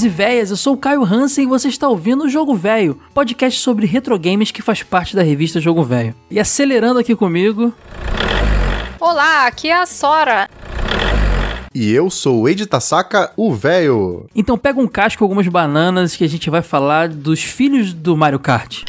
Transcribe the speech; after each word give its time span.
velhos 0.00 0.04
e 0.04 0.08
velhas, 0.08 0.50
eu 0.50 0.56
sou 0.56 0.74
o 0.74 0.76
Caio 0.76 1.04
Hansen 1.04 1.44
e 1.44 1.48
você 1.48 1.68
está 1.68 1.88
ouvindo 1.88 2.24
o 2.24 2.28
Jogo 2.28 2.54
Velho, 2.54 2.98
podcast 3.12 3.60
sobre 3.60 3.86
retro 3.86 4.18
games 4.18 4.50
que 4.50 4.62
faz 4.62 4.82
parte 4.82 5.14
da 5.14 5.22
revista 5.22 5.60
Jogo 5.60 5.82
Velho. 5.82 6.14
E 6.30 6.38
acelerando 6.38 7.00
aqui 7.00 7.14
comigo. 7.14 7.72
Olá, 8.98 9.46
aqui 9.46 9.68
é 9.68 9.76
a 9.76 9.86
Sora. 9.86 10.48
E 11.74 11.90
eu 11.92 12.08
sou 12.10 12.42
o 12.42 12.48
Ed 12.48 12.66
Tasaka, 12.66 13.32
o 13.36 13.52
velho. 13.52 14.26
Então 14.34 14.58
pega 14.58 14.80
um 14.80 14.88
casco 14.88 15.22
e 15.22 15.24
algumas 15.24 15.46
bananas 15.46 16.16
que 16.16 16.24
a 16.24 16.28
gente 16.28 16.50
vai 16.50 16.62
falar 16.62 17.08
dos 17.08 17.42
filhos 17.42 17.92
do 17.92 18.16
Mario 18.16 18.40
Kart. 18.40 18.82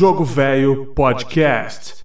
Jogo 0.00 0.24
Velho 0.24 0.94
Podcast. 0.94 1.99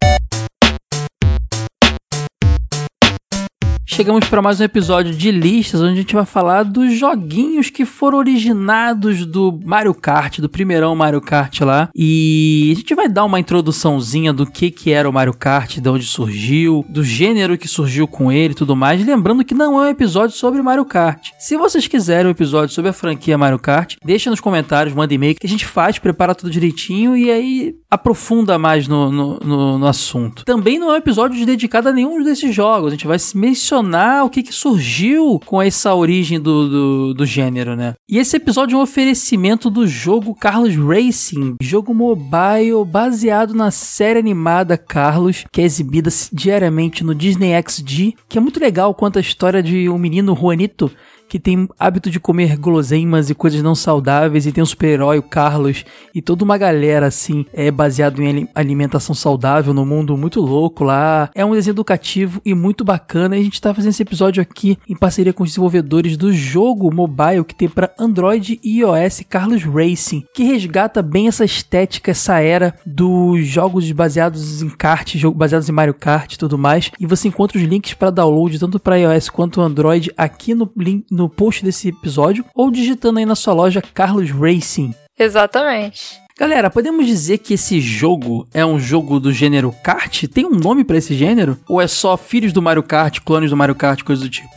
Chegamos 3.95 4.27
para 4.27 4.41
mais 4.41 4.59
um 4.59 4.65
episódio 4.65 5.15
de 5.15 5.31
listas, 5.31 5.79
onde 5.79 5.93
a 5.93 5.95
gente 5.95 6.13
vai 6.13 6.25
falar 6.25 6.63
dos 6.63 6.99
joguinhos 6.99 7.69
que 7.69 7.85
foram 7.85 8.17
originados 8.17 9.25
do 9.25 9.57
Mario 9.63 9.93
Kart, 9.93 10.39
do 10.39 10.49
primeirão 10.49 10.93
Mario 10.93 11.21
Kart 11.21 11.61
lá. 11.61 11.87
E 11.95 12.73
a 12.73 12.75
gente 12.75 12.93
vai 12.93 13.07
dar 13.07 13.23
uma 13.23 13.39
introduçãozinha 13.39 14.33
do 14.33 14.45
que 14.45 14.69
que 14.69 14.91
era 14.91 15.09
o 15.09 15.13
Mario 15.13 15.33
Kart, 15.33 15.77
de 15.79 15.89
onde 15.89 16.03
surgiu, 16.03 16.85
do 16.89 17.05
gênero 17.05 17.57
que 17.57 17.69
surgiu 17.69 18.05
com 18.05 18.29
ele 18.29 18.51
e 18.51 18.57
tudo 18.57 18.75
mais. 18.75 19.01
Lembrando 19.05 19.45
que 19.45 19.53
não 19.53 19.81
é 19.81 19.87
um 19.87 19.89
episódio 19.89 20.35
sobre 20.35 20.61
Mario 20.61 20.83
Kart. 20.83 21.29
Se 21.39 21.55
vocês 21.55 21.87
quiserem 21.87 22.27
um 22.27 22.31
episódio 22.31 22.75
sobre 22.75 22.89
a 22.89 22.93
franquia 22.93 23.37
Mario 23.37 23.59
Kart, 23.59 23.95
deixa 24.03 24.29
nos 24.29 24.41
comentários, 24.41 24.93
manda 24.93 25.13
e-mail 25.13 25.35
que 25.35 25.47
a 25.47 25.49
gente 25.49 25.65
faz, 25.65 25.97
prepara 25.97 26.35
tudo 26.35 26.51
direitinho 26.51 27.15
e 27.15 27.31
aí 27.31 27.73
aprofunda 27.89 28.59
mais 28.59 28.89
no, 28.89 29.09
no, 29.09 29.39
no, 29.39 29.79
no 29.79 29.87
assunto. 29.87 30.43
Também 30.43 30.77
não 30.77 30.89
é 30.89 30.95
um 30.95 30.97
episódio 30.97 31.45
dedicado 31.45 31.87
a 31.87 31.93
nenhum 31.93 32.21
desses 32.21 32.53
jogos. 32.53 32.89
A 32.89 32.91
gente 32.91 33.07
vai 33.07 33.17
mencionar 33.33 33.84
o 34.23 34.29
que, 34.29 34.43
que 34.43 34.53
surgiu 34.53 35.39
com 35.45 35.61
essa 35.61 35.93
origem 35.93 36.39
do, 36.39 36.69
do, 36.69 37.13
do, 37.13 37.25
gênero, 37.25 37.75
né? 37.75 37.93
E 38.09 38.17
esse 38.17 38.37
episódio 38.37 38.75
é 38.75 38.79
um 38.79 38.83
oferecimento 38.83 39.69
do 39.69 39.87
jogo 39.87 40.35
Carlos 40.35 40.75
Racing, 40.75 41.55
jogo 41.61 41.93
mobile 41.93 42.85
baseado 42.85 43.53
na 43.53 43.71
série 43.71 44.19
animada 44.19 44.77
Carlos, 44.77 45.45
que 45.51 45.61
é 45.61 45.63
exibida 45.63 46.09
diariamente 46.31 47.03
no 47.03 47.15
Disney 47.15 47.53
XD, 47.61 48.15
que 48.27 48.37
é 48.37 48.41
muito 48.41 48.59
legal 48.59 48.93
quanto 48.93 49.17
a 49.17 49.21
história 49.21 49.61
de 49.61 49.89
um 49.89 49.97
menino 49.97 50.35
Juanito 50.35 50.91
que 51.27 51.39
tem 51.39 51.67
hábito 51.79 52.09
de 52.09 52.19
comer 52.19 52.57
guloseimas 52.57 53.29
e 53.29 53.35
coisas 53.35 53.61
não 53.61 53.75
saudáveis, 53.75 54.45
e 54.45 54.51
tem 54.51 54.63
um 54.63 54.65
super-herói, 54.65 55.17
o 55.17 55.23
Carlos, 55.23 55.83
e 56.13 56.21
toda 56.21 56.43
uma 56.43 56.57
galera, 56.57 57.07
assim, 57.07 57.45
é 57.53 57.71
baseado 57.71 58.21
em 58.21 58.47
alimentação 58.53 59.15
saudável 59.15 59.73
no 59.73 59.85
mundo 59.85 60.17
muito 60.17 60.41
louco 60.41 60.83
lá. 60.83 61.29
É 61.33 61.43
um 61.45 61.53
desenho 61.53 61.73
educativo 61.73 62.41
e 62.45 62.53
muito 62.53 62.83
bacana, 62.83 63.35
e 63.35 63.41
a 63.41 63.43
gente 63.43 63.61
tá 63.61 63.73
fazendo 63.73 63.91
esse 63.91 64.03
episódio 64.03 64.41
aqui 64.41 64.77
em 64.87 64.95
parceria 64.95 65.33
com 65.33 65.43
os 65.43 65.49
desenvolvedores 65.49 66.17
do 66.17 66.31
jogo 66.31 66.93
mobile 66.93 67.43
que 67.43 67.55
tem 67.55 67.69
para 67.69 67.93
Android 67.99 68.59
e 68.63 68.79
iOS, 68.79 69.23
Carlos 69.29 69.63
Racing, 69.63 70.25
que 70.33 70.43
resgata 70.43 71.01
bem 71.01 71.27
essa 71.27 71.45
estética, 71.45 72.11
essa 72.11 72.39
era 72.39 72.75
dos 72.85 73.45
jogos 73.45 73.91
baseados 73.91 74.61
em 74.61 74.69
kart, 74.69 75.15
baseados 75.35 75.69
em 75.69 75.71
Mario 75.71 75.93
Kart 75.93 76.33
e 76.33 76.37
tudo 76.37 76.57
mais, 76.57 76.91
e 76.99 77.05
você 77.05 77.27
encontra 77.27 77.57
os 77.57 77.63
links 77.63 77.93
para 77.93 78.09
download 78.09 78.57
tanto 78.59 78.79
para 78.79 78.97
iOS 78.97 79.29
quanto 79.29 79.61
Android 79.61 80.11
aqui 80.17 80.53
no 80.53 80.69
link 80.75 81.05
no 81.15 81.29
post 81.29 81.63
desse 81.63 81.89
episódio 81.89 82.45
ou 82.53 82.69
digitando 82.69 83.19
aí 83.19 83.25
na 83.25 83.35
sua 83.35 83.53
loja 83.53 83.81
Carlos 83.81 84.29
Racing. 84.31 84.93
Exatamente. 85.17 86.19
Galera, 86.37 86.69
podemos 86.69 87.05
dizer 87.07 87.37
que 87.37 87.53
esse 87.53 87.79
jogo 87.79 88.45
é 88.53 88.65
um 88.65 88.77
jogo 88.77 89.21
do 89.21 89.31
gênero 89.31 89.73
kart? 89.81 90.25
Tem 90.27 90.45
um 90.45 90.51
nome 90.51 90.83
para 90.83 90.97
esse 90.97 91.15
gênero? 91.15 91.57
Ou 91.65 91.81
é 91.81 91.87
só 91.87 92.17
filhos 92.17 92.51
do 92.51 92.61
Mario 92.61 92.83
Kart, 92.83 93.21
clones 93.21 93.49
do 93.49 93.55
Mario 93.55 93.73
Kart, 93.73 94.03
coisa 94.03 94.21
do 94.21 94.29
tipo? 94.29 94.49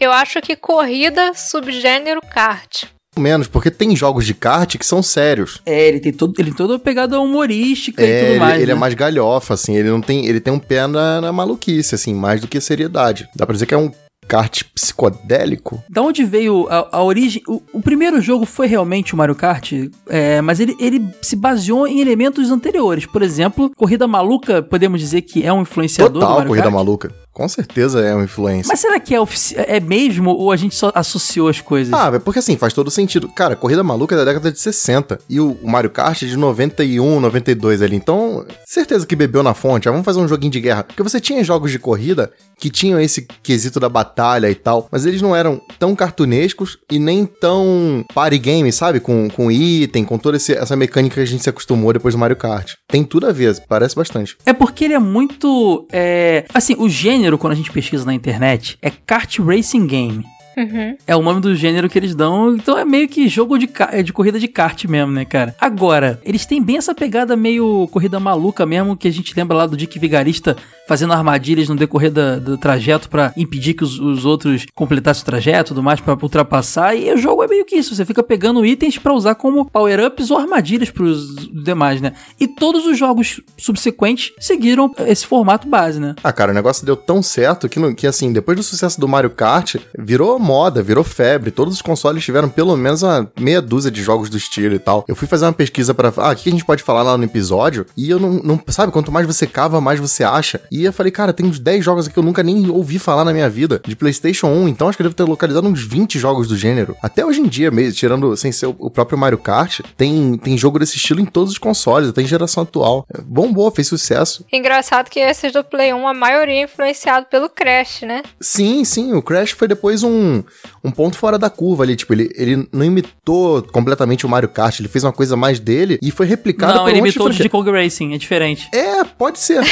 Eu 0.00 0.12
acho 0.12 0.40
que 0.40 0.56
corrida 0.56 1.34
subgênero 1.34 2.22
kart. 2.22 2.84
Menos, 3.18 3.48
porque 3.48 3.70
tem 3.70 3.96
jogos 3.96 4.26
de 4.26 4.34
kart 4.34 4.76
que 4.76 4.84
são 4.84 5.02
sérios. 5.02 5.60
É, 5.64 5.88
ele 5.88 6.00
tem 6.00 6.12
todo, 6.12 6.34
ele 6.38 6.48
tem 6.50 6.56
toda 6.56 6.76
a 6.76 6.78
pegada 6.78 7.18
humorística 7.18 8.02
é, 8.02 8.06
e 8.06 8.26
tudo 8.26 8.40
mais. 8.40 8.54
Ele, 8.54 8.62
ele 8.62 8.72
né? 8.72 8.76
é 8.76 8.80
mais 8.80 8.94
galhofa, 8.94 9.54
assim, 9.54 9.74
ele 9.76 9.88
não 9.88 10.00
tem. 10.00 10.26
Ele 10.26 10.40
tem 10.40 10.52
um 10.52 10.58
pé 10.58 10.86
na, 10.86 11.20
na 11.20 11.32
maluquice, 11.32 11.94
assim, 11.94 12.14
mais 12.14 12.40
do 12.40 12.48
que 12.48 12.60
seriedade. 12.60 13.26
Dá 13.34 13.46
pra 13.46 13.54
dizer 13.54 13.66
que 13.66 13.74
é 13.74 13.78
um 13.78 13.90
kart 14.26 14.64
psicodélico? 14.74 15.82
Da 15.88 16.02
onde 16.02 16.24
veio 16.24 16.66
a, 16.68 16.98
a 16.98 17.02
origem? 17.02 17.42
O, 17.46 17.62
o, 17.72 17.80
primeiro 17.80 18.20
jogo 18.20 18.44
foi 18.44 18.66
realmente 18.66 19.14
o 19.14 19.16
Mario 19.16 19.34
Kart, 19.34 19.72
é, 20.08 20.40
mas 20.40 20.60
ele, 20.60 20.76
ele 20.78 21.08
se 21.22 21.36
baseou 21.36 21.86
em 21.86 22.00
elementos 22.00 22.50
anteriores. 22.50 23.06
Por 23.06 23.22
exemplo, 23.22 23.70
Corrida 23.76 24.06
Maluca, 24.06 24.62
podemos 24.62 25.00
dizer 25.00 25.22
que 25.22 25.44
é 25.44 25.52
um 25.52 25.62
influenciador 25.62 26.12
Total, 26.14 26.28
do 26.28 26.34
Mario 26.34 26.48
Corrida 26.48 26.64
Kart? 26.64 26.74
Maluca. 26.74 27.25
Com 27.36 27.46
certeza 27.50 28.00
é 28.00 28.14
uma 28.14 28.24
influência. 28.24 28.66
Mas 28.66 28.80
será 28.80 28.98
que 28.98 29.14
é, 29.14 29.18
é 29.56 29.78
mesmo 29.78 30.30
ou 30.30 30.50
a 30.50 30.56
gente 30.56 30.74
só 30.74 30.90
associou 30.94 31.48
as 31.48 31.60
coisas? 31.60 31.92
Ah, 31.92 32.10
é 32.14 32.18
porque 32.18 32.38
assim, 32.38 32.56
faz 32.56 32.72
todo 32.72 32.90
sentido. 32.90 33.28
Cara, 33.28 33.54
Corrida 33.54 33.84
Maluca 33.84 34.14
é 34.14 34.18
da 34.18 34.24
década 34.24 34.50
de 34.50 34.58
60 34.58 35.18
e 35.28 35.38
o 35.38 35.54
Mario 35.62 35.90
Kart 35.90 36.22
é 36.22 36.26
de 36.26 36.34
91, 36.34 37.20
92 37.20 37.82
ali. 37.82 37.94
Então, 37.94 38.46
certeza 38.64 39.06
que 39.06 39.14
bebeu 39.14 39.42
na 39.42 39.52
fonte. 39.52 39.86
Ah, 39.86 39.92
vamos 39.92 40.06
fazer 40.06 40.18
um 40.18 40.26
joguinho 40.26 40.50
de 40.50 40.62
guerra. 40.62 40.84
Porque 40.84 41.02
você 41.02 41.20
tinha 41.20 41.44
jogos 41.44 41.70
de 41.70 41.78
corrida 41.78 42.32
que 42.58 42.70
tinham 42.70 42.98
esse 42.98 43.26
quesito 43.42 43.78
da 43.78 43.88
batalha 43.88 44.50
e 44.50 44.54
tal, 44.54 44.88
mas 44.90 45.04
eles 45.04 45.20
não 45.20 45.36
eram 45.36 45.60
tão 45.78 45.94
cartunescos 45.94 46.78
e 46.90 46.98
nem 46.98 47.26
tão 47.26 48.04
party 48.14 48.38
game, 48.38 48.72
sabe? 48.72 48.98
Com, 48.98 49.28
com 49.28 49.50
item, 49.50 50.04
com 50.04 50.16
toda 50.16 50.38
esse, 50.38 50.54
essa 50.54 50.74
mecânica 50.74 51.16
que 51.16 51.20
a 51.20 51.26
gente 51.26 51.42
se 51.42 51.50
acostumou 51.50 51.92
depois 51.92 52.14
do 52.14 52.18
Mario 52.18 52.36
Kart. 52.36 52.74
Tem 52.88 53.04
tudo 53.04 53.26
a 53.26 53.32
ver, 53.32 53.60
parece 53.68 53.94
bastante. 53.94 54.36
É 54.46 54.52
porque 54.52 54.84
ele 54.86 54.94
é 54.94 54.98
muito. 54.98 55.86
É... 55.92 56.46
Assim, 56.54 56.74
o 56.78 56.88
gênero, 56.88 57.25
quando 57.38 57.52
a 57.52 57.56
gente 57.56 57.72
pesquisa 57.72 58.04
na 58.04 58.14
internet, 58.14 58.78
é 58.80 58.90
Kart 58.90 59.38
Racing 59.38 59.86
Game. 59.86 60.24
Uhum. 60.56 60.96
É 61.06 61.14
o 61.14 61.22
nome 61.22 61.40
do 61.40 61.54
gênero 61.54 61.88
que 61.88 61.98
eles 61.98 62.14
dão. 62.14 62.54
Então 62.54 62.78
é 62.78 62.84
meio 62.84 63.08
que 63.08 63.28
jogo 63.28 63.58
de, 63.58 63.68
de 64.02 64.12
corrida 64.12 64.38
de 64.38 64.48
kart 64.48 64.84
mesmo, 64.86 65.12
né, 65.12 65.24
cara? 65.24 65.54
Agora, 65.60 66.20
eles 66.24 66.46
têm 66.46 66.62
bem 66.62 66.78
essa 66.78 66.94
pegada 66.94 67.36
meio 67.36 67.86
corrida 67.88 68.18
maluca 68.18 68.64
mesmo, 68.64 68.96
que 68.96 69.06
a 69.06 69.12
gente 69.12 69.34
lembra 69.36 69.56
lá 69.56 69.66
do 69.66 69.76
Dick 69.76 69.98
Vigarista 69.98 70.56
fazendo 70.86 71.12
armadilhas 71.12 71.68
no 71.68 71.74
decorrer 71.74 72.12
da, 72.12 72.38
do 72.38 72.56
trajeto 72.56 73.08
para 73.08 73.32
impedir 73.36 73.74
que 73.74 73.82
os, 73.82 73.98
os, 73.98 74.24
outros 74.24 74.66
completassem 74.74 75.22
o 75.22 75.26
trajeto 75.26 75.68
e 75.68 75.74
tudo 75.74 75.82
mais, 75.82 76.00
pra 76.00 76.14
ultrapassar. 76.14 76.94
E 76.94 77.12
o 77.12 77.18
jogo 77.18 77.42
é 77.42 77.48
meio 77.48 77.64
que 77.64 77.76
isso. 77.76 77.94
Você 77.94 78.04
fica 78.04 78.22
pegando 78.22 78.64
itens 78.64 78.96
para 78.96 79.12
usar 79.12 79.34
como 79.34 79.68
power-ups 79.68 80.30
ou 80.30 80.38
armadilhas 80.38 80.90
pros 80.90 81.34
demais, 81.64 82.00
né? 82.00 82.12
E 82.38 82.46
todos 82.46 82.86
os 82.86 82.96
jogos 82.96 83.40
subsequentes 83.58 84.32
seguiram 84.38 84.94
esse 85.00 85.26
formato 85.26 85.68
base, 85.68 85.98
né? 85.98 86.14
Ah, 86.22 86.32
cara, 86.32 86.52
o 86.52 86.54
negócio 86.54 86.86
deu 86.86 86.96
tão 86.96 87.22
certo 87.22 87.68
que, 87.68 87.94
que 87.94 88.06
assim, 88.06 88.32
depois 88.32 88.56
do 88.56 88.62
sucesso 88.62 89.00
do 89.00 89.08
Mario 89.08 89.30
Kart, 89.30 89.76
virou 89.98 90.38
moda, 90.46 90.82
virou 90.82 91.02
febre. 91.02 91.50
Todos 91.50 91.74
os 91.74 91.82
consoles 91.82 92.24
tiveram 92.24 92.48
pelo 92.48 92.76
menos 92.76 93.02
uma 93.02 93.28
meia 93.38 93.60
dúzia 93.60 93.90
de 93.90 94.02
jogos 94.02 94.30
do 94.30 94.36
estilo 94.36 94.74
e 94.74 94.78
tal. 94.78 95.04
Eu 95.08 95.16
fui 95.16 95.26
fazer 95.26 95.44
uma 95.44 95.52
pesquisa 95.52 95.92
para 95.92 96.12
ah, 96.16 96.30
o 96.30 96.36
que 96.36 96.48
a 96.48 96.52
gente 96.52 96.64
pode 96.64 96.82
falar 96.82 97.02
lá 97.02 97.18
no 97.18 97.24
episódio, 97.24 97.84
e 97.96 98.08
eu 98.08 98.20
não, 98.20 98.34
não, 98.34 98.60
sabe, 98.68 98.92
quanto 98.92 99.10
mais 99.10 99.26
você 99.26 99.46
cava, 99.46 99.80
mais 99.80 99.98
você 99.98 100.22
acha. 100.22 100.60
E 100.70 100.84
eu 100.84 100.92
falei, 100.92 101.10
cara, 101.10 101.32
tem 101.32 101.44
uns 101.44 101.58
10 101.58 101.84
jogos 101.84 102.06
aqui 102.06 102.14
que 102.14 102.18
eu 102.18 102.22
nunca 102.22 102.42
nem 102.42 102.70
ouvi 102.70 102.98
falar 102.98 103.24
na 103.24 103.32
minha 103.32 103.50
vida, 103.50 103.82
de 103.84 103.96
PlayStation 103.96 104.46
1, 104.46 104.68
então 104.68 104.88
acho 104.88 104.96
que 104.96 105.02
eu 105.02 105.06
devo 105.06 105.16
ter 105.16 105.24
localizado 105.24 105.66
uns 105.66 105.82
20 105.82 106.18
jogos 106.18 106.48
do 106.48 106.56
gênero. 106.56 106.96
Até 107.02 107.26
hoje 107.26 107.40
em 107.40 107.46
dia, 107.48 107.70
mesmo, 107.70 107.92
tirando 107.92 108.36
sem 108.36 108.52
ser 108.52 108.66
o 108.66 108.88
próprio 108.88 109.18
Mario 109.18 109.38
Kart, 109.38 109.80
tem, 109.96 110.38
tem 110.38 110.56
jogo 110.56 110.78
desse 110.78 110.96
estilo 110.96 111.20
em 111.20 111.26
todos 111.26 111.52
os 111.52 111.58
consoles, 111.58 112.08
até 112.08 112.22
em 112.22 112.26
geração 112.26 112.62
atual. 112.62 113.06
Bombou, 113.24 113.70
fez 113.70 113.88
sucesso. 113.88 114.44
Engraçado 114.52 115.10
que 115.10 115.20
esses 115.20 115.52
do 115.52 115.64
Play 115.64 115.92
1, 115.92 116.08
a 116.08 116.14
maioria 116.14 116.60
é 116.60 116.64
influenciado 116.64 117.26
pelo 117.26 117.48
Crash, 117.48 118.02
né? 118.02 118.22
Sim, 118.40 118.84
sim, 118.84 119.12
o 119.12 119.22
Crash 119.22 119.50
foi 119.50 119.68
depois 119.68 120.02
um, 120.02 120.35
um 120.82 120.90
ponto 120.90 121.16
fora 121.16 121.38
da 121.38 121.50
curva 121.50 121.84
ali. 121.84 121.96
Tipo, 121.96 122.14
ele, 122.14 122.30
ele 122.34 122.68
não 122.72 122.84
imitou 122.84 123.62
completamente 123.62 124.26
o 124.26 124.28
Mario 124.28 124.48
Kart, 124.48 124.78
ele 124.80 124.88
fez 124.88 125.04
uma 125.04 125.12
coisa 125.12 125.36
mais 125.36 125.58
dele 125.58 125.98
e 126.02 126.10
foi 126.10 126.26
replicado 126.26 126.74
Não, 126.74 126.82
por 126.84 126.90
ele 126.90 126.98
um 126.98 127.04
monte 127.04 127.14
imitou 127.14 127.26
o 127.28 127.32
de 127.32 127.48
Kong 127.48 127.70
Racing, 127.70 128.14
é 128.14 128.18
diferente. 128.18 128.68
É, 128.72 129.04
pode 129.04 129.38
ser. 129.38 129.62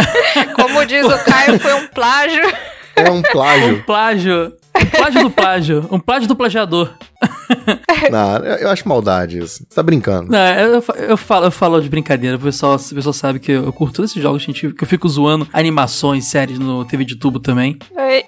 Como 0.54 0.84
diz 0.84 1.04
o 1.04 1.24
Caio, 1.24 1.58
foi 1.58 1.74
um 1.74 1.86
plágio. 1.88 2.42
É 2.96 3.10
um 3.10 3.22
plágio. 3.22 3.76
Um 3.76 3.82
plágio. 3.82 4.52
Um 4.76 4.86
plágio 4.86 5.22
do 5.22 5.30
plágio. 5.30 5.88
Um 5.90 6.00
plágio 6.00 6.28
do 6.28 6.36
plagiador. 6.36 6.94
Não, 8.10 8.36
eu, 8.38 8.70
acho 8.70 8.88
maldade 8.88 9.38
isso. 9.38 9.64
Você 9.68 9.74
tá 9.74 9.82
brincando. 9.82 10.30
Não, 10.30 10.38
eu, 10.38 10.84
eu, 11.08 11.16
falo, 11.16 11.46
eu 11.46 11.50
falo 11.50 11.80
de 11.80 11.88
brincadeira, 11.88 12.36
o 12.36 12.40
pessoal, 12.40 12.76
o 12.76 12.94
pessoal 12.94 13.12
sabe 13.12 13.38
que 13.38 13.52
eu, 13.52 13.64
eu 13.64 13.72
curto 13.72 13.96
todos 13.96 14.10
esses 14.10 14.22
jogos 14.22 14.42
científicos, 14.42 14.76
que 14.76 14.84
eu 14.84 14.88
fico 14.88 15.08
zoando 15.08 15.48
animações, 15.52 16.26
séries 16.26 16.58
no 16.58 16.84
TV 16.84 17.04
de 17.04 17.16
tubo 17.16 17.40
também. 17.40 17.78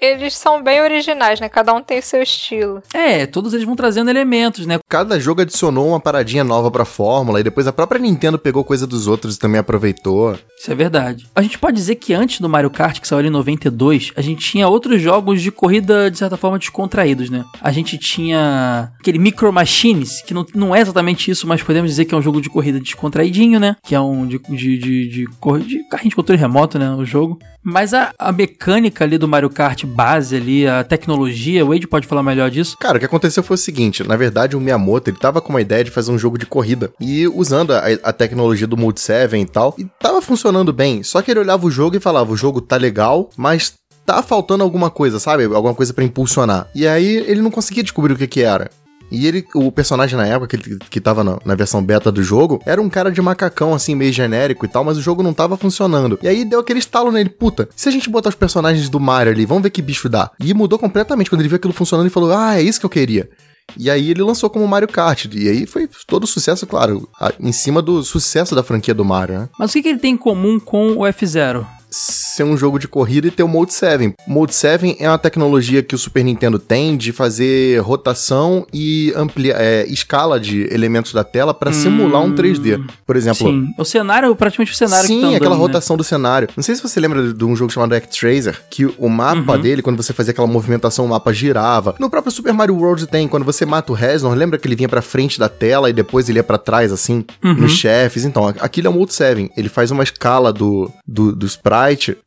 Eles 0.01 0.35
são 0.35 0.63
bem 0.63 0.81
originais, 0.81 1.39
né? 1.39 1.47
Cada 1.49 1.73
um 1.73 1.81
tem 1.81 2.01
seu 2.01 2.21
estilo. 2.21 2.81
É, 2.93 3.25
todos 3.25 3.53
eles 3.53 3.65
vão 3.65 3.75
trazendo 3.75 4.09
elementos, 4.09 4.65
né? 4.65 4.79
Cada 4.89 5.19
jogo 5.19 5.41
adicionou 5.41 5.89
uma 5.89 5.99
paradinha 5.99 6.43
nova 6.43 6.71
pra 6.71 6.85
fórmula 6.85 7.39
e 7.39 7.43
depois 7.43 7.67
a 7.67 7.73
própria 7.73 7.99
Nintendo 7.99 8.39
pegou 8.39 8.63
coisa 8.63 8.87
dos 8.87 9.07
outros 9.07 9.35
e 9.35 9.39
também 9.39 9.59
aproveitou. 9.59 10.37
Isso 10.57 10.71
é 10.71 10.75
verdade. 10.75 11.27
A 11.35 11.41
gente 11.41 11.59
pode 11.59 11.75
dizer 11.75 11.95
que 11.95 12.13
antes 12.13 12.39
do 12.39 12.49
Mario 12.49 12.69
Kart, 12.69 12.99
que 12.99 13.07
saiu 13.07 13.19
ali 13.19 13.27
em 13.27 13.31
92, 13.31 14.11
a 14.15 14.21
gente 14.21 14.41
tinha 14.41 14.67
outros 14.67 15.01
jogos 15.01 15.41
de 15.41 15.51
corrida, 15.51 16.09
de 16.09 16.17
certa 16.17 16.37
forma, 16.37 16.59
descontraídos, 16.59 17.29
né? 17.29 17.45
A 17.61 17.71
gente 17.71 17.97
tinha 17.97 18.86
aquele 18.99 19.19
Micro 19.19 19.51
Machines, 19.51 20.21
que 20.21 20.33
não, 20.33 20.45
não 20.53 20.75
é 20.75 20.81
exatamente 20.81 21.29
isso, 21.31 21.47
mas 21.47 21.63
podemos 21.63 21.89
dizer 21.89 22.05
que 22.05 22.13
é 22.13 22.17
um 22.17 22.21
jogo 22.21 22.41
de 22.41 22.49
corrida 22.49 22.79
descontraidinho, 22.79 23.59
né? 23.59 23.75
Que 23.83 23.95
é 23.95 23.99
um 23.99 24.25
de, 24.25 24.39
de, 24.39 24.77
de, 24.77 25.07
de, 25.07 25.25
de 25.65 25.89
carrinho 25.89 26.09
de 26.09 26.15
controle 26.15 26.39
remoto, 26.39 26.77
né? 26.79 26.89
O 26.91 27.05
jogo. 27.05 27.39
Mas 27.63 27.93
a, 27.93 28.13
a 28.17 28.31
mecânica 28.31 29.03
ali 29.03 29.17
do 29.17 29.27
Mario 29.27 29.49
Kart 29.49 29.83
base 29.85 30.37
ali, 30.37 30.65
a 30.65 30.85
tecnologia, 30.85 31.65
o 31.65 31.69
Wade 31.69 31.85
pode 31.85 32.07
falar 32.07 32.23
melhor 32.23 32.49
disso. 32.49 32.77
Cara, 32.79 32.95
o 32.95 32.99
que 32.99 33.05
aconteceu 33.05 33.43
foi 33.43 33.55
o 33.55 33.57
seguinte, 33.57 34.07
na 34.07 34.15
verdade 34.15 34.55
o 34.55 34.59
Miyamoto, 34.61 35.09
ele 35.09 35.17
tava 35.17 35.41
com 35.41 35.49
uma 35.49 35.59
ideia 35.59 35.83
de 35.83 35.91
fazer 35.91 36.11
um 36.11 36.17
jogo 36.17 36.37
de 36.37 36.45
corrida, 36.45 36.93
e 36.99 37.27
usando 37.27 37.71
a, 37.71 37.81
a 38.03 38.13
tecnologia 38.13 38.65
do 38.65 38.77
Mode 38.77 39.01
7 39.01 39.35
e 39.35 39.45
tal, 39.45 39.75
e 39.77 39.85
tava 39.99 40.21
funcionando 40.21 40.71
bem, 40.71 41.03
só 41.03 41.21
que 41.21 41.29
ele 41.29 41.41
olhava 41.41 41.65
o 41.65 41.71
jogo 41.71 41.97
e 41.97 41.99
falava, 41.99 42.31
o 42.31 42.37
jogo 42.37 42.61
tá 42.61 42.77
legal, 42.77 43.29
mas 43.35 43.73
tá 44.07 44.23
faltando 44.23 44.63
alguma 44.63 44.89
coisa, 44.89 45.19
sabe? 45.19 45.43
Alguma 45.43 45.75
coisa 45.75 45.93
pra 45.93 46.03
impulsionar. 46.03 46.67
E 46.73 46.87
aí 46.87 47.05
ele 47.27 47.41
não 47.41 47.51
conseguia 47.51 47.83
descobrir 47.83 48.13
o 48.13 48.17
que 48.17 48.25
que 48.25 48.41
era. 48.41 48.71
E 49.11 49.25
ele, 49.27 49.45
o 49.55 49.71
personagem 49.71 50.17
na 50.17 50.25
época, 50.25 50.47
que, 50.47 50.55
ele- 50.69 50.79
que 50.89 50.99
tava 50.99 51.23
na, 51.23 51.37
na 51.45 51.55
versão 51.55 51.81
beta 51.83 52.11
do 52.11 52.21
jogo, 52.23 52.61
era 52.65 52.81
um 52.81 52.89
cara 52.89 53.09
de 53.11 53.21
macacão, 53.21 53.73
assim, 53.73 53.95
meio 53.95 54.11
genérico 54.11 54.65
e 54.65 54.67
tal, 54.69 54.83
mas 54.83 54.97
o 54.97 55.01
jogo 55.01 55.21
não 55.23 55.33
tava 55.33 55.55
funcionando. 55.55 56.17
E 56.23 56.27
aí 56.27 56.43
deu 56.43 56.59
aquele 56.59 56.79
estalo 56.79 57.11
nele, 57.11 57.29
puta, 57.29 57.69
se 57.75 57.87
a 57.87 57.91
gente 57.91 58.09
botar 58.09 58.29
os 58.29 58.35
personagens 58.35 58.89
do 58.89 58.99
Mario 58.99 59.31
ali, 59.31 59.45
vamos 59.45 59.63
ver 59.63 59.69
que 59.69 59.81
bicho 59.81 60.09
dá. 60.09 60.31
E 60.41 60.53
mudou 60.53 60.77
completamente 60.79 61.29
quando 61.29 61.41
ele 61.41 61.49
viu 61.49 61.55
aquilo 61.57 61.73
funcionando 61.73 62.07
e 62.07 62.09
falou, 62.09 62.33
ah, 62.33 62.57
é 62.57 62.61
isso 62.61 62.79
que 62.81 62.85
eu 62.85 62.89
queria. 62.89 63.29
E 63.77 63.89
aí 63.89 64.09
ele 64.11 64.23
lançou 64.23 64.49
como 64.49 64.67
Mario 64.67 64.87
Kart. 64.89 65.25
E 65.33 65.47
aí 65.49 65.65
foi 65.65 65.89
todo 66.05 66.25
sucesso, 66.27 66.65
claro, 66.67 67.07
em 67.39 67.51
cima 67.53 67.81
do 67.81 68.01
sucesso 68.03 68.55
da 68.55 68.63
franquia 68.63 68.93
do 68.93 69.03
Mario, 69.05 69.39
né? 69.39 69.49
Mas 69.59 69.69
o 69.71 69.73
que, 69.73 69.83
que 69.83 69.89
ele 69.89 69.99
tem 69.99 70.13
em 70.13 70.17
comum 70.17 70.59
com 70.59 70.97
o 70.97 71.05
F-Zero? 71.05 71.65
Ser 71.89 72.43
um 72.43 72.57
jogo 72.57 72.77
de 72.77 72.87
corrida 72.87 73.27
e 73.27 73.31
ter 73.31 73.43
o 73.43 73.47
Mode 73.47 73.73
7. 73.73 74.13
Mode 74.27 74.53
7 74.53 74.97
é 74.99 75.07
uma 75.09 75.17
tecnologia 75.17 75.81
que 75.81 75.95
o 75.95 75.97
Super 75.97 76.23
Nintendo 76.23 76.59
tem 76.59 76.97
de 76.97 77.13
fazer 77.13 77.79
rotação 77.81 78.67
e 78.73 79.13
amplia, 79.15 79.55
é, 79.57 79.85
escala 79.87 80.37
de 80.39 80.67
elementos 80.73 81.13
da 81.13 81.23
tela 81.23 81.53
para 81.53 81.71
simular 81.71 82.21
um 82.21 82.35
3D. 82.35 82.83
Por 83.05 83.15
exemplo, 83.15 83.47
Sim. 83.49 83.67
O 83.77 83.85
cenário, 83.85 84.35
praticamente 84.35 84.73
o 84.73 84.75
cenário 84.75 85.07
Sim, 85.07 85.15
que 85.15 85.21
tá 85.21 85.27
andando, 85.27 85.37
aquela 85.37 85.55
né? 85.55 85.61
rotação 85.61 85.95
do 85.95 86.03
cenário. 86.03 86.49
Não 86.57 86.63
sei 86.63 86.75
se 86.75 86.81
você 86.83 86.99
lembra 86.99 87.31
de 87.33 87.45
um 87.45 87.55
jogo 87.55 87.71
chamado 87.71 87.93
Actracer, 87.95 88.59
que 88.69 88.85
o 88.97 89.07
mapa 89.07 89.53
Uhum. 89.55 89.61
dele, 89.61 89.81
quando 89.81 89.95
você 90.01 90.11
fazia 90.13 90.31
aquela 90.31 90.47
movimentação, 90.47 91.05
o 91.05 91.09
mapa 91.09 91.31
girava. 91.33 91.95
No 91.99 92.09
próprio 92.09 92.31
Super 92.33 92.53
Mario 92.53 92.75
World 92.75 93.07
tem, 93.07 93.27
quando 93.29 93.45
você 93.45 93.65
mata 93.65 93.93
o 93.93 93.95
Reznor, 93.95 94.33
lembra 94.33 94.59
que 94.59 94.67
ele 94.67 94.75
vinha 94.75 94.89
pra 94.89 95.01
frente 95.01 95.39
da 95.39 95.47
tela 95.47 95.89
e 95.89 95.93
depois 95.93 96.27
ele 96.27 96.39
ia 96.39 96.43
pra 96.43 96.57
trás, 96.57 96.91
assim, 96.91 97.23
Uhum. 97.43 97.53
nos 97.53 97.71
chefes? 97.71 98.25
Então, 98.25 98.45
aquilo 98.59 98.87
é 98.87 98.89
o 98.89 98.93
Mode 98.93 99.13
7. 99.13 99.49
Ele 99.55 99.69
faz 99.69 99.89
uma 99.89 100.03
escala 100.03 100.51
do, 100.51 100.91
do, 101.07 101.33
do 101.33 101.45
sprite 101.45 101.76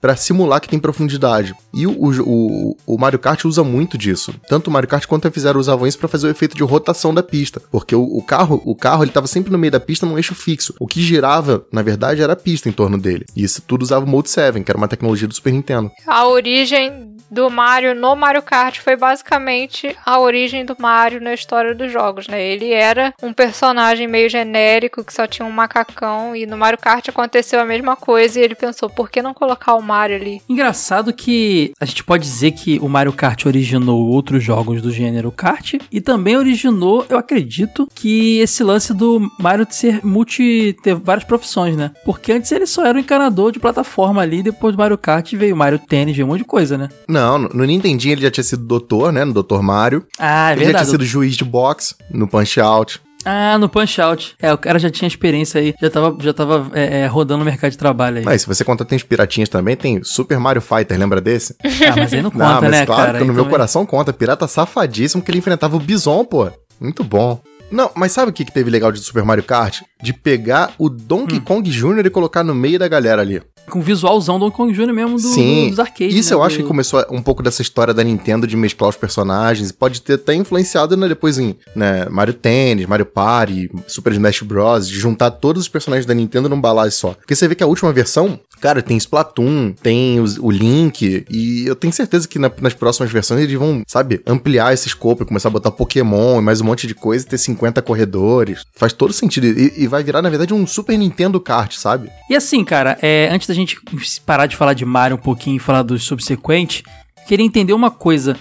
pra 0.00 0.16
simular 0.16 0.60
que 0.60 0.68
tem 0.68 0.78
profundidade. 0.78 1.54
E 1.72 1.86
o, 1.86 1.92
o, 1.92 2.76
o- 2.86 2.98
Mario 2.98 3.18
Kart 3.18 3.44
usa 3.44 3.62
muito 3.64 3.96
disso. 3.96 4.34
Tanto 4.48 4.68
o 4.68 4.70
Mario 4.72 4.88
Kart 4.88 5.06
quanto 5.06 5.26
a 5.26 5.28
F-Zero 5.28 5.58
usavam 5.58 5.86
isso 5.86 5.98
pra 5.98 6.08
fazer 6.08 6.26
o 6.26 6.30
efeito 6.30 6.56
de 6.56 6.62
rotação 6.62 7.14
da 7.14 7.22
pista. 7.22 7.60
Porque 7.70 7.94
o, 7.94 8.02
o 8.02 8.22
carro, 8.22 8.60
o 8.64 8.74
carro 8.74 9.04
ele 9.04 9.10
tava 9.12 9.26
sempre 9.26 9.50
no 9.52 9.58
meio 9.58 9.70
da 9.70 9.80
pista 9.80 10.04
num 10.06 10.16
eixo 10.18 10.34
fixo. 10.34 10.74
O 10.78 10.86
que 10.86 11.00
girava, 11.02 11.64
na 11.72 11.82
verdade, 11.82 12.20
era 12.22 12.32
a 12.32 12.36
pista 12.36 12.68
em 12.68 12.72
torno 12.72 12.98
dele. 12.98 13.24
E 13.36 13.42
isso 13.42 13.62
tudo 13.66 13.82
usava 13.82 14.04
o 14.04 14.08
Mode 14.08 14.28
7, 14.30 14.60
que 14.62 14.70
era 14.70 14.76
uma 14.78 14.88
tecnologia 14.88 15.26
do 15.28 15.34
Super 15.34 15.52
Nintendo. 15.52 15.90
A 16.06 16.26
origem 16.26 17.09
do 17.30 17.50
Mario 17.50 17.94
no 17.94 18.14
Mario 18.14 18.42
Kart 18.42 18.78
foi 18.78 18.96
basicamente 18.96 19.96
a 20.04 20.18
origem 20.18 20.64
do 20.64 20.76
Mario 20.78 21.20
na 21.20 21.34
história 21.34 21.74
dos 21.74 21.90
jogos, 21.92 22.28
né? 22.28 22.42
Ele 22.42 22.72
era 22.72 23.14
um 23.22 23.32
personagem 23.32 24.06
meio 24.06 24.28
genérico 24.28 25.04
que 25.04 25.12
só 25.12 25.26
tinha 25.26 25.46
um 25.46 25.50
macacão 25.50 26.34
e 26.36 26.46
no 26.46 26.56
Mario 26.56 26.78
Kart 26.78 27.08
aconteceu 27.08 27.60
a 27.60 27.64
mesma 27.64 27.96
coisa 27.96 28.38
e 28.38 28.42
ele 28.42 28.54
pensou, 28.54 28.88
por 28.88 29.10
que 29.10 29.22
não 29.22 29.34
colocar 29.34 29.74
o 29.74 29.82
Mario 29.82 30.16
ali? 30.16 30.42
Engraçado 30.48 31.12
que 31.12 31.72
a 31.80 31.84
gente 31.84 32.04
pode 32.04 32.24
dizer 32.24 32.52
que 32.52 32.78
o 32.80 32.88
Mario 32.88 33.12
Kart 33.12 33.46
originou 33.46 34.08
outros 34.08 34.42
jogos 34.42 34.82
do 34.82 34.90
gênero 34.90 35.32
kart 35.32 35.74
e 35.90 36.00
também 36.00 36.36
originou, 36.36 37.06
eu 37.08 37.18
acredito, 37.18 37.88
que 37.94 38.38
esse 38.38 38.62
lance 38.62 38.92
do 38.92 39.30
Mario 39.38 39.66
ser 39.70 40.04
multi 40.04 40.76
ter 40.82 40.94
várias 40.94 41.24
profissões, 41.24 41.76
né? 41.76 41.90
Porque 42.04 42.32
antes 42.32 42.50
ele 42.52 42.66
só 42.66 42.84
era 42.84 42.96
um 42.96 43.00
encanador 43.00 43.52
de 43.52 43.58
plataforma 43.58 44.22
ali, 44.22 44.42
depois 44.42 44.74
do 44.74 44.78
Mario 44.78 44.98
Kart 44.98 45.32
veio 45.34 45.56
Mario 45.56 45.78
Tênis, 45.78 46.16
veio 46.16 46.26
um 46.26 46.30
monte 46.30 46.40
de 46.40 46.44
coisa, 46.44 46.76
né? 46.76 46.88
Não, 47.10 47.38
no 47.38 47.64
Nintendinho 47.64 48.12
ele 48.14 48.22
já 48.22 48.30
tinha 48.30 48.44
sido 48.44 48.64
doutor, 48.64 49.12
né? 49.12 49.24
No 49.24 49.32
Dr. 49.42 49.60
Mario. 49.60 50.06
Ah, 50.18 50.50
é 50.50 50.52
ele 50.52 50.60
já 50.60 50.64
verdade. 50.66 50.84
tinha 50.84 50.90
sido 50.92 51.04
juiz 51.04 51.36
de 51.36 51.44
boxe 51.44 51.94
no 52.10 52.26
Punch 52.28 52.60
Out. 52.60 53.00
Ah, 53.24 53.58
no 53.58 53.68
Punch 53.68 54.00
Out. 54.00 54.34
É, 54.40 54.50
o 54.52 54.56
cara 54.56 54.78
já 54.78 54.88
tinha 54.88 55.06
experiência 55.06 55.60
aí, 55.60 55.74
já 55.80 55.90
tava, 55.90 56.16
já 56.20 56.32
tava 56.32 56.70
é, 56.72 57.00
é, 57.00 57.06
rodando 57.06 57.40
no 57.40 57.44
mercado 57.44 57.70
de 57.70 57.76
trabalho 57.76 58.18
aí. 58.18 58.24
Mas 58.24 58.40
se 58.42 58.46
você 58.48 58.64
contar 58.64 58.86
tem 58.86 58.96
os 58.96 59.02
piratinhas 59.02 59.48
também, 59.48 59.76
tem 59.76 60.02
Super 60.02 60.38
Mario 60.38 60.62
Fighter, 60.62 60.98
lembra 60.98 61.20
desse? 61.20 61.54
Ah, 61.64 61.94
mas 61.96 62.12
aí 62.14 62.22
não 62.22 62.30
conta, 62.30 62.44
Não, 62.44 62.60
mas 62.62 62.70
né, 62.70 62.86
claro 62.86 63.02
cara? 63.06 63.18
que 63.18 63.24
no 63.24 63.30
Aí 63.30 63.34
meu 63.34 63.44
também- 63.44 63.50
coração 63.50 63.84
conta. 63.84 64.12
Pirata 64.12 64.46
safadíssimo 64.48 65.22
que 65.22 65.30
ele 65.30 65.38
enfrentava 65.38 65.76
o 65.76 65.80
Bison, 65.80 66.24
pô. 66.24 66.48
Muito 66.80 67.04
bom. 67.04 67.38
Não, 67.70 67.90
mas 67.94 68.12
sabe 68.12 68.30
o 68.30 68.32
que, 68.34 68.44
que 68.44 68.52
teve 68.52 68.70
legal 68.70 68.90
de 68.90 68.98
Super 69.00 69.24
Mario 69.24 69.44
Kart? 69.44 69.80
De 70.02 70.12
pegar 70.12 70.72
o 70.78 70.88
Donkey 70.88 71.36
Hum. 71.36 71.40
Kong 71.40 71.70
Jr. 71.70 72.06
e 72.06 72.10
colocar 72.10 72.42
no 72.42 72.54
meio 72.54 72.78
da 72.78 72.88
galera 72.88 73.22
ali. 73.22 73.40
Com 73.68 73.78
o 73.78 73.82
visualzão 73.82 74.38
do 74.38 74.46
Donkey 74.46 74.56
Kong 74.56 74.72
Jr. 74.72 74.92
mesmo 74.92 75.16
do, 75.16 75.20
Sim, 75.28 75.68
dos 75.68 75.78
arcades. 75.78 76.14
Isso 76.16 76.30
né, 76.30 76.36
eu 76.36 76.42
acho 76.42 76.56
do- 76.56 76.62
que 76.62 76.68
começou 76.68 77.04
um 77.10 77.22
pouco 77.22 77.42
dessa 77.42 77.62
história 77.62 77.94
da 77.94 78.02
Nintendo 78.02 78.46
de 78.46 78.56
mesclar 78.56 78.88
os 78.90 78.96
personagens. 78.96 79.70
Pode 79.70 80.00
ter 80.02 80.14
até 80.14 80.34
influenciado 80.34 80.96
né, 80.96 81.06
depois 81.06 81.38
em 81.38 81.54
né, 81.76 82.06
Mario 82.10 82.34
Tennis, 82.34 82.86
Mario 82.86 83.06
Party, 83.06 83.70
Super 83.86 84.12
Smash 84.14 84.42
Bros. 84.42 84.88
De 84.88 84.98
juntar 84.98 85.30
todos 85.30 85.62
os 85.62 85.68
personagens 85.68 86.06
da 86.06 86.14
Nintendo 86.14 86.48
num 86.48 86.60
balaio 86.60 86.90
só. 86.90 87.10
Porque 87.14 87.36
você 87.36 87.46
vê 87.46 87.54
que 87.54 87.62
a 87.62 87.66
última 87.68 87.92
versão, 87.92 88.40
cara, 88.60 88.82
tem 88.82 88.96
Splatoon, 88.96 89.72
tem 89.82 90.20
os- 90.20 90.38
o 90.38 90.50
Link. 90.50 91.24
E 91.30 91.64
eu 91.66 91.74
tenho 91.74 91.92
certeza 91.92 92.28
que 92.28 92.38
na- 92.38 92.50
nas 92.60 92.74
próximas 92.74 93.10
versões 93.10 93.40
eles 93.42 93.58
vão, 93.58 93.82
sabe, 93.86 94.20
ampliar 94.26 94.72
esse 94.74 94.88
escopo 94.88 95.22
e 95.22 95.26
começar 95.26 95.48
a 95.48 95.52
botar 95.52 95.70
Pokémon 95.70 96.38
e 96.38 96.42
mais 96.42 96.60
um 96.60 96.64
monte 96.64 96.86
de 96.86 96.94
coisa 96.94 97.24
e 97.24 97.28
ter 97.28 97.38
50 97.38 97.80
corredores. 97.82 98.64
Faz 98.74 98.92
todo 98.92 99.12
sentido. 99.12 99.46
E, 99.46 99.84
e 99.84 99.86
vai 99.86 100.02
virar, 100.02 100.22
na 100.22 100.28
verdade, 100.30 100.52
um 100.54 100.66
Super 100.66 100.96
Nintendo 100.98 101.40
Kart, 101.40 101.74
sabe? 101.76 102.10
E 102.28 102.36
assim, 102.36 102.62
cara, 102.64 102.98
é, 103.02 103.28
antes 103.32 103.48
da 103.48 103.54
gente 103.54 103.78
parar 104.26 104.46
de 104.46 104.56
falar 104.56 104.74
de 104.74 104.84
Mario 104.84 105.16
um 105.16 105.20
pouquinho 105.20 105.56
e 105.56 105.60
falar 105.60 105.82
dos 105.82 106.04
subsequentes, 106.04 106.82
queria 107.26 107.44
entender 107.46 107.72
uma 107.72 107.90
coisa. 107.90 108.36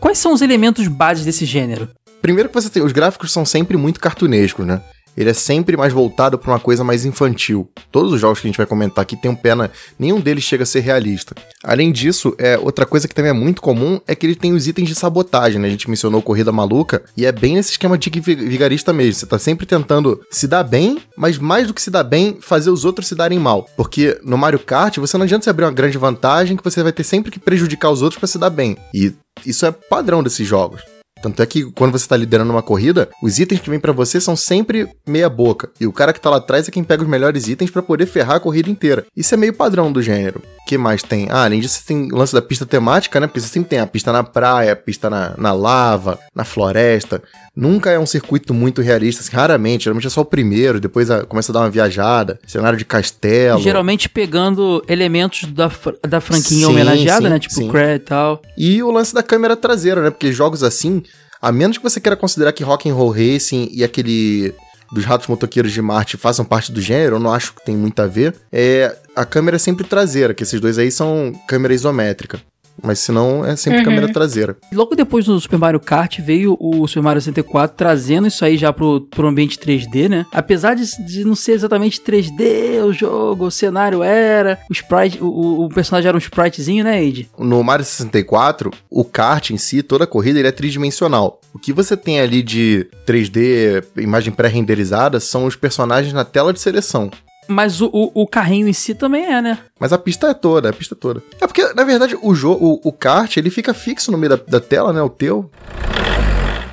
Quais 0.00 0.18
são 0.18 0.32
os 0.32 0.42
elementos 0.42 0.88
bases 0.88 1.24
desse 1.24 1.44
gênero? 1.44 1.88
Primeiro 2.20 2.48
que 2.48 2.54
você 2.54 2.68
tem, 2.68 2.82
os 2.82 2.92
gráficos 2.92 3.32
são 3.32 3.44
sempre 3.44 3.76
muito 3.76 3.98
cartunescos, 4.00 4.66
né? 4.66 4.80
Ele 5.16 5.30
é 5.30 5.34
sempre 5.34 5.76
mais 5.76 5.92
voltado 5.92 6.38
pra 6.38 6.50
uma 6.52 6.60
coisa 6.60 6.82
mais 6.82 7.04
infantil. 7.04 7.68
Todos 7.90 8.12
os 8.12 8.20
jogos 8.20 8.40
que 8.40 8.46
a 8.46 8.50
gente 8.50 8.56
vai 8.56 8.66
comentar 8.66 9.02
aqui 9.02 9.16
tem 9.16 9.30
um 9.30 9.34
pena, 9.34 9.70
nenhum 9.98 10.20
deles 10.20 10.44
chega 10.44 10.62
a 10.62 10.66
ser 10.66 10.80
realista. 10.80 11.34
Além 11.62 11.92
disso, 11.92 12.34
é 12.38 12.58
outra 12.58 12.86
coisa 12.86 13.06
que 13.06 13.14
também 13.14 13.30
é 13.30 13.34
muito 13.34 13.60
comum 13.60 14.00
é 14.06 14.14
que 14.14 14.26
ele 14.26 14.34
tem 14.34 14.52
os 14.52 14.66
itens 14.66 14.88
de 14.88 14.94
sabotagem, 14.94 15.60
né? 15.60 15.68
A 15.68 15.70
gente 15.70 15.88
mencionou 15.88 16.22
corrida 16.22 16.50
maluca 16.50 17.02
e 17.16 17.26
é 17.26 17.32
bem 17.32 17.54
nesse 17.56 17.72
esquema 17.72 17.96
de 17.98 18.10
vi- 18.10 18.34
vigarista 18.34 18.92
mesmo. 18.92 19.14
Você 19.14 19.26
tá 19.26 19.38
sempre 19.38 19.66
tentando 19.66 20.20
se 20.30 20.48
dar 20.48 20.62
bem, 20.64 20.98
mas 21.16 21.38
mais 21.38 21.66
do 21.66 21.74
que 21.74 21.82
se 21.82 21.90
dar 21.90 22.04
bem, 22.04 22.38
fazer 22.40 22.70
os 22.70 22.84
outros 22.84 23.06
se 23.08 23.14
darem 23.14 23.38
mal. 23.38 23.68
Porque 23.76 24.18
no 24.24 24.38
Mario 24.38 24.58
Kart, 24.58 24.96
você 24.98 25.16
não 25.16 25.24
adianta 25.24 25.44
você 25.44 25.50
abrir 25.50 25.64
uma 25.64 25.72
grande 25.72 25.98
vantagem 25.98 26.56
que 26.56 26.64
você 26.64 26.82
vai 26.82 26.92
ter 26.92 27.04
sempre 27.04 27.30
que 27.30 27.38
prejudicar 27.38 27.90
os 27.90 28.02
outros 28.02 28.18
pra 28.18 28.26
se 28.26 28.38
dar 28.38 28.50
bem. 28.50 28.76
E 28.94 29.12
isso 29.44 29.66
é 29.66 29.70
padrão 29.70 30.22
desses 30.22 30.46
jogos. 30.46 30.80
Tanto 31.22 31.40
é 31.42 31.46
que 31.46 31.70
quando 31.72 31.92
você 31.92 32.06
tá 32.08 32.16
liderando 32.16 32.50
uma 32.52 32.62
corrida, 32.62 33.08
os 33.22 33.38
itens 33.38 33.60
que 33.60 33.70
vêm 33.70 33.78
pra 33.80 33.92
você 33.92 34.20
são 34.20 34.34
sempre 34.36 34.88
meia 35.06 35.28
boca. 35.30 35.70
E 35.80 35.86
o 35.86 35.92
cara 35.92 36.12
que 36.12 36.20
tá 36.20 36.28
lá 36.30 36.36
atrás 36.38 36.66
é 36.68 36.70
quem 36.70 36.82
pega 36.84 37.02
os 37.02 37.08
melhores 37.08 37.48
itens 37.48 37.70
pra 37.70 37.80
poder 37.82 38.06
ferrar 38.06 38.36
a 38.36 38.40
corrida 38.40 38.68
inteira. 38.70 39.04
Isso 39.16 39.32
é 39.34 39.36
meio 39.36 39.52
padrão 39.54 39.92
do 39.92 40.02
gênero. 40.02 40.42
O 40.62 40.64
que 40.66 40.76
mais 40.78 41.02
tem? 41.02 41.28
Ah, 41.30 41.44
além 41.44 41.60
disso, 41.60 41.82
tem 41.86 42.10
o 42.12 42.16
lance 42.16 42.32
da 42.34 42.42
pista 42.42 42.64
temática, 42.66 43.18
né? 43.20 43.26
Porque 43.26 43.40
você 43.40 43.48
sempre 43.48 43.68
tem 43.70 43.78
a 43.78 43.86
pista 43.86 44.12
na 44.12 44.22
praia, 44.24 44.72
a 44.72 44.76
pista 44.76 45.08
na, 45.10 45.34
na 45.36 45.52
lava, 45.52 46.18
na 46.34 46.44
floresta. 46.44 47.22
Nunca 47.54 47.90
é 47.90 47.98
um 47.98 48.06
circuito 48.06 48.54
muito 48.54 48.80
realista, 48.80 49.22
assim, 49.22 49.34
raramente. 49.36 49.84
Geralmente 49.84 50.06
é 50.06 50.10
só 50.10 50.22
o 50.22 50.24
primeiro, 50.24 50.80
depois 50.80 51.10
a- 51.10 51.24
começa 51.24 51.52
a 51.52 51.54
dar 51.54 51.60
uma 51.60 51.70
viajada. 51.70 52.38
Cenário 52.46 52.78
de 52.78 52.84
castelo. 52.84 53.60
Geralmente 53.60 54.08
pegando 54.08 54.82
elementos 54.88 55.44
da, 55.52 55.70
da 56.08 56.20
franquinha 56.20 56.66
Sim, 56.66 56.72
homenageada, 56.72 57.24
sim, 57.24 57.28
né? 57.30 57.38
Tipo 57.38 57.54
sim. 57.54 57.68
Crash 57.68 57.96
e 57.96 57.98
tal. 57.98 58.42
E 58.56 58.82
o 58.82 58.90
lance 58.90 59.12
da 59.12 59.22
câmera 59.22 59.54
traseira, 59.56 60.00
né? 60.00 60.10
Porque 60.10 60.32
jogos 60.32 60.62
assim, 60.62 61.02
a 61.42 61.50
menos 61.50 61.76
que 61.76 61.82
você 61.82 62.00
queira 62.00 62.16
considerar 62.16 62.52
que 62.52 62.62
Rock 62.62 62.88
and 62.88 62.94
Roll 62.94 63.10
Racing 63.10 63.68
e 63.72 63.82
aquele 63.82 64.54
dos 64.92 65.04
Ratos 65.04 65.26
Motoqueiros 65.26 65.72
de 65.72 65.82
Marte 65.82 66.16
façam 66.16 66.44
parte 66.44 66.70
do 66.70 66.80
gênero, 66.80 67.16
eu 67.16 67.20
não 67.20 67.32
acho 67.32 67.54
que 67.54 67.64
tem 67.64 67.76
muito 67.76 67.98
a 68.00 68.06
ver. 68.06 68.36
É, 68.52 68.96
a 69.16 69.24
câmera 69.24 69.56
é 69.56 69.58
sempre 69.58 69.84
traseira, 69.84 70.34
que 70.34 70.42
esses 70.42 70.60
dois 70.60 70.78
aí 70.78 70.90
são 70.90 71.32
câmera 71.48 71.74
isométrica. 71.74 72.40
Mas 72.80 73.00
se 73.00 73.10
não, 73.12 73.44
é 73.44 73.56
sempre 73.56 73.80
Uhum. 73.80 73.84
câmera 73.84 74.12
traseira. 74.12 74.56
Logo 74.72 74.94
depois 74.94 75.24
do 75.24 75.38
Super 75.40 75.58
Mario 75.58 75.80
Kart 75.80 76.20
veio 76.20 76.56
o 76.60 76.86
Super 76.86 77.02
Mario 77.02 77.20
64 77.22 77.76
trazendo 77.76 78.26
isso 78.28 78.44
aí 78.44 78.56
já 78.56 78.72
pro, 78.72 79.00
pro 79.02 79.26
ambiente 79.28 79.58
3D, 79.58 80.08
né? 80.08 80.26
Apesar 80.32 80.74
de, 80.74 80.84
de 81.04 81.24
não 81.24 81.34
ser 81.34 81.52
exatamente 81.52 82.00
3D 82.00 82.82
o 82.84 82.92
jogo, 82.92 83.46
o 83.46 83.50
cenário 83.50 84.02
era, 84.02 84.58
o 84.70 84.72
sprite, 84.72 85.18
o, 85.22 85.26
o- 85.26 85.64
o 85.64 85.68
personagem 85.68 86.08
era 86.08 86.16
um 86.16 86.20
spritezinho, 86.20 86.84
né, 86.84 87.02
Ed? 87.04 87.28
No 87.38 87.62
Mario 87.62 87.84
64, 87.84 88.70
o 88.90 89.04
kart 89.04 89.50
em 89.50 89.56
si, 89.58 89.82
toda 89.82 90.04
a 90.04 90.06
corrida, 90.06 90.38
ele 90.38 90.48
é 90.48 90.52
tridimensional. 90.52 91.40
O 91.54 91.58
que 91.58 91.72
você 91.72 91.96
tem 91.96 92.20
ali 92.20 92.42
de 92.42 92.86
3D, 93.06 93.84
imagem 93.98 94.32
pré-renderizada, 94.32 95.20
são 95.20 95.44
os 95.44 95.56
personagens 95.56 96.12
na 96.12 96.24
tela 96.24 96.52
de 96.52 96.60
seleção. 96.60 97.10
Mas 97.48 97.80
o, 97.80 97.86
o, 97.92 98.22
o 98.22 98.26
carrinho 98.26 98.68
em 98.68 98.72
si 98.72 98.94
também 98.94 99.24
é, 99.24 99.42
né? 99.42 99.58
Mas 99.78 99.92
a 99.92 99.98
pista 99.98 100.28
é 100.28 100.34
toda, 100.34 100.70
a 100.70 100.72
pista 100.72 100.94
é 100.94 100.98
toda. 100.98 101.22
É 101.40 101.46
porque, 101.46 101.72
na 101.74 101.84
verdade, 101.84 102.16
o 102.22 102.34
jogo, 102.34 102.80
o, 102.84 102.88
o 102.88 102.92
kart, 102.92 103.36
ele 103.36 103.50
fica 103.50 103.74
fixo 103.74 104.12
no 104.12 104.18
meio 104.18 104.36
da, 104.36 104.42
da 104.46 104.60
tela, 104.60 104.92
né? 104.92 105.02
O 105.02 105.10
teu. 105.10 105.50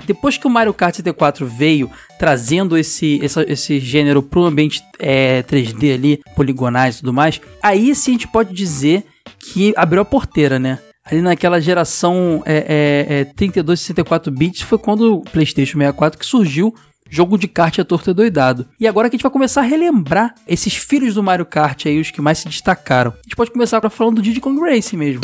Depois 0.05 0.37
que 0.37 0.47
o 0.47 0.49
Mario 0.49 0.73
Kart 0.73 0.95
64 0.95 1.45
veio, 1.45 1.87
trazendo 2.17 2.75
esse, 2.75 3.19
esse, 3.21 3.41
esse 3.41 3.79
gênero 3.79 4.23
pro 4.23 4.43
ambiente 4.43 4.81
é, 4.97 5.43
3D 5.43 5.93
ali, 5.93 6.19
poligonais 6.35 6.95
e 6.95 6.99
tudo 7.01 7.13
mais, 7.13 7.39
aí 7.61 7.93
sim 7.93 8.11
a 8.11 8.13
gente 8.13 8.27
pode 8.27 8.51
dizer 8.51 9.05
que 9.37 9.71
abriu 9.77 10.01
a 10.01 10.05
porteira, 10.05 10.57
né? 10.57 10.79
Ali 11.05 11.21
naquela 11.21 11.61
geração 11.61 12.41
é, 12.43 13.05
é, 13.07 13.19
é 13.19 13.25
32 13.25 13.79
e 13.79 13.83
64 13.83 14.31
bits 14.31 14.61
foi 14.61 14.79
quando 14.79 15.17
o 15.17 15.21
PlayStation 15.21 15.77
64 15.77 16.19
que 16.19 16.25
surgiu 16.25 16.73
jogo 17.09 17.37
de 17.37 17.47
kart 17.47 17.79
a 17.79 17.85
torta 17.85 18.13
doidado. 18.13 18.65
E 18.79 18.87
agora 18.87 19.09
que 19.09 19.15
a 19.15 19.17
gente 19.17 19.23
vai 19.23 19.31
começar 19.31 19.61
a 19.61 19.65
relembrar 19.65 20.35
esses 20.47 20.75
filhos 20.75 21.15
do 21.15 21.23
Mario 21.23 21.45
Kart 21.45 21.85
aí, 21.85 21.99
os 21.99 22.11
que 22.11 22.21
mais 22.21 22.39
se 22.39 22.47
destacaram. 22.47 23.11
A 23.11 23.21
gente 23.23 23.35
pode 23.35 23.51
começar 23.51 23.81
falando 23.89 24.17
do 24.17 24.21
Diddy 24.21 24.39
Kong 24.39 24.59
Racing 24.59 24.97
mesmo. 24.97 25.21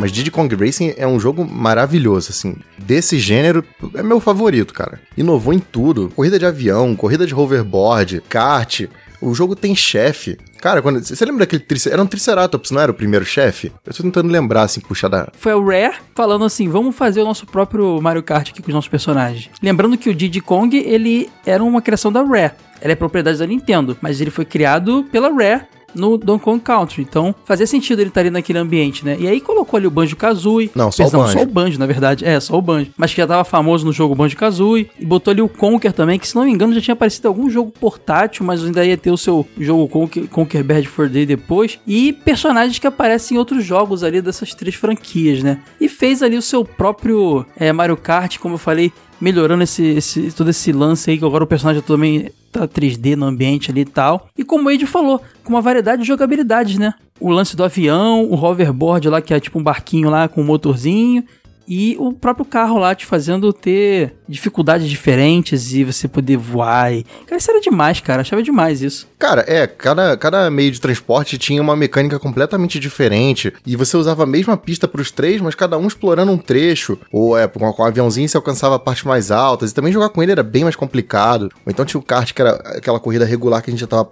Mas 0.00 0.12
Diddy 0.12 0.30
Kong 0.30 0.54
Racing 0.54 0.94
é 0.96 1.06
um 1.06 1.20
jogo 1.20 1.44
maravilhoso, 1.44 2.30
assim. 2.30 2.56
Desse 2.78 3.18
gênero, 3.18 3.62
é 3.94 4.02
meu 4.02 4.18
favorito, 4.18 4.72
cara. 4.72 4.98
Inovou 5.14 5.52
em 5.52 5.58
tudo. 5.58 6.10
Corrida 6.16 6.38
de 6.38 6.46
avião, 6.46 6.96
corrida 6.96 7.26
de 7.26 7.34
hoverboard, 7.34 8.22
kart. 8.26 8.86
O 9.20 9.34
jogo 9.34 9.54
tem 9.54 9.76
chefe. 9.76 10.38
Cara, 10.58 10.80
quando, 10.80 11.04
você 11.04 11.22
lembra 11.22 11.40
daquele 11.40 11.62
triceratops? 11.62 11.92
Era 11.92 12.02
um 12.02 12.06
Triceratops, 12.06 12.70
não 12.70 12.80
era 12.80 12.90
o 12.90 12.94
primeiro 12.94 13.26
chefe? 13.26 13.70
Eu 13.84 13.92
tô 13.92 14.02
tentando 14.02 14.30
lembrar, 14.30 14.62
assim, 14.62 14.80
puxar 14.80 15.08
da... 15.08 15.28
Foi 15.36 15.52
o 15.52 15.62
Rare 15.62 15.96
falando 16.14 16.46
assim, 16.46 16.68
vamos 16.68 16.96
fazer 16.96 17.20
o 17.20 17.24
nosso 17.26 17.44
próprio 17.46 18.00
Mario 18.00 18.22
Kart 18.22 18.48
aqui 18.48 18.62
com 18.62 18.68
os 18.68 18.74
nossos 18.74 18.88
personagens. 18.88 19.50
Lembrando 19.62 19.98
que 19.98 20.08
o 20.08 20.14
Diddy 20.14 20.40
Kong, 20.40 20.74
ele 20.74 21.28
era 21.44 21.62
uma 21.62 21.82
criação 21.82 22.10
da 22.10 22.22
Rare. 22.22 22.52
Ela 22.80 22.92
é 22.92 22.96
propriedade 22.96 23.38
da 23.38 23.46
Nintendo, 23.46 23.96
mas 24.00 24.22
ele 24.22 24.30
foi 24.30 24.46
criado 24.46 25.04
pela 25.12 25.28
Rare 25.28 25.66
no 25.94 26.16
Donkey 26.16 26.44
Kong 26.44 26.60
Country. 26.60 27.02
Então, 27.02 27.34
fazia 27.44 27.66
sentido 27.66 28.00
ele 28.00 28.08
estar 28.08 28.20
ali 28.20 28.30
naquele 28.30 28.58
ambiente, 28.58 29.04
né? 29.04 29.16
E 29.18 29.26
aí 29.26 29.40
colocou 29.40 29.76
ali 29.76 29.86
o 29.86 29.90
Banjo-Kazooie. 29.90 30.70
Não, 30.74 30.90
só 30.90 31.06
o 31.06 31.10
Banjo. 31.10 31.32
só 31.32 31.42
o 31.42 31.46
Banjo, 31.46 31.78
na 31.78 31.86
verdade. 31.86 32.24
É, 32.24 32.38
só 32.40 32.56
o 32.56 32.62
Banjo. 32.62 32.90
Mas 32.96 33.12
que 33.12 33.18
já 33.18 33.26
tava 33.26 33.44
famoso 33.44 33.84
no 33.84 33.92
jogo 33.92 34.14
Banjo-Kazooie. 34.14 34.90
E 34.98 35.04
botou 35.04 35.32
ali 35.32 35.42
o 35.42 35.48
Conker 35.48 35.92
também, 35.92 36.18
que 36.18 36.28
se 36.28 36.34
não 36.34 36.44
me 36.44 36.50
engano 36.50 36.74
já 36.74 36.80
tinha 36.80 36.94
aparecido 36.94 37.28
algum 37.28 37.48
jogo 37.48 37.72
portátil, 37.78 38.44
mas 38.44 38.64
ainda 38.64 38.84
ia 38.84 38.96
ter 38.96 39.10
o 39.10 39.16
seu 39.16 39.46
jogo 39.58 39.88
Conker, 39.88 40.28
Conker 40.28 40.64
Bad 40.64 40.88
for 40.88 41.08
Day 41.08 41.26
depois. 41.26 41.78
E 41.86 42.12
personagens 42.12 42.78
que 42.78 42.86
aparecem 42.86 43.36
em 43.36 43.38
outros 43.38 43.64
jogos 43.64 44.02
ali 44.02 44.20
dessas 44.20 44.54
três 44.54 44.74
franquias, 44.74 45.42
né? 45.42 45.60
E 45.80 45.88
fez 45.88 46.22
ali 46.22 46.36
o 46.36 46.42
seu 46.42 46.64
próprio 46.64 47.44
é, 47.56 47.72
Mario 47.72 47.96
Kart, 47.96 48.38
como 48.38 48.54
eu 48.54 48.58
falei, 48.58 48.92
melhorando 49.20 49.62
esse, 49.62 49.84
esse, 49.84 50.32
todo 50.32 50.50
esse 50.50 50.72
lance 50.72 51.10
aí, 51.10 51.18
que 51.18 51.24
agora 51.24 51.44
o 51.44 51.46
personagem 51.46 51.82
também 51.82 52.30
tá 52.50 52.66
3D 52.66 53.16
no 53.16 53.26
ambiente 53.26 53.70
ali 53.70 53.82
e 53.82 53.84
tal. 53.84 54.28
E 54.36 54.44
como 54.44 54.68
o 54.68 54.70
Ed 54.70 54.84
falou, 54.86 55.20
com 55.44 55.50
uma 55.50 55.60
variedade 55.60 56.02
de 56.02 56.08
jogabilidades, 56.08 56.78
né? 56.78 56.94
O 57.20 57.30
lance 57.30 57.54
do 57.54 57.62
avião, 57.62 58.24
o 58.24 58.34
hoverboard 58.34 59.08
lá, 59.08 59.20
que 59.20 59.34
é 59.34 59.40
tipo 59.40 59.58
um 59.58 59.62
barquinho 59.62 60.08
lá 60.08 60.26
com 60.28 60.40
um 60.40 60.44
motorzinho 60.44 61.24
e 61.68 61.94
o 62.00 62.12
próprio 62.12 62.44
carro 62.44 62.78
lá 62.78 62.94
te 62.94 63.06
fazendo 63.06 63.52
ter 63.52 64.16
dificuldades 64.30 64.88
diferentes 64.88 65.72
e 65.72 65.84
você 65.84 66.06
poder 66.06 66.36
voar. 66.36 66.92
E... 66.92 67.04
Cara, 67.26 67.38
isso 67.38 67.50
era 67.50 67.60
demais, 67.60 68.00
cara. 68.00 68.22
Achava 68.22 68.42
demais 68.42 68.82
isso. 68.82 69.08
Cara, 69.18 69.44
é, 69.46 69.66
cada, 69.66 70.16
cada 70.16 70.50
meio 70.50 70.70
de 70.70 70.80
transporte 70.80 71.36
tinha 71.36 71.60
uma 71.60 71.76
mecânica 71.76 72.18
completamente 72.18 72.78
diferente 72.78 73.52
e 73.66 73.76
você 73.76 73.96
usava 73.96 74.22
a 74.22 74.26
mesma 74.26 74.56
pista 74.56 74.86
para 74.86 75.00
os 75.00 75.10
três, 75.10 75.40
mas 75.40 75.54
cada 75.54 75.76
um 75.76 75.86
explorando 75.86 76.32
um 76.32 76.38
trecho. 76.38 76.98
Ou 77.12 77.36
é, 77.36 77.46
com, 77.46 77.72
com 77.72 77.82
um 77.82 77.86
aviãozinho 77.86 78.28
você 78.28 78.36
alcançava 78.36 78.78
partes 78.78 79.04
mais 79.04 79.30
altas 79.30 79.70
e 79.70 79.74
também 79.74 79.92
jogar 79.92 80.08
com 80.10 80.22
ele 80.22 80.32
era 80.32 80.42
bem 80.42 80.64
mais 80.64 80.76
complicado. 80.76 81.50
Ou 81.66 81.70
então 81.70 81.84
tinha 81.84 82.00
o 82.00 82.04
kart, 82.04 82.32
que 82.32 82.40
era 82.40 82.52
aquela 82.76 83.00
corrida 83.00 83.24
regular 83.24 83.62
que 83.62 83.70
a 83.70 83.72
gente 83.72 83.80
já 83.80 83.86
tava 83.86 84.08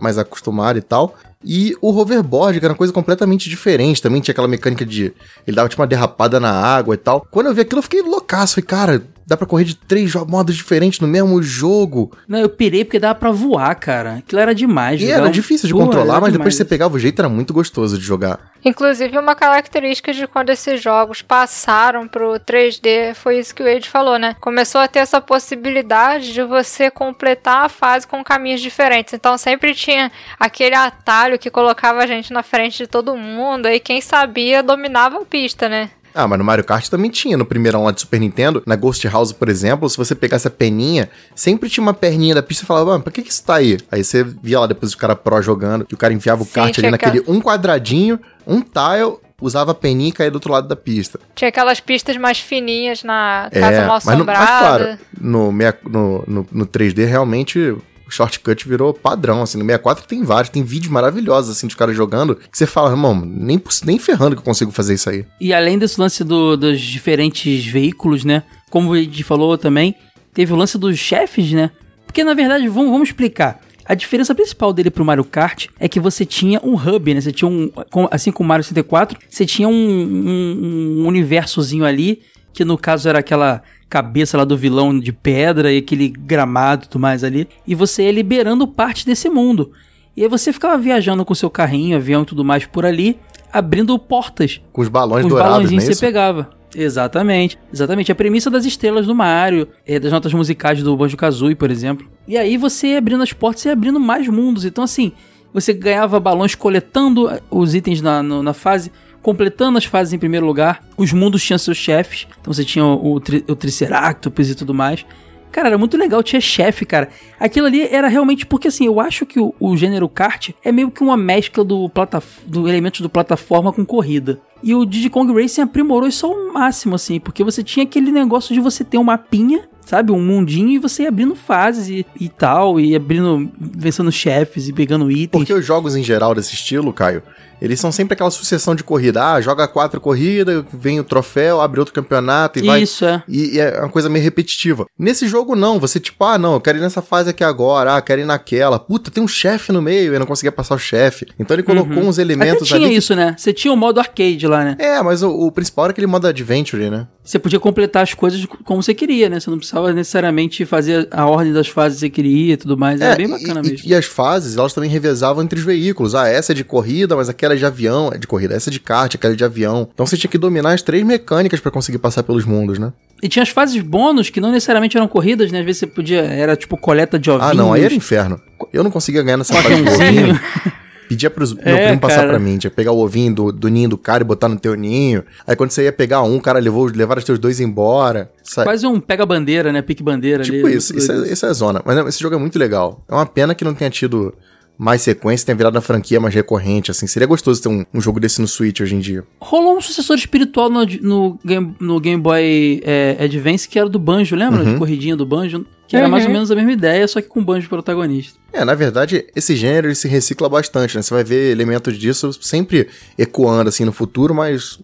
mais 0.00 0.18
acostumado 0.18 0.78
e 0.78 0.82
tal. 0.82 1.16
E 1.42 1.74
o 1.80 1.88
hoverboard, 1.88 2.58
que 2.58 2.66
era 2.66 2.72
uma 2.72 2.78
coisa 2.78 2.92
completamente 2.92 3.48
diferente. 3.48 4.02
Também 4.02 4.20
tinha 4.20 4.32
aquela 4.32 4.48
mecânica 4.48 4.84
de. 4.84 5.12
Ele 5.46 5.56
dava 5.56 5.68
tipo 5.68 5.80
uma 5.80 5.88
derrapada 5.88 6.38
na 6.38 6.50
água 6.50 6.94
e 6.94 6.98
tal. 6.98 7.26
Quando 7.30 7.46
eu 7.46 7.54
vi 7.54 7.62
aquilo, 7.62 7.78
eu 7.78 7.82
fiquei 7.82 8.02
loucaço. 8.02 8.56
Falei, 8.56 8.66
cara, 8.66 9.02
dá 9.26 9.36
pra 9.36 9.46
correr 9.46 9.64
de 9.64 9.76
três 9.76 10.14
modos 10.14 10.56
diferentes 10.56 11.00
no 11.00 11.08
mesmo 11.08 11.42
jogo. 11.42 12.16
Não, 12.26 12.38
eu 12.38 12.48
pirei 12.48 12.84
porque 12.84 12.98
dava 12.98 13.14
pra 13.14 13.30
voar, 13.30 13.74
cara. 13.74 14.16
Aquilo 14.16 14.40
era 14.40 14.54
demais. 14.54 15.00
E 15.00 15.10
era 15.10 15.28
difícil 15.30 15.68
de 15.68 15.74
controlar, 15.74 16.20
mas 16.20 16.32
depois 16.32 16.54
que 16.54 16.58
você 16.58 16.64
pegava 16.64 16.96
o 16.96 16.98
jeito, 16.98 17.20
era 17.20 17.28
muito 17.28 17.52
gostoso 17.52 17.98
de 17.98 18.04
jogar. 18.04 18.50
Inclusive, 18.64 19.16
uma 19.16 19.34
característica 19.34 20.12
de 20.12 20.26
quando 20.26 20.50
esses 20.50 20.82
jogos 20.82 21.22
passaram 21.22 22.06
pro 22.06 22.38
3D 22.40 23.14
foi 23.14 23.38
isso 23.38 23.54
que 23.54 23.62
o 23.62 23.68
Ed 23.68 23.88
falou, 23.88 24.18
né? 24.18 24.36
Começou 24.40 24.80
a 24.80 24.88
ter 24.88 24.98
essa 24.98 25.20
possibilidade 25.20 26.32
de 26.32 26.42
você 26.42 26.90
completar 26.90 27.64
a 27.64 27.68
fase 27.68 28.06
com 28.06 28.22
caminhos 28.22 28.60
diferentes. 28.60 29.14
Então, 29.14 29.38
sempre 29.38 29.74
tinha 29.74 30.12
aquele 30.38 30.74
atalho 30.74 31.38
que 31.38 31.50
colocava 31.50 32.02
a 32.02 32.06
gente 32.06 32.32
na 32.32 32.42
frente 32.42 32.78
de 32.78 32.86
todo 32.86 33.16
mundo, 33.16 33.66
e 33.66 33.80
quem 33.80 34.00
sabia 34.00 34.62
dominava 34.62 35.22
a 35.22 35.24
pista, 35.24 35.68
né? 35.68 35.90
Ah, 36.14 36.26
mas 36.26 36.38
no 36.38 36.44
Mario 36.44 36.64
Kart 36.64 36.88
também 36.88 37.10
tinha, 37.10 37.36
no 37.36 37.44
primeiro 37.44 37.82
lá 37.82 37.90
de 37.92 38.00
Super 38.00 38.20
Nintendo, 38.20 38.62
na 38.66 38.76
Ghost 38.76 39.06
House, 39.08 39.32
por 39.32 39.48
exemplo, 39.48 39.88
se 39.88 39.96
você 39.96 40.14
pegasse 40.14 40.46
a 40.48 40.50
peninha, 40.50 41.08
sempre 41.34 41.68
tinha 41.68 41.82
uma 41.82 41.94
perninha 41.94 42.34
da 42.34 42.42
pista 42.42 42.64
e 42.64 42.66
falava, 42.66 42.92
mano, 42.92 43.02
pra 43.02 43.12
que 43.12 43.22
que 43.22 43.30
isso 43.30 43.44
tá 43.44 43.56
aí? 43.56 43.78
Aí 43.90 44.02
você 44.02 44.24
via 44.24 44.60
lá 44.60 44.66
depois 44.66 44.92
o 44.92 44.98
cara 44.98 45.14
pro 45.14 45.40
jogando, 45.40 45.84
que 45.84 45.94
o 45.94 45.98
cara 45.98 46.12
enfiava 46.12 46.42
o 46.42 46.44
Sim, 46.44 46.52
kart 46.52 46.78
ali 46.78 46.90
naquele 46.90 47.22
um 47.26 47.40
quadradinho, 47.40 48.18
um 48.46 48.60
tile, 48.60 49.16
usava 49.40 49.70
a 49.70 49.74
peninha 49.74 50.10
e 50.10 50.12
caía 50.12 50.30
do 50.30 50.34
outro 50.34 50.52
lado 50.52 50.68
da 50.68 50.76
pista. 50.76 51.18
Tinha 51.34 51.48
aquelas 51.48 51.80
pistas 51.80 52.16
mais 52.16 52.38
fininhas 52.38 53.02
na 53.02 53.48
casa 53.52 53.76
é, 53.76 53.86
mal 53.86 53.96
assombrada. 53.96 54.40
Mas, 54.40 54.50
mas 54.50 54.58
claro, 54.58 54.98
no, 55.20 55.52
no, 55.52 56.24
no, 56.26 56.46
no 56.52 56.66
3D 56.66 57.06
realmente 57.06 57.76
shortcut 58.10 58.68
virou 58.68 58.92
padrão, 58.92 59.42
assim, 59.42 59.58
no 59.58 59.64
64 59.64 60.06
tem 60.06 60.22
vários, 60.22 60.50
tem 60.50 60.62
vídeos 60.62 60.92
maravilhosos, 60.92 61.56
assim, 61.56 61.66
de 61.66 61.76
caras 61.76 61.96
jogando, 61.96 62.36
que 62.36 62.56
você 62.56 62.66
fala, 62.66 62.90
irmão, 62.90 63.14
nem, 63.14 63.62
nem 63.84 63.98
ferrando 63.98 64.36
que 64.36 64.40
eu 64.40 64.44
consigo 64.44 64.70
fazer 64.70 64.94
isso 64.94 65.10
aí. 65.10 65.24
E 65.40 65.52
além 65.52 65.78
desse 65.78 66.00
lance 66.00 66.24
do, 66.24 66.56
dos 66.56 66.80
diferentes 66.80 67.64
veículos, 67.66 68.24
né, 68.24 68.42
como 68.70 68.92
a 68.92 68.98
gente 68.98 69.22
falou 69.22 69.56
também, 69.56 69.94
teve 70.32 70.52
o 70.52 70.56
lance 70.56 70.78
dos 70.78 70.98
chefes, 70.98 71.52
né, 71.52 71.70
porque 72.06 72.24
na 72.24 72.34
verdade, 72.34 72.66
vamos, 72.68 72.90
vamos 72.90 73.08
explicar. 73.08 73.60
A 73.90 73.94
diferença 73.94 74.34
principal 74.34 74.72
dele 74.72 74.90
pro 74.90 75.04
Mario 75.04 75.24
Kart 75.24 75.66
é 75.78 75.88
que 75.88 75.98
você 75.98 76.24
tinha 76.24 76.60
um 76.62 76.74
hub, 76.74 77.12
né? 77.12 77.20
Você 77.20 77.32
tinha 77.32 77.48
um. 77.48 77.70
Assim 78.08 78.30
como 78.30 78.46
o 78.46 78.48
Mario 78.48 78.62
64, 78.62 79.18
você 79.28 79.44
tinha 79.44 79.66
um, 79.66 79.72
um, 79.72 81.00
um 81.00 81.06
universozinho 81.08 81.84
ali, 81.84 82.22
que 82.52 82.64
no 82.64 82.78
caso 82.78 83.08
era 83.08 83.18
aquela 83.18 83.62
cabeça 83.90 84.38
lá 84.38 84.44
do 84.44 84.56
vilão 84.56 84.98
de 84.98 85.12
pedra 85.12 85.72
e 85.72 85.78
aquele 85.78 86.08
gramado 86.08 86.84
e 86.84 86.88
tudo 86.88 87.02
mais 87.02 87.24
ali. 87.24 87.48
E 87.66 87.74
você 87.74 88.04
ia 88.04 88.12
liberando 88.12 88.66
parte 88.66 89.04
desse 89.04 89.28
mundo. 89.28 89.72
E 90.16 90.22
aí 90.22 90.28
você 90.28 90.52
ficava 90.52 90.78
viajando 90.78 91.24
com 91.24 91.34
seu 91.34 91.50
carrinho, 91.50 91.96
avião 91.96 92.22
e 92.22 92.26
tudo 92.26 92.44
mais 92.44 92.64
por 92.64 92.86
ali, 92.86 93.18
abrindo 93.52 93.98
portas. 93.98 94.60
Com 94.72 94.80
os 94.80 94.88
balões 94.88 95.22
com 95.22 95.28
os 95.28 95.34
dourados, 95.34 95.70
balões 95.70 95.88
é 95.88 95.92
você 95.92 96.00
pegava. 96.00 96.50
Exatamente, 96.74 97.58
exatamente. 97.72 98.12
A 98.12 98.14
premissa 98.14 98.48
das 98.48 98.64
estrelas 98.64 99.06
do 99.06 99.14
Mario, 99.14 99.66
é, 99.84 99.98
das 99.98 100.12
notas 100.12 100.32
musicais 100.32 100.80
do 100.82 100.96
Banjo-Kazooie, 100.96 101.56
por 101.56 101.68
exemplo. 101.68 102.08
E 102.28 102.38
aí 102.38 102.56
você 102.56 102.88
ia 102.88 102.98
abrindo 102.98 103.24
as 103.24 103.32
portas 103.32 103.64
e 103.64 103.68
abrindo 103.68 103.98
mais 103.98 104.28
mundos. 104.28 104.64
Então 104.64 104.84
assim, 104.84 105.10
você 105.52 105.72
ganhava 105.72 106.20
balões 106.20 106.54
coletando 106.54 107.28
os 107.50 107.74
itens 107.74 108.00
na, 108.00 108.22
na 108.22 108.52
fase 108.52 108.92
completando 109.22 109.78
as 109.78 109.84
fases 109.84 110.12
em 110.12 110.18
primeiro 110.18 110.46
lugar. 110.46 110.82
Os 110.96 111.12
mundos 111.12 111.42
tinham 111.42 111.58
seus 111.58 111.76
chefes, 111.76 112.26
então 112.40 112.52
você 112.52 112.64
tinha 112.64 112.84
o, 112.84 113.20
tri, 113.20 113.44
o 113.48 113.54
Triceratops 113.54 114.50
e 114.50 114.54
tudo 114.54 114.74
mais. 114.74 115.04
Cara, 115.52 115.68
era 115.68 115.78
muito 115.78 115.96
legal, 115.96 116.22
tinha 116.22 116.40
chefe, 116.40 116.86
cara. 116.86 117.08
Aquilo 117.38 117.66
ali 117.66 117.82
era 117.82 118.06
realmente 118.06 118.46
porque 118.46 118.68
assim, 118.68 118.86
eu 118.86 119.00
acho 119.00 119.26
que 119.26 119.40
o, 119.40 119.52
o 119.58 119.76
gênero 119.76 120.08
kart 120.08 120.50
é 120.64 120.70
meio 120.70 120.90
que 120.90 121.02
uma 121.02 121.16
mescla 121.16 121.64
do, 121.64 121.88
plata, 121.88 122.22
do 122.46 122.68
elementos 122.68 123.00
do 123.00 123.10
plataforma 123.10 123.72
com 123.72 123.84
corrida. 123.84 124.40
E 124.62 124.74
o 124.74 124.84
Diddy 124.84 125.10
Kong 125.10 125.32
Racing 125.32 125.62
aprimorou 125.62 126.08
isso 126.08 126.26
ao 126.26 126.52
máximo, 126.52 126.94
assim, 126.94 127.18
porque 127.18 127.42
você 127.42 127.64
tinha 127.64 127.82
aquele 127.82 128.12
negócio 128.12 128.54
de 128.54 128.60
você 128.60 128.84
ter 128.84 128.98
um 128.98 129.04
mapinha 129.04 129.68
sabe? 129.90 130.12
Um 130.12 130.24
mundinho 130.24 130.70
e 130.70 130.78
você 130.78 131.06
abrindo 131.06 131.34
fases 131.34 131.88
e, 131.88 132.06
e 132.18 132.28
tal, 132.28 132.78
e 132.78 132.94
abrindo, 132.94 133.50
vencendo 133.58 134.12
chefes 134.12 134.68
e 134.68 134.72
pegando 134.72 135.10
itens. 135.10 135.30
Porque 135.32 135.52
os 135.52 135.66
jogos 135.66 135.96
em 135.96 136.02
geral 136.04 136.32
desse 136.32 136.54
estilo, 136.54 136.92
Caio, 136.92 137.24
eles 137.60 137.78
são 137.78 137.92
sempre 137.92 138.14
aquela 138.14 138.30
sucessão 138.30 138.74
de 138.74 138.82
corrida. 138.82 139.34
Ah, 139.34 139.40
joga 139.40 139.68
quatro 139.68 140.00
corridas, 140.00 140.64
vem 140.72 140.98
o 140.98 141.04
troféu, 141.04 141.60
abre 141.60 141.80
outro 141.80 141.94
campeonato 141.94 142.58
e 142.58 142.62
vai. 142.62 142.82
Isso, 142.82 143.04
é. 143.04 143.22
E, 143.28 143.56
e, 143.56 143.60
é 143.60 143.80
uma 143.80 143.88
coisa 143.88 144.08
meio 144.08 144.24
repetitiva. 144.24 144.86
Nesse 144.98 145.28
jogo, 145.28 145.54
não. 145.54 145.78
Você, 145.78 146.00
tipo, 146.00 146.24
ah, 146.24 146.38
não, 146.38 146.54
eu 146.54 146.60
quero 146.60 146.78
ir 146.78 146.80
nessa 146.80 147.02
fase 147.02 147.30
aqui 147.30 147.44
agora, 147.44 147.96
ah, 147.96 148.02
quero 148.02 148.20
ir 148.20 148.24
naquela. 148.24 148.78
Puta, 148.78 149.10
tem 149.10 149.22
um 149.22 149.28
chefe 149.28 149.72
no 149.72 149.82
meio, 149.82 150.12
eu 150.12 150.20
não 150.20 150.26
conseguia 150.26 150.52
passar 150.52 150.74
o 150.74 150.78
chefe. 150.78 151.26
Então 151.38 151.54
ele 151.54 151.62
colocou 151.62 151.98
uhum. 151.98 152.08
uns 152.08 152.18
elementos 152.18 152.68
Até 152.68 152.76
tinha 152.76 152.88
ali. 152.88 152.96
isso, 152.96 153.14
né? 153.14 153.34
Você 153.36 153.52
tinha 153.52 153.72
o 153.72 153.76
modo 153.76 154.00
arcade 154.00 154.46
lá, 154.46 154.64
né? 154.64 154.76
É, 154.78 155.02
mas 155.02 155.22
o, 155.22 155.30
o 155.30 155.52
principal 155.52 155.86
era 155.86 155.92
aquele 155.92 156.06
modo 156.06 156.26
adventure, 156.26 156.90
né? 156.90 157.06
Você 157.22 157.38
podia 157.38 157.60
completar 157.60 158.02
as 158.02 158.14
coisas 158.14 158.46
como 158.64 158.82
você 158.82 158.94
queria, 158.94 159.28
né? 159.28 159.38
Você 159.38 159.50
não 159.50 159.58
precisava 159.58 159.92
necessariamente 159.92 160.64
fazer 160.64 161.06
a 161.10 161.26
ordem 161.26 161.52
das 161.52 161.68
fases 161.68 161.98
que 161.98 162.06
você 162.06 162.10
queria 162.10 162.54
e 162.54 162.56
tudo 162.56 162.78
mais. 162.78 163.00
É, 163.00 163.04
Era 163.04 163.16
bem 163.16 163.28
bacana 163.28 163.60
e, 163.60 163.70
mesmo. 163.70 163.88
E, 163.88 163.94
as 163.94 164.06
fases, 164.06 164.56
elas 164.56 164.72
também 164.72 164.88
revezavam 164.88 165.44
entre 165.44 165.58
os 165.58 165.64
veículos. 165.64 166.14
Ah, 166.14 166.26
essa 166.26 166.52
é 166.52 166.54
de 166.54 166.64
corrida, 166.64 167.14
mas 167.14 167.28
aquela 167.28 167.50
aquela 167.50 167.56
de 167.56 167.64
avião, 167.64 168.10
é 168.12 168.18
de 168.18 168.26
corrida, 168.26 168.54
essa 168.54 168.70
de 168.70 168.78
kart, 168.78 169.14
aquela 169.14 169.34
de 169.34 169.44
avião. 169.44 169.88
Então 169.92 170.06
você 170.06 170.16
tinha 170.16 170.30
que 170.30 170.38
dominar 170.38 170.72
as 170.72 170.82
três 170.82 171.04
mecânicas 171.04 171.60
pra 171.60 171.70
conseguir 171.70 171.98
passar 171.98 172.22
pelos 172.22 172.44
mundos, 172.44 172.78
né? 172.78 172.92
E 173.22 173.28
tinha 173.28 173.42
as 173.42 173.48
fases 173.50 173.82
bônus 173.82 174.30
que 174.30 174.40
não 174.40 174.50
necessariamente 174.50 174.96
eram 174.96 175.08
corridas, 175.08 175.52
né? 175.52 175.60
Às 175.60 175.64
vezes 175.64 175.80
você 175.80 175.86
podia. 175.86 176.20
Era 176.20 176.56
tipo 176.56 176.76
coleta 176.76 177.18
de 177.18 177.30
ovinhos. 177.30 177.50
Ah, 177.50 177.54
não, 177.54 177.72
aí 177.72 177.84
era 177.84 177.94
inferno. 177.94 178.40
Eu 178.72 178.82
não 178.82 178.90
conseguia 178.90 179.22
ganhar 179.22 179.36
nessa 179.36 179.54
fase 179.54 179.68
do 179.68 179.88
aviãozinho. 179.88 180.30
ovinho. 180.30 180.40
Pedia 181.10 181.28
pros 181.28 181.52
meu 181.52 181.62
É, 181.66 181.86
primo 181.88 182.00
passar 182.00 182.18
cara. 182.18 182.28
pra 182.28 182.38
mim, 182.38 182.56
tinha 182.56 182.70
que 182.70 182.76
pegar 182.76 182.92
o 182.92 182.98
ovinho 183.00 183.34
do, 183.34 183.50
do 183.52 183.66
ninho 183.68 183.88
do 183.88 183.98
cara 183.98 184.22
e 184.22 184.24
botar 184.26 184.48
no 184.48 184.56
teu 184.56 184.74
ninho. 184.76 185.24
Aí 185.44 185.56
quando 185.56 185.70
você 185.72 185.82
ia 185.82 185.92
pegar 185.92 186.22
um, 186.22 186.36
o 186.36 186.40
cara 186.40 186.60
levou, 186.60 186.86
levaram 186.86 187.18
os 187.18 187.24
teus 187.24 187.36
dois 187.38 187.58
embora. 187.58 188.30
Sa- 188.44 188.62
Quase 188.62 188.86
um 188.86 189.00
pega-bandeira, 189.00 189.72
né? 189.72 189.82
Pique-bandeira 189.82 190.44
Tipo 190.44 190.68
ali. 190.68 190.76
isso, 190.76 190.96
isso 190.96 191.10
é, 191.10 191.32
isso 191.32 191.44
é 191.44 191.52
zona. 191.52 191.82
Mas 191.84 191.96
não, 191.96 192.06
esse 192.08 192.20
jogo 192.20 192.36
é 192.36 192.38
muito 192.38 192.56
legal. 192.58 193.04
É 193.08 193.14
uma 193.14 193.26
pena 193.26 193.56
que 193.56 193.64
não 193.64 193.74
tenha 193.74 193.90
tido 193.90 194.32
mais 194.78 195.02
sequência, 195.02 195.44
tenha 195.44 195.56
virado 195.56 195.76
a 195.76 195.80
franquia 195.80 196.20
mais 196.20 196.34
recorrente, 196.34 196.90
assim. 196.90 197.06
Seria 197.08 197.26
gostoso 197.26 197.60
ter 197.60 197.68
um, 197.68 197.84
um 197.92 198.00
jogo 198.00 198.18
desse 198.20 198.40
no 198.40 198.46
Switch 198.46 198.80
hoje 198.80 198.94
em 198.94 199.00
dia. 199.00 199.24
Rolou 199.40 199.76
um 199.76 199.80
sucessor 199.80 200.16
espiritual 200.16 200.70
no, 200.70 200.86
no, 201.02 201.38
Game, 201.44 201.74
no 201.80 202.00
Game 202.00 202.22
Boy 202.22 202.80
é, 202.84 203.16
Advance 203.22 203.68
que 203.68 203.78
era 203.78 203.88
do 203.88 203.98
Banjo, 203.98 204.34
lembra? 204.36 204.62
Uhum. 204.62 204.72
De 204.74 204.78
corridinha 204.78 205.16
do 205.16 205.26
Banjo. 205.26 205.66
Que 205.90 205.96
era 205.96 206.08
mais 206.08 206.22
ou 206.22 206.28
Uhum. 206.28 206.34
menos 206.34 206.50
a 206.52 206.54
mesma 206.54 206.70
ideia, 206.72 207.06
só 207.08 207.20
que 207.20 207.26
com 207.26 207.40
o 207.40 207.44
Banjo 207.44 207.68
protagonista. 207.68 208.38
É, 208.52 208.64
na 208.64 208.74
verdade, 208.74 209.26
esse 209.34 209.56
gênero 209.56 209.88
ele 209.88 209.94
se 209.96 210.06
recicla 210.06 210.48
bastante, 210.48 210.96
né? 210.96 211.02
Você 211.02 211.12
vai 211.12 211.24
ver 211.24 211.50
elementos 211.50 211.98
disso 211.98 212.32
sempre 212.40 212.88
ecoando, 213.18 213.68
assim, 213.68 213.84
no 213.84 213.92
futuro, 213.92 214.32
mas 214.32 214.78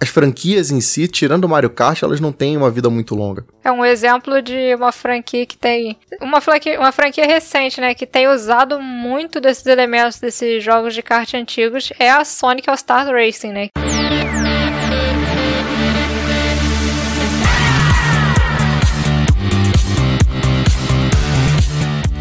as 0.00 0.08
franquias 0.08 0.72
em 0.72 0.80
si, 0.80 1.06
tirando 1.06 1.44
o 1.44 1.48
Mario 1.48 1.70
Kart, 1.70 2.02
elas 2.02 2.18
não 2.18 2.32
têm 2.32 2.56
uma 2.56 2.70
vida 2.72 2.90
muito 2.90 3.14
longa. 3.14 3.44
É 3.62 3.70
um 3.70 3.84
exemplo 3.84 4.42
de 4.42 4.74
uma 4.74 4.90
franquia 4.90 5.46
que 5.46 5.56
tem. 5.56 5.96
Uma 6.20 6.40
franquia, 6.40 6.76
uma 6.80 6.90
franquia 6.90 7.24
recente, 7.24 7.80
né? 7.80 7.94
Que 7.94 8.04
tem 8.04 8.26
usado 8.26 8.80
muito 8.80 9.40
desses 9.40 9.64
elementos 9.66 10.18
desses 10.18 10.64
jogos 10.64 10.92
de 10.92 11.02
kart 11.02 11.32
antigos. 11.34 11.92
É 12.00 12.10
a 12.10 12.24
Sonic 12.24 12.68
All 12.68 12.76
Star 12.76 13.06
Racing, 13.08 13.52
né? 13.52 13.68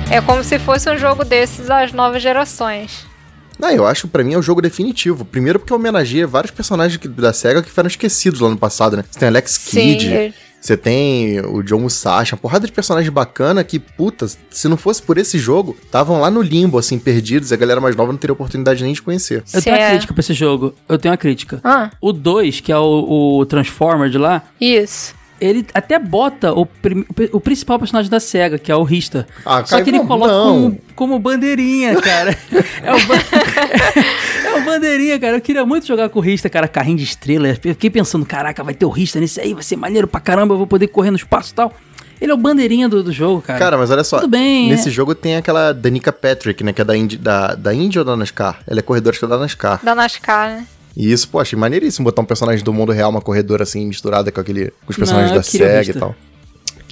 É 0.09 0.21
como 0.21 0.43
se 0.43 0.57
fosse 0.59 0.89
um 0.89 0.97
jogo 0.97 1.23
desses 1.23 1.69
às 1.69 1.91
novas 1.91 2.21
gerações. 2.21 3.05
Ah, 3.61 3.73
eu 3.73 3.85
acho, 3.85 4.07
pra 4.07 4.23
mim, 4.23 4.33
é 4.33 4.37
o 4.37 4.41
jogo 4.41 4.61
definitivo. 4.61 5.25
Primeiro 5.25 5.59
porque 5.59 5.73
homenageia 5.73 6.27
vários 6.27 6.51
personagens 6.51 6.97
que- 6.97 7.07
da 7.07 7.33
SEGA 7.33 7.61
que 7.63 7.71
foram 7.71 7.87
esquecidos 7.87 8.39
lá 8.39 8.49
no 8.49 8.57
passado, 8.57 8.95
né? 8.95 9.03
Você 9.09 9.19
tem 9.19 9.27
Alex 9.27 9.57
Kidd, 9.57 10.13
é- 10.13 10.33
você 10.61 10.77
tem 10.77 11.39
o 11.41 11.61
John 11.63 11.79
Musashi, 11.79 12.33
uma 12.33 12.39
porrada 12.39 12.65
de 12.67 12.71
personagens 12.71 13.11
bacana 13.11 13.63
que, 13.63 13.79
puta, 13.79 14.27
se 14.49 14.67
não 14.67 14.77
fosse 14.77 15.01
por 15.01 15.17
esse 15.17 15.39
jogo, 15.39 15.75
estavam 15.83 16.21
lá 16.21 16.29
no 16.29 16.41
limbo, 16.41 16.77
assim, 16.77 16.99
perdidos, 16.99 17.49
e 17.51 17.53
a 17.53 17.57
galera 17.57 17.81
mais 17.81 17.95
nova 17.95 18.11
não 18.11 18.17
teria 18.19 18.33
oportunidade 18.33 18.83
nem 18.83 18.93
de 18.93 19.01
conhecer. 19.01 19.43
Eu 19.53 19.61
tenho 19.61 19.75
uma 19.75 19.83
Cê- 19.83 19.89
crítica 19.91 20.13
pra 20.13 20.21
esse 20.21 20.33
jogo. 20.33 20.73
Eu 20.87 20.97
tenho 20.99 21.11
uma 21.11 21.17
crítica. 21.17 21.59
Ah, 21.63 21.89
O 21.99 22.13
2, 22.13 22.59
que 22.59 22.71
é 22.71 22.77
o, 22.77 23.39
o 23.39 23.45
Transformer 23.45 24.09
de 24.09 24.17
lá, 24.19 24.43
isso. 24.61 25.15
Ele 25.39 25.65
até 25.73 25.97
bota 25.99 26.53
o, 26.53 26.65
prim- 26.65 27.05
o 27.31 27.39
principal 27.39 27.77
personagem 27.79 28.09
da 28.09 28.19
SEGA, 28.19 28.57
que 28.57 28.71
é 28.71 28.75
o 28.75 28.83
Rista. 28.83 29.27
Ah, 29.45 29.63
Só 29.65 29.81
que 29.81 29.89
ele 29.89 29.99
coloca 29.99 30.31
como, 30.33 30.79
como 30.95 31.19
bandeirinha, 31.19 31.95
cara. 32.01 32.31
é, 32.83 32.93
o 32.93 33.05
ban- 33.07 33.15
é 34.45 34.55
o 34.59 34.65
bandeirinha, 34.65 35.19
cara. 35.19 35.37
Eu 35.37 35.41
queria 35.41 35.65
muito 35.65 35.85
jogar 35.87 36.09
com 36.09 36.19
o 36.19 36.21
Rista, 36.21 36.49
cara, 36.49 36.67
carrinho 36.67 36.97
de 36.97 37.03
estrela. 37.03 37.47
Eu 37.47 37.55
fiquei 37.55 37.89
pensando, 37.89 38.25
caraca, 38.25 38.63
vai 38.63 38.73
ter 38.73 38.85
o 38.85 38.89
Rista 38.89 39.19
nesse 39.19 39.39
aí, 39.39 39.53
vai 39.53 39.63
ser 39.63 39.75
maneiro 39.75 40.07
pra 40.07 40.19
caramba, 40.19 40.53
eu 40.53 40.57
vou 40.57 40.67
poder 40.67 40.87
correr 40.87 41.11
no 41.11 41.17
espaço 41.17 41.51
e 41.51 41.55
tal. 41.55 41.73
Ele 42.19 42.31
é 42.31 42.33
o 42.33 42.37
bandeirinha 42.37 42.89
do, 42.89 43.03
do 43.03 43.11
jogo, 43.11 43.43
cara. 43.43 43.59
Cara, 43.59 43.77
mas 43.77 43.91
olha 43.91 44.03
só. 44.03 44.17
Tudo 44.19 44.31
bem, 44.31 44.69
Nesse 44.69 44.89
é. 44.89 44.91
jogo 44.91 45.13
tem 45.13 45.35
aquela 45.35 45.71
Danica 45.71 46.11
Patrick, 46.11 46.63
né? 46.63 46.73
Que 46.73 46.81
é 46.81 46.83
da 46.83 46.97
Indy, 46.97 47.15
da, 47.17 47.53
da 47.53 47.71
Indy 47.73 47.99
ou 47.99 48.03
da 48.05 48.15
NASCAR? 48.15 48.59
Ela 48.65 48.79
é 48.79 48.81
corredora 48.81 49.11
acho 49.13 49.19
que 49.19 49.25
é 49.25 49.27
da 49.27 49.37
NASCAR. 49.37 49.79
Da 49.83 49.93
NASCAR, 49.93 50.49
né? 50.49 50.65
E 50.99 51.11
isso, 51.11 51.29
pô, 51.29 51.39
achei 51.39 51.57
maneiríssimo 51.59 52.05
botar 52.05 52.23
um 52.23 52.25
personagem 52.25 52.63
do 52.63 52.73
mundo 52.73 52.91
real, 52.91 53.11
uma 53.11 53.21
corredora 53.21 53.61
assim, 53.61 53.85
misturada 53.85 54.31
com 54.31 54.41
aquele. 54.41 54.71
com 54.83 54.89
os 54.89 54.97
personagens 54.97 55.29
Não, 55.29 55.37
da 55.37 55.43
SEGA 55.43 55.91
e 55.91 55.93
tal. 55.93 56.15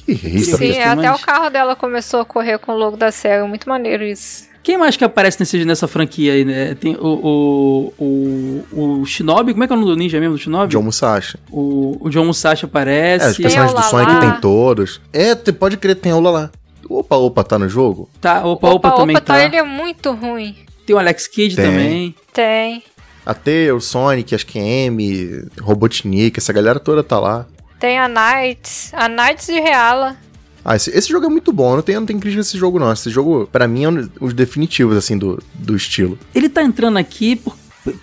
Que 0.05 0.13
Rista, 0.13 0.57
Sim, 0.57 0.69
é, 0.73 0.83
até 0.87 1.09
mas- 1.09 1.19
o 1.19 1.25
carro 1.25 1.49
dela 1.49 1.75
começou 1.75 2.19
a 2.19 2.25
correr 2.25 2.59
com 2.59 2.71
o 2.73 2.77
logo 2.77 2.95
da 2.95 3.11
SEGA. 3.11 3.47
Muito 3.47 3.67
maneiro 3.67 4.03
isso. 4.03 4.43
Quem 4.61 4.77
mais 4.77 4.95
que 4.95 5.03
aparece 5.03 5.39
nesse, 5.39 5.65
nessa 5.65 5.87
franquia 5.87 6.33
aí, 6.33 6.45
né? 6.45 6.75
Tem 6.75 6.95
o, 6.95 7.93
o, 7.99 8.63
o, 8.71 8.99
o 9.01 9.05
Shinobi, 9.05 9.53
como 9.53 9.63
é 9.63 9.67
que 9.67 9.73
é 9.73 9.75
o 9.75 9.79
nome 9.79 9.91
do 9.91 9.97
ninja 9.97 10.19
mesmo 10.19 10.35
do 10.35 10.39
Shinobi? 10.41 10.71
John 10.71 10.81
Musashi. 10.83 11.37
O, 11.51 11.97
o 11.99 12.09
John 12.11 12.25
Musashi 12.25 12.65
É, 12.65 12.67
os 12.67 12.71
aparece. 12.71 13.41
personagens 13.41 13.73
Tem 13.73 13.81
do 13.83 13.87
Sonic 13.89 14.19
tem 14.21 14.41
todos. 14.41 15.01
É, 15.13 15.33
te- 15.35 15.51
pode 15.51 15.77
crer, 15.77 15.95
tem 15.95 16.13
o 16.13 16.19
Lala. 16.19 16.51
Opa, 16.87 17.15
opa, 17.15 17.43
tá 17.43 17.57
no 17.57 17.67
jogo? 17.67 18.07
Tá, 18.21 18.45
opa, 18.45 18.69
opa, 18.69 18.91
também 18.91 19.17
tá. 19.17 19.43
ele 19.43 19.55
é 19.55 19.63
muito 19.63 20.11
ruim. 20.11 20.55
Tem 20.85 20.95
o 20.95 20.99
Alex 20.99 21.27
Kidd 21.27 21.55
Tem. 21.55 21.65
também. 21.65 22.15
Tem. 22.31 22.83
A 23.25 23.33
Tails, 23.33 23.85
Sonic, 23.85 24.35
acho 24.35 24.45
que 24.45 24.59
M, 24.59 25.47
Robotnik, 25.59 26.37
essa 26.39 26.53
galera 26.53 26.79
toda 26.79 27.03
tá 27.03 27.19
lá. 27.19 27.45
Tem 27.79 27.97
a 27.99 28.07
Knights. 28.07 28.91
A 28.93 29.07
Knights 29.09 29.47
de 29.47 29.59
Reala. 29.59 30.15
Ah, 30.63 30.75
esse, 30.75 30.89
esse 30.91 31.09
jogo 31.09 31.25
é 31.25 31.29
muito 31.29 31.51
bom. 31.53 31.71
Eu 31.71 31.75
não 31.77 31.83
tenho, 31.83 31.99
não 31.99 32.07
tenho 32.07 32.19
crítica 32.19 32.41
desse 32.41 32.57
jogo, 32.57 32.79
não. 32.79 32.91
Esse 32.91 33.09
jogo, 33.09 33.47
pra 33.51 33.67
mim, 33.67 33.83
é 33.83 33.89
um 33.89 34.07
dos 34.19 34.33
definitivos, 34.33 34.97
assim, 34.97 35.17
do, 35.17 35.41
do 35.53 35.75
estilo. 35.75 36.17
Ele 36.33 36.49
tá 36.49 36.63
entrando 36.63 36.97
aqui 36.97 37.35
por- 37.35 37.55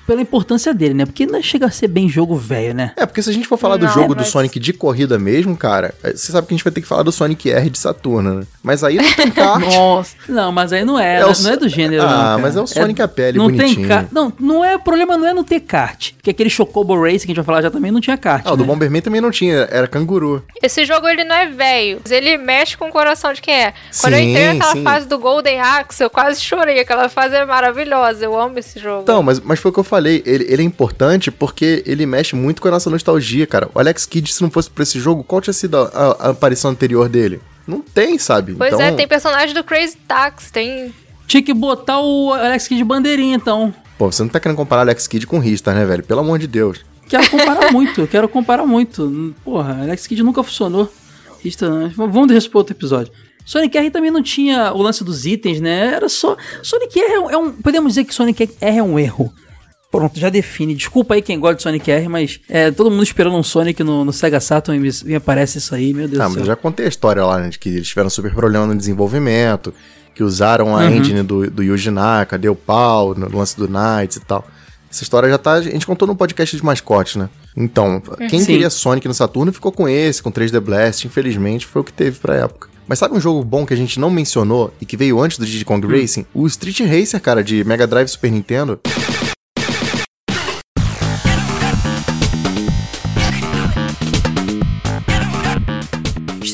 pela 0.06 0.20
importância 0.22 0.72
dele, 0.74 0.94
né? 0.94 1.04
Porque 1.06 1.26
não 1.26 1.42
chega 1.42 1.66
a 1.66 1.70
ser 1.70 1.88
bem 1.88 2.08
jogo 2.08 2.36
velho, 2.36 2.74
né? 2.74 2.92
É, 2.96 3.04
porque 3.06 3.22
se 3.22 3.30
a 3.30 3.32
gente 3.32 3.46
for 3.48 3.56
falar 3.58 3.76
do 3.76 3.86
Não, 3.86 3.92
jogo 3.92 4.14
do 4.14 4.18
mas- 4.20 4.28
Sonic 4.28 4.58
de 4.60 4.72
corrida 4.72 5.18
mesmo, 5.18 5.56
cara, 5.56 5.94
é, 6.02 6.12
você 6.12 6.30
sabe 6.32 6.46
que 6.46 6.54
a 6.54 6.56
gente 6.56 6.64
vai 6.64 6.72
ter 6.72 6.80
que 6.80 6.86
falar 6.88 7.02
do 7.02 7.12
Sonic 7.12 7.50
R 7.50 7.68
de 7.70 7.78
Saturno, 7.78 8.34
né? 8.40 8.46
Mas 8.62 8.84
aí 8.84 8.96
não 8.96 9.12
tem 9.14 9.30
kart. 9.32 9.60
Nossa. 9.60 10.14
Não, 10.28 10.52
mas 10.52 10.72
aí 10.72 10.84
não 10.84 10.98
é, 10.98 11.20
É 11.20 11.26
o 11.26 11.32
não 11.42 11.50
é 11.50 11.56
do 11.56 11.68
gênero, 11.68 12.02
Ah, 12.02 12.06
não. 12.06 12.12
cara. 12.16 12.38
mas 12.38 12.56
é 12.56 12.60
o 12.60 12.66
Sonic 12.66 13.02
a 13.02 13.08
pele, 13.08 13.38
não 13.38 13.46
bonitinho. 13.46 13.74
Tem 13.76 13.86
kart. 13.88 14.06
Não, 14.12 14.32
não 14.38 14.64
é, 14.64 14.76
o 14.76 14.80
problema 14.80 15.16
não 15.16 15.26
é 15.26 15.34
não 15.34 15.44
ter 15.44 15.60
kart. 15.60 16.12
Porque 16.14 16.30
aquele 16.30 16.50
Chocobo 16.50 16.94
Race 17.00 17.20
que 17.20 17.24
a 17.24 17.28
gente 17.28 17.36
vai 17.36 17.44
falar 17.44 17.62
já 17.62 17.70
também 17.70 17.90
não 17.90 18.00
tinha 18.00 18.16
kart. 18.16 18.42
Ah, 18.46 18.52
o 18.52 18.56
do 18.56 18.62
né? 18.62 18.68
Bomberman 18.68 19.02
também 19.02 19.20
não 19.20 19.30
tinha, 19.30 19.68
era 19.70 19.86
canguru. 19.88 20.42
Esse 20.62 20.84
jogo 20.84 21.08
ele 21.08 21.24
não 21.24 21.34
é 21.34 21.46
velho. 21.46 22.00
Ele 22.08 22.36
mexe 22.36 22.76
com 22.76 22.88
o 22.88 22.92
coração 22.92 23.32
de 23.32 23.40
quem 23.42 23.54
é. 23.54 23.74
Quando 24.00 24.12
eu 24.14 24.18
Sim, 24.20 24.30
entrei 24.30 24.52
naquela 24.52 24.72
sim. 24.72 24.82
fase 24.84 25.08
do 25.08 25.18
Golden 25.18 25.60
Axe, 25.60 26.02
eu 26.04 26.10
quase 26.10 26.40
chorei. 26.40 26.78
Aquela 26.80 27.08
fase 27.08 27.34
é 27.34 27.44
maravilhosa. 27.44 28.24
Eu 28.24 28.38
amo 28.38 28.58
esse 28.58 28.78
jogo. 28.78 29.02
Então, 29.02 29.22
mas, 29.22 29.40
mas 29.40 29.58
foi 29.58 29.71
o 29.72 29.74
que 29.74 29.80
eu 29.80 29.84
falei, 29.84 30.22
ele, 30.24 30.44
ele 30.48 30.62
é 30.62 30.64
importante 30.64 31.30
porque 31.30 31.82
ele 31.86 32.06
mexe 32.06 32.36
muito 32.36 32.62
com 32.62 32.68
a 32.68 32.70
nossa 32.70 32.88
nostalgia, 32.88 33.46
cara. 33.46 33.68
O 33.74 33.78
Alex 33.78 34.06
Kidd, 34.06 34.32
se 34.32 34.40
não 34.42 34.50
fosse 34.50 34.70
por 34.70 34.82
esse 34.82 35.00
jogo, 35.00 35.24
qual 35.24 35.40
tinha 35.40 35.52
sido 35.52 35.76
a, 35.76 35.82
a- 35.92 36.16
a 36.26 36.30
aparição 36.30 36.70
anterior 36.70 37.08
dele? 37.08 37.40
Não 37.66 37.80
tem, 37.80 38.18
sabe? 38.18 38.54
pois 38.54 38.72
então, 38.72 38.84
é, 38.84 38.92
tem 38.92 39.06
personagem 39.08 39.54
do 39.54 39.62
Crazy 39.64 39.96
Taxi. 40.06 40.52
Tem. 40.52 40.92
Tinha 41.26 41.42
que 41.42 41.54
botar 41.54 42.00
o 42.00 42.32
Alex 42.32 42.68
Kidd 42.68 42.78
de 42.78 42.84
bandeirinha, 42.84 43.36
então. 43.36 43.74
Pô, 43.96 44.10
você 44.10 44.22
não 44.22 44.28
tá 44.30 44.38
querendo 44.40 44.56
comparar 44.56 44.82
Alex 44.82 45.06
Kidd 45.06 45.26
com 45.26 45.38
Ristar, 45.38 45.74
né, 45.74 45.84
velho? 45.84 46.02
Pelo 46.02 46.20
amor 46.20 46.38
de 46.38 46.46
Deus. 46.46 46.80
Quero 47.08 47.28
comparar 47.30 47.70
muito, 47.72 48.00
eu 48.02 48.08
quero 48.08 48.28
comparar 48.28 48.66
muito. 48.66 49.34
Porra, 49.44 49.80
Alex 49.82 50.06
Kidd 50.06 50.22
nunca 50.22 50.42
funcionou. 50.42 50.92
Isso, 51.44 51.68
né? 51.70 51.92
Vamos 51.96 52.28
deixar 52.28 52.48
pra 52.50 52.58
outro 52.58 52.72
episódio. 52.74 53.12
Sonic 53.44 53.76
R 53.76 53.90
também 53.90 54.10
não 54.10 54.22
tinha 54.22 54.72
o 54.72 54.80
lance 54.82 55.02
dos 55.02 55.26
itens, 55.26 55.60
né? 55.60 55.94
Era 55.94 56.08
só. 56.08 56.36
Sonic 56.62 56.98
R 57.00 57.12
é 57.14 57.18
um. 57.20 57.30
é 57.30 57.36
um- 57.36 57.50
podemos 57.50 57.90
dizer 57.92 58.04
que 58.04 58.14
Sonic 58.14 58.42
R 58.60 58.78
é 58.78 58.82
um 58.82 58.96
erro. 58.98 59.32
Pronto, 59.92 60.18
já 60.18 60.28
define. 60.30 60.74
Desculpa 60.74 61.14
aí 61.14 61.22
quem 61.22 61.38
gosta 61.38 61.56
de 61.56 61.62
Sonic 61.62 61.88
R, 61.90 62.08
mas 62.08 62.40
é, 62.48 62.70
todo 62.72 62.90
mundo 62.90 63.02
esperando 63.04 63.36
um 63.36 63.42
Sonic 63.44 63.84
no, 63.84 64.04
no 64.04 64.12
Sega 64.12 64.40
Saturn 64.40 64.80
e 64.80 64.82
me, 64.82 64.90
me 65.04 65.14
aparece 65.14 65.58
isso 65.58 65.74
aí, 65.74 65.92
meu 65.94 66.08
Deus 66.08 66.18
Ah, 66.20 66.24
do 66.24 66.28
mas 66.30 66.32
céu. 66.34 66.42
eu 66.42 66.46
já 66.46 66.56
contei 66.56 66.86
a 66.86 66.88
história 66.88 67.24
lá, 67.24 67.38
né? 67.38 67.50
De 67.50 67.58
que 67.58 67.68
eles 67.68 67.86
tiveram 67.86 68.08
super 68.10 68.34
problema 68.34 68.66
no 68.66 68.74
desenvolvimento, 68.74 69.72
que 70.14 70.24
usaram 70.24 70.74
a 70.76 70.80
Uhum. 70.80 70.96
engine 70.96 71.22
do, 71.22 71.48
do 71.50 71.62
Yuji 71.62 71.90
Naka, 71.90 72.36
deu 72.38 72.56
pau 72.56 73.14
no 73.14 73.28
lance 73.36 73.56
do 73.56 73.68
Knights 73.68 74.16
e 74.16 74.20
tal. 74.20 74.44
Essa 74.90 75.02
história 75.04 75.28
já 75.28 75.38
tá. 75.38 75.52
A 75.52 75.62
gente 75.62 75.86
contou 75.86 76.08
no 76.08 76.16
podcast 76.16 76.56
de 76.56 76.64
mascotes, 76.64 77.16
né? 77.16 77.28
Então, 77.56 78.02
quem 78.30 78.40
Sim. 78.40 78.46
queria 78.46 78.70
Sonic 78.70 79.06
no 79.06 79.14
Saturno 79.14 79.52
ficou 79.52 79.72
com 79.72 79.88
esse, 79.88 80.22
com 80.22 80.30
3D 80.32 80.58
Blast, 80.60 81.06
infelizmente, 81.06 81.66
foi 81.66 81.80
o 81.82 81.84
que 81.84 81.92
teve 81.92 82.18
pra 82.18 82.34
época. 82.34 82.68
Mas 82.88 82.98
sabe 82.98 83.14
um 83.16 83.20
jogo 83.20 83.42
bom 83.44 83.64
que 83.64 83.72
a 83.72 83.76
gente 83.76 83.98
não 84.00 84.10
mencionou 84.10 84.72
e 84.80 84.84
que 84.86 84.96
veio 84.96 85.20
antes 85.20 85.38
do 85.38 85.46
Diddy 85.46 85.64
Kong 85.64 85.86
Hum. 85.86 85.90
Racing? 86.00 86.26
O 86.34 86.46
Street 86.46 86.80
Racer, 86.80 87.20
cara, 87.20 87.42
de 87.42 87.62
Mega 87.64 87.86
Drive 87.86 88.06
e 88.08 88.10
Super 88.10 88.30
Nintendo. 88.32 88.80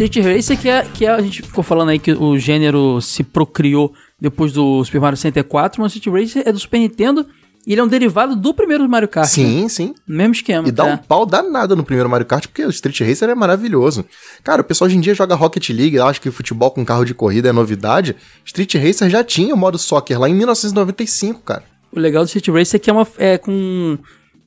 Street 0.04 0.24
Racer, 0.24 0.58
que, 0.58 0.68
é, 0.68 0.82
que 0.82 1.06
é, 1.06 1.10
a 1.10 1.20
gente 1.20 1.42
ficou 1.42 1.64
falando 1.64 1.88
aí 1.88 1.98
que 1.98 2.12
o 2.12 2.38
gênero 2.38 3.00
se 3.00 3.24
procriou 3.24 3.92
depois 4.20 4.52
do 4.52 4.84
Super 4.84 5.00
Mario 5.00 5.16
64, 5.16 5.82
mas 5.82 5.92
o 5.92 5.98
Street 5.98 6.22
Racer 6.22 6.42
é 6.46 6.52
do 6.52 6.58
Super 6.58 6.78
Nintendo 6.78 7.26
e 7.66 7.72
ele 7.72 7.80
é 7.80 7.84
um 7.84 7.88
derivado 7.88 8.36
do 8.36 8.54
primeiro 8.54 8.88
Mario 8.88 9.08
Kart. 9.08 9.24
né? 9.24 9.30
Sim, 9.30 9.68
sim. 9.68 9.94
Mesmo 10.06 10.32
esquema. 10.34 10.68
E 10.68 10.72
dá 10.72 10.88
é. 10.88 10.94
um 10.94 10.96
pau 10.96 11.26
danado 11.26 11.74
no 11.74 11.82
primeiro 11.82 12.08
Mario 12.08 12.26
Kart, 12.26 12.46
porque 12.46 12.64
o 12.64 12.70
Street 12.70 13.00
Racer 13.00 13.28
é 13.28 13.34
maravilhoso. 13.34 14.04
Cara, 14.44 14.62
o 14.62 14.64
pessoal 14.64 14.86
hoje 14.86 14.96
em 14.96 15.00
dia 15.00 15.14
joga 15.14 15.34
Rocket 15.34 15.68
League, 15.70 15.98
acha 15.98 16.20
que 16.20 16.30
futebol 16.30 16.70
com 16.70 16.84
carro 16.84 17.04
de 17.04 17.12
corrida 17.12 17.48
é 17.48 17.52
novidade. 17.52 18.14
Street 18.44 18.74
Racer 18.76 19.10
já 19.10 19.24
tinha 19.24 19.52
o 19.54 19.58
modo 19.58 19.76
soccer 19.78 20.18
lá 20.18 20.28
em 20.28 20.34
1995, 20.34 21.42
cara. 21.42 21.64
O 21.90 21.98
legal 21.98 22.22
do 22.22 22.26
Street 22.26 22.48
Racer 22.48 22.76
é 22.76 22.78
que 22.78 22.90
é, 22.90 22.92
uma, 22.92 23.06
é 23.18 23.36
com 23.36 23.98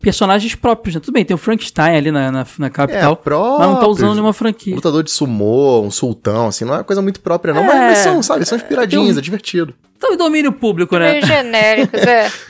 personagens 0.01 0.55
próprios, 0.55 0.95
né? 0.95 1.01
Tudo 1.01 1.13
bem, 1.13 1.23
tem 1.23 1.35
o 1.35 1.37
Frankenstein 1.37 1.95
ali 1.95 2.11
na, 2.11 2.31
na, 2.31 2.45
na 2.57 2.69
capital, 2.69 3.15
próprios. 3.15 3.59
mas 3.59 3.67
não 3.69 3.79
tá 3.79 3.87
usando 3.87 4.13
nenhuma 4.13 4.33
franquia. 4.33 4.75
Lutador 4.75 5.03
de 5.03 5.11
sumô, 5.11 5.81
um 5.81 5.91
sultão, 5.91 6.47
assim, 6.47 6.65
não 6.65 6.73
é 6.73 6.77
uma 6.77 6.83
coisa 6.83 7.01
muito 7.01 7.19
própria, 7.21 7.53
não. 7.53 7.63
É. 7.63 7.67
Mas, 7.67 7.77
mas 7.77 7.97
são, 7.99 8.21
sabe, 8.23 8.45
são 8.45 8.57
inspiradinhos, 8.57 9.15
Eu- 9.15 9.19
é 9.19 9.21
divertido. 9.21 9.73
Então, 9.97 10.13
em 10.13 10.17
domínio 10.17 10.51
público, 10.51 10.97
né? 10.97 11.11
Meio 11.13 11.25
genéricos, 11.25 12.01
é. 12.01 12.31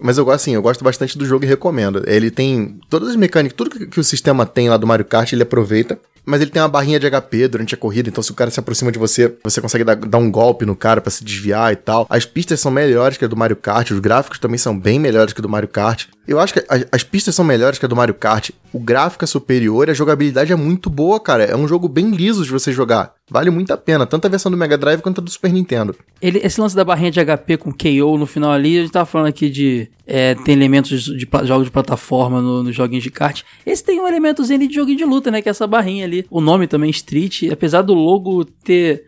Mas 0.00 0.16
eu 0.16 0.24
gosto 0.24 0.36
assim, 0.36 0.54
eu 0.54 0.62
gosto 0.62 0.84
bastante 0.84 1.18
do 1.18 1.26
jogo 1.26 1.44
e 1.44 1.48
recomendo. 1.48 2.04
Ele 2.06 2.30
tem 2.30 2.78
todas 2.88 3.08
as 3.08 3.16
mecânicas, 3.16 3.56
tudo 3.56 3.70
que, 3.70 3.86
que 3.86 3.98
o 3.98 4.04
sistema 4.04 4.46
tem 4.46 4.68
lá 4.68 4.76
do 4.76 4.86
Mario 4.86 5.04
Kart, 5.04 5.32
ele 5.32 5.42
aproveita. 5.42 5.98
Mas 6.24 6.40
ele 6.40 6.50
tem 6.50 6.60
uma 6.60 6.68
barrinha 6.68 7.00
de 7.00 7.10
HP 7.10 7.48
durante 7.48 7.74
a 7.74 7.76
corrida, 7.78 8.08
então 8.08 8.22
se 8.22 8.30
o 8.30 8.34
cara 8.34 8.50
se 8.50 8.60
aproxima 8.60 8.92
de 8.92 8.98
você, 8.98 9.34
você 9.42 9.60
consegue 9.62 9.82
dar, 9.82 9.96
dar 9.96 10.18
um 10.18 10.30
golpe 10.30 10.66
no 10.66 10.76
cara 10.76 11.00
para 11.00 11.10
se 11.10 11.24
desviar 11.24 11.72
e 11.72 11.76
tal. 11.76 12.06
As 12.10 12.26
pistas 12.26 12.60
são 12.60 12.70
melhores 12.70 13.16
que 13.16 13.24
a 13.24 13.28
do 13.28 13.36
Mario 13.36 13.56
Kart, 13.56 13.90
os 13.90 13.98
gráficos 13.98 14.38
também 14.38 14.58
são 14.58 14.78
bem 14.78 15.00
melhores 15.00 15.32
que 15.32 15.40
a 15.40 15.42
do 15.42 15.48
Mario 15.48 15.68
Kart. 15.68 16.04
Eu 16.28 16.38
acho 16.38 16.52
que 16.52 16.62
as, 16.68 16.84
as 16.92 17.02
pistas 17.02 17.34
são 17.34 17.42
melhores 17.42 17.78
que 17.78 17.86
a 17.86 17.88
do 17.88 17.96
Mario 17.96 18.14
Kart, 18.14 18.50
o 18.70 18.78
gráfico 18.78 19.24
é 19.24 19.26
superior 19.26 19.88
e 19.88 19.92
a 19.92 19.94
jogabilidade 19.94 20.52
é 20.52 20.56
muito 20.56 20.90
boa, 20.90 21.18
cara. 21.18 21.44
É 21.44 21.56
um 21.56 21.66
jogo 21.66 21.88
bem 21.88 22.10
liso 22.10 22.44
de 22.44 22.50
você 22.50 22.70
jogar. 22.70 23.14
Vale 23.30 23.48
muito 23.48 23.72
a 23.72 23.78
pena, 23.78 24.06
tanto 24.06 24.26
a 24.26 24.28
versão 24.28 24.50
do 24.52 24.56
Mega 24.58 24.76
Drive 24.76 25.00
quanto 25.00 25.22
a 25.22 25.24
do 25.24 25.30
Super 25.30 25.50
Nintendo. 25.50 25.96
Ele, 26.20 26.38
esse 26.44 26.60
lance 26.60 26.76
da 26.76 26.84
barrinha 26.84 27.10
de 27.10 27.18
HP 27.24 27.56
com 27.56 27.72
KO 27.72 28.18
no 28.18 28.26
final 28.26 28.52
ali, 28.52 28.76
a 28.76 28.82
gente 28.82 28.92
tava 28.92 29.06
falando 29.06 29.28
aqui 29.28 29.48
de. 29.48 29.88
É, 30.06 30.34
tem 30.34 30.54
elementos 30.54 31.02
de, 31.02 31.16
de 31.16 31.28
jogos 31.46 31.64
de 31.64 31.70
plataforma 31.70 32.42
nos 32.42 32.62
no 32.62 32.72
joguinhos 32.72 33.04
de 33.04 33.10
kart. 33.10 33.42
Esse 33.64 33.82
tem 33.82 33.98
um 33.98 34.06
elementozinho 34.06 34.68
de 34.68 34.74
joguinho 34.74 34.98
de 34.98 35.04
luta, 35.06 35.30
né? 35.30 35.40
Que 35.40 35.48
é 35.48 35.50
essa 35.50 35.66
barrinha 35.66 36.04
ali. 36.04 36.26
O 36.28 36.42
nome 36.42 36.66
também, 36.66 36.90
Street, 36.90 37.44
apesar 37.50 37.80
do 37.80 37.94
logo 37.94 38.44
ter 38.44 39.04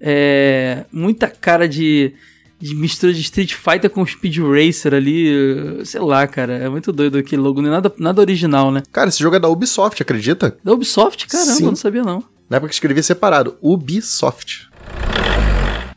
é, 0.00 0.86
muita 0.92 1.28
cara 1.28 1.68
de, 1.68 2.14
de 2.60 2.74
mistura 2.74 3.12
de 3.12 3.20
Street 3.20 3.54
Fighter 3.54 3.90
com 3.90 4.04
Speed 4.06 4.38
Racer 4.38 4.94
ali, 4.94 5.84
sei 5.84 6.00
lá, 6.00 6.26
cara, 6.26 6.54
é 6.54 6.68
muito 6.68 6.92
doido 6.92 7.18
aquele 7.18 7.42
logo, 7.42 7.60
não 7.60 7.68
é 7.68 7.72
nada, 7.72 7.92
nada 7.98 8.20
original, 8.20 8.70
né? 8.70 8.82
Cara, 8.92 9.08
esse 9.08 9.20
jogo 9.20 9.36
é 9.36 9.40
da 9.40 9.48
Ubisoft, 9.48 10.00
acredita? 10.02 10.56
Da 10.62 10.72
Ubisoft? 10.72 11.26
Caramba, 11.26 11.52
Sim. 11.52 11.64
não 11.64 11.76
sabia 11.76 12.02
não. 12.02 12.24
Na 12.48 12.58
época 12.58 12.68
que 12.68 12.74
escrevia 12.74 13.02
separado, 13.02 13.56
Ubisoft. 13.60 14.68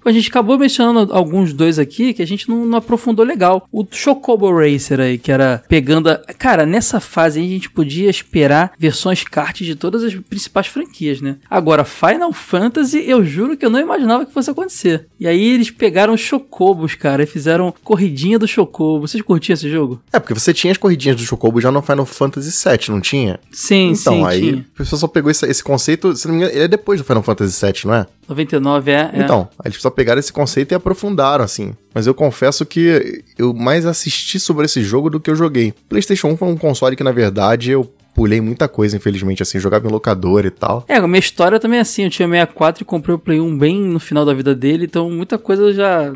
A 0.07 0.11
gente 0.13 0.29
acabou 0.29 0.57
mencionando 0.57 1.13
alguns 1.13 1.51
dois 1.51 1.77
aqui 1.77 2.13
que 2.13 2.21
a 2.21 2.27
gente 2.27 2.49
não, 2.49 2.65
não, 2.65 2.77
aprofundou 2.77 3.25
legal. 3.25 3.67
O 3.71 3.85
Chocobo 3.89 4.49
Racer 4.57 4.99
aí, 4.99 5.17
que 5.17 5.31
era 5.31 5.61
pegando. 5.67 6.09
A... 6.09 6.15
Cara, 6.37 6.65
nessa 6.65 6.99
fase 6.99 7.39
aí 7.39 7.45
a 7.45 7.49
gente 7.49 7.69
podia 7.69 8.09
esperar 8.09 8.71
versões 8.79 9.23
kart 9.23 9.59
de 9.59 9.75
todas 9.75 10.03
as 10.03 10.15
principais 10.15 10.67
franquias, 10.67 11.19
né? 11.19 11.35
Agora, 11.49 11.83
Final 11.83 12.31
Fantasy, 12.31 13.03
eu 13.05 13.25
juro 13.25 13.57
que 13.57 13.65
eu 13.65 13.69
não 13.69 13.81
imaginava 13.81 14.25
que 14.25 14.31
fosse 14.31 14.49
acontecer. 14.49 15.07
E 15.19 15.27
aí 15.27 15.53
eles 15.53 15.69
pegaram 15.71 16.13
os 16.13 16.21
Chocobos, 16.21 16.95
cara, 16.95 17.23
e 17.23 17.25
fizeram 17.25 17.73
corridinha 17.83 18.39
do 18.39 18.47
Chocobo. 18.47 19.07
Vocês 19.07 19.21
curtiam 19.21 19.55
esse 19.55 19.69
jogo? 19.69 20.01
É, 20.13 20.19
porque 20.19 20.33
você 20.33 20.53
tinha 20.53 20.71
as 20.71 20.77
corridinhas 20.77 21.17
do 21.17 21.23
Chocobo 21.23 21.59
já 21.59 21.71
no 21.71 21.81
Final 21.81 22.05
Fantasy 22.05 22.51
VII, 22.51 22.79
não 22.89 23.01
tinha? 23.01 23.39
Sim, 23.51 23.91
então, 23.91 23.95
sim. 23.95 24.19
Então, 24.19 24.25
aí 24.25 24.39
tinha. 24.39 24.57
o 24.57 24.77
pessoal 24.77 24.99
só 24.99 25.07
pegou 25.07 25.29
esse, 25.29 25.45
esse 25.45 25.63
conceito, 25.63 26.15
se 26.15 26.27
não 26.27 26.35
me 26.35 26.41
engano, 26.41 26.55
ele 26.55 26.63
é 26.63 26.67
depois 26.67 26.99
do 26.99 27.03
Final 27.03 27.23
Fantasy 27.23 27.65
VII, 27.65 27.81
não 27.85 27.93
é? 27.93 28.05
99 28.27 28.91
é, 28.91 29.11
é. 29.13 29.21
Então, 29.21 29.47
eles 29.63 29.81
só 29.81 29.89
pegaram 29.89 30.19
esse 30.19 30.33
conceito 30.33 30.71
e 30.71 30.75
aprofundaram, 30.75 31.43
assim. 31.43 31.73
Mas 31.93 32.07
eu 32.07 32.13
confesso 32.13 32.65
que 32.65 33.23
eu 33.37 33.53
mais 33.53 33.85
assisti 33.85 34.39
sobre 34.39 34.65
esse 34.65 34.83
jogo 34.83 35.09
do 35.09 35.19
que 35.19 35.29
eu 35.29 35.35
joguei. 35.35 35.73
PlayStation 35.87 36.29
1 36.29 36.37
foi 36.37 36.47
um 36.47 36.57
console 36.57 36.95
que, 36.95 37.03
na 37.03 37.11
verdade, 37.11 37.71
eu 37.71 37.91
pulei 38.13 38.41
muita 38.41 38.67
coisa, 38.67 38.97
infelizmente, 38.97 39.43
assim, 39.43 39.59
jogava 39.59 39.87
em 39.87 39.91
locador 39.91 40.45
e 40.45 40.49
tal. 40.49 40.83
É, 40.87 40.95
a 40.95 41.07
minha 41.07 41.19
história 41.19 41.59
também 41.59 41.77
é 41.77 41.81
assim, 41.83 42.03
eu 42.03 42.09
tinha 42.09 42.27
64 42.27 42.81
e 42.81 42.85
comprei 42.85 43.15
o 43.15 43.19
Play 43.19 43.39
1 43.39 43.57
bem 43.57 43.79
no 43.79 43.99
final 43.99 44.25
da 44.25 44.33
vida 44.33 44.55
dele, 44.55 44.85
então 44.85 45.09
muita 45.11 45.37
coisa 45.37 45.61
eu 45.61 45.73
já 45.73 46.13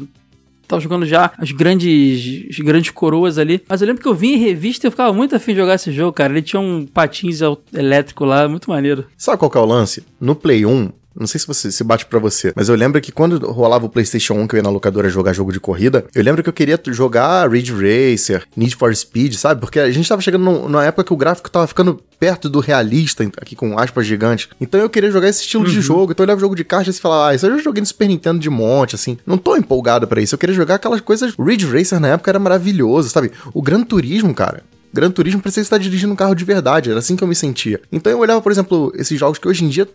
tava 0.68 0.82
jogando 0.82 1.06
já 1.06 1.32
as 1.38 1.52
grandes, 1.52 2.48
as 2.50 2.58
grandes 2.58 2.90
coroas 2.92 3.38
ali. 3.38 3.62
Mas 3.68 3.82
eu 3.82 3.88
lembro 3.88 4.02
que 4.02 4.08
eu 4.08 4.16
vi 4.16 4.34
em 4.34 4.38
revista 4.38 4.86
e 4.86 4.88
eu 4.88 4.92
ficava 4.92 5.14
muito 5.14 5.36
afim 5.36 5.52
de 5.52 5.60
jogar 5.60 5.76
esse 5.76 5.92
jogo, 5.92 6.14
cara. 6.14 6.34
Ele 6.34 6.42
tinha 6.42 6.60
um 6.60 6.86
patins 6.86 7.40
elétrico 7.74 8.26
lá, 8.26 8.48
muito 8.48 8.70
maneiro. 8.70 9.06
Sabe 9.18 9.38
qual 9.38 9.52
que 9.52 9.58
é 9.58 9.62
o 9.62 9.66
lance? 9.66 10.04
No 10.20 10.34
Play 10.34 10.66
1, 10.66 10.90
não 11.16 11.28
sei 11.28 11.40
se 11.40 11.48
você 11.48 11.72
se 11.72 11.84
bate 11.84 12.06
para 12.06 12.20
você, 12.20 12.54
mas 12.56 12.70
eu 12.70 12.76
lembro 12.76 13.00
que 13.02 13.12
quando 13.12 13.52
rolava 13.52 13.86
o 13.86 13.90
PlayStation 13.90 14.34
1 14.36 14.48
que 14.48 14.56
eu 14.56 14.58
ia 14.58 14.64
na 14.64 14.70
locadora 14.70 15.10
jogar 15.10 15.34
jogo 15.34 15.52
de 15.52 15.60
corrida, 15.60 16.06
eu 16.16 16.24
lembro 16.24 16.42
que 16.42 16.50
eu 16.50 16.54
queria 16.54 16.80
jogar 16.88 17.50
Ridge 17.50 17.74
Racer, 17.74 18.46
Need 18.56 18.76
for 18.76 18.96
Speed, 18.96 19.34
sabe? 19.34 19.62
Porque 19.62 19.80
a 19.80 19.92
gente 19.92 20.08
tava 20.08 20.22
chegando 20.22 20.44
numa 20.44 20.86
época 20.86 21.04
que 21.04 21.14
o 21.14 21.18
gráfico 21.18 21.50
tava 21.50 21.68
ficando 21.68 22.02
perto 22.20 22.48
do 22.48 22.60
realista, 22.60 23.24
aqui 23.38 23.56
com 23.56 23.80
aspas 23.80 24.06
gigantes. 24.06 24.48
Então 24.62 24.80
eu 24.80 24.90
queria 24.90 25.10
jogar 25.10 25.28
esse 25.28 25.42
estilo 25.42 25.66
uhum. 25.66 25.72
de 25.72 25.82
jogo. 25.82 26.12
Então 26.12 26.24
eu 26.24 26.28
olhava 26.28 26.38
o 26.38 26.42
jogo 26.42 26.56
de 26.56 26.64
kart 26.64 26.88
e 26.88 26.94
falava, 26.94 27.30
ah, 27.30 27.36
isso 27.36 27.48
eu 27.48 27.58
já 27.58 27.64
joguei 27.64 27.82
no 27.82 27.88
Super 27.88 28.08
Nintendo 28.08 28.40
de 28.40 28.50
monte, 28.50 28.94
assim. 28.94 29.18
Não 29.26 29.38
tô 29.38 29.56
empolgado 29.56 30.08
para 30.08 30.22
isso. 30.22 30.36
Eu 30.36 30.40
queria 30.40 30.56
jogar 30.56 30.76
aquelas 30.76 31.02
coisas. 31.02 31.34
Ridge 31.36 31.66
Racer 31.66 32.00
na 32.00 32.10
época 32.10 32.30
era 32.30 32.38
maravilhoso, 32.38 33.10
sabe? 33.10 33.32
O 33.54 33.62
Gran 33.62 33.84
Turismo, 33.84 34.34
cara. 34.36 34.64
Gran 34.94 35.12
Turismo 35.12 35.42
parecia 35.42 35.62
estar 35.62 35.78
dirigindo 35.78 36.14
um 36.14 36.16
carro 36.16 36.36
de 36.36 36.44
verdade, 36.44 36.90
era 36.90 37.00
assim 37.00 37.16
que 37.16 37.24
eu 37.24 37.28
me 37.28 37.36
sentia. 37.36 37.80
Então 37.92 38.12
eu 38.12 38.20
olhava, 38.20 38.42
por 38.42 38.52
exemplo, 38.52 38.92
esses 38.96 39.18
jogos 39.20 39.38
que 39.38 39.48
hoje 39.48 39.64
em 39.64 39.70
dia 39.70 39.88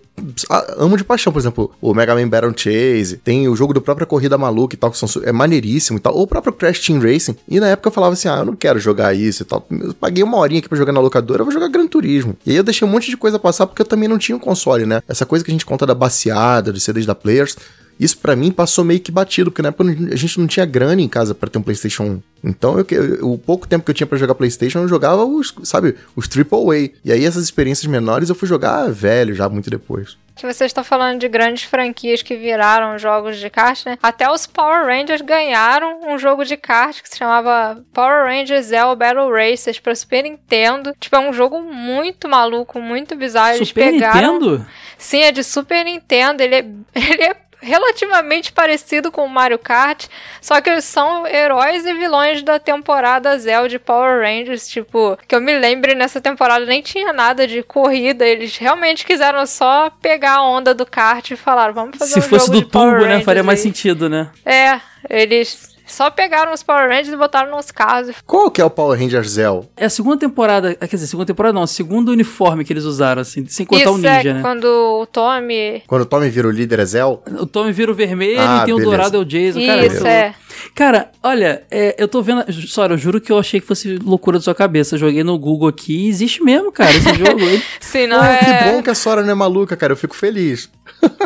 amo 0.79 0.97
de 0.97 1.05
paixão, 1.05 1.33
por 1.33 1.39
exemplo, 1.39 1.71
o 1.81 1.95
Mega 1.95 2.15
Man 2.15 2.29
Battle 2.29 2.53
Chase, 2.57 3.19
tem 3.19 3.49
o 3.49 3.57
jogo 3.57 3.75
do 3.75 3.81
própria 3.81 4.07
Corrida 4.07 4.39
Maluca 4.39 4.75
e 4.75 4.79
tal, 4.79 4.91
que 4.91 4.99
são, 4.99 5.09
é 5.23 5.33
maneiríssimo 5.33 5.99
e 5.99 6.01
tal, 6.01 6.15
ou 6.15 6.23
o 6.23 6.27
próprio 6.27 6.53
Crash 6.53 6.81
Team 6.81 7.01
Racing. 7.01 7.37
E 7.49 7.61
na 7.61 7.69
época 7.69 7.89
eu 7.89 7.93
falava 7.93 8.15
assim, 8.15 8.29
ah, 8.29 8.39
eu 8.39 8.47
não 8.47 8.57
quero 8.57 8.79
jogar 8.79 9.15
isso 9.15 9.43
e 9.43 9.47
tal. 9.47 9.67
Eu 9.71 9.95
paguei 9.95 10.23
uma 10.23 10.39
horinha 10.39 10.61
aqui 10.61 10.69
pra 10.69 10.79
jogar 10.79 10.93
na 10.93 11.01
locadora, 11.01 11.43
eu 11.43 11.45
vou 11.45 11.53
jogar 11.53 11.69
Gran 11.69 11.87
Turismo. 11.87 12.37
E 12.47 12.51
aí 12.51 12.57
eu 12.57 12.65
deixei 12.65 12.87
um 12.87 12.91
monte 12.91 13.11
de 13.11 13.17
coisa 13.17 13.39
passar 13.39 13.67
porque 13.67 13.83
eu 13.83 13.87
também 13.87 14.09
não 14.09 14.19
tinha 14.19 14.37
um 14.37 14.41
console, 14.41 14.87
né? 14.87 15.03
Essa 15.09 15.27
coisa 15.27 15.45
que 15.45 15.51
a 15.51 15.55
gente 15.55 15.67
conta 15.67 15.87
da 15.87 15.95
baseada, 15.95 16.73
dos 16.73 16.83
CDs 16.83 17.07
da 17.07 17.15
Players, 17.15 17.57
isso 17.99 18.19
para 18.19 18.37
mim 18.37 18.51
passou 18.51 18.85
meio 18.85 19.01
que 19.01 19.11
batido, 19.11 19.51
porque 19.51 19.63
na 19.63 19.69
época 19.69 19.91
a 20.13 20.17
gente 20.17 20.39
não 20.39 20.47
tinha 20.47 20.67
grana 20.67 21.01
em 21.01 21.09
casa 21.09 21.35
para 21.35 21.49
ter 21.49 21.59
um 21.59 21.63
PlayStation 21.63 22.05
1. 22.05 22.23
Então, 22.45 22.79
eu, 22.79 22.87
eu, 22.91 23.33
o 23.33 23.39
pouco 23.39 23.67
tempo 23.67 23.85
que 23.85 23.91
eu 23.91 23.95
tinha 23.95 24.07
para 24.07 24.19
jogar 24.19 24.35
PlayStation, 24.35 24.81
eu 24.81 24.89
jogava 24.89 25.25
os, 25.25 25.55
sabe, 25.65 25.97
os 26.15 26.29
AAA. 26.29 26.91
E 27.05 27.13
aí 27.13 27.25
essas 27.25 27.43
experiências 27.43 27.87
menores 27.87 28.29
eu 28.29 28.35
fui 28.35 28.47
jogar 28.47 28.91
velho, 28.91 29.35
já 29.35 29.49
muito 29.49 29.71
depois. 29.71 30.17
Que 30.37 30.47
você 30.47 30.67
está 30.67 30.85
falando 30.85 31.19
de 31.19 31.29
grandes 31.29 31.63
franquias 31.63 32.21
que 32.21 32.37
viraram 32.37 32.99
jogos 32.99 33.39
de 33.39 33.49
kart, 33.49 33.87
né? 33.87 33.97
Até 34.03 34.31
os 34.31 34.47
Power 34.47 34.85
Rangers 34.85 35.23
ganharam 35.23 36.01
um 36.07 36.19
jogo 36.19 36.45
de 36.45 36.59
kart 36.59 37.01
que 37.01 37.09
se 37.09 37.17
chamava 37.17 37.83
Power 37.95 38.27
Rangers 38.27 38.67
Zell 38.67 38.95
Battle 38.95 39.33
Racers 39.33 39.81
para 39.81 39.95
Super 39.95 40.25
Nintendo. 40.25 40.95
Tipo, 41.01 41.17
é 41.17 41.21
um 41.21 41.33
jogo 41.33 41.63
muito 41.63 42.29
maluco, 42.29 42.79
muito 42.79 43.17
bizarro. 43.17 43.57
Eles 43.57 43.69
Super 43.69 43.93
pegaram... 43.93 44.35
Nintendo? 44.35 44.67
Sim, 44.99 45.23
é 45.23 45.33
de 45.33 45.43
Super 45.43 45.87
Nintendo. 45.87 46.43
Ele 46.43 46.55
é, 46.55 46.67
ele 46.95 47.23
é 47.23 47.46
relativamente 47.61 48.53
parecido 48.53 49.11
com 49.11 49.25
o 49.25 49.29
Mario 49.29 49.59
Kart, 49.59 50.07
só 50.41 50.61
que 50.61 50.71
eles 50.71 50.85
são 50.85 51.27
heróis 51.27 51.85
e 51.85 51.95
vilões 51.95 52.43
da 52.43 52.59
temporada 52.59 53.39
Zelda 53.39 53.69
de 53.69 53.79
Power 53.79 54.21
Rangers, 54.21 54.69
tipo, 54.69 55.19
que 55.27 55.35
eu 55.35 55.41
me 55.41 55.59
lembre 55.59 55.95
nessa 55.95 56.21
temporada 56.21 56.65
nem 56.67 56.83
tinha 56.83 57.13
nada 57.13 57.47
de 57.47 57.63
corrida, 57.63 58.27
eles 58.27 58.57
realmente 58.57 59.05
quiseram 59.05 59.47
só 59.47 59.91
pegar 60.03 60.37
a 60.37 60.43
onda 60.43 60.75
do 60.75 60.87
kart 60.87 61.31
e 61.31 61.37
falaram, 61.37 61.75
vamos 61.75 61.99
fazer 61.99 62.13
Se 62.13 62.19
um 62.21 62.23
fosse 62.23 62.51
do 62.51 62.63
Turbo, 62.63 63.05
né, 63.05 63.21
faria 63.23 63.43
mais 63.43 63.61
aí. 63.61 63.65
sentido, 63.65 64.09
né? 64.09 64.31
É, 64.45 64.81
eles 65.09 65.76
só 65.87 66.11
pegaram 66.11 66.53
os 66.53 66.63
Power 66.63 66.89
Rangers 66.89 67.09
e 67.13 67.17
botaram 67.17 67.51
nos 67.55 67.71
carros. 67.71 68.11
Qual 68.27 68.51
que 68.51 68.61
é 68.61 68.65
o 68.65 68.71
Power 68.71 68.99
Ranger 68.99 69.25
Zell? 69.27 69.69
É 69.77 69.87
a 69.87 69.91
segunda 69.91 70.19
temporada, 70.19 70.75
quer 70.75 70.87
dizer, 70.87 71.07
segunda 71.07 71.27
temporada 71.27 71.53
não, 71.55 71.63
o 71.63 71.67
segundo 71.67 72.11
uniforme 72.11 72.65
que 72.65 72.73
eles 72.73 72.85
usaram, 72.85 73.23
assim, 73.23 73.47
sem 73.47 73.65
contar 73.65 73.83
Isso 73.85 73.93
o 73.93 73.97
ninja, 73.97 74.09
é 74.31 74.35
né? 74.35 74.41
quando 74.43 74.65
o 74.65 75.07
Tommy... 75.07 75.83
Quando 75.87 76.03
o 76.03 76.07
Tommy 76.07 76.29
vira 76.29 76.49
o 76.49 76.51
líder 76.51 76.81
é 76.81 76.85
Zell? 76.85 77.23
O 77.39 77.47
Tommy 77.47 77.73
vira 77.73 77.91
o 77.91 77.95
vermelho 77.95 78.41
Ah, 78.41 78.61
e 78.63 78.65
tem 78.67 78.75
o 78.75 78.79
beleza. 78.79 78.85
dourado 78.97 79.17
é 79.17 79.21
o 79.21 79.25
Jason, 79.25 79.65
cara. 79.65 79.87
Isso, 79.87 79.97
eu- 79.99 80.07
é. 80.07 80.35
Cara, 80.75 81.11
olha, 81.23 81.63
é, 81.71 81.95
eu 81.99 82.09
tô 82.09 82.23
vendo. 82.23 82.45
Sora, 82.67 82.95
eu 82.95 82.99
juro 82.99 83.21
que 83.21 83.31
eu 83.31 83.39
achei 83.39 83.61
que 83.61 83.67
fosse 83.67 83.97
loucura 83.99 84.39
da 84.39 84.43
sua 84.43 84.55
cabeça. 84.55 84.95
Eu 84.95 84.99
joguei 85.01 85.23
no 85.23 85.39
Google 85.39 85.69
aqui 85.69 86.07
e 86.07 86.09
existe 86.09 86.43
mesmo, 86.43 86.73
cara, 86.73 86.91
esse 86.91 87.15
jogo. 87.15 87.41
Ele- 87.41 87.63
Se 87.81 88.07
não 88.07 88.21
Ah, 88.21 88.33
é... 88.33 88.39
que 88.65 88.71
bom 88.73 88.83
que 88.83 88.91
a 88.91 88.95
Sora 88.95 89.23
não 89.23 89.31
é 89.31 89.35
maluca, 89.35 89.77
cara. 89.77 89.93
Eu 89.93 89.97
fico 89.97 90.17
feliz. 90.17 90.71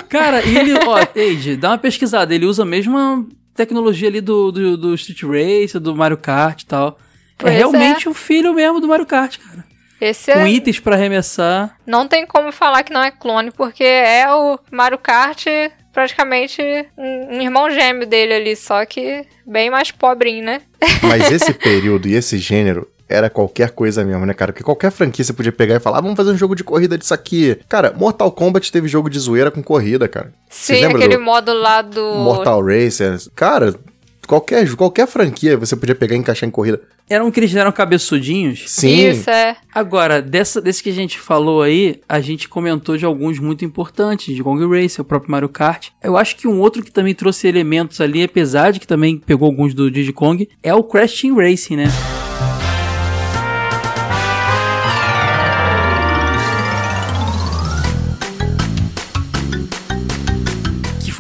cara, 0.09 0.42
e 0.44 0.57
ele, 0.57 0.75
ó, 0.87 0.99
Eide, 1.14 1.57
dá 1.57 1.70
uma 1.70 1.79
pesquisada. 1.79 2.35
Ele 2.35 2.44
usa 2.46 2.62
a 2.62 2.66
mesma 2.66 3.25
tecnologia 3.55 4.09
ali 4.09 4.21
do, 4.21 4.51
do, 4.51 4.77
do 4.77 4.95
Street 4.95 5.23
Racer, 5.23 5.81
do 5.81 5.95
Mario 5.95 6.17
Kart 6.17 6.63
e 6.63 6.67
tal. 6.67 6.99
Pois 7.37 7.53
é 7.53 7.57
é. 7.57 7.59
realmente 7.59 8.09
o 8.09 8.15
filho 8.15 8.55
mesmo 8.55 8.81
do 8.81 8.89
Mario 8.89 9.07
Kart, 9.07 9.39
cara. 9.39 9.65
Esse 10.01 10.33
Com 10.33 10.41
é... 10.41 10.51
itens 10.51 10.81
pra 10.81 10.97
arremessar. 10.97 11.77
Não 11.87 12.09
tem 12.09 12.27
como 12.27 12.51
falar 12.53 12.83
que 12.83 12.93
não 12.93 13.03
é 13.03 13.11
clone, 13.11 13.51
porque 13.51 13.85
é 13.85 14.27
o 14.33 14.59
Mario 14.71 14.99
Kart 14.99 15.45
praticamente 15.93 16.63
um, 16.97 17.37
um 17.37 17.43
irmão 17.43 17.71
gêmeo 17.71 18.07
dele 18.07 18.35
ali, 18.35 18.57
só 18.57 18.85
que 18.87 19.27
bem 19.47 19.71
mais 19.71 19.91
pobrinho, 19.91 20.45
né? 20.45 20.63
Mas 21.03 21.31
esse 21.33 21.53
período 21.53 22.09
e 22.09 22.15
esse 22.15 22.39
gênero 22.39 22.89
era 23.11 23.29
qualquer 23.29 23.70
coisa 23.70 24.05
mesmo, 24.05 24.25
né, 24.25 24.33
cara? 24.33 24.53
Porque 24.53 24.62
qualquer 24.62 24.92
franquia 24.92 25.25
você 25.25 25.33
podia 25.33 25.51
pegar 25.51 25.75
e 25.75 25.81
falar, 25.81 25.99
ah, 25.99 26.01
vamos 26.01 26.16
fazer 26.16 26.31
um 26.31 26.37
jogo 26.37 26.55
de 26.55 26.62
corrida 26.62 26.96
disso 26.96 27.12
aqui. 27.12 27.59
Cara, 27.68 27.92
Mortal 27.94 28.31
Kombat 28.31 28.70
teve 28.70 28.87
jogo 28.87 29.11
de 29.11 29.18
zoeira 29.18 29.51
com 29.51 29.62
corrida, 29.62 30.07
cara. 30.07 30.33
Sim, 30.49 30.75
lembra 30.75 30.99
aquele 30.99 31.16
do 31.16 31.23
modo 31.23 31.53
lá 31.53 31.83
do. 31.83 32.14
Mortal 32.14 32.64
Racer? 32.64 33.18
Cara, 33.35 33.75
qualquer, 34.29 34.73
qualquer 34.77 35.09
franquia 35.09 35.57
você 35.57 35.75
podia 35.75 35.94
pegar 35.94 36.14
e 36.14 36.18
encaixar 36.18 36.49
em 36.49 36.53
corrida. 36.53 36.81
Eram 37.09 37.29
que 37.33 37.40
eles 37.40 37.53
eram 37.57 37.73
cabeçudinhos. 37.73 38.62
Sim. 38.68 39.09
Isso, 39.09 39.29
é. 39.29 39.57
Agora, 39.75 40.23
dessa, 40.23 40.61
desse 40.61 40.81
que 40.81 40.90
a 40.90 40.94
gente 40.94 41.18
falou 41.18 41.62
aí, 41.62 42.01
a 42.09 42.20
gente 42.20 42.49
comentou 42.49 42.96
de 42.96 43.05
alguns 43.05 43.40
muito 43.40 43.64
importantes, 43.64 44.33
de 44.33 44.44
Kong 44.44 44.64
Racer, 44.64 45.01
o 45.01 45.05
próprio 45.05 45.33
Mario 45.33 45.49
Kart. 45.49 45.88
Eu 46.01 46.16
acho 46.16 46.37
que 46.37 46.46
um 46.46 46.61
outro 46.61 46.85
que 46.85 46.92
também 46.92 47.12
trouxe 47.12 47.49
elementos 47.49 48.01
ali, 48.01 48.23
apesar 48.23 48.70
de 48.70 48.79
que 48.79 48.87
também 48.87 49.18
pegou 49.18 49.46
alguns 49.46 49.75
do 49.75 49.90
Diddy 49.90 50.12
Kong, 50.12 50.49
é 50.62 50.73
o 50.73 50.85
Crash 50.85 51.23
Team 51.23 51.35
Racing, 51.35 51.75
né? 51.75 51.87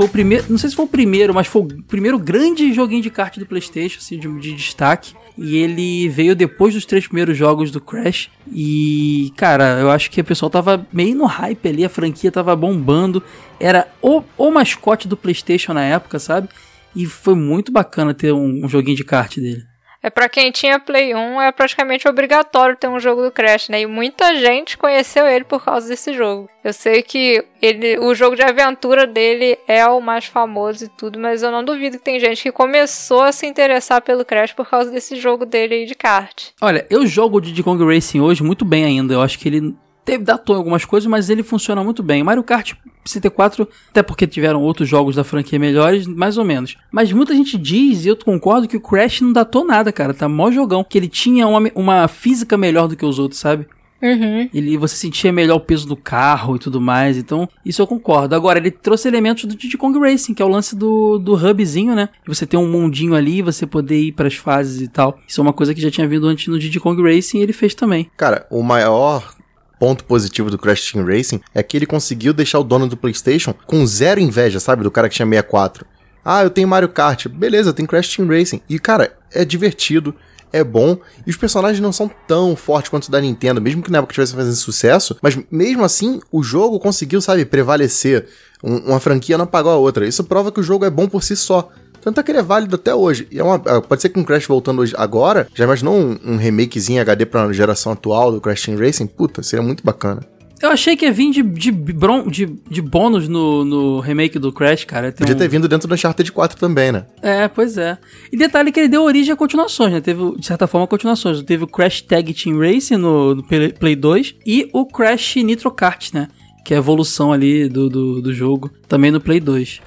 Foi 0.00 0.06
o 0.06 0.08
primeiro, 0.08 0.46
não 0.48 0.56
sei 0.56 0.70
se 0.70 0.76
foi 0.76 0.86
o 0.86 0.88
primeiro, 0.88 1.34
mas 1.34 1.46
foi 1.46 1.62
o 1.62 1.82
primeiro 1.82 2.18
grande 2.18 2.72
joguinho 2.72 3.02
de 3.02 3.10
kart 3.10 3.36
do 3.36 3.44
PlayStation, 3.44 3.98
assim, 3.98 4.18
de, 4.18 4.40
de 4.40 4.54
destaque. 4.54 5.14
E 5.36 5.58
ele 5.58 6.08
veio 6.08 6.34
depois 6.34 6.72
dos 6.72 6.86
três 6.86 7.06
primeiros 7.06 7.36
jogos 7.36 7.70
do 7.70 7.82
Crash. 7.82 8.30
E, 8.50 9.30
cara, 9.36 9.78
eu 9.78 9.90
acho 9.90 10.10
que 10.10 10.20
o 10.20 10.24
pessoal 10.24 10.48
tava 10.48 10.86
meio 10.90 11.14
no 11.14 11.26
hype 11.26 11.68
ali, 11.68 11.84
a 11.84 11.88
franquia 11.90 12.32
tava 12.32 12.56
bombando. 12.56 13.22
Era 13.58 13.88
o, 14.00 14.22
o 14.38 14.50
mascote 14.50 15.06
do 15.06 15.18
PlayStation 15.18 15.74
na 15.74 15.84
época, 15.84 16.18
sabe? 16.18 16.48
E 16.96 17.04
foi 17.04 17.34
muito 17.34 17.70
bacana 17.70 18.14
ter 18.14 18.32
um, 18.32 18.64
um 18.64 18.68
joguinho 18.68 18.96
de 18.96 19.04
kart 19.04 19.36
dele. 19.36 19.69
É 20.02 20.08
para 20.08 20.28
quem 20.28 20.50
tinha 20.50 20.78
Play 20.78 21.14
1, 21.14 21.42
é 21.42 21.52
praticamente 21.52 22.08
obrigatório 22.08 22.76
ter 22.76 22.88
um 22.88 22.98
jogo 22.98 23.22
do 23.22 23.30
Crash, 23.30 23.68
né? 23.68 23.82
E 23.82 23.86
muita 23.86 24.34
gente 24.34 24.78
conheceu 24.78 25.26
ele 25.26 25.44
por 25.44 25.62
causa 25.62 25.88
desse 25.88 26.14
jogo. 26.14 26.48
Eu 26.64 26.72
sei 26.72 27.02
que 27.02 27.44
ele, 27.60 27.98
o 27.98 28.14
jogo 28.14 28.34
de 28.34 28.42
aventura 28.42 29.06
dele 29.06 29.58
é 29.68 29.86
o 29.86 30.00
mais 30.00 30.24
famoso 30.24 30.84
e 30.84 30.88
tudo, 30.88 31.18
mas 31.18 31.42
eu 31.42 31.50
não 31.50 31.62
duvido 31.62 31.98
que 31.98 32.04
tem 32.04 32.18
gente 32.18 32.42
que 32.42 32.52
começou 32.52 33.22
a 33.22 33.32
se 33.32 33.46
interessar 33.46 34.00
pelo 34.00 34.24
Crash 34.24 34.52
por 34.52 34.68
causa 34.68 34.90
desse 34.90 35.16
jogo 35.16 35.44
dele 35.44 35.74
aí 35.74 35.86
de 35.86 35.94
kart. 35.94 36.48
Olha, 36.60 36.86
eu 36.88 37.06
jogo 37.06 37.36
o 37.36 37.40
Diddy 37.40 37.62
Kong 37.62 37.84
Racing 37.84 38.20
hoje 38.20 38.42
muito 38.42 38.64
bem 38.64 38.84
ainda. 38.84 39.12
Eu 39.12 39.20
acho 39.20 39.38
que 39.38 39.48
ele 39.48 39.74
teve 40.04 40.24
datou 40.24 40.54
em 40.54 40.58
algumas 40.58 40.84
coisas, 40.84 41.06
mas 41.08 41.30
ele 41.30 41.42
funciona 41.42 41.82
muito 41.82 42.02
bem. 42.02 42.22
Mario 42.22 42.42
Kart 42.42 42.74
64, 43.04 43.68
até 43.90 44.02
porque 44.02 44.26
tiveram 44.26 44.62
outros 44.62 44.88
jogos 44.88 45.16
da 45.16 45.24
franquia 45.24 45.58
melhores, 45.58 46.06
mais 46.06 46.38
ou 46.38 46.44
menos. 46.44 46.76
Mas 46.90 47.12
muita 47.12 47.34
gente 47.34 47.56
diz, 47.56 48.04
e 48.04 48.08
eu 48.08 48.16
concordo, 48.16 48.68
que 48.68 48.76
o 48.76 48.80
Crash 48.80 49.20
não 49.20 49.32
datou 49.32 49.64
nada, 49.64 49.92
cara. 49.92 50.14
Tá 50.14 50.28
mó 50.28 50.50
jogão. 50.50 50.84
Que 50.84 50.98
ele 50.98 51.08
tinha 51.08 51.46
uma, 51.46 51.70
uma 51.74 52.08
física 52.08 52.56
melhor 52.56 52.88
do 52.88 52.96
que 52.96 53.04
os 53.04 53.18
outros, 53.18 53.40
sabe? 53.40 53.66
Uhum. 54.02 54.48
Ele, 54.52 54.76
você 54.76 54.96
sentia 54.96 55.32
melhor 55.32 55.56
o 55.56 55.60
peso 55.60 55.86
do 55.86 55.96
carro 55.96 56.56
e 56.56 56.58
tudo 56.58 56.80
mais, 56.80 57.18
então 57.18 57.48
isso 57.64 57.82
eu 57.82 57.86
concordo. 57.86 58.34
Agora, 58.34 58.58
ele 58.58 58.70
trouxe 58.70 59.06
elementos 59.06 59.44
do 59.44 59.54
Diddy 59.54 59.76
Kong 59.76 59.98
Racing, 59.98 60.34
que 60.34 60.42
é 60.42 60.44
o 60.44 60.48
lance 60.48 60.74
do, 60.74 61.18
do 61.18 61.34
hubzinho, 61.34 61.94
né? 61.94 62.08
Você 62.26 62.46
ter 62.46 62.56
um 62.56 62.66
mundinho 62.66 63.14
ali, 63.14 63.42
você 63.42 63.66
poder 63.66 64.00
ir 64.00 64.12
para 64.12 64.26
as 64.26 64.34
fases 64.34 64.80
e 64.80 64.88
tal. 64.88 65.18
Isso 65.28 65.40
é 65.40 65.42
uma 65.42 65.52
coisa 65.52 65.74
que 65.74 65.80
já 65.80 65.90
tinha 65.90 66.08
vindo 66.08 66.26
antes 66.26 66.46
no 66.48 66.58
Diddy 66.58 66.80
Kong 66.80 67.02
Racing 67.02 67.38
e 67.38 67.42
ele 67.42 67.52
fez 67.52 67.74
também. 67.74 68.10
Cara, 68.16 68.46
o 68.50 68.62
maior 68.62 69.34
ponto 69.80 70.04
positivo 70.04 70.50
do 70.50 70.58
Crash 70.58 70.92
Team 70.92 71.06
Racing 71.06 71.40
é 71.54 71.62
que 71.62 71.74
ele 71.74 71.86
conseguiu 71.86 72.34
deixar 72.34 72.58
o 72.58 72.64
dono 72.64 72.86
do 72.86 72.98
PlayStation 72.98 73.54
com 73.66 73.84
zero 73.86 74.20
inveja, 74.20 74.60
sabe? 74.60 74.82
Do 74.82 74.90
cara 74.90 75.08
que 75.08 75.14
tinha 75.14 75.26
64. 75.26 75.86
Ah, 76.22 76.42
eu 76.42 76.50
tenho 76.50 76.68
Mario 76.68 76.90
Kart. 76.90 77.26
Beleza, 77.28 77.72
tem 77.72 77.86
Crash 77.86 78.14
Team 78.14 78.28
Racing. 78.28 78.60
E, 78.68 78.78
cara, 78.78 79.16
é 79.32 79.42
divertido, 79.42 80.14
é 80.52 80.62
bom, 80.62 80.98
e 81.26 81.30
os 81.30 81.36
personagens 81.36 81.80
não 81.80 81.92
são 81.92 82.10
tão 82.26 82.54
fortes 82.54 82.90
quanto 82.90 83.06
o 83.06 83.10
da 83.10 83.20
Nintendo, 83.20 83.60
mesmo 83.60 83.82
que 83.82 83.90
na 83.90 83.98
época 83.98 84.12
tivesse 84.12 84.34
fazendo 84.34 84.56
sucesso, 84.56 85.16
mas 85.22 85.38
mesmo 85.50 85.84
assim, 85.84 86.20
o 86.30 86.42
jogo 86.42 86.78
conseguiu, 86.78 87.20
sabe, 87.20 87.44
prevalecer. 87.46 88.26
Um, 88.62 88.76
uma 88.90 89.00
franquia 89.00 89.38
não 89.38 89.44
apagou 89.44 89.72
a 89.72 89.76
outra. 89.76 90.06
Isso 90.06 90.24
prova 90.24 90.52
que 90.52 90.60
o 90.60 90.62
jogo 90.62 90.84
é 90.84 90.90
bom 90.90 91.08
por 91.08 91.22
si 91.22 91.34
só. 91.36 91.70
Tanto 92.00 92.20
é 92.20 92.22
que 92.22 92.30
ele 92.30 92.38
é 92.38 92.42
válido 92.42 92.76
até 92.76 92.94
hoje. 92.94 93.26
E 93.30 93.38
é 93.38 93.44
uma, 93.44 93.58
pode 93.58 94.00
ser 94.00 94.08
que 94.08 94.18
um 94.18 94.24
Crash 94.24 94.46
voltando 94.46 94.80
hoje, 94.80 94.94
agora, 94.96 95.46
já 95.54 95.64
imaginou 95.64 95.94
um, 95.94 96.18
um 96.24 96.36
remakezinho 96.36 97.00
HD 97.00 97.26
pra 97.26 97.52
geração 97.52 97.92
atual 97.92 98.32
do 98.32 98.40
Crash 98.40 98.62
Team 98.62 98.78
Racing? 98.78 99.06
Puta, 99.06 99.42
seria 99.42 99.64
muito 99.64 99.84
bacana. 99.84 100.20
Eu 100.60 100.68
achei 100.68 100.94
que 100.94 101.06
ia 101.06 101.12
vir 101.12 101.30
de, 101.30 101.42
de, 101.42 101.72
bron, 101.72 102.26
de, 102.28 102.44
de 102.44 102.82
bônus 102.82 103.26
no, 103.26 103.64
no 103.64 104.00
remake 104.00 104.38
do 104.38 104.52
Crash, 104.52 104.84
cara. 104.84 105.10
Tem 105.10 105.26
Podia 105.26 105.34
um... 105.34 105.38
ter 105.38 105.48
vindo 105.48 105.66
dentro 105.66 105.88
do 105.88 105.94
Uncharted 105.94 106.30
4 106.30 106.58
também, 106.58 106.92
né? 106.92 107.06
É, 107.22 107.48
pois 107.48 107.78
é. 107.78 107.96
E 108.30 108.36
detalhe 108.36 108.70
que 108.70 108.78
ele 108.78 108.88
deu 108.88 109.02
origem 109.02 109.32
a 109.32 109.36
continuações, 109.36 109.90
né? 109.90 110.02
Teve, 110.02 110.36
de 110.36 110.44
certa 110.44 110.66
forma, 110.66 110.86
continuações. 110.86 111.42
Teve 111.42 111.64
o 111.64 111.66
Crash 111.66 112.02
Tag 112.02 112.34
Team 112.34 112.58
Racing 112.58 112.98
no, 112.98 113.36
no 113.36 113.42
Play 113.42 113.96
2 113.96 114.34
e 114.46 114.68
o 114.74 114.84
Crash 114.84 115.36
Nitro 115.36 115.70
Kart, 115.70 116.12
né? 116.12 116.28
Que 116.62 116.74
é 116.74 116.76
a 116.76 116.80
evolução 116.80 117.32
ali 117.32 117.66
do, 117.66 117.88
do, 117.88 118.20
do 118.20 118.34
jogo, 118.34 118.70
também 118.86 119.10
no 119.10 119.20
Play 119.20 119.40
2 119.40 119.80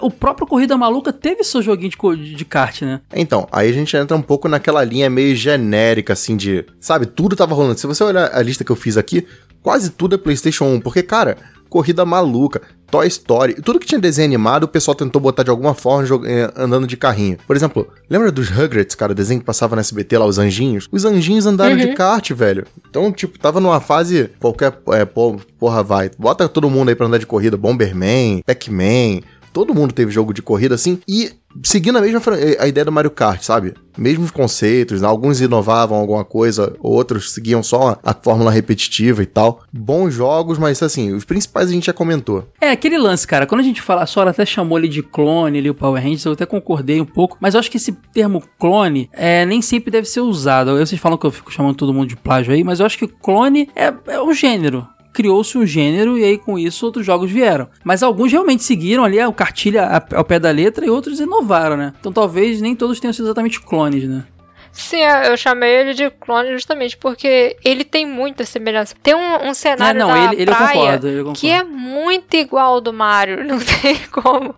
o 0.00 0.10
próprio 0.10 0.46
Corrida 0.46 0.76
Maluca 0.76 1.12
teve 1.12 1.42
seu 1.42 1.62
joguinho 1.62 1.90
de, 2.16 2.34
de 2.34 2.44
kart, 2.44 2.82
né? 2.82 3.00
Então, 3.14 3.48
aí 3.50 3.68
a 3.68 3.72
gente 3.72 3.96
entra 3.96 4.16
um 4.16 4.22
pouco 4.22 4.48
naquela 4.48 4.84
linha 4.84 5.08
meio 5.08 5.34
genérica, 5.34 6.12
assim, 6.12 6.36
de. 6.36 6.64
Sabe, 6.80 7.06
tudo 7.06 7.36
tava 7.36 7.54
rolando. 7.54 7.78
Se 7.78 7.86
você 7.86 8.04
olhar 8.04 8.30
a 8.32 8.42
lista 8.42 8.64
que 8.64 8.72
eu 8.72 8.76
fiz 8.76 8.96
aqui, 8.96 9.26
quase 9.62 9.90
tudo 9.90 10.14
é 10.14 10.18
PlayStation 10.18 10.64
1. 10.64 10.80
Porque, 10.80 11.02
cara, 11.02 11.36
Corrida 11.68 12.04
Maluca, 12.04 12.62
Toy 12.90 13.06
Story, 13.08 13.54
tudo 13.54 13.78
que 13.78 13.86
tinha 13.86 14.00
desenho 14.00 14.26
animado, 14.26 14.64
o 14.64 14.68
pessoal 14.68 14.94
tentou 14.94 15.20
botar 15.20 15.42
de 15.42 15.50
alguma 15.50 15.74
forma 15.74 16.06
eh, 16.26 16.50
andando 16.56 16.86
de 16.86 16.96
carrinho. 16.96 17.36
Por 17.46 17.56
exemplo, 17.56 17.88
lembra 18.08 18.30
dos 18.30 18.48
Rugrats, 18.48 18.94
cara, 18.94 19.12
o 19.12 19.14
desenho 19.14 19.40
que 19.40 19.46
passava 19.46 19.74
na 19.74 19.80
SBT 19.80 20.18
lá, 20.18 20.26
os 20.26 20.38
anjinhos? 20.38 20.88
Os 20.90 21.04
anjinhos 21.04 21.46
andaram 21.46 21.72
uhum. 21.72 21.78
de 21.78 21.94
kart, 21.94 22.30
velho. 22.32 22.64
Então, 22.88 23.12
tipo, 23.12 23.38
tava 23.38 23.60
numa 23.60 23.80
fase, 23.80 24.30
qualquer 24.38 24.72
é, 24.92 25.04
porra 25.04 25.82
vai. 25.82 26.10
Bota 26.16 26.48
todo 26.48 26.70
mundo 26.70 26.90
aí 26.90 26.94
pra 26.94 27.06
andar 27.06 27.18
de 27.18 27.26
corrida, 27.26 27.56
Bomberman, 27.56 28.42
Pac-Man, 28.46 29.20
Todo 29.56 29.74
mundo 29.74 29.94
teve 29.94 30.12
jogo 30.12 30.34
de 30.34 30.42
corrida 30.42 30.74
assim. 30.74 30.98
E 31.08 31.30
seguindo 31.62 31.96
a 31.96 32.02
mesma 32.02 32.20
a 32.60 32.68
ideia 32.68 32.84
do 32.84 32.92
Mario 32.92 33.10
Kart, 33.10 33.40
sabe? 33.40 33.72
Mesmos 33.96 34.30
conceitos, 34.30 35.02
alguns 35.02 35.40
inovavam 35.40 35.96
alguma 35.96 36.26
coisa, 36.26 36.76
outros 36.78 37.32
seguiam 37.32 37.62
só 37.62 37.98
a 38.04 38.12
fórmula 38.12 38.50
repetitiva 38.50 39.22
e 39.22 39.26
tal. 39.26 39.62
Bons 39.72 40.12
jogos, 40.12 40.58
mas 40.58 40.82
assim, 40.82 41.10
os 41.14 41.24
principais 41.24 41.70
a 41.70 41.72
gente 41.72 41.86
já 41.86 41.94
comentou. 41.94 42.46
É, 42.60 42.70
aquele 42.70 42.98
lance, 42.98 43.26
cara, 43.26 43.46
quando 43.46 43.62
a 43.62 43.64
gente 43.64 43.80
fala, 43.80 44.02
a 44.02 44.06
Sora 44.06 44.28
até 44.28 44.44
chamou 44.44 44.76
ele 44.76 44.88
de 44.88 45.02
clone 45.02 45.56
ali, 45.58 45.70
o 45.70 45.74
Power 45.74 46.02
Rangers, 46.02 46.26
eu 46.26 46.32
até 46.32 46.44
concordei 46.44 47.00
um 47.00 47.06
pouco, 47.06 47.38
mas 47.40 47.54
eu 47.54 47.60
acho 47.60 47.70
que 47.70 47.78
esse 47.78 47.92
termo 48.12 48.42
clone 48.58 49.08
é, 49.10 49.46
nem 49.46 49.62
sempre 49.62 49.90
deve 49.90 50.06
ser 50.06 50.20
usado. 50.20 50.76
Vocês 50.76 51.00
falam 51.00 51.16
que 51.16 51.24
eu 51.24 51.30
fico 51.30 51.50
chamando 51.50 51.76
todo 51.76 51.94
mundo 51.94 52.08
de 52.08 52.16
plágio 52.16 52.52
aí, 52.52 52.62
mas 52.62 52.80
eu 52.80 52.84
acho 52.84 52.98
que 52.98 53.08
clone 53.08 53.70
é, 53.74 53.90
é 54.08 54.20
um 54.20 54.34
gênero 54.34 54.86
criou-se 55.16 55.56
um 55.56 55.64
gênero 55.64 56.18
e 56.18 56.22
aí 56.22 56.36
com 56.36 56.58
isso 56.58 56.84
outros 56.84 57.06
jogos 57.06 57.30
vieram. 57.30 57.70
Mas 57.82 58.02
alguns 58.02 58.30
realmente 58.30 58.62
seguiram 58.62 59.02
ali 59.02 59.18
o 59.24 59.32
cartilha 59.32 60.04
ao 60.14 60.22
pé 60.22 60.38
da 60.38 60.50
letra 60.50 60.84
e 60.84 60.90
outros 60.90 61.18
inovaram, 61.18 61.74
né? 61.74 61.94
Então 61.98 62.12
talvez 62.12 62.60
nem 62.60 62.76
todos 62.76 63.00
tenham 63.00 63.14
sido 63.14 63.24
exatamente 63.24 63.58
clones, 63.58 64.06
né? 64.06 64.24
Sim, 64.70 65.00
é, 65.00 65.32
eu 65.32 65.38
chamei 65.38 65.74
ele 65.74 65.94
de 65.94 66.10
clone 66.10 66.52
justamente 66.52 66.98
porque 66.98 67.56
ele 67.64 67.82
tem 67.82 68.04
muita 68.04 68.44
semelhança. 68.44 68.94
Tem 69.02 69.14
um, 69.14 69.48
um 69.48 69.54
cenário 69.54 70.02
ah, 70.02 70.06
não, 70.06 70.14
ele, 70.14 70.42
ele 70.42 70.50
praia 70.50 70.74
concordo, 70.74 71.08
concordo. 71.08 71.40
que 71.40 71.48
é 71.48 71.64
muito 71.64 72.34
igual 72.34 72.74
ao 72.74 72.80
do 72.82 72.92
Mario. 72.92 73.42
Não 73.48 73.58
tem 73.58 73.96
como 74.12 74.54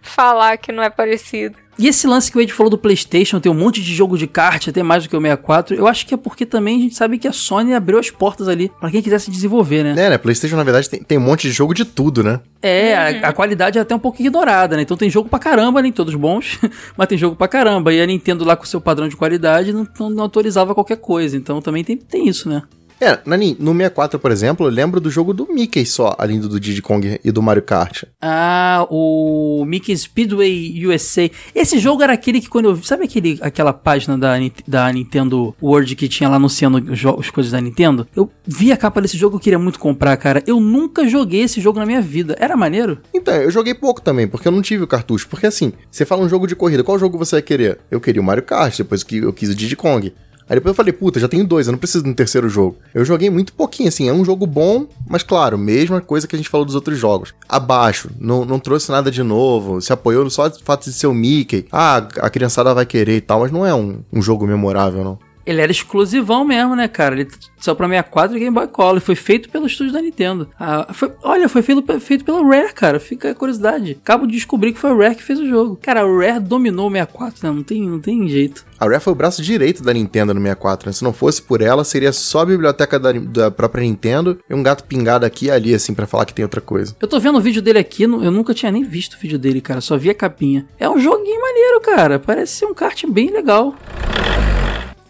falar 0.00 0.56
que 0.56 0.72
não 0.72 0.82
é 0.82 0.90
parecido. 0.90 1.56
E 1.78 1.88
esse 1.88 2.06
lance 2.06 2.30
que 2.30 2.36
o 2.36 2.40
Ed 2.42 2.52
falou 2.52 2.68
do 2.68 2.76
PlayStation, 2.76 3.40
tem 3.40 3.50
um 3.50 3.54
monte 3.54 3.80
de 3.80 3.94
jogo 3.94 4.18
de 4.18 4.26
kart, 4.26 4.68
até 4.68 4.82
mais 4.82 5.04
do 5.04 5.08
que 5.08 5.16
o 5.16 5.20
64, 5.20 5.74
eu 5.74 5.86
acho 5.86 6.06
que 6.06 6.12
é 6.12 6.16
porque 6.16 6.44
também 6.44 6.76
a 6.76 6.82
gente 6.82 6.94
sabe 6.94 7.16
que 7.16 7.26
a 7.26 7.32
Sony 7.32 7.72
abriu 7.72 7.98
as 7.98 8.10
portas 8.10 8.48
ali 8.48 8.70
para 8.78 8.90
quem 8.90 9.00
quisesse 9.00 9.30
desenvolver, 9.30 9.82
né? 9.82 9.90
É, 9.92 10.10
né? 10.10 10.18
PlayStation 10.18 10.56
na 10.56 10.62
verdade 10.62 10.90
tem, 10.90 11.02
tem 11.02 11.16
um 11.16 11.22
monte 11.22 11.48
de 11.48 11.52
jogo 11.54 11.72
de 11.72 11.86
tudo, 11.86 12.22
né? 12.22 12.40
É, 12.60 12.94
a, 12.94 13.28
a, 13.28 13.32
qualidade 13.32 13.78
é 13.78 13.80
até 13.80 13.94
um 13.94 13.98
pouco 13.98 14.20
ignorada, 14.20 14.76
né? 14.76 14.82
Então 14.82 14.94
tem 14.94 15.08
jogo 15.08 15.30
pra 15.30 15.38
caramba, 15.38 15.80
nem 15.80 15.90
todos 15.90 16.14
bons, 16.14 16.58
mas 16.98 17.08
tem 17.08 17.16
jogo 17.16 17.34
pra 17.34 17.48
caramba. 17.48 17.94
E 17.94 18.02
a 18.02 18.04
Nintendo 18.04 18.44
lá 18.44 18.56
com 18.56 18.66
seu 18.66 18.80
padrão 18.80 19.08
de 19.08 19.16
qualidade 19.16 19.72
não, 19.72 19.88
não, 19.98 20.10
não 20.10 20.24
autorizava 20.24 20.74
qualquer 20.74 20.98
coisa. 20.98 21.34
Então 21.34 21.62
também 21.62 21.82
tem, 21.82 21.96
tem 21.96 22.28
isso, 22.28 22.46
né? 22.46 22.62
É, 23.00 23.18
Nani, 23.24 23.56
no 23.58 23.72
64, 23.72 24.18
por 24.18 24.30
exemplo, 24.30 24.66
eu 24.66 24.70
lembro 24.70 25.00
do 25.00 25.10
jogo 25.10 25.32
do 25.32 25.48
Mickey 25.50 25.86
só, 25.86 26.14
além 26.18 26.38
do, 26.38 26.48
do 26.48 26.60
Diddy 26.60 26.82
Kong 26.82 27.18
e 27.24 27.32
do 27.32 27.40
Mario 27.40 27.62
Kart. 27.62 28.04
Ah, 28.20 28.86
o 28.90 29.64
Mickey 29.66 29.96
Speedway 29.96 30.86
USA. 30.86 31.30
Esse 31.54 31.78
jogo 31.78 32.02
era 32.02 32.12
aquele 32.12 32.40
que 32.40 32.48
quando 32.48 32.66
eu... 32.66 32.76
Sabe 32.82 33.04
aquele, 33.04 33.38
aquela 33.40 33.72
página 33.72 34.18
da, 34.18 34.34
da 34.68 34.92
Nintendo 34.92 35.54
World 35.62 35.96
que 35.96 36.08
tinha 36.08 36.28
lá 36.28 36.36
anunciando 36.36 36.92
as 36.92 37.30
coisas 37.30 37.50
da 37.50 37.60
Nintendo? 37.60 38.06
Eu 38.14 38.30
vi 38.46 38.70
a 38.70 38.76
capa 38.76 39.00
desse 39.00 39.16
jogo 39.16 39.38
e 39.38 39.40
queria 39.40 39.58
muito 39.58 39.78
comprar, 39.78 40.14
cara. 40.18 40.42
Eu 40.46 40.60
nunca 40.60 41.08
joguei 41.08 41.42
esse 41.42 41.58
jogo 41.58 41.78
na 41.78 41.86
minha 41.86 42.02
vida. 42.02 42.36
Era 42.38 42.54
maneiro? 42.54 42.98
Então, 43.14 43.34
eu 43.34 43.50
joguei 43.50 43.74
pouco 43.74 44.02
também, 44.02 44.28
porque 44.28 44.46
eu 44.46 44.52
não 44.52 44.60
tive 44.60 44.84
o 44.84 44.86
cartucho. 44.86 45.26
Porque 45.26 45.46
assim, 45.46 45.72
você 45.90 46.04
fala 46.04 46.22
um 46.22 46.28
jogo 46.28 46.46
de 46.46 46.54
corrida, 46.54 46.84
qual 46.84 46.98
jogo 46.98 47.16
você 47.16 47.36
vai 47.36 47.42
querer? 47.42 47.78
Eu 47.90 48.00
queria 48.00 48.20
o 48.20 48.24
Mario 48.24 48.42
Kart, 48.42 48.76
depois 48.76 49.02
que 49.02 49.18
eu 49.18 49.32
quis 49.32 49.48
o 49.48 49.54
Diddy 49.54 49.76
Kong. 49.76 50.12
Aí 50.50 50.56
depois 50.56 50.72
eu 50.72 50.74
falei, 50.74 50.92
puta, 50.92 51.20
já 51.20 51.28
tenho 51.28 51.46
dois, 51.46 51.68
eu 51.68 51.70
não 51.70 51.78
preciso 51.78 52.02
de 52.02 52.10
um 52.10 52.12
terceiro 52.12 52.48
jogo. 52.48 52.76
Eu 52.92 53.04
joguei 53.04 53.30
muito 53.30 53.52
pouquinho, 53.52 53.88
assim, 53.88 54.08
é 54.08 54.12
um 54.12 54.24
jogo 54.24 54.48
bom, 54.48 54.84
mas 55.06 55.22
claro, 55.22 55.56
mesma 55.56 56.00
coisa 56.00 56.26
que 56.26 56.34
a 56.34 56.38
gente 56.38 56.48
falou 56.48 56.66
dos 56.66 56.74
outros 56.74 56.98
jogos. 56.98 57.32
Abaixo, 57.48 58.10
não, 58.18 58.44
não 58.44 58.58
trouxe 58.58 58.90
nada 58.90 59.12
de 59.12 59.22
novo, 59.22 59.80
se 59.80 59.92
apoiou 59.92 60.28
só 60.28 60.48
do 60.48 60.58
fato 60.64 60.86
de 60.86 60.92
ser 60.92 61.06
o 61.06 61.14
Mickey. 61.14 61.66
Ah, 61.70 61.98
a 62.18 62.28
criançada 62.28 62.74
vai 62.74 62.84
querer 62.84 63.18
e 63.18 63.20
tal, 63.20 63.40
mas 63.40 63.52
não 63.52 63.64
é 63.64 63.72
um, 63.72 64.00
um 64.12 64.20
jogo 64.20 64.44
memorável, 64.44 65.04
não 65.04 65.29
ele 65.44 65.60
era 65.60 65.70
exclusivão 65.70 66.44
mesmo, 66.44 66.76
né, 66.76 66.88
cara? 66.88 67.14
Ele 67.14 67.28
só 67.58 67.74
pra 67.74 67.88
64 67.88 68.36
e 68.36 68.40
Game 68.40 68.54
Boy 68.54 68.68
Color. 68.68 69.00
Foi 69.00 69.14
feito 69.14 69.48
pelo 69.48 69.66
estúdio 69.66 69.92
da 69.92 70.00
Nintendo. 70.00 70.48
Ah, 70.58 70.88
foi, 70.92 71.12
olha, 71.22 71.48
foi 71.48 71.62
feito, 71.62 72.00
feito 72.00 72.24
pela 72.24 72.42
Rare, 72.42 72.72
cara. 72.72 72.98
Fica 72.98 73.30
a 73.30 73.34
curiosidade. 73.34 73.98
Acabo 74.02 74.26
de 74.26 74.32
descobrir 74.32 74.72
que 74.72 74.78
foi 74.78 74.90
a 74.90 74.94
Rare 74.94 75.14
que 75.14 75.22
fez 75.22 75.38
o 75.38 75.48
jogo. 75.48 75.78
Cara, 75.80 76.00
a 76.00 76.04
Rare 76.04 76.40
dominou 76.40 76.88
o 76.88 76.92
64, 76.92 77.46
né? 77.46 77.54
Não 77.54 77.62
tem, 77.62 77.88
não 77.88 78.00
tem 78.00 78.28
jeito. 78.28 78.64
A 78.78 78.86
Rare 78.86 79.00
foi 79.00 79.12
o 79.12 79.16
braço 79.16 79.42
direito 79.42 79.82
da 79.82 79.92
Nintendo 79.92 80.32
no 80.32 80.40
64. 80.40 80.88
Né? 80.88 80.92
Se 80.92 81.04
não 81.04 81.12
fosse 81.12 81.42
por 81.42 81.60
ela, 81.60 81.84
seria 81.84 82.12
só 82.12 82.40
a 82.40 82.46
biblioteca 82.46 82.98
da, 82.98 83.12
da 83.12 83.50
própria 83.50 83.82
Nintendo 83.82 84.38
e 84.48 84.54
um 84.54 84.62
gato 84.62 84.84
pingado 84.84 85.26
aqui 85.26 85.46
e 85.46 85.50
ali, 85.50 85.74
assim, 85.74 85.94
para 85.94 86.06
falar 86.06 86.24
que 86.24 86.34
tem 86.34 86.44
outra 86.44 86.60
coisa. 86.60 86.96
Eu 87.00 87.08
tô 87.08 87.20
vendo 87.20 87.38
o 87.38 87.42
vídeo 87.42 87.60
dele 87.60 87.78
aqui, 87.78 88.04
eu 88.04 88.30
nunca 88.30 88.54
tinha 88.54 88.72
nem 88.72 88.82
visto 88.82 89.14
o 89.14 89.18
vídeo 89.18 89.38
dele, 89.38 89.60
cara. 89.60 89.80
Só 89.80 89.96
vi 89.96 90.10
a 90.10 90.14
capinha. 90.14 90.66
É 90.78 90.88
um 90.88 90.98
joguinho 90.98 91.40
maneiro, 91.40 91.80
cara. 91.80 92.18
Parece 92.18 92.56
ser 92.56 92.66
um 92.66 92.74
kart 92.74 93.04
bem 93.06 93.30
legal. 93.30 93.74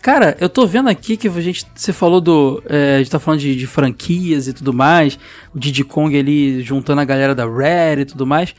Cara, 0.02 0.36
eu 0.40 0.48
tô 0.48 0.66
vendo 0.66 0.88
aqui 0.88 1.16
que 1.16 1.28
a 1.28 1.40
gente, 1.40 1.66
você 1.74 1.92
falou 1.92 2.20
do. 2.20 2.62
É, 2.68 2.96
a 2.96 2.98
gente 2.98 3.10
tá 3.10 3.18
falando 3.18 3.40
de, 3.40 3.54
de 3.54 3.66
franquias 3.66 4.48
e 4.48 4.52
tudo 4.52 4.72
mais. 4.72 5.18
O 5.54 5.58
Diddy 5.58 5.84
Kong 5.84 6.18
ali 6.18 6.62
juntando 6.62 7.00
a 7.00 7.04
galera 7.04 7.34
da 7.34 7.44
Rare 7.44 8.02
e 8.02 8.04
tudo 8.06 8.26
mais. 8.26 8.54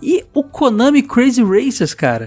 E 0.00 0.24
o 0.32 0.42
Konami 0.42 1.02
Crazy 1.02 1.42
Racers, 1.42 1.94
cara. 1.94 2.26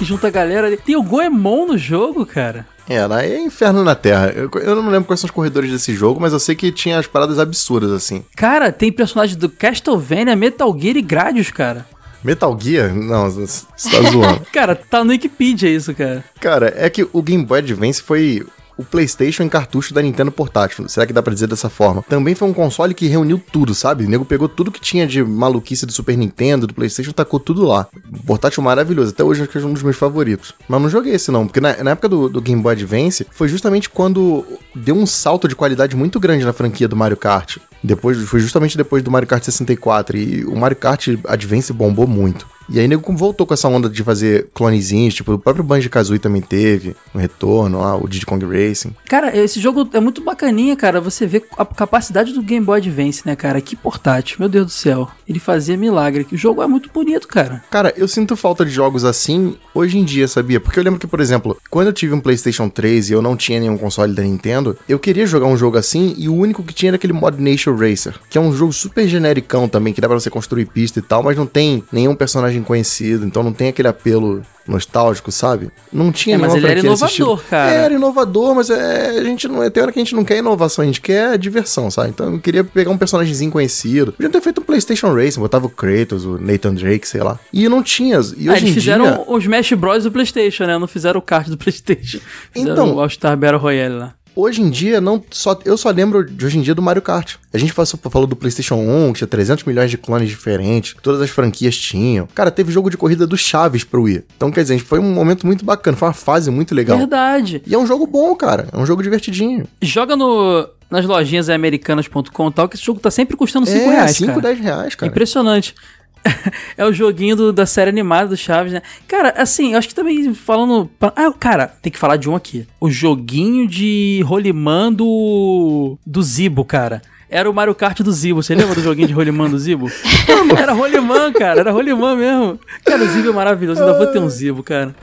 Que 0.00 0.04
junta 0.06 0.28
a 0.28 0.30
galera 0.30 0.66
ali. 0.66 0.78
Tem 0.78 0.96
o 0.96 1.02
Goemon 1.02 1.66
no 1.66 1.76
jogo, 1.76 2.24
cara. 2.24 2.66
É, 2.88 3.04
lá 3.04 3.22
é 3.22 3.38
inferno 3.38 3.84
na 3.84 3.94
Terra. 3.94 4.32
Eu, 4.34 4.50
eu 4.62 4.74
não 4.74 4.88
lembro 4.88 5.04
quais 5.04 5.20
são 5.20 5.28
os 5.28 5.30
corredores 5.30 5.70
desse 5.70 5.94
jogo, 5.94 6.18
mas 6.18 6.32
eu 6.32 6.40
sei 6.40 6.54
que 6.54 6.72
tinha 6.72 6.98
as 6.98 7.06
paradas 7.06 7.38
absurdas, 7.38 7.92
assim. 7.92 8.24
Cara, 8.34 8.72
tem 8.72 8.90
personagens 8.90 9.36
do 9.36 9.50
Castlevania, 9.50 10.34
Metal 10.34 10.74
Gear 10.80 10.96
e 10.96 11.02
Gradius, 11.02 11.50
cara. 11.50 11.84
Metal 12.24 12.56
Gear? 12.58 12.94
Não, 12.94 13.30
você 13.30 13.66
tá 13.90 14.10
zoando. 14.10 14.40
Cara, 14.50 14.74
tá 14.74 15.04
no 15.04 15.10
Wikipedia 15.10 15.68
isso, 15.68 15.94
cara. 15.94 16.24
Cara, 16.40 16.72
é 16.76 16.88
que 16.88 17.06
o 17.12 17.22
Game 17.22 17.44
Boy 17.44 17.58
Advance 17.58 18.00
foi 18.00 18.42
o 18.80 18.84
PlayStation 18.84 19.42
em 19.42 19.48
cartucho 19.48 19.92
da 19.92 20.00
Nintendo 20.00 20.32
portátil. 20.32 20.88
Será 20.88 21.06
que 21.06 21.12
dá 21.12 21.22
pra 21.22 21.34
dizer 21.34 21.46
dessa 21.46 21.68
forma? 21.68 22.02
Também 22.08 22.34
foi 22.34 22.48
um 22.48 22.52
console 22.54 22.94
que 22.94 23.06
reuniu 23.06 23.40
tudo, 23.52 23.74
sabe? 23.74 24.06
O 24.06 24.08
nego 24.08 24.24
pegou 24.24 24.48
tudo 24.48 24.72
que 24.72 24.80
tinha 24.80 25.06
de 25.06 25.22
maluquice 25.22 25.84
do 25.84 25.92
Super 25.92 26.16
Nintendo, 26.16 26.66
do 26.66 26.72
PlayStation, 26.72 27.12
tacou 27.12 27.38
tudo 27.38 27.62
lá. 27.66 27.86
Portátil 28.26 28.62
maravilhoso. 28.62 29.10
Até 29.10 29.22
hoje 29.22 29.42
acho 29.42 29.50
que 29.50 29.58
é 29.58 29.60
um 29.60 29.74
dos 29.74 29.82
meus 29.82 29.96
favoritos. 29.96 30.54
Mas 30.66 30.80
não 30.80 30.88
joguei 30.88 31.14
esse 31.14 31.30
não, 31.30 31.46
porque 31.46 31.60
na, 31.60 31.84
na 31.84 31.90
época 31.90 32.08
do, 32.08 32.28
do, 32.28 32.40
Game 32.40 32.62
Boy 32.62 32.72
Advance 32.72 33.26
foi 33.30 33.48
justamente 33.48 33.90
quando 33.90 34.44
deu 34.74 34.94
um 34.94 35.04
salto 35.04 35.46
de 35.46 35.54
qualidade 35.54 35.94
muito 35.94 36.18
grande 36.18 36.44
na 36.44 36.52
franquia 36.54 36.88
do 36.88 36.96
Mario 36.96 37.18
Kart. 37.18 37.58
Depois, 37.84 38.18
foi 38.24 38.40
justamente 38.40 38.78
depois 38.78 39.02
do 39.02 39.10
Mario 39.10 39.28
Kart 39.28 39.42
64 39.42 40.16
e 40.16 40.44
o 40.46 40.56
Mario 40.56 40.76
Kart 40.76 41.08
Advance 41.28 41.72
bombou 41.72 42.06
muito. 42.06 42.46
E 42.70 42.78
aí 42.78 42.86
nego 42.86 43.12
voltou 43.16 43.46
com 43.46 43.52
essa 43.52 43.68
onda 43.68 43.88
de 43.88 44.04
fazer 44.04 44.48
clonezinhos, 44.54 45.14
tipo, 45.14 45.32
o 45.32 45.38
próprio 45.38 45.64
Banjo-Kazooie 45.64 46.20
também 46.20 46.40
teve 46.40 46.94
um 47.14 47.18
retorno 47.18 47.80
lá, 47.80 47.96
o 47.96 48.08
Diddy 48.08 48.24
Kong 48.24 48.44
Racing. 48.46 48.94
Cara, 49.06 49.36
esse 49.36 49.60
jogo 49.60 49.88
é 49.92 50.00
muito 50.00 50.22
bacaninha, 50.22 50.76
cara, 50.76 51.00
você 51.00 51.26
vê 51.26 51.42
a 51.58 51.64
capacidade 51.64 52.32
do 52.32 52.42
Game 52.42 52.64
Boy 52.64 52.78
Advance, 52.78 53.22
né, 53.26 53.34
cara? 53.34 53.60
Que 53.60 53.74
portátil, 53.74 54.36
meu 54.38 54.48
Deus 54.48 54.66
do 54.66 54.72
céu. 54.72 55.08
Ele 55.28 55.40
fazia 55.40 55.76
milagre, 55.76 56.26
o 56.30 56.36
jogo 56.36 56.62
é 56.62 56.66
muito 56.66 56.90
bonito, 56.92 57.26
cara. 57.26 57.62
Cara, 57.70 57.92
eu 57.96 58.06
sinto 58.06 58.36
falta 58.36 58.64
de 58.64 58.70
jogos 58.70 59.04
assim 59.04 59.56
hoje 59.74 59.98
em 59.98 60.04
dia, 60.04 60.28
sabia? 60.28 60.60
Porque 60.60 60.78
eu 60.78 60.84
lembro 60.84 61.00
que, 61.00 61.06
por 61.06 61.20
exemplo, 61.20 61.56
quando 61.68 61.88
eu 61.88 61.92
tive 61.92 62.14
um 62.14 62.20
PlayStation 62.20 62.68
3 62.68 63.10
e 63.10 63.12
eu 63.12 63.22
não 63.22 63.36
tinha 63.36 63.58
nenhum 63.58 63.76
console 63.76 64.14
da 64.14 64.22
Nintendo, 64.22 64.76
eu 64.88 64.98
queria 64.98 65.26
jogar 65.26 65.46
um 65.46 65.56
jogo 65.56 65.76
assim 65.76 66.14
e 66.16 66.28
o 66.28 66.34
único 66.34 66.62
que 66.62 66.72
tinha 66.72 66.90
era 66.90 66.96
aquele 66.96 67.12
Mod 67.12 67.40
Nation 67.42 67.74
Racer, 67.74 68.14
que 68.28 68.38
é 68.38 68.40
um 68.40 68.52
jogo 68.52 68.72
super 68.72 69.08
genericão 69.08 69.68
também, 69.68 69.92
que 69.92 70.00
dá 70.00 70.08
pra 70.08 70.18
você 70.18 70.30
construir 70.30 70.66
pista 70.66 70.98
e 70.98 71.02
tal, 71.02 71.22
mas 71.22 71.36
não 71.36 71.46
tem 71.46 71.82
nenhum 71.92 72.14
personagem 72.14 72.59
conhecido, 72.62 73.24
então 73.26 73.42
não 73.42 73.52
tem 73.52 73.68
aquele 73.68 73.88
apelo 73.88 74.42
nostálgico, 74.66 75.32
sabe? 75.32 75.70
Não 75.92 76.12
tinha 76.12 76.36
é, 76.36 76.38
mas 76.38 76.54
ele 76.54 76.66
era 76.66 76.80
inovador, 76.80 77.42
cara. 77.50 77.74
É, 77.74 77.76
era 77.84 77.94
inovador, 77.94 78.54
mas 78.54 78.70
é, 78.70 79.18
a 79.18 79.24
gente 79.24 79.48
não 79.48 79.62
é. 79.62 79.68
Tem 79.68 79.82
hora 79.82 79.92
que 79.92 79.98
a 79.98 80.04
gente 80.04 80.14
não 80.14 80.24
quer 80.24 80.38
inovação, 80.38 80.82
a 80.82 80.86
gente 80.86 81.00
quer 81.00 81.36
diversão, 81.36 81.90
sabe? 81.90 82.10
Então 82.10 82.34
eu 82.34 82.40
queria 82.40 82.62
pegar 82.62 82.90
um 82.90 82.98
personagemzinho 82.98 83.50
conhecido. 83.50 84.12
Podia 84.12 84.30
ter 84.30 84.40
feito 84.40 84.60
um 84.60 84.64
PlayStation 84.64 85.12
Racing, 85.12 85.40
botava 85.40 85.66
o 85.66 85.70
Kratos, 85.70 86.24
o 86.24 86.38
Nathan 86.38 86.74
Drake, 86.74 87.06
sei 87.06 87.22
lá. 87.22 87.38
E 87.52 87.68
não 87.68 87.82
tinha. 87.82 88.20
E 88.36 88.48
ah, 88.48 88.56
eles 88.56 88.72
fizeram 88.72 89.04
dia... 89.04 89.24
os 89.26 89.42
Smash 89.42 89.72
Bros 89.72 90.04
do 90.04 90.12
PlayStation, 90.12 90.64
né? 90.64 90.78
Não 90.78 90.86
fizeram 90.86 91.18
o 91.18 91.22
kart 91.22 91.48
do 91.48 91.58
PlayStation. 91.58 92.20
Fizeram 92.52 92.72
então. 92.72 92.94
O 92.94 93.00
All-Star 93.00 93.36
Battle 93.36 93.60
Royale 93.60 93.94
lá. 93.94 94.14
Hoje 94.34 94.62
em 94.62 94.70
dia, 94.70 95.00
não 95.00 95.22
só 95.30 95.58
eu 95.64 95.76
só 95.76 95.90
lembro 95.90 96.24
de 96.24 96.44
hoje 96.44 96.58
em 96.58 96.62
dia 96.62 96.74
do 96.74 96.82
Mario 96.82 97.02
Kart. 97.02 97.36
A 97.52 97.58
gente 97.58 97.74
passou, 97.74 97.98
falou 98.10 98.26
do 98.26 98.36
PlayStation 98.36 98.76
1, 98.76 99.12
que 99.12 99.18
tinha 99.18 99.28
300 99.28 99.64
milhões 99.64 99.90
de 99.90 99.98
clones 99.98 100.28
diferentes, 100.28 100.96
todas 101.02 101.20
as 101.20 101.30
franquias 101.30 101.76
tinham. 101.76 102.28
Cara, 102.34 102.50
teve 102.50 102.72
jogo 102.72 102.90
de 102.90 102.96
corrida 102.96 103.26
do 103.26 103.36
Chaves 103.36 103.84
pro 103.84 104.02
Wii. 104.02 104.24
Então, 104.36 104.50
quer 104.50 104.62
dizer, 104.62 104.78
foi 104.78 104.98
um 104.98 105.12
momento 105.12 105.46
muito 105.46 105.64
bacana, 105.64 105.96
foi 105.96 106.08
uma 106.08 106.14
fase 106.14 106.50
muito 106.50 106.74
legal. 106.74 106.96
Verdade. 106.96 107.62
E 107.66 107.74
é 107.74 107.78
um 107.78 107.86
jogo 107.86 108.06
bom, 108.06 108.34
cara. 108.34 108.68
É 108.72 108.78
um 108.78 108.86
jogo 108.86 109.02
divertidinho. 109.02 109.66
Joga 109.82 110.16
no 110.16 110.68
nas 110.90 111.06
lojinhas 111.06 111.48
americanas.com 111.48 112.48
e 112.48 112.52
tal, 112.52 112.68
que 112.68 112.74
esse 112.74 112.84
jogo 112.84 112.98
tá 112.98 113.10
sempre 113.10 113.36
custando 113.36 113.64
5 113.64 113.78
é, 113.78 113.88
reais. 113.90 114.16
5, 114.16 114.40
10 114.40 114.58
reais, 114.58 114.94
cara. 114.96 115.10
Impressionante. 115.10 115.74
é 116.76 116.84
o 116.84 116.92
joguinho 116.92 117.36
do, 117.36 117.52
da 117.52 117.66
série 117.66 117.90
animada 117.90 118.28
do 118.28 118.36
Chaves, 118.36 118.72
né? 118.72 118.82
Cara, 119.06 119.34
assim, 119.36 119.72
eu 119.72 119.78
acho 119.78 119.88
que 119.88 119.94
também 119.94 120.32
falando. 120.34 120.90
Ah, 121.00 121.32
cara, 121.38 121.66
tem 121.66 121.92
que 121.92 121.98
falar 121.98 122.16
de 122.16 122.28
um 122.28 122.36
aqui. 122.36 122.66
O 122.80 122.90
joguinho 122.90 123.66
de 123.66 124.22
rolimã 124.24 124.92
do. 124.92 125.96
do 126.06 126.22
Zibo, 126.22 126.64
cara. 126.64 127.02
Era 127.28 127.48
o 127.48 127.54
Mario 127.54 127.74
Kart 127.74 128.00
do 128.00 128.10
Zibo. 128.10 128.42
Você 128.42 128.54
lembra 128.54 128.74
do 128.74 128.82
joguinho 128.82 129.06
de 129.06 129.14
rolimã 129.14 129.48
do 129.48 129.58
Zibo? 129.58 129.88
era 130.58 130.72
rolimã, 130.72 131.32
cara. 131.32 131.60
Era 131.60 131.70
rolimã 131.70 132.16
mesmo. 132.16 132.58
Cara, 132.84 133.04
o 133.04 133.06
Zibo 133.06 133.28
é 133.28 133.32
maravilhoso. 133.32 133.80
Ainda 133.80 133.96
vou 133.96 134.08
ter 134.08 134.18
um 134.18 134.28
Zibo, 134.28 134.62
cara. 134.64 134.94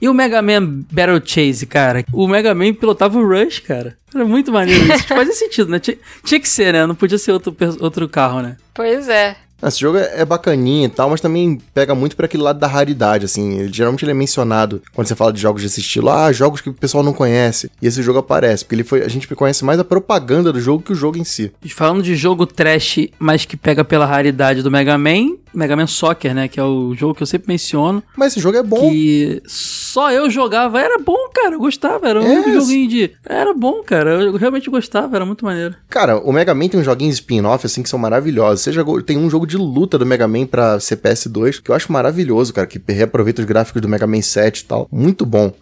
E 0.00 0.08
o 0.08 0.12
Mega 0.12 0.42
Man 0.42 0.84
Battle 0.90 1.22
Chase, 1.24 1.66
cara? 1.66 2.04
O 2.12 2.26
Mega 2.26 2.54
Man 2.54 2.74
pilotava 2.74 3.16
o 3.16 3.26
Rush, 3.26 3.60
cara. 3.60 3.96
Era 4.14 4.24
muito 4.24 4.52
maneiro 4.52 4.84
isso. 4.92 5.06
Fazia 5.06 5.32
sentido, 5.32 5.70
né? 5.70 5.78
Tinha, 5.78 5.96
tinha, 6.22 6.40
que 6.40 6.48
ser, 6.48 6.72
né? 6.72 6.84
Não 6.84 6.94
podia 6.94 7.16
ser 7.16 7.32
outro, 7.32 7.56
outro 7.80 8.08
carro, 8.08 8.42
né? 8.42 8.56
Pois 8.74 9.08
é. 9.08 9.36
Esse 9.66 9.80
jogo 9.80 9.98
é, 9.98 10.20
é 10.20 10.24
bacaninha 10.24 10.86
e 10.86 10.90
tal, 10.90 11.10
mas 11.10 11.20
também 11.20 11.60
pega 11.72 11.94
muito 11.94 12.16
para 12.16 12.26
aquele 12.26 12.42
lado 12.42 12.58
da 12.58 12.66
raridade, 12.66 13.24
assim. 13.24 13.58
Ele, 13.58 13.72
geralmente 13.72 14.04
ele 14.04 14.12
é 14.12 14.14
mencionado 14.14 14.82
quando 14.92 15.06
você 15.06 15.14
fala 15.14 15.32
de 15.32 15.40
jogos 15.40 15.62
desse 15.62 15.80
estilo. 15.80 16.10
Ah, 16.10 16.32
jogos 16.32 16.60
que 16.60 16.68
o 16.68 16.74
pessoal 16.74 17.02
não 17.02 17.12
conhece. 17.12 17.70
E 17.80 17.86
esse 17.86 18.02
jogo 18.02 18.18
aparece, 18.18 18.64
porque 18.64 18.74
ele 18.74 18.84
foi, 18.84 19.02
a 19.02 19.08
gente 19.08 19.26
conhece 19.34 19.64
mais 19.64 19.78
a 19.78 19.84
propaganda 19.84 20.52
do 20.52 20.60
jogo 20.60 20.82
que 20.82 20.92
o 20.92 20.96
jogo 20.96 21.18
em 21.18 21.24
si. 21.24 21.52
Falando 21.70 22.02
de 22.02 22.14
jogo 22.14 22.46
trash, 22.46 23.08
mas 23.18 23.44
que 23.44 23.56
pega 23.56 23.84
pela 23.84 24.06
raridade 24.06 24.62
do 24.62 24.70
Mega 24.70 24.96
Man, 24.96 25.36
Mega 25.54 25.76
Man 25.76 25.86
Soccer, 25.86 26.34
né? 26.34 26.48
Que 26.48 26.58
é 26.58 26.64
o 26.64 26.94
jogo 26.94 27.14
que 27.14 27.22
eu 27.22 27.26
sempre 27.26 27.48
menciono. 27.48 28.02
Mas 28.16 28.32
esse 28.32 28.40
jogo 28.40 28.58
é 28.58 28.62
bom. 28.62 28.90
Que 28.90 29.40
só 29.46 30.10
eu 30.10 30.28
jogava. 30.28 30.80
Era 30.80 30.98
bom, 30.98 31.28
cara. 31.32 31.54
Eu 31.54 31.60
gostava. 31.60 32.08
Era 32.08 32.20
um 32.20 32.24
é. 32.26 32.52
joguinho 32.52 32.88
de. 32.88 33.10
Era 33.24 33.54
bom, 33.54 33.82
cara. 33.82 34.22
Eu 34.22 34.36
realmente 34.36 34.68
gostava. 34.68 35.16
Era 35.16 35.24
muito 35.24 35.44
maneiro. 35.44 35.76
Cara, 35.88 36.18
o 36.18 36.32
Mega 36.32 36.54
Man 36.54 36.68
tem 36.68 36.80
uns 36.80 36.84
joguinhos 36.84 37.14
spin-off, 37.14 37.64
assim, 37.64 37.82
que 37.82 37.88
são 37.88 37.98
maravilhosos. 37.98 38.74
Jogou... 38.74 39.00
Tem 39.00 39.16
um 39.16 39.30
jogo 39.30 39.46
de 39.46 39.53
luta 39.56 39.98
do 39.98 40.06
Mega 40.06 40.26
Man 40.28 40.46
pra 40.46 40.78
CPS 40.80 41.28
2, 41.28 41.60
que 41.60 41.70
eu 41.70 41.74
acho 41.74 41.92
maravilhoso, 41.92 42.52
cara. 42.52 42.66
Que 42.66 42.80
reaproveita 42.88 43.42
os 43.42 43.46
gráficos 43.46 43.80
do 43.80 43.88
Mega 43.88 44.06
Man 44.06 44.22
7 44.22 44.58
e 44.60 44.64
tal. 44.64 44.88
Muito 44.90 45.24
bom. 45.24 45.52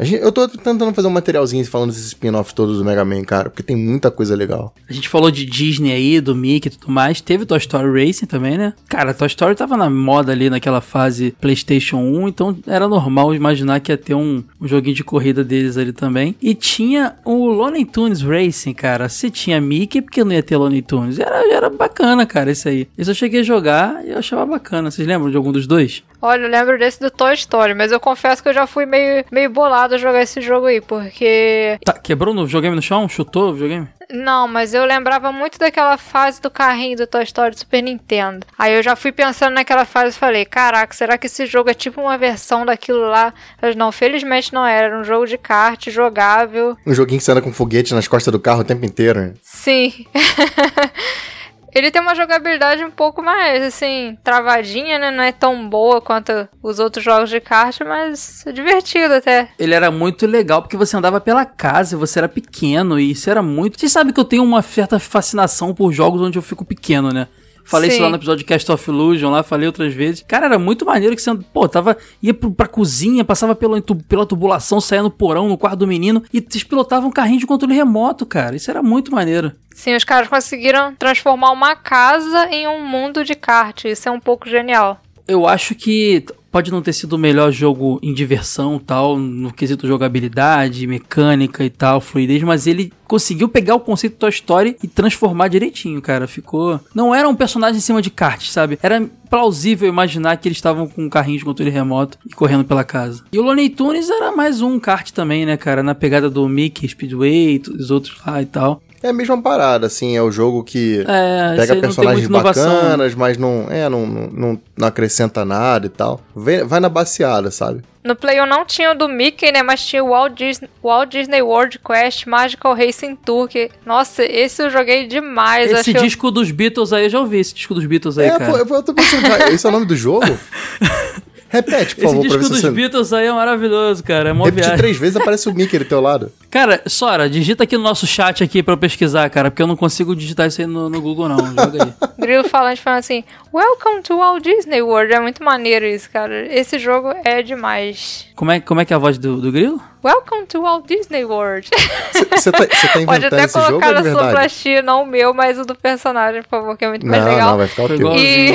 Gente, 0.00 0.22
eu 0.22 0.32
tô 0.32 0.48
tentando 0.48 0.92
fazer 0.94 1.06
um 1.06 1.12
materialzinho 1.12 1.64
falando 1.64 1.90
desses 1.90 2.06
spin-offs 2.06 2.52
todos 2.52 2.78
do 2.78 2.84
Mega 2.84 3.04
Man, 3.04 3.22
cara, 3.22 3.50
porque 3.50 3.62
tem 3.62 3.76
muita 3.76 4.10
coisa 4.10 4.34
legal. 4.34 4.74
A 4.88 4.92
gente 4.92 5.08
falou 5.08 5.30
de 5.30 5.44
Disney 5.44 5.92
aí, 5.92 6.20
do 6.20 6.34
Mickey 6.34 6.68
e 6.68 6.70
tudo 6.70 6.90
mais. 6.90 7.20
Teve 7.20 7.46
Toy 7.46 7.58
Story 7.58 8.06
Racing 8.06 8.26
também, 8.26 8.58
né? 8.58 8.72
Cara, 8.88 9.14
Toy 9.14 9.28
Story 9.28 9.54
tava 9.54 9.76
na 9.76 9.88
moda 9.88 10.32
ali 10.32 10.50
naquela 10.50 10.80
fase 10.80 11.34
PlayStation 11.40 11.98
1, 11.98 12.28
então 12.28 12.56
era 12.66 12.88
normal 12.88 13.34
imaginar 13.34 13.80
que 13.80 13.92
ia 13.92 13.98
ter 13.98 14.14
um, 14.14 14.42
um 14.60 14.66
joguinho 14.66 14.96
de 14.96 15.04
corrida 15.04 15.44
deles 15.44 15.76
ali 15.76 15.92
também. 15.92 16.34
E 16.42 16.54
tinha 16.54 17.14
o 17.24 17.46
Looney 17.48 17.84
Tunes 17.84 18.22
Racing, 18.22 18.72
cara. 18.74 19.08
Se 19.08 19.30
tinha 19.30 19.60
Mickey, 19.60 20.02
porque 20.02 20.24
não 20.24 20.32
ia 20.32 20.42
ter 20.42 20.56
Looney 20.56 20.82
Tunes? 20.82 21.18
Era, 21.18 21.52
era 21.52 21.70
bacana, 21.70 22.26
cara, 22.26 22.50
isso 22.50 22.68
aí. 22.68 22.88
Isso 22.98 23.10
eu 23.10 23.14
cheguei 23.14 23.40
a 23.40 23.44
jogar 23.44 24.04
e 24.04 24.10
eu 24.10 24.18
achava 24.18 24.44
bacana. 24.46 24.90
Vocês 24.90 25.06
lembram 25.06 25.30
de 25.30 25.36
algum 25.36 25.52
dos 25.52 25.66
dois? 25.66 26.02
Olha, 26.24 26.42
eu 26.42 26.48
lembro 26.48 26.78
desse 26.78 27.00
do 27.00 27.10
Toy 27.10 27.34
Story, 27.34 27.74
mas 27.74 27.90
eu 27.90 27.98
confesso 27.98 28.40
que 28.40 28.48
eu 28.48 28.54
já 28.54 28.64
fui 28.64 28.86
meio, 28.86 29.24
meio 29.28 29.50
bolado 29.50 29.96
a 29.96 29.98
jogar 29.98 30.22
esse 30.22 30.40
jogo 30.40 30.66
aí, 30.66 30.80
porque. 30.80 31.76
Tá, 31.84 31.94
quebrou 31.94 32.32
no 32.32 32.46
videogame 32.46 32.76
no 32.76 32.80
chão? 32.80 33.08
Chutou 33.08 33.50
o 33.50 33.52
videogame? 33.54 33.88
Não, 34.08 34.46
mas 34.46 34.72
eu 34.72 34.84
lembrava 34.84 35.32
muito 35.32 35.58
daquela 35.58 35.96
fase 35.96 36.40
do 36.40 36.48
carrinho 36.48 36.96
do 36.96 37.08
Toy 37.08 37.24
Story 37.24 37.50
do 37.50 37.58
Super 37.58 37.82
Nintendo. 37.82 38.46
Aí 38.56 38.72
eu 38.72 38.82
já 38.84 38.94
fui 38.94 39.10
pensando 39.10 39.54
naquela 39.54 39.84
fase 39.84 40.14
e 40.14 40.18
falei: 40.18 40.44
caraca, 40.44 40.94
será 40.94 41.18
que 41.18 41.26
esse 41.26 41.44
jogo 41.44 41.70
é 41.70 41.74
tipo 41.74 42.00
uma 42.00 42.16
versão 42.16 42.64
daquilo 42.64 43.00
lá? 43.00 43.34
Mas 43.60 43.74
não, 43.74 43.90
felizmente 43.90 44.54
não 44.54 44.64
era. 44.64 44.86
Era 44.86 45.00
um 45.00 45.04
jogo 45.04 45.26
de 45.26 45.36
kart 45.36 45.88
jogável. 45.90 46.76
Um 46.86 46.94
joguinho 46.94 47.18
que 47.18 47.24
você 47.24 47.32
anda 47.32 47.42
com 47.42 47.52
foguete 47.52 47.94
nas 47.94 48.06
costas 48.06 48.30
do 48.30 48.38
carro 48.38 48.60
o 48.60 48.64
tempo 48.64 48.84
inteiro, 48.84 49.20
né? 49.20 49.34
Sim. 49.42 50.06
Ele 51.74 51.90
tem 51.90 52.02
uma 52.02 52.14
jogabilidade 52.14 52.84
um 52.84 52.90
pouco 52.90 53.22
mais, 53.22 53.62
assim, 53.62 54.16
travadinha, 54.22 54.98
né? 54.98 55.10
Não 55.10 55.24
é 55.24 55.32
tão 55.32 55.68
boa 55.68 56.00
quanto 56.00 56.48
os 56.62 56.78
outros 56.78 57.04
jogos 57.04 57.30
de 57.30 57.40
kart, 57.40 57.78
mas 57.80 58.44
é 58.46 58.52
divertido 58.52 59.14
até. 59.14 59.48
Ele 59.58 59.74
era 59.74 59.90
muito 59.90 60.26
legal 60.26 60.60
porque 60.60 60.76
você 60.76 60.96
andava 60.96 61.20
pela 61.20 61.44
casa, 61.46 61.96
você 61.96 62.18
era 62.18 62.28
pequeno 62.28 63.00
e 63.00 63.12
isso 63.12 63.30
era 63.30 63.42
muito. 63.42 63.80
Você 63.80 63.88
sabe 63.88 64.12
que 64.12 64.20
eu 64.20 64.24
tenho 64.24 64.44
uma 64.44 64.62
certa 64.62 64.98
fascinação 64.98 65.74
por 65.74 65.92
jogos 65.92 66.20
onde 66.20 66.38
eu 66.38 66.42
fico 66.42 66.64
pequeno, 66.64 67.10
né? 67.10 67.26
Falei 67.64 67.90
Sim. 67.90 67.94
isso 67.94 68.02
lá 68.02 68.10
no 68.10 68.16
episódio 68.16 68.38
de 68.38 68.44
Cast 68.44 68.70
of 68.70 68.90
Illusion, 68.90 69.30
lá 69.30 69.42
falei 69.42 69.66
outras 69.66 69.94
vezes. 69.94 70.24
Cara, 70.26 70.46
era 70.46 70.58
muito 70.58 70.84
maneiro 70.84 71.14
que 71.14 71.22
você, 71.22 71.34
pô, 71.52 71.68
tava, 71.68 71.96
ia 72.22 72.34
pro, 72.34 72.50
pra 72.50 72.66
cozinha, 72.66 73.24
passava 73.24 73.54
pela, 73.54 73.80
pela 73.80 74.26
tubulação, 74.26 74.80
saía 74.80 75.02
no 75.02 75.10
porão, 75.10 75.48
no 75.48 75.56
quarto 75.56 75.80
do 75.80 75.86
menino, 75.86 76.22
e 76.32 76.40
vocês 76.40 76.64
pilotavam 76.64 77.08
um 77.08 77.12
carrinho 77.12 77.40
de 77.40 77.46
controle 77.46 77.74
remoto, 77.74 78.26
cara. 78.26 78.56
Isso 78.56 78.70
era 78.70 78.82
muito 78.82 79.12
maneiro. 79.12 79.52
Sim, 79.74 79.94
os 79.94 80.04
caras 80.04 80.28
conseguiram 80.28 80.94
transformar 80.94 81.50
uma 81.50 81.74
casa 81.74 82.48
em 82.50 82.66
um 82.66 82.86
mundo 82.86 83.24
de 83.24 83.34
kart. 83.34 83.84
Isso 83.84 84.08
é 84.08 84.12
um 84.12 84.20
pouco 84.20 84.48
genial. 84.48 85.00
Eu 85.26 85.46
acho 85.46 85.74
que 85.74 86.24
pode 86.52 86.70
não 86.70 86.82
ter 86.82 86.92
sido 86.92 87.14
o 87.14 87.18
melhor 87.18 87.50
jogo 87.50 87.98
em 88.02 88.12
diversão 88.12 88.78
tal, 88.78 89.18
no 89.18 89.50
quesito 89.50 89.86
jogabilidade, 89.86 90.86
mecânica 90.86 91.64
e 91.64 91.70
tal, 91.70 91.98
fluidez, 91.98 92.42
mas 92.42 92.66
ele 92.66 92.92
conseguiu 93.08 93.48
pegar 93.48 93.74
o 93.74 93.80
conceito 93.80 94.18
da 94.18 94.28
história 94.28 94.76
e 94.82 94.86
transformar 94.86 95.48
direitinho, 95.48 96.00
cara. 96.02 96.26
Ficou. 96.26 96.78
Não 96.94 97.14
era 97.14 97.28
um 97.28 97.34
personagem 97.34 97.78
em 97.78 97.80
cima 97.80 98.02
de 98.02 98.10
kart, 98.10 98.46
sabe? 98.46 98.78
Era 98.82 99.08
plausível 99.30 99.88
imaginar 99.88 100.36
que 100.36 100.46
eles 100.46 100.58
estavam 100.58 100.86
com 100.86 101.04
um 101.04 101.08
carrinho 101.08 101.38
de 101.38 101.44
controle 101.44 101.70
remoto 101.70 102.18
e 102.26 102.34
correndo 102.34 102.64
pela 102.64 102.84
casa. 102.84 103.24
E 103.32 103.38
o 103.38 103.42
Looney 103.42 103.70
Tunes 103.70 104.10
era 104.10 104.30
mais 104.30 104.60
um 104.60 104.78
kart 104.78 105.10
também, 105.10 105.46
né, 105.46 105.56
cara? 105.56 105.82
Na 105.82 105.94
pegada 105.94 106.28
do 106.28 106.46
Mickey, 106.46 106.86
Speedway, 106.86 107.62
os 107.66 107.90
outros 107.90 108.20
lá 108.26 108.42
e 108.42 108.46
tal. 108.46 108.82
É 109.02 109.08
a 109.08 109.12
mesma 109.12 109.40
parada, 109.42 109.86
assim, 109.86 110.16
é 110.16 110.22
o 110.22 110.30
jogo 110.30 110.62
que 110.62 111.04
É, 111.08 111.56
pega 111.56 111.76
personagens 111.76 112.28
bacanas, 112.28 113.14
mas 113.14 113.36
não, 113.36 113.66
é, 113.68 113.88
não, 113.88 114.06
não, 114.06 114.60
não, 114.76 114.86
acrescenta 114.86 115.44
nada 115.44 115.86
e 115.86 115.88
tal. 115.88 116.20
Vem- 116.36 116.64
vai 116.64 116.78
na 116.78 116.88
baseada, 116.88 117.50
sabe? 117.50 117.82
No 118.04 118.16
Play 118.16 118.40
1 118.40 118.46
não 118.46 118.64
tinha 118.64 118.90
o 118.90 118.94
do 118.96 119.08
Mickey, 119.08 119.52
né? 119.52 119.62
Mas 119.62 119.84
tinha 119.86 120.02
o 120.02 120.08
Walt 120.08 120.34
Disney, 120.34 120.68
Walt 120.82 121.10
Disney 121.10 121.40
World 121.40 121.78
Quest 121.78 122.26
Magical 122.26 122.74
Racing 122.74 123.14
Tour. 123.16 123.46
Que, 123.48 123.70
nossa, 123.86 124.24
esse 124.24 124.60
eu 124.62 124.70
joguei 124.70 125.06
demais. 125.06 125.66
Esse 125.70 125.80
acho 125.80 125.90
que 125.92 125.98
eu- 125.98 126.02
disco 126.02 126.30
dos 126.32 126.50
Beatles 126.50 126.92
aí, 126.92 127.04
eu 127.04 127.10
já 127.10 127.20
ouvi 127.20 127.38
esse 127.38 127.54
disco 127.54 127.74
dos 127.74 127.84
Beatles 127.86 128.18
aí, 128.18 128.26
é, 128.26 128.38
cara. 128.38 128.50
pô, 128.50 128.56
eu, 128.58 128.66
eu 128.66 128.82
tô 128.82 128.92
pensando, 128.92 129.22
cara, 129.22 129.50
esse 129.52 129.64
é 129.64 129.68
o 129.68 129.72
nome 129.72 129.86
do 129.86 129.94
jogo? 129.96 130.26
Repete, 131.52 131.94
por 131.96 132.04
Esse 132.06 132.14
favor, 132.14 132.20
pra 132.20 132.22
disco 132.22 132.38
ver 132.38 132.44
se 132.44 132.50
dos 132.50 132.60
você... 132.62 132.70
Beatles 132.70 133.12
aí 133.12 133.26
é 133.26 133.32
maravilhoso, 133.32 134.02
cara. 134.02 134.30
É 134.30 134.32
mó 134.32 134.44
Repetir 134.44 134.64
viagem. 134.64 134.78
três 134.78 134.96
vezes 134.96 135.16
aparece 135.16 135.50
o 135.50 135.52
Mickey 135.54 135.78
do 135.78 135.84
teu 135.84 136.00
lado. 136.00 136.32
Cara, 136.50 136.82
Sora, 136.86 137.28
digita 137.30 137.64
aqui 137.64 137.76
no 137.76 137.82
nosso 137.82 138.06
chat 138.06 138.42
aqui 138.42 138.62
pra 138.62 138.74
eu 138.74 138.78
pesquisar, 138.78 139.28
cara, 139.30 139.50
porque 139.50 139.62
eu 139.62 139.66
não 139.66 139.74
consigo 139.74 140.14
digitar 140.14 140.46
isso 140.46 140.60
aí 140.60 140.66
no, 140.66 140.90
no 140.90 141.00
Google, 141.00 141.26
não. 141.26 141.38
Joga 141.38 141.84
aí. 141.84 141.92
Grilo 142.20 142.46
falante 142.46 142.78
falando 142.78 142.98
assim: 142.98 143.24
Welcome 143.54 144.02
to 144.02 144.18
Walt 144.18 144.42
Disney 144.42 144.82
World. 144.82 145.14
É 145.14 145.20
muito 145.20 145.42
maneiro 145.42 145.86
isso, 145.86 146.10
cara. 146.10 146.46
Esse 146.54 146.78
jogo 146.78 147.10
é 147.24 147.42
demais. 147.42 148.26
Como 148.36 148.50
é, 148.50 148.60
como 148.60 148.80
é 148.82 148.84
que 148.84 148.92
é 148.92 148.96
a 148.96 148.98
voz 148.98 149.16
do, 149.16 149.40
do 149.40 149.50
grilo? 149.50 149.80
Welcome 150.04 150.44
to 150.46 150.60
Walt 150.60 150.86
Disney 150.86 151.24
World. 151.24 151.70
Você 152.12 152.24
tá, 152.26 152.36
cê 152.38 152.52
tá 152.52 152.58
Pode 152.68 153.02
inventando 153.02 153.24
até 153.34 153.44
esse 153.44 153.60
jogo 153.60 153.82
é 153.82 153.88
de 153.88 153.94
na 153.94 154.02
verdade? 154.02 154.82
não 154.84 155.02
o 155.04 155.06
meu, 155.06 155.32
mas 155.32 155.58
o 155.58 155.64
do 155.64 155.74
personagem, 155.74 156.42
por 156.42 156.50
favor, 156.50 156.76
que 156.76 156.84
é 156.84 156.88
muito 156.88 157.06
mais 157.06 157.24
Não, 157.24 157.30
legal. 157.30 157.50
não, 157.52 157.58
vai 157.58 157.66
ficar 157.68 157.84
o 157.84 157.88
teu. 157.96 158.12
E 158.14 158.54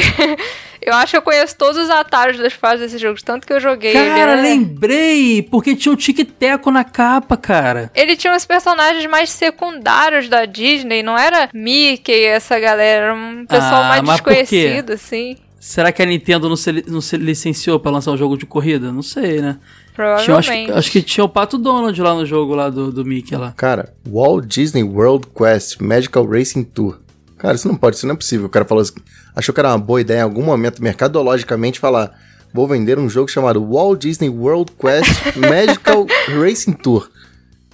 eu 0.89 0.93
acho 0.93 1.11
que 1.11 1.17
eu 1.17 1.21
conheço 1.21 1.55
todos 1.57 1.77
os 1.77 1.89
atalhos 1.89 2.37
das 2.37 2.53
fases 2.53 2.79
desse 2.81 2.97
jogo, 2.97 3.19
tanto 3.23 3.45
que 3.45 3.53
eu 3.53 3.59
joguei. 3.59 3.95
ele 3.95 4.09
Cara, 4.09 4.31
era- 4.33 4.41
lembrei! 4.41 5.41
Porque 5.43 5.75
tinha 5.75 5.93
o 5.93 5.97
tic-teco 5.97 6.71
na 6.71 6.83
capa, 6.83 7.35
cara. 7.37 7.91
Ele 7.95 8.15
tinha 8.15 8.35
os 8.35 8.45
personagens 8.45 9.05
mais 9.09 9.29
secundários 9.29 10.29
da 10.29 10.45
Disney, 10.45 11.03
não 11.03 11.17
era 11.17 11.49
Mickey, 11.53 12.25
essa 12.25 12.59
galera, 12.59 13.05
era 13.05 13.13
um 13.15 13.45
pessoal 13.45 13.83
Ah, 13.83 13.87
mais 13.89 14.03
desconhecido, 14.03 14.93
assim. 14.93 15.37
Será 15.59 15.91
que 15.91 16.01
a 16.01 16.05
Nintendo 16.05 16.47
não 16.47 16.55
se, 16.55 16.83
não 16.87 17.01
se 17.01 17.17
licenciou 17.17 17.79
pra 17.79 17.91
lançar 17.91 18.11
um 18.11 18.17
jogo 18.17 18.37
de 18.37 18.45
corrida? 18.45 18.91
Não 18.91 19.01
sei, 19.01 19.41
né? 19.41 19.57
Tinha, 19.95 20.13
acho, 20.13 20.25
Provavelmente. 20.25 20.71
acho 20.71 20.91
que 20.91 21.01
tinha 21.01 21.23
o 21.25 21.29
Pato 21.29 21.57
Donald 21.57 21.99
lá 21.99 22.13
no 22.13 22.25
jogo 22.25 22.53
lá 22.53 22.69
do, 22.69 22.91
do 22.91 23.03
Mickey 23.03 23.35
lá. 23.35 23.51
Cara, 23.57 23.91
Walt 24.07 24.45
Disney 24.45 24.83
World 24.83 25.27
Quest 25.35 25.81
Magical 25.81 26.25
Racing 26.25 26.63
Tour. 26.63 26.99
Cara, 27.37 27.55
isso 27.55 27.67
não 27.67 27.75
pode, 27.75 27.95
isso 27.97 28.07
não 28.07 28.15
é 28.15 28.17
possível. 28.17 28.47
O 28.47 28.49
cara 28.49 28.65
falou 28.65 28.81
assim, 28.81 28.93
achou 29.35 29.53
que 29.53 29.59
era 29.59 29.69
uma 29.69 29.77
boa 29.77 30.01
ideia 30.01 30.19
em 30.19 30.23
algum 30.23 30.43
momento, 30.43 30.81
mercadologicamente, 30.81 31.79
falar: 31.79 32.11
vou 32.53 32.67
vender 32.67 32.97
um 32.97 33.07
jogo 33.07 33.29
chamado 33.29 33.63
Walt 33.63 33.99
Disney 33.99 34.29
World 34.29 34.71
Quest 34.71 35.35
Magical 35.35 36.07
Racing 36.41 36.73
Tour. 36.73 37.09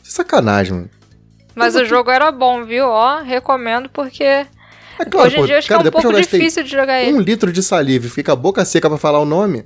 Sacanagem, 0.03 0.73
mano. 0.73 0.89
Mas 1.55 1.75
o 1.75 1.85
jogo 1.85 2.09
era 2.09 2.31
bom, 2.31 2.65
viu? 2.65 2.85
Ó, 2.87 3.21
recomendo 3.21 3.87
porque 3.89 4.23
É 4.23 4.47
claro, 5.09 5.27
hoje 5.27 5.35
em 5.35 5.39
pô, 5.39 5.45
dia 5.45 5.57
acho 5.59 5.67
cara, 5.67 5.81
que 5.81 5.87
é 5.87 5.89
um 5.89 5.91
pouco 5.91 6.13
difícil 6.21 6.63
de 6.63 6.69
jogar 6.69 7.01
ele. 7.01 7.13
Um 7.15 7.21
litro 7.21 7.51
de 7.51 7.61
saliva 7.61 8.07
e 8.07 8.09
fica 8.09 8.33
a 8.33 8.35
boca 8.35 8.65
seca 8.65 8.89
pra 8.89 8.97
falar 8.97 9.19
o 9.19 9.25
nome. 9.25 9.63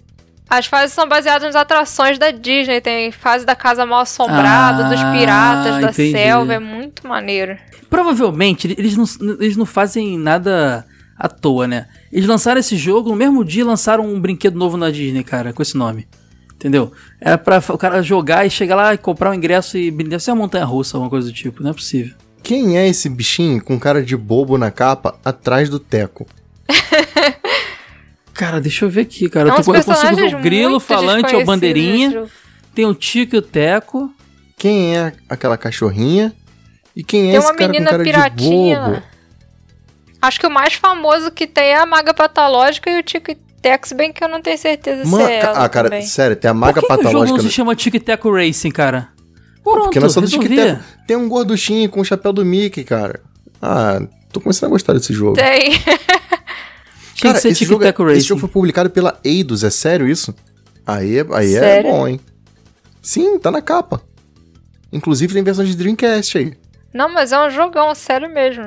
As 0.50 0.66
fases 0.66 0.94
são 0.94 1.08
baseadas 1.08 1.44
nas 1.44 1.56
atrações 1.56 2.18
da 2.18 2.32
Disney. 2.32 2.80
Tem 2.82 3.12
fase 3.12 3.46
da 3.46 3.56
casa 3.56 3.86
mal 3.86 4.00
assombrada, 4.02 4.86
Ah, 4.86 4.90
dos 4.90 5.04
piratas, 5.18 5.82
da 5.82 5.90
entendi. 5.92 6.12
selva. 6.12 6.54
É 6.54 6.60
muito 6.60 7.08
maneiro. 7.08 7.58
Provavelmente 7.90 8.74
eles 8.78 8.96
não, 8.98 9.06
eles 9.40 9.58
não 9.58 9.66
fazem 9.66 10.18
nada 10.18 10.86
à 11.18 11.28
toa, 11.28 11.68
né? 11.68 11.88
Eles 12.12 12.28
lançaram 12.28 12.60
esse 12.60 12.78
jogo, 12.78 13.10
no 13.10 13.16
mesmo 13.16 13.44
dia 13.44 13.66
lançaram 13.66 14.06
um 14.06 14.20
brinquedo 14.20 14.56
novo 14.58 14.78
na 14.78 14.90
Disney, 14.92 15.24
cara, 15.24 15.52
com 15.54 15.62
esse 15.62 15.76
nome. 15.78 16.08
Entendeu? 16.56 16.92
Era 17.22 17.38
pra 17.38 17.62
o 17.70 17.78
cara 17.78 18.02
jogar 18.02 18.46
e 18.46 18.50
chegar 18.50 18.76
lá 18.76 18.94
e 18.94 18.98
comprar 18.98 19.30
um 19.30 19.34
ingresso 19.34 19.78
e 19.78 19.92
deve 19.92 20.20
ser 20.24 20.32
uma 20.32 20.38
montanha 20.44 20.66
russa, 20.66 20.98
alguma 20.98 21.10
coisa 21.10 21.28
do 21.28 21.34
tipo, 21.34 21.62
não 21.62 21.70
é 21.70 21.74
possível. 21.74 22.16
Quem 22.42 22.78
é 22.78 22.88
esse 22.88 23.10
bichinho 23.10 23.64
com 23.64 23.80
cara 23.80 24.02
de 24.02 24.16
bobo 24.18 24.58
na 24.58 24.72
capa 24.72 25.20
atrás 25.24 25.70
do 25.70 25.80
teco? 25.80 26.26
Cara, 28.38 28.62
deixa 28.62 28.86
eu 28.86 28.90
ver 28.90 29.02
aqui, 29.02 29.28
cara. 29.28 29.50
É 29.50 29.52
Eu, 29.52 29.56
tô, 29.56 29.62
eu 29.62 29.66
consigo 29.66 29.78
ver 29.82 29.86
personagens 29.86 30.34
o 30.34 30.38
grilo, 30.38 30.70
muito 30.72 30.84
falante 30.84 31.10
ou 31.36 31.40
desconhecidos 31.40 31.46
bandeirinha. 31.46 32.26
Tem 32.76 32.86
o 32.86 32.94
Tico 32.94 33.36
e 33.36 33.40
o 33.40 33.42
Teco. 33.42 34.14
Quem 34.56 34.96
é 34.96 35.12
aquela 35.28 35.58
cachorrinha? 35.58 36.32
E 36.96 37.04
quem 37.04 37.30
é 37.30 37.32
Tem 37.32 37.40
esse 37.40 37.48
uma 37.48 37.56
cara 37.56 37.68
com 37.68 37.72
menina 37.74 37.90
cara 37.92 38.04
piratinha 38.04 38.80
de 38.80 38.86
bobo? 38.92 39.04
Acho 40.22 40.40
que 40.40 40.46
o 40.48 40.52
mais 40.52 40.76
famoso 40.76 41.32
que 41.32 41.48
tem 41.48 41.66
é 41.66 41.78
a 41.80 41.86
Maga 41.86 42.14
Patológica 42.14 42.90
e 42.92 43.00
o 43.00 43.04
Tic 43.04 43.38
Tex, 43.62 43.92
bem 43.94 44.14
que 44.14 44.24
eu 44.24 44.28
não 44.28 44.40
tenho 44.42 44.58
certeza 44.58 45.04
Man- 45.10 45.26
se 45.26 45.32
é 45.32 45.40
ela 45.40 45.64
ah, 45.66 45.70
cara, 45.70 45.90
também. 45.90 46.06
sério, 46.06 46.36
tem 46.36 46.50
a 46.50 46.54
maga 46.54 46.80
Por 46.80 46.82
que, 46.82 46.88
que 46.88 46.94
o 46.94 46.96
jogo 46.96 47.04
patológica. 47.06 47.38
não 47.38 47.50
se 47.50 47.56
chama 47.56 47.76
Tic 47.76 47.96
Teco 48.04 48.32
Racing, 48.32 48.72
cara? 48.72 49.10
Pronto, 49.64 49.84
Porque 49.86 50.00
não 50.00 50.08
é 50.08 50.10
só 50.10 50.22
do 50.22 50.28
resolvia. 50.28 50.76
tic 50.76 51.06
Tem 51.08 51.18
um 51.18 51.28
gorduchinho 51.28 51.90
com 51.90 52.00
o 52.02 52.06
chapéu 52.06 52.32
do 52.32 52.46
Mickey, 52.46 52.84
cara. 52.84 53.20
Ah, 53.62 54.00
tô 54.32 54.40
começando 54.40 54.70
a 54.70 54.72
gostar 54.72 54.94
desse 54.94 55.12
jogo. 55.12 55.34
Tem. 55.36 55.72
Tinha 57.18 57.34
Cara, 57.34 57.36
que 57.36 57.42
ser 57.42 57.50
esse 57.50 57.66
jogo, 57.66 57.84
é- 57.84 57.94
esse 58.18 58.28
jogo 58.28 58.40
foi 58.42 58.50
publicado 58.50 58.90
pela 58.92 59.20
Eidos, 59.24 59.64
é 59.64 59.70
sério 59.72 60.08
isso? 60.08 60.34
Aí, 60.86 61.18
é- 61.18 61.26
aí 61.34 61.56
é 61.56 61.60
Sério? 61.60 61.92
bom, 61.92 62.08
hein? 62.08 62.20
Sim, 63.02 63.40
tá 63.40 63.50
na 63.50 63.62
capa. 63.62 64.02
Inclusive 64.94 65.34
tem 65.34 65.42
versão 65.44 65.66
de 65.66 65.76
Dreamcast 65.76 66.38
aí. 66.38 66.54
Não, 66.94 67.12
mas 67.12 67.32
é 67.32 67.40
um 67.40 67.50
jogão, 67.50 67.94
sério 67.96 68.32
mesmo. 68.32 68.66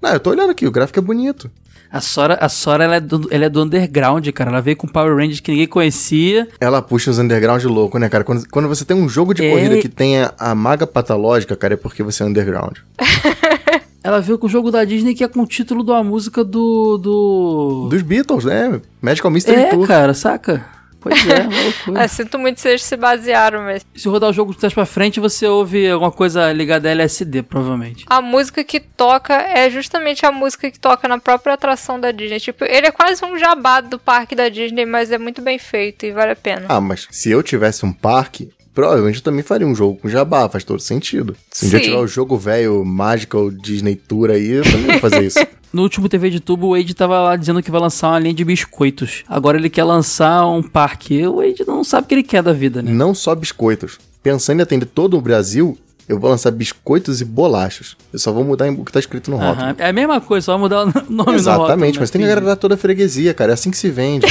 Não, 0.00 0.10
eu 0.10 0.18
tô 0.20 0.30
olhando 0.30 0.50
aqui, 0.50 0.66
o 0.66 0.70
gráfico 0.72 0.98
é 0.98 1.02
bonito. 1.02 1.50
A 1.90 2.00
Sora, 2.00 2.38
a 2.40 2.48
Sora 2.48 2.84
ela, 2.84 2.96
é 2.96 3.00
do, 3.00 3.28
ela 3.30 3.44
é 3.44 3.48
do 3.50 3.62
underground, 3.62 4.26
cara. 4.30 4.48
Ela 4.50 4.62
veio 4.62 4.76
com 4.78 4.88
Power 4.88 5.14
Rangers 5.14 5.40
que 5.40 5.50
ninguém 5.50 5.66
conhecia. 5.66 6.48
Ela 6.58 6.80
puxa 6.80 7.10
os 7.10 7.18
underground 7.18 7.62
louco, 7.64 7.98
né, 7.98 8.08
cara? 8.08 8.24
Quando, 8.24 8.48
quando 8.48 8.66
você 8.66 8.82
tem 8.86 8.96
um 8.96 9.06
jogo 9.08 9.34
de 9.34 9.44
É. 9.44 9.50
corrida 9.50 9.76
que 9.78 9.90
tenha 9.90 10.32
a 10.38 10.54
maga 10.54 10.86
patológica, 10.86 11.54
cara, 11.54 11.74
é 11.74 11.76
porque 11.76 12.02
você 12.02 12.22
é 12.22 12.26
underground. 12.26 12.78
Ela 14.04 14.20
veio 14.20 14.38
com 14.38 14.46
o 14.46 14.50
jogo 14.50 14.70
da 14.70 14.84
Disney 14.84 15.14
que 15.14 15.22
é 15.24 15.28
com 15.28 15.40
o 15.42 15.46
título 15.46 15.84
de 15.84 15.90
uma 15.90 16.02
música 16.02 16.42
do. 16.44 16.98
do... 16.98 17.86
Dos 17.90 18.02
Beatles, 18.02 18.44
né? 18.44 18.80
Magical 19.00 19.30
Mystery 19.30 19.60
É, 19.62 19.66
Tour. 19.70 19.86
cara, 19.86 20.12
saca? 20.14 20.64
Pois 21.00 21.26
é, 21.26 21.40
uma 21.42 21.62
loucura. 21.62 22.04
Ah, 22.04 22.06
sinto 22.06 22.38
muito 22.38 22.60
se 22.60 22.68
eles 22.68 22.84
se 22.84 22.96
basearam, 22.96 23.62
mas 23.62 23.84
Se 23.92 24.08
rodar 24.08 24.30
o 24.30 24.32
jogo 24.32 24.52
de 24.52 24.58
trás 24.58 24.72
pra 24.72 24.86
frente, 24.86 25.18
você 25.18 25.46
ouve 25.48 25.88
alguma 25.90 26.12
coisa 26.12 26.52
ligada 26.52 26.88
a 26.88 26.92
LSD, 26.92 27.42
provavelmente. 27.42 28.04
a 28.08 28.20
música 28.22 28.62
que 28.62 28.78
toca 28.78 29.34
é 29.34 29.68
justamente 29.68 30.24
a 30.24 30.30
música 30.30 30.70
que 30.70 30.78
toca 30.78 31.08
na 31.08 31.18
própria 31.18 31.54
atração 31.54 31.98
da 31.98 32.12
Disney. 32.12 32.38
Tipo, 32.38 32.64
ele 32.64 32.86
é 32.86 32.92
quase 32.92 33.24
um 33.24 33.36
jabá 33.36 33.80
do 33.80 33.98
parque 33.98 34.36
da 34.36 34.48
Disney, 34.48 34.86
mas 34.86 35.10
é 35.10 35.18
muito 35.18 35.42
bem 35.42 35.58
feito 35.58 36.06
e 36.06 36.12
vale 36.12 36.30
a 36.32 36.36
pena. 36.36 36.66
Ah, 36.68 36.80
mas 36.80 37.08
se 37.10 37.30
eu 37.30 37.42
tivesse 37.42 37.84
um 37.84 37.92
parque, 37.92 38.50
provavelmente 38.74 39.18
eu 39.18 39.22
também 39.22 39.42
faria 39.42 39.66
um 39.66 39.74
jogo 39.74 39.98
com 40.00 40.08
jabá, 40.08 40.48
faz 40.48 40.64
todo 40.64 40.80
sentido. 40.80 41.36
Se 41.50 41.66
um 41.66 41.68
dia 41.70 41.80
tiver 41.80 41.96
o 41.96 42.06
jogo 42.06 42.36
velho 42.36 42.84
Magical 42.84 43.50
Disney 43.50 43.96
Tour 43.96 44.30
aí, 44.30 44.50
eu 44.50 44.64
também 44.64 44.86
vou 44.86 44.98
fazer 44.98 45.24
isso. 45.24 45.38
No 45.72 45.80
último 45.80 46.06
TV 46.06 46.28
de 46.28 46.38
tubo, 46.38 46.66
o 46.66 46.76
Wade 46.76 46.92
tava 46.92 47.18
lá 47.18 47.34
dizendo 47.34 47.62
que 47.62 47.70
vai 47.70 47.80
lançar 47.80 48.10
uma 48.10 48.18
linha 48.18 48.34
de 48.34 48.44
biscoitos. 48.44 49.24
Agora 49.26 49.56
ele 49.56 49.70
quer 49.70 49.84
lançar 49.84 50.46
um 50.46 50.62
parque. 50.62 51.26
O 51.26 51.36
Wade 51.36 51.64
não 51.66 51.82
sabe 51.82 52.04
o 52.04 52.08
que 52.08 52.14
ele 52.14 52.22
quer 52.22 52.42
da 52.42 52.52
vida, 52.52 52.82
né? 52.82 52.92
Não 52.92 53.14
só 53.14 53.34
biscoitos. 53.34 53.98
Pensando 54.22 54.60
em 54.60 54.62
atender 54.62 54.84
todo 54.84 55.16
o 55.16 55.20
Brasil, 55.22 55.78
eu 56.06 56.20
vou 56.20 56.28
lançar 56.28 56.50
biscoitos 56.50 57.22
e 57.22 57.24
bolachas. 57.24 57.96
Eu 58.12 58.18
só 58.18 58.30
vou 58.30 58.44
mudar 58.44 58.70
o 58.70 58.84
que 58.84 58.92
tá 58.92 59.00
escrito 59.00 59.30
no 59.30 59.38
rótulo. 59.38 59.64
Aham. 59.64 59.76
É 59.78 59.88
a 59.88 59.92
mesma 59.94 60.20
coisa, 60.20 60.44
só 60.44 60.58
mudar 60.58 60.82
o 60.82 60.86
nome 60.86 61.06
no 61.08 61.16
rótulo. 61.18 61.36
Exatamente, 61.36 61.94
né? 61.94 62.00
mas 62.00 62.10
tem 62.10 62.20
que 62.20 62.26
agradar 62.26 62.58
toda 62.58 62.74
a 62.74 62.78
freguesia, 62.78 63.32
cara. 63.32 63.52
É 63.52 63.54
assim 63.54 63.70
que 63.70 63.78
se 63.78 63.88
vende. 63.88 64.26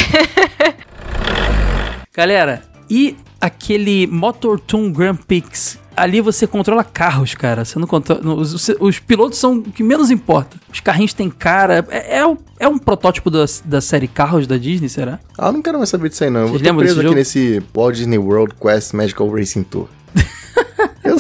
Galera, 2.14 2.62
e 2.90 3.16
aquele 3.40 4.08
Motor 4.08 4.60
Toon 4.60 4.92
Grand 4.92 5.16
Prix? 5.16 5.80
Ali 5.96 6.22
você 6.22 6.48
controla 6.48 6.84
carros, 6.86 7.36
cara. 7.36 7.66
Você 7.66 7.78
não 7.78 7.86
controla. 7.86 8.22
Os, 8.36 8.54
os- 8.54 8.76
os 8.80 9.00
pilotos 9.00 9.38
são 9.38 9.58
o 9.58 9.62
que 9.64 9.84
menos 9.84 10.10
importa. 10.10 10.56
Os 10.72 10.80
carrinhos 10.80 11.14
têm 11.14 11.30
cara. 11.30 11.86
É, 11.90 12.20
é, 12.22 12.38
é 12.60 12.68
um 12.68 12.78
protótipo 12.78 13.30
da, 13.30 13.44
da 13.66 13.82
série 13.82 14.08
Carros 14.08 14.48
da 14.48 14.58
Disney, 14.58 14.88
será? 14.88 15.20
ah, 15.38 15.48
eu 15.48 15.52
não 15.54 15.62
quero 15.62 15.78
mais 15.78 15.90
saber 15.90 16.08
disso 16.10 16.24
aí, 16.24 16.30
não. 16.30 16.42
Eu 16.42 16.48
Vocês 16.48 16.62
tô 16.62 16.68
lembram 16.70 16.86
preso 16.86 17.00
aqui 17.00 17.04
jogo? 17.08 17.16
nesse 17.16 17.62
Walt 17.76 17.96
Disney 17.96 18.18
World 18.18 18.56
Quest 18.60 18.94
Magical 18.94 19.30
Racing 19.30 19.64
Tour. 19.64 19.88
eu, 21.04 21.18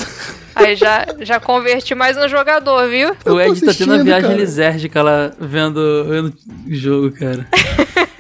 Aí 0.55 0.75
já, 0.75 1.05
já 1.21 1.39
converti 1.39 1.93
mais 1.95 2.15
um 2.17 2.27
jogador, 2.29 2.87
viu? 2.87 3.09
Eu 3.25 3.33
o 3.35 3.37
tô 3.37 3.39
Ed 3.41 3.53
tá 3.53 3.55
tendo 3.59 3.67
a 3.67 3.71
assistindo, 3.71 4.03
viagem 4.03 4.29
cara. 4.29 4.39
lisérgica 4.41 5.01
lá 5.01 5.31
vendo, 5.39 6.05
vendo 6.07 6.33
o 6.67 6.73
jogo, 6.73 7.11
cara. 7.11 7.45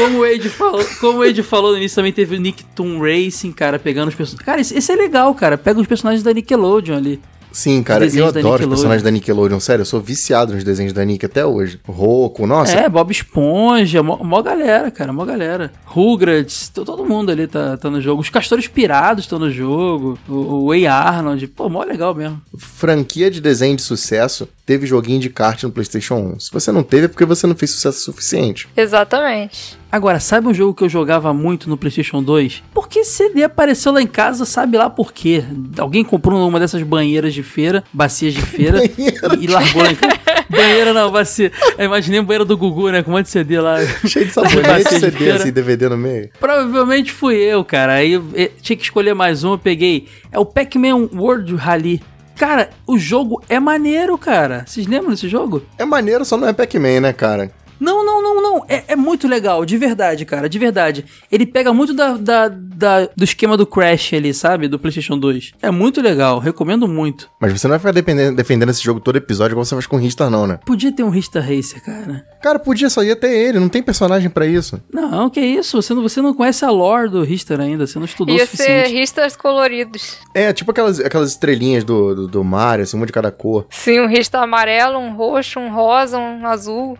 Como 0.00 0.18
o, 0.18 0.20
Wade 0.22 0.48
falou, 0.48 0.84
como 1.00 1.18
o 1.20 1.24
Wade 1.26 1.42
falou 1.42 1.72
no 1.72 1.76
início, 1.78 1.96
também 1.96 2.12
teve 2.12 2.36
o 2.36 2.40
Nicktoon 2.40 2.98
Racing, 3.00 3.52
cara, 3.52 3.78
pegando 3.78 4.08
os 4.08 4.14
personagens. 4.14 4.44
Cara, 4.46 4.60
esse, 4.60 4.76
esse 4.76 4.90
é 4.92 4.96
legal, 4.96 5.34
cara. 5.34 5.58
Pega 5.58 5.80
os 5.80 5.86
personagens 5.86 6.22
da 6.22 6.32
Nickelodeon 6.32 6.96
ali. 6.96 7.20
Sim, 7.52 7.82
cara, 7.82 8.06
eu 8.06 8.26
adoro 8.26 8.62
os 8.62 8.68
personagens 8.68 9.02
da 9.02 9.10
Nickelodeon. 9.10 9.58
Sério, 9.58 9.82
eu 9.82 9.86
sou 9.86 10.00
viciado 10.00 10.54
nos 10.54 10.62
desenhos 10.62 10.92
da 10.92 11.04
Nick 11.04 11.26
até 11.26 11.44
hoje. 11.44 11.80
Roco, 11.84 12.46
nossa. 12.46 12.72
É, 12.78 12.88
Bob 12.88 13.10
Esponja, 13.10 14.02
mó, 14.04 14.18
mó 14.22 14.40
galera, 14.40 14.88
cara, 14.90 15.12
mó 15.12 15.24
galera. 15.24 15.72
Rugrats, 15.84 16.68
to- 16.68 16.84
todo 16.84 17.04
mundo 17.04 17.32
ali 17.32 17.48
tá, 17.48 17.76
tá 17.76 17.90
no 17.90 18.00
jogo. 18.00 18.22
Os 18.22 18.28
Castores 18.30 18.68
Pirados 18.68 19.24
estão 19.24 19.38
no 19.40 19.50
jogo. 19.50 20.16
O, 20.28 20.32
o 20.34 20.68
Way 20.68 20.86
Arnold, 20.86 21.44
pô, 21.48 21.68
mó 21.68 21.82
legal 21.82 22.14
mesmo. 22.14 22.40
Franquia 22.56 23.28
de 23.28 23.40
desenho 23.40 23.74
de 23.74 23.82
sucesso 23.82 24.48
teve 24.70 24.86
joguinho 24.86 25.18
de 25.18 25.28
kart 25.28 25.60
no 25.64 25.72
PlayStation 25.72 26.14
1. 26.36 26.38
Se 26.38 26.52
você 26.52 26.70
não 26.70 26.84
teve, 26.84 27.06
é 27.06 27.08
porque 27.08 27.24
você 27.24 27.44
não 27.44 27.56
fez 27.56 27.72
sucesso 27.72 28.04
suficiente. 28.04 28.68
Exatamente. 28.76 29.76
Agora, 29.90 30.20
sabe 30.20 30.46
um 30.46 30.54
jogo 30.54 30.72
que 30.72 30.84
eu 30.84 30.88
jogava 30.88 31.34
muito 31.34 31.68
no 31.68 31.76
PlayStation 31.76 32.22
2? 32.22 32.62
Porque 32.72 33.02
CD 33.02 33.42
apareceu 33.42 33.90
lá 33.90 34.00
em 34.00 34.06
casa, 34.06 34.44
sabe 34.44 34.78
lá 34.78 34.88
por 34.88 35.12
quê? 35.12 35.42
Alguém 35.76 36.04
comprou 36.04 36.38
numa 36.38 36.60
dessas 36.60 36.84
banheiras 36.84 37.34
de 37.34 37.42
feira, 37.42 37.82
bacias 37.92 38.32
de 38.32 38.42
feira, 38.42 38.78
e, 38.96 39.44
e 39.44 39.46
largou 39.48 39.82
lá 39.82 39.90
em 39.90 39.96
casa. 39.96 40.20
Banheira 40.48 40.92
não, 40.92 41.10
bacia. 41.10 41.50
Eu 41.76 41.86
imaginei 41.86 42.20
banheiro 42.22 42.44
do 42.44 42.56
Gugu, 42.56 42.90
né? 42.90 43.02
Com 43.02 43.10
um 43.10 43.14
monte 43.14 43.26
de 43.26 43.30
CD 43.30 43.60
lá. 43.60 43.76
Cheio 44.06 44.26
de 44.26 44.32
sabonete 44.32 44.94
e 44.94 45.00
CD, 45.00 45.10
feira. 45.10 45.36
assim, 45.36 45.52
DVD 45.52 45.88
no 45.88 45.96
meio. 45.96 46.30
Provavelmente 46.38 47.12
fui 47.12 47.36
eu, 47.36 47.64
cara. 47.64 47.94
Aí 47.94 48.12
eu, 48.12 48.24
eh, 48.34 48.50
tinha 48.60 48.76
que 48.76 48.82
escolher 48.82 49.14
mais 49.14 49.42
um, 49.42 49.52
eu 49.52 49.58
peguei. 49.58 50.06
É 50.30 50.38
o 50.38 50.44
Pac-Man 50.44 51.08
World 51.12 51.54
Rally. 51.56 52.00
Cara, 52.40 52.70
o 52.86 52.96
jogo 52.96 53.42
é 53.50 53.60
maneiro, 53.60 54.16
cara. 54.16 54.64
Vocês 54.66 54.86
lembram 54.86 55.10
desse 55.10 55.28
jogo? 55.28 55.62
É 55.76 55.84
maneiro, 55.84 56.24
só 56.24 56.38
não 56.38 56.48
é 56.48 56.54
Pac-Man, 56.54 57.00
né, 57.00 57.12
cara? 57.12 57.52
Não, 57.80 58.04
não, 58.04 58.22
não, 58.22 58.42
não. 58.42 58.64
É, 58.68 58.84
é 58.88 58.96
muito 58.96 59.26
legal, 59.26 59.64
de 59.64 59.76
verdade, 59.78 60.24
cara, 60.24 60.48
de 60.48 60.58
verdade. 60.58 61.04
Ele 61.32 61.46
pega 61.46 61.72
muito 61.72 61.94
da, 61.94 62.16
da- 62.16 62.48
da- 62.48 63.08
do 63.16 63.24
esquema 63.24 63.56
do 63.56 63.66
Crash 63.66 64.12
ali, 64.14 64.32
sabe? 64.34 64.68
Do 64.68 64.78
PlayStation 64.78 65.18
2. 65.18 65.52
É 65.62 65.70
muito 65.70 66.00
legal, 66.00 66.38
recomendo 66.38 66.86
muito. 66.86 67.28
Mas 67.40 67.52
você 67.52 67.66
não 67.66 67.72
vai 67.72 67.78
ficar 67.78 67.92
dependendo- 67.92 68.36
defendendo 68.36 68.68
esse 68.70 68.82
jogo 68.82 69.00
todo 69.00 69.16
episódio 69.16 69.54
igual 69.54 69.64
você 69.64 69.74
faz 69.74 69.86
com 69.86 69.96
o 69.96 69.98
Ristar, 69.98 70.28
não, 70.30 70.46
né? 70.46 70.58
Podia 70.64 70.92
ter 70.92 71.02
um 71.02 71.10
Rista 71.10 71.40
Racer, 71.40 71.82
cara. 71.82 72.24
Cara, 72.42 72.58
podia 72.58 72.88
só 72.90 73.02
ia 73.02 73.16
ter 73.16 73.30
ele, 73.32 73.58
não 73.58 73.68
tem 73.68 73.82
personagem 73.82 74.28
pra 74.30 74.46
isso. 74.46 74.80
Não, 74.92 75.28
que 75.30 75.40
isso? 75.40 75.80
Você 75.80 75.94
não, 75.94 76.02
você 76.02 76.20
não 76.22 76.34
conhece 76.34 76.64
a 76.64 76.70
lore 76.70 77.08
do 77.10 77.22
Richter 77.22 77.60
ainda, 77.60 77.86
você 77.86 77.98
não 77.98 78.06
estudou 78.06 78.34
o 78.34 78.38
Ia 78.38 78.46
ser 78.46 78.56
suficiente. 78.56 78.92
ristas 78.92 79.36
coloridos. 79.36 80.18
É, 80.34 80.52
tipo 80.52 80.70
aquelas, 80.70 81.00
aquelas 81.00 81.30
estrelinhas 81.30 81.84
do, 81.84 82.14
do, 82.14 82.28
do 82.28 82.44
Mario, 82.44 82.82
assim, 82.84 82.96
uma 82.96 83.06
de 83.06 83.12
cada 83.12 83.30
cor. 83.30 83.66
Sim, 83.70 84.00
um 84.00 84.06
rista 84.08 84.38
amarelo, 84.40 84.98
um 84.98 85.12
roxo, 85.14 85.58
um 85.60 85.70
rosa, 85.72 86.18
um 86.18 86.46
azul. 86.46 86.98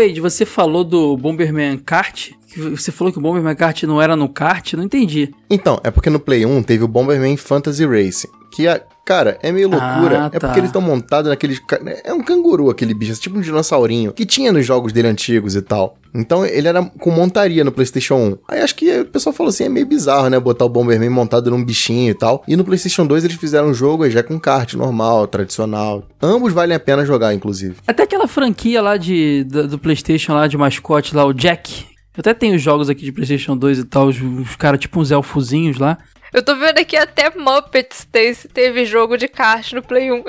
Ed, 0.00 0.20
você 0.20 0.44
falou 0.44 0.84
do 0.84 1.16
Bomberman 1.16 1.78
Kart? 1.78 2.30
Você 2.56 2.90
falou 2.90 3.12
que 3.12 3.18
o 3.18 3.22
Bomberman 3.22 3.54
Kart 3.54 3.82
não 3.84 4.00
era 4.00 4.16
no 4.16 4.28
kart? 4.28 4.72
Não 4.74 4.84
entendi. 4.84 5.32
Então, 5.50 5.78
é 5.84 5.90
porque 5.90 6.08
no 6.10 6.18
Play 6.20 6.46
1 6.46 6.62
teve 6.62 6.82
o 6.84 6.88
Bomberman 6.88 7.36
Fantasy 7.36 7.84
Racing, 7.86 8.28
que 8.50 8.66
é, 8.66 8.82
cara, 9.04 9.38
é 9.42 9.52
meio 9.52 9.68
loucura. 9.68 10.24
Ah, 10.24 10.30
É 10.32 10.38
tá. 10.38 10.46
porque 10.48 10.60
eles 10.60 10.70
estão 10.70 10.80
montados 10.80 11.28
naqueles. 11.30 11.58
ca- 11.58 11.80
É 12.04 12.12
um 12.12 12.22
canguru 12.22 12.70
aquele 12.70 12.94
bicho, 12.94 13.12
é 13.12 13.14
tipo 13.14 13.36
um 13.38 13.40
dinossaurinho, 13.42 14.12
que 14.12 14.24
tinha 14.24 14.50
nos 14.52 14.64
jogos 14.64 14.92
dele 14.92 15.08
antigos 15.08 15.54
e 15.56 15.62
tal. 15.62 15.96
Então 16.14 16.44
ele 16.44 16.66
era 16.66 16.82
com 16.82 17.10
montaria 17.10 17.62
no 17.62 17.70
PlayStation 17.70 18.14
1. 18.16 18.38
Aí 18.48 18.60
acho 18.62 18.74
que 18.74 19.00
o 19.00 19.04
pessoal 19.04 19.32
falou 19.34 19.50
assim: 19.50 19.64
é 19.64 19.68
meio 19.68 19.84
bizarro, 19.86 20.30
né? 20.30 20.40
Botar 20.40 20.64
o 20.64 20.68
Bomberman 20.70 21.10
montado 21.10 21.50
num 21.50 21.62
bichinho 21.62 22.10
e 22.10 22.14
tal. 22.14 22.42
E 22.48 22.56
no 22.56 22.64
PlayStation 22.64 23.06
2 23.06 23.24
eles 23.24 23.36
fizeram 23.36 23.68
um 23.68 23.74
jogo 23.74 24.08
já 24.08 24.22
com 24.22 24.40
kart 24.40 24.72
normal, 24.74 25.26
tradicional. 25.26 26.02
Ambos 26.22 26.52
valem 26.54 26.74
a 26.76 26.80
pena 26.80 27.04
jogar, 27.04 27.34
inclusive. 27.34 27.76
Até 27.86 28.04
aquela 28.04 28.26
franquia 28.26 28.80
lá 28.80 28.96
de, 28.96 29.44
da- 29.44 29.62
do 29.64 29.78
PlayStation 29.78 30.32
lá 30.32 30.46
de 30.46 30.56
mascote 30.56 31.14
lá, 31.14 31.24
o 31.26 31.34
Jack. 31.34 31.86
Eu 32.18 32.20
até 32.20 32.34
tenho 32.34 32.58
jogos 32.58 32.90
aqui 32.90 33.04
de 33.04 33.12
PlayStation 33.12 33.56
2 33.56 33.78
e 33.78 33.84
tal, 33.84 34.08
os, 34.08 34.20
os 34.20 34.56
caras 34.56 34.80
tipo 34.80 34.98
uns 34.98 35.12
elfozinhos 35.12 35.78
lá. 35.78 35.96
Eu 36.34 36.42
tô 36.42 36.56
vendo 36.56 36.78
aqui 36.78 36.96
até 36.96 37.30
Muppets 37.30 38.04
teve, 38.10 38.48
teve 38.48 38.84
jogo 38.84 39.16
de 39.16 39.28
kart 39.28 39.72
no 39.72 39.80
Play 39.80 40.10
1. 40.10 40.24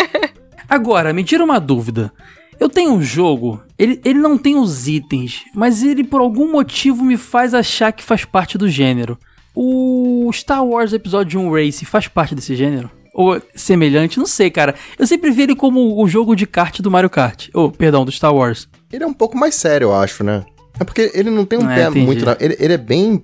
Agora, 0.66 1.12
me 1.12 1.22
tira 1.22 1.44
uma 1.44 1.60
dúvida. 1.60 2.10
Eu 2.58 2.70
tenho 2.70 2.90
um 2.90 3.02
jogo, 3.02 3.62
ele, 3.78 4.00
ele 4.02 4.18
não 4.18 4.38
tem 4.38 4.56
os 4.56 4.88
itens, 4.88 5.44
mas 5.54 5.82
ele 5.82 6.02
por 6.02 6.22
algum 6.22 6.50
motivo 6.50 7.04
me 7.04 7.18
faz 7.18 7.52
achar 7.52 7.92
que 7.92 8.02
faz 8.02 8.24
parte 8.24 8.56
do 8.56 8.66
gênero. 8.66 9.18
O 9.54 10.30
Star 10.32 10.64
Wars 10.64 10.94
Episódio 10.94 11.38
1 11.38 11.52
Race 11.52 11.84
faz 11.84 12.08
parte 12.08 12.34
desse 12.34 12.56
gênero? 12.56 12.90
Ou 13.12 13.36
é 13.36 13.42
semelhante? 13.54 14.18
Não 14.18 14.26
sei, 14.26 14.50
cara. 14.50 14.74
Eu 14.98 15.06
sempre 15.06 15.30
vi 15.30 15.42
ele 15.42 15.54
como 15.54 16.02
o 16.02 16.08
jogo 16.08 16.34
de 16.34 16.46
kart 16.46 16.80
do 16.80 16.90
Mario 16.90 17.10
Kart. 17.10 17.50
Ou, 17.52 17.70
perdão, 17.70 18.06
do 18.06 18.12
Star 18.12 18.34
Wars. 18.34 18.66
Ele 18.90 19.04
é 19.04 19.06
um 19.06 19.12
pouco 19.12 19.36
mais 19.36 19.54
sério, 19.54 19.88
eu 19.88 19.94
acho, 19.94 20.24
né? 20.24 20.42
É 20.78 20.84
porque 20.84 21.10
ele 21.14 21.30
não 21.30 21.44
tem 21.44 21.58
um 21.58 21.70
É, 21.70 21.74
pé 21.76 21.82
entendi. 21.88 22.04
muito. 22.06 22.24
Ele, 22.40 22.56
ele 22.58 22.72
é 22.74 22.78
bem. 22.78 23.22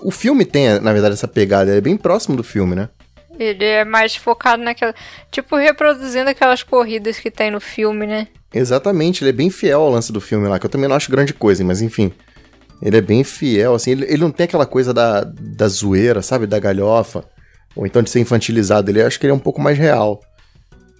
O 0.00 0.10
filme 0.10 0.44
tem, 0.44 0.78
na 0.80 0.92
verdade, 0.92 1.14
essa 1.14 1.28
pegada. 1.28 1.70
Ele 1.70 1.78
é 1.78 1.82
bem 1.82 1.96
próximo 1.96 2.36
do 2.36 2.42
filme, 2.42 2.74
né? 2.74 2.88
Ele 3.38 3.64
é 3.64 3.84
mais 3.84 4.14
focado 4.16 4.62
naquela. 4.62 4.94
Tipo, 5.30 5.56
reproduzindo 5.56 6.28
aquelas 6.28 6.62
corridas 6.62 7.18
que 7.18 7.30
tem 7.30 7.50
no 7.50 7.60
filme, 7.60 8.06
né? 8.06 8.28
Exatamente, 8.52 9.22
ele 9.22 9.30
é 9.30 9.32
bem 9.32 9.48
fiel 9.48 9.80
ao 9.80 9.90
lance 9.90 10.12
do 10.12 10.20
filme 10.20 10.48
lá, 10.48 10.58
que 10.58 10.66
eu 10.66 10.70
também 10.70 10.88
não 10.88 10.96
acho 10.96 11.10
grande 11.10 11.32
coisa, 11.32 11.62
mas 11.64 11.80
enfim. 11.80 12.12
Ele 12.82 12.96
é 12.96 13.00
bem 13.00 13.22
fiel, 13.22 13.74
assim, 13.74 13.92
ele, 13.92 14.04
ele 14.06 14.18
não 14.22 14.30
tem 14.30 14.44
aquela 14.44 14.66
coisa 14.66 14.92
da, 14.92 15.22
da 15.22 15.68
zoeira, 15.68 16.20
sabe? 16.20 16.46
Da 16.46 16.58
galhofa. 16.58 17.24
Ou 17.76 17.86
então 17.86 18.02
de 18.02 18.10
ser 18.10 18.20
infantilizado. 18.20 18.90
Ele 18.90 19.02
acho 19.02 19.20
que 19.20 19.26
ele 19.26 19.32
é 19.32 19.34
um 19.34 19.38
pouco 19.38 19.60
mais 19.60 19.78
real. 19.78 20.20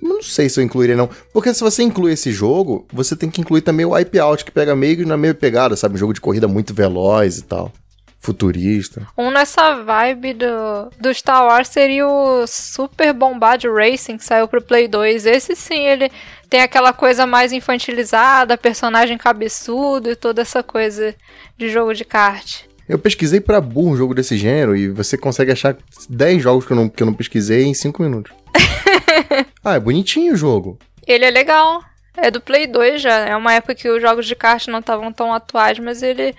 Não 0.00 0.22
sei 0.22 0.48
se 0.48 0.58
eu 0.58 0.64
incluiria, 0.64 0.96
não. 0.96 1.08
Porque 1.32 1.52
se 1.52 1.60
você 1.60 1.82
inclui 1.82 2.12
esse 2.12 2.32
jogo, 2.32 2.86
você 2.92 3.14
tem 3.14 3.30
que 3.30 3.40
incluir 3.40 3.60
também 3.60 3.84
o 3.84 3.90
Wipeout, 3.90 4.44
que 4.44 4.50
pega 4.50 4.74
meio 4.74 5.06
na 5.06 5.16
mesma 5.16 5.34
pegada, 5.34 5.76
sabe? 5.76 5.94
Um 5.94 5.98
jogo 5.98 6.14
de 6.14 6.20
corrida 6.20 6.48
muito 6.48 6.72
veloz 6.72 7.38
e 7.38 7.42
tal. 7.42 7.72
Futurista. 8.18 9.06
Um 9.16 9.30
nessa 9.30 9.82
vibe 9.82 10.34
do, 10.34 10.90
do 11.00 11.14
Star 11.14 11.42
Wars 11.44 11.68
seria 11.68 12.06
o 12.06 12.46
Super 12.46 13.14
Bombard 13.14 13.66
Racing, 13.66 14.18
que 14.18 14.24
saiu 14.24 14.46
pro 14.46 14.60
Play 14.60 14.88
2. 14.88 15.24
Esse 15.24 15.56
sim, 15.56 15.86
ele 15.86 16.10
tem 16.48 16.60
aquela 16.60 16.92
coisa 16.92 17.26
mais 17.26 17.50
infantilizada, 17.50 18.58
personagem 18.58 19.16
cabeçudo 19.16 20.10
e 20.10 20.16
toda 20.16 20.42
essa 20.42 20.62
coisa 20.62 21.14
de 21.56 21.70
jogo 21.70 21.94
de 21.94 22.04
kart. 22.04 22.64
Eu 22.86 22.98
pesquisei 22.98 23.40
pra 23.40 23.60
burro 23.60 23.92
um 23.92 23.96
jogo 23.96 24.14
desse 24.14 24.36
gênero 24.36 24.76
e 24.76 24.88
você 24.88 25.16
consegue 25.16 25.52
achar 25.52 25.76
10 26.08 26.42
jogos 26.42 26.66
que 26.66 26.72
eu 26.72 26.76
não, 26.76 26.88
que 26.88 27.02
eu 27.02 27.06
não 27.06 27.14
pesquisei 27.14 27.64
em 27.64 27.72
5 27.72 28.02
minutos. 28.02 28.32
ah, 29.64 29.74
é 29.74 29.80
bonitinho 29.80 30.32
o 30.32 30.36
jogo. 30.36 30.78
Ele 31.06 31.24
é 31.24 31.30
legal. 31.30 31.82
É 32.16 32.30
do 32.30 32.40
Play 32.40 32.66
2 32.66 33.02
já. 33.02 33.18
É 33.18 33.36
uma 33.36 33.52
época 33.52 33.74
que 33.74 33.88
os 33.88 34.00
jogos 34.00 34.26
de 34.26 34.34
kart 34.34 34.66
não 34.68 34.80
estavam 34.80 35.12
tão 35.12 35.32
atuais, 35.32 35.78
mas 35.78 36.02
ele 36.02 36.34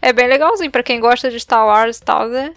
é 0.00 0.12
bem 0.12 0.28
legalzinho. 0.28 0.70
Pra 0.70 0.82
quem 0.82 1.00
gosta 1.00 1.30
de 1.30 1.38
Star 1.38 1.66
Wars 1.66 1.98
e 1.98 2.02
tal, 2.02 2.32
é, 2.32 2.52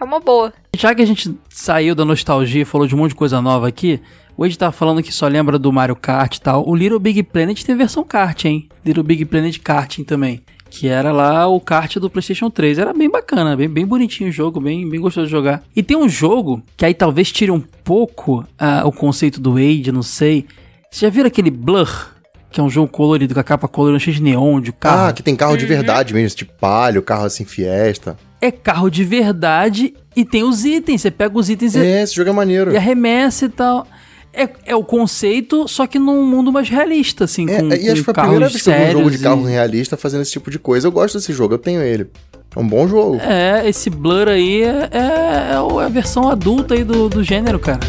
é 0.00 0.04
uma 0.04 0.20
boa. 0.20 0.52
Já 0.76 0.94
que 0.94 1.02
a 1.02 1.06
gente 1.06 1.34
saiu 1.48 1.94
da 1.94 2.04
nostalgia 2.04 2.62
e 2.62 2.66
falou 2.66 2.86
de 2.86 2.94
um 2.94 2.98
monte 2.98 3.10
de 3.10 3.16
coisa 3.16 3.40
nova 3.40 3.68
aqui, 3.68 4.00
o 4.36 4.46
Ed 4.46 4.56
tá 4.56 4.70
falando 4.70 5.02
que 5.02 5.12
só 5.12 5.26
lembra 5.26 5.58
do 5.58 5.72
Mario 5.72 5.96
Kart 5.96 6.36
e 6.36 6.40
tal. 6.40 6.68
O 6.68 6.74
Little 6.74 6.98
Big 6.98 7.22
Planet 7.24 7.62
tem 7.62 7.76
versão 7.76 8.04
kart, 8.04 8.44
hein? 8.44 8.68
Little 8.84 9.02
Big 9.02 9.24
Planet 9.24 9.58
Karting 9.58 10.04
também. 10.04 10.44
Que 10.70 10.88
era 10.88 11.12
lá 11.12 11.46
o 11.48 11.60
kart 11.60 11.96
do 11.96 12.10
PlayStation 12.10 12.50
3. 12.50 12.78
Era 12.78 12.92
bem 12.92 13.10
bacana, 13.10 13.56
bem, 13.56 13.68
bem 13.68 13.86
bonitinho 13.86 14.30
o 14.30 14.32
jogo, 14.32 14.60
bem, 14.60 14.88
bem 14.88 15.00
gostoso 15.00 15.26
de 15.26 15.32
jogar. 15.32 15.62
E 15.74 15.82
tem 15.82 15.96
um 15.96 16.08
jogo 16.08 16.62
que 16.76 16.84
aí 16.84 16.94
talvez 16.94 17.32
tire 17.32 17.50
um 17.50 17.60
pouco 17.60 18.44
ah, 18.58 18.82
o 18.84 18.92
conceito 18.92 19.40
do 19.40 19.56
Age, 19.56 19.90
não 19.92 20.02
sei. 20.02 20.46
Vocês 20.90 21.00
já 21.02 21.08
viram 21.10 21.26
aquele 21.26 21.50
Blur? 21.50 22.12
Que 22.50 22.60
é 22.60 22.62
um 22.62 22.70
jogo 22.70 22.88
colorido, 22.88 23.34
com 23.34 23.40
a 23.40 23.44
capa 23.44 23.68
colorida 23.68 23.98
cheia 23.98 24.16
de 24.16 24.22
neon, 24.22 24.58
de 24.60 24.72
carro. 24.72 25.08
Ah, 25.08 25.12
que 25.12 25.22
tem 25.22 25.36
carro 25.36 25.56
de 25.56 25.66
verdade 25.66 26.14
mesmo, 26.14 26.36
tipo 26.38 26.52
palio, 26.58 27.02
carro 27.02 27.26
assim, 27.26 27.44
fiesta. 27.44 28.16
É 28.40 28.50
carro 28.50 28.88
de 28.88 29.04
verdade 29.04 29.92
e 30.16 30.24
tem 30.24 30.44
os 30.44 30.64
itens. 30.64 31.02
Você 31.02 31.10
pega 31.10 31.36
os 31.36 31.50
itens 31.50 31.74
e 31.74 31.78
É, 31.80 32.02
esse 32.02 32.14
jogo 32.14 32.30
é 32.30 32.32
maneiro. 32.32 32.72
e 32.72 32.76
arremessa 32.76 33.44
e 33.46 33.48
tal. 33.50 33.86
É, 34.32 34.48
é 34.66 34.76
o 34.76 34.84
conceito, 34.84 35.66
só 35.66 35.86
que 35.86 35.98
num 35.98 36.24
mundo 36.24 36.52
mais 36.52 36.68
realista, 36.68 37.24
assim, 37.24 37.48
É, 37.50 37.60
com, 37.60 37.68
e 37.68 37.88
acho 37.90 37.94
que 37.96 38.02
foi 38.04 38.12
a 38.12 38.20
primeira 38.20 38.48
vez 38.48 38.62
que 38.62 38.68
eu 38.70 38.74
vi 38.74 38.80
um 38.84 38.92
jogo 38.92 39.10
de 39.10 39.18
carro 39.18 39.48
e- 39.48 39.50
realista 39.50 39.96
fazendo 39.96 40.22
esse 40.22 40.30
tipo 40.32 40.50
de 40.50 40.58
coisa. 40.58 40.86
Eu 40.86 40.92
gosto 40.92 41.18
desse 41.18 41.32
jogo, 41.32 41.54
eu 41.54 41.58
tenho 41.58 41.82
ele. 41.82 42.06
É 42.54 42.60
um 42.60 42.66
bom 42.66 42.86
jogo. 42.88 43.16
É, 43.20 43.68
esse 43.68 43.90
Blur 43.90 44.28
aí 44.28 44.62
é, 44.62 44.88
é, 44.92 44.98
é 44.98 45.80
é 45.80 45.84
a 45.84 45.88
versão 45.88 46.28
adulta 46.28 46.74
aí 46.74 46.84
do, 46.84 47.08
do 47.08 47.22
gênero, 47.22 47.58
cara. 47.58 47.80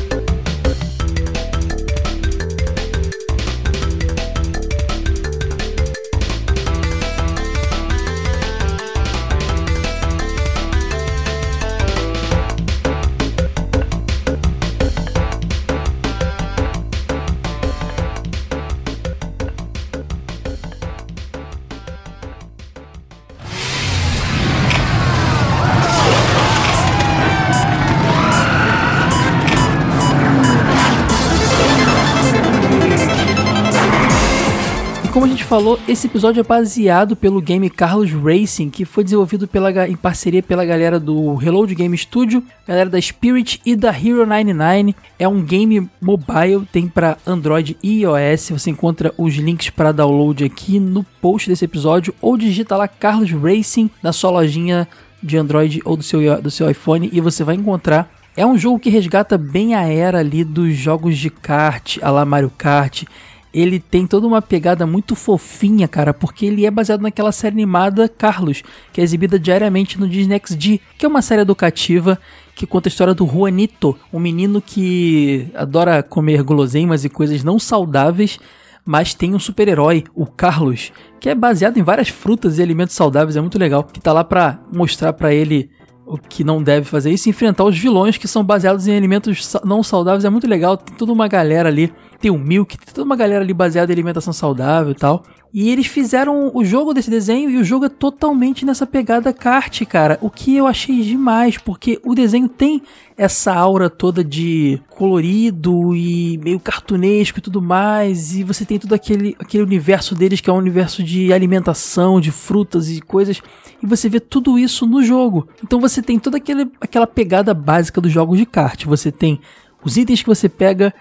Falou, 35.50 35.80
esse 35.88 36.06
episódio 36.06 36.42
é 36.42 36.44
baseado 36.44 37.16
pelo 37.16 37.42
game 37.42 37.72
Carlos 37.72 38.12
Racing, 38.12 38.70
que 38.70 38.86
foi 38.86 39.04
desenvolvido 39.04 39.48
pela, 39.48 39.90
em 39.90 39.96
parceria 39.96 40.44
pela 40.44 40.64
galera 40.64 41.00
do 41.00 41.34
Reload 41.34 41.74
Game 41.74 41.98
Studio, 41.98 42.44
galera 42.68 42.88
da 42.88 43.02
Spirit 43.02 43.60
e 43.66 43.76
da 43.76 43.90
Hero 43.90 44.28
99. 44.28 44.96
É 45.18 45.28
um 45.28 45.42
game 45.42 45.90
mobile, 46.00 46.68
tem 46.72 46.88
para 46.88 47.18
Android 47.26 47.76
e 47.82 48.02
iOS. 48.02 48.52
Você 48.52 48.70
encontra 48.70 49.12
os 49.18 49.34
links 49.38 49.72
para 49.72 49.92
download 49.92 50.44
aqui 50.44 50.80
no 50.80 51.04
post 51.20 51.50
desse 51.50 51.66
episódio 51.66 52.14
ou 52.22 52.38
digita 52.38 52.78
lá 52.78 52.88
Carlos 52.88 53.32
Racing 53.32 53.90
na 54.04 54.14
sua 54.14 54.30
lojinha 54.30 54.88
de 55.22 55.36
Android 55.36 55.82
ou 55.84 55.98
do 55.98 56.04
seu, 56.04 56.40
do 56.40 56.52
seu 56.52 56.70
iPhone 56.70 57.10
e 57.12 57.20
você 57.20 57.44
vai 57.44 57.56
encontrar. 57.56 58.08
É 58.38 58.46
um 58.46 58.56
jogo 58.56 58.78
que 58.78 58.92
resgata 58.92 59.36
bem 59.36 59.74
a 59.74 59.82
era 59.82 60.20
ali 60.20 60.44
dos 60.44 60.76
jogos 60.76 61.18
de 61.18 61.32
kart, 61.32 61.98
a 62.04 62.12
la 62.12 62.24
Mario 62.24 62.52
Kart 62.56 63.06
ele 63.54 63.80
tem 63.80 64.06
toda 64.06 64.28
uma 64.28 64.42
pegada 64.42 64.86
muito 64.86 65.16
fofinha, 65.16 65.88
cara, 65.88 66.14
porque 66.14 66.46
ele 66.46 66.66
é 66.66 66.72
baseado 66.72 67.02
naquela 67.02 67.32
série 67.32 67.56
animada 67.56 68.08
Carlos, 68.08 68.64
que 68.94 69.02
é 69.02 69.04
exibida 69.04 69.40
diariamente 69.40 70.00
no 70.00 70.08
Disney 70.08 70.40
XD, 70.46 70.80
que 70.98 71.06
é 71.06 71.10
uma 71.10 71.22
série 71.22 71.42
educativa 71.42 72.20
que 72.56 72.68
conta 72.68 72.90
a 72.90 72.92
história 72.92 73.14
do 73.14 73.26
Juanito, 73.26 73.98
um 74.12 74.20
menino 74.20 74.62
que 74.62 75.48
adora 75.56 76.04
comer 76.04 76.44
guloseimas 76.44 77.06
e 77.06 77.10
coisas 77.10 77.44
não 77.44 77.58
saudáveis, 77.58 78.38
mas 78.86 79.14
tem 79.14 79.34
um 79.34 79.40
super-herói, 79.40 80.04
o 80.14 80.26
Carlos, 80.26 80.92
que 81.20 81.30
é 81.30 81.36
baseado 81.36 81.78
em 81.78 81.84
várias 81.84 82.10
frutas 82.10 82.58
e 82.58 82.62
alimentos 82.62 82.96
saudáveis, 82.96 83.38
é 83.38 83.42
muito 83.42 83.58
legal, 83.58 83.84
que 83.84 84.00
tá 84.00 84.12
lá 84.12 84.24
pra 84.24 84.60
mostrar 84.72 85.14
para 85.14 85.34
ele 85.34 85.70
o 86.06 86.18
que 86.18 86.44
não 86.44 86.62
deve 86.62 86.86
fazer 86.86 87.12
isso, 87.12 87.30
enfrentar 87.30 87.64
os 87.64 87.78
vilões 87.78 88.18
que 88.18 88.28
são 88.28 88.44
baseados 88.44 88.88
em 88.88 88.98
alimentos 88.98 89.56
não 89.64 89.84
saudáveis, 89.84 90.26
é 90.26 90.30
muito 90.30 90.48
legal, 90.48 90.76
tem 90.76 90.96
toda 90.98 91.14
uma 91.14 91.28
galera 91.28 91.70
ali 91.70 91.94
tem 92.20 92.30
o 92.30 92.38
Milk, 92.38 92.78
tem 92.78 92.94
toda 92.94 93.06
uma 93.06 93.16
galera 93.16 93.44
ali 93.44 93.54
baseada 93.54 93.92
em 93.92 93.96
alimentação 93.96 94.34
saudável 94.34 94.92
e 94.92 94.96
tal. 94.96 95.24
E 95.52 95.70
eles 95.72 95.88
fizeram 95.88 96.52
o 96.54 96.64
jogo 96.64 96.94
desse 96.94 97.10
desenho 97.10 97.50
e 97.50 97.58
o 97.58 97.64
jogo 97.64 97.86
é 97.86 97.90
totalmente 97.90 98.66
nessa 98.66 98.86
pegada 98.86 99.34
kart, 99.34 99.84
cara. 99.86 100.20
O 100.22 100.30
que 100.30 100.56
eu 100.56 100.68
achei 100.68 101.02
demais, 101.02 101.58
porque 101.58 102.00
o 102.04 102.14
desenho 102.14 102.48
tem 102.48 102.84
essa 103.18 103.54
aura 103.54 103.90
toda 103.90 104.24
de 104.24 104.80
colorido 104.90 105.96
e 105.96 106.38
meio 106.44 106.60
cartunesco 106.60 107.40
e 107.40 107.42
tudo 107.42 107.62
mais. 107.62 108.36
E 108.36 108.44
você 108.44 108.64
tem 108.64 108.78
todo 108.78 108.94
aquele, 108.94 109.36
aquele 109.40 109.64
universo 109.64 110.14
deles 110.14 110.40
que 110.40 110.50
é 110.50 110.54
um 110.54 110.58
universo 110.58 111.02
de 111.02 111.34
alimentação, 111.34 112.22
de 112.22 112.32
frutas 112.32 112.90
e 112.90 113.02
coisas. 113.02 113.42
E 113.82 113.88
você 113.88 114.08
vê 114.08 114.20
tudo 114.20 114.60
isso 114.60 114.86
no 114.86 115.02
jogo. 115.02 115.48
Então 115.64 115.80
você 115.80 116.02
tem 116.02 116.20
toda 116.20 116.38
aquela 116.80 117.08
pegada 117.08 117.56
básica 117.56 118.00
dos 118.00 118.12
jogos 118.12 118.38
de 118.38 118.46
kart. 118.46 118.86
Você 118.86 119.12
tem 119.12 119.40
os 119.84 119.98
itens 119.98 120.22
que 120.22 120.28
você 120.28 120.48
pega 120.48 120.94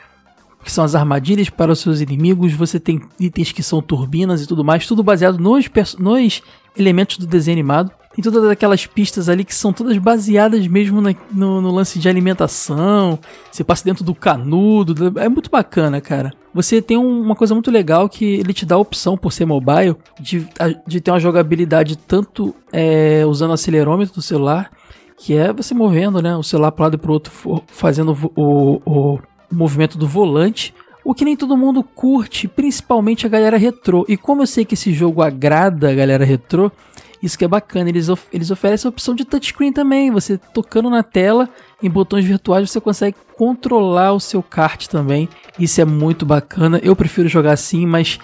que 0.62 0.72
são 0.72 0.84
as 0.84 0.94
armadilhas 0.94 1.48
para 1.48 1.72
os 1.72 1.80
seus 1.80 2.00
inimigos, 2.00 2.52
você 2.52 2.80
tem 2.80 3.00
itens 3.18 3.52
que 3.52 3.62
são 3.62 3.80
turbinas 3.80 4.42
e 4.42 4.46
tudo 4.46 4.64
mais, 4.64 4.86
tudo 4.86 5.02
baseado 5.02 5.38
nos, 5.38 5.68
nos 5.98 6.42
elementos 6.76 7.18
do 7.18 7.26
desenho 7.26 7.56
animado. 7.56 7.90
Tem 8.14 8.22
todas 8.22 8.50
aquelas 8.50 8.84
pistas 8.84 9.28
ali 9.28 9.44
que 9.44 9.54
são 9.54 9.72
todas 9.72 9.96
baseadas 9.98 10.66
mesmo 10.66 11.00
na, 11.00 11.14
no, 11.30 11.60
no, 11.60 11.70
lance 11.70 12.00
de 12.00 12.08
alimentação. 12.08 13.16
Você 13.50 13.62
passa 13.62 13.84
dentro 13.84 14.02
do 14.02 14.12
canudo. 14.12 15.16
É 15.20 15.28
muito 15.28 15.48
bacana, 15.48 16.00
cara. 16.00 16.32
Você 16.52 16.82
tem 16.82 16.98
um, 16.98 17.22
uma 17.22 17.36
coisa 17.36 17.54
muito 17.54 17.70
legal 17.70 18.08
que 18.08 18.24
ele 18.24 18.52
te 18.52 18.66
dá 18.66 18.74
a 18.74 18.78
opção, 18.78 19.16
por 19.16 19.32
ser 19.32 19.44
mobile, 19.44 19.94
de, 20.18 20.44
de 20.84 21.00
ter 21.00 21.12
uma 21.12 21.20
jogabilidade 21.20 21.96
tanto 21.96 22.52
é, 22.72 23.24
usando 23.24 23.50
o 23.50 23.54
acelerômetro 23.54 24.16
do 24.16 24.22
celular, 24.22 24.68
que 25.16 25.36
é 25.36 25.52
você 25.52 25.72
movendo 25.72 26.20
né, 26.20 26.34
o 26.36 26.42
celular 26.42 26.72
para 26.72 26.86
lado 26.86 26.94
e 26.94 26.98
para 26.98 27.10
o 27.10 27.14
outro, 27.14 27.32
fazendo 27.68 28.16
o, 28.34 28.82
o, 28.84 29.18
o 29.50 29.54
movimento 29.54 29.96
do 29.98 30.06
volante, 30.06 30.74
o 31.04 31.14
que 31.14 31.24
nem 31.24 31.36
todo 31.36 31.56
mundo 31.56 31.82
curte, 31.82 32.46
principalmente 32.46 33.24
a 33.24 33.28
galera 33.28 33.56
retrô. 33.56 34.04
E 34.08 34.16
como 34.16 34.42
eu 34.42 34.46
sei 34.46 34.64
que 34.64 34.74
esse 34.74 34.92
jogo 34.92 35.22
agrada 35.22 35.90
a 35.90 35.94
galera 35.94 36.24
retrô, 36.24 36.70
isso 37.22 37.36
que 37.36 37.44
é 37.44 37.48
bacana, 37.48 37.88
eles, 37.88 38.08
of 38.08 38.24
eles 38.32 38.50
oferecem 38.50 38.88
a 38.88 38.90
opção 38.90 39.14
de 39.14 39.24
touchscreen 39.24 39.72
também. 39.72 40.10
Você 40.10 40.38
tocando 40.38 40.88
na 40.88 41.02
tela, 41.02 41.48
em 41.82 41.90
botões 41.90 42.24
virtuais, 42.24 42.70
você 42.70 42.80
consegue 42.80 43.16
controlar 43.36 44.12
o 44.12 44.20
seu 44.20 44.42
kart 44.42 44.86
também. 44.86 45.28
Isso 45.58 45.80
é 45.80 45.84
muito 45.84 46.24
bacana. 46.24 46.80
Eu 46.82 46.94
prefiro 46.94 47.28
jogar 47.28 47.52
assim, 47.52 47.86
mas 47.86 48.18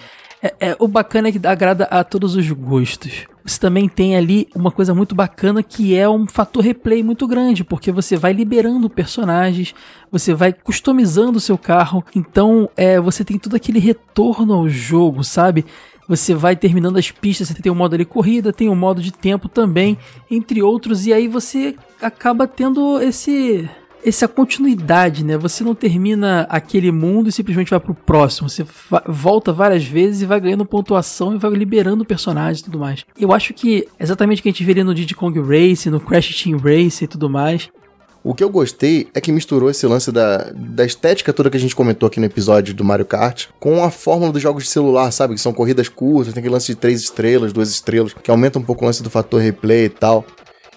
é, 0.45 0.53
é, 0.59 0.75
o 0.79 0.87
bacana 0.87 1.29
é 1.29 1.31
que 1.31 1.47
agrada 1.47 1.85
a 1.85 2.03
todos 2.03 2.35
os 2.35 2.51
gostos. 2.51 3.25
Você 3.43 3.59
também 3.59 3.89
tem 3.89 4.15
ali 4.15 4.47
uma 4.55 4.71
coisa 4.71 4.93
muito 4.93 5.15
bacana 5.15 5.63
que 5.63 5.95
é 5.95 6.07
um 6.07 6.27
fator 6.27 6.63
replay 6.63 7.01
muito 7.01 7.27
grande, 7.27 7.63
porque 7.63 7.91
você 7.91 8.15
vai 8.15 8.31
liberando 8.31 8.89
personagens, 8.89 9.73
você 10.11 10.33
vai 10.33 10.53
customizando 10.53 11.37
o 11.37 11.41
seu 11.41 11.57
carro, 11.57 12.03
então 12.15 12.69
é, 12.77 12.99
você 12.99 13.23
tem 13.23 13.39
todo 13.39 13.55
aquele 13.55 13.79
retorno 13.79 14.53
ao 14.53 14.69
jogo, 14.69 15.23
sabe? 15.23 15.65
Você 16.07 16.35
vai 16.35 16.55
terminando 16.55 16.97
as 16.97 17.09
pistas, 17.09 17.47
você 17.47 17.55
tem 17.55 17.71
o 17.71 17.75
modo 17.75 17.95
ali 17.95 18.05
corrida, 18.05 18.53
tem 18.53 18.69
o 18.69 18.75
modo 18.75 19.01
de 19.01 19.11
tempo 19.11 19.49
também, 19.49 19.97
entre 20.29 20.61
outros, 20.61 21.07
e 21.07 21.13
aí 21.13 21.27
você 21.27 21.75
acaba 21.99 22.47
tendo 22.47 23.01
esse 23.01 23.67
essa 24.05 24.27
continuidade, 24.27 25.23
né? 25.23 25.37
Você 25.37 25.63
não 25.63 25.73
termina 25.73 26.45
aquele 26.49 26.91
mundo 26.91 27.29
e 27.29 27.31
simplesmente 27.31 27.69
vai 27.69 27.79
pro 27.79 27.95
próximo. 27.95 28.49
Você 28.49 28.65
volta 29.07 29.51
várias 29.51 29.83
vezes 29.83 30.21
e 30.21 30.25
vai 30.25 30.39
ganhando 30.39 30.65
pontuação 30.65 31.33
e 31.33 31.37
vai 31.37 31.51
liberando 31.51 32.05
personagens 32.05 32.59
e 32.59 32.63
tudo 32.65 32.79
mais. 32.79 33.05
Eu 33.19 33.33
acho 33.33 33.53
que 33.53 33.87
exatamente 33.99 34.39
o 34.39 34.43
que 34.43 34.49
a 34.49 34.51
gente 34.51 34.63
vê 34.63 34.83
no 34.83 34.93
Diddy 34.93 35.15
Kong 35.15 35.39
Race, 35.41 35.89
no 35.89 35.99
Crash 35.99 36.43
Team 36.43 36.57
Race 36.57 37.03
e 37.03 37.07
tudo 37.07 37.29
mais. 37.29 37.69
O 38.23 38.33
que 38.33 38.43
eu 38.43 38.49
gostei 38.49 39.07
é 39.13 39.21
que 39.21 39.31
misturou 39.31 39.69
esse 39.69 39.85
lance 39.85 40.11
da, 40.11 40.49
da 40.51 40.83
estética 40.83 41.31
toda 41.31 41.47
que 41.47 41.57
a 41.57 41.59
gente 41.59 41.75
comentou 41.75 42.07
aqui 42.07 42.19
no 42.19 42.25
episódio 42.25 42.73
do 42.73 42.83
Mario 42.83 43.05
Kart 43.05 43.49
com 43.59 43.83
a 43.83 43.91
fórmula 43.91 44.31
dos 44.31 44.41
jogos 44.41 44.63
de 44.63 44.69
celular, 44.71 45.11
sabe? 45.11 45.35
Que 45.35 45.41
são 45.41 45.53
corridas 45.53 45.89
curtas, 45.89 46.33
tem 46.33 46.41
aquele 46.41 46.55
lance 46.55 46.65
de 46.65 46.75
três 46.75 47.01
estrelas, 47.01 47.53
duas 47.53 47.69
estrelas, 47.69 48.13
que 48.13 48.31
aumenta 48.31 48.57
um 48.57 48.63
pouco 48.63 48.83
o 48.83 48.87
lance 48.87 49.03
do 49.03 49.11
fator 49.11 49.39
replay 49.39 49.85
e 49.85 49.89
tal. 49.89 50.25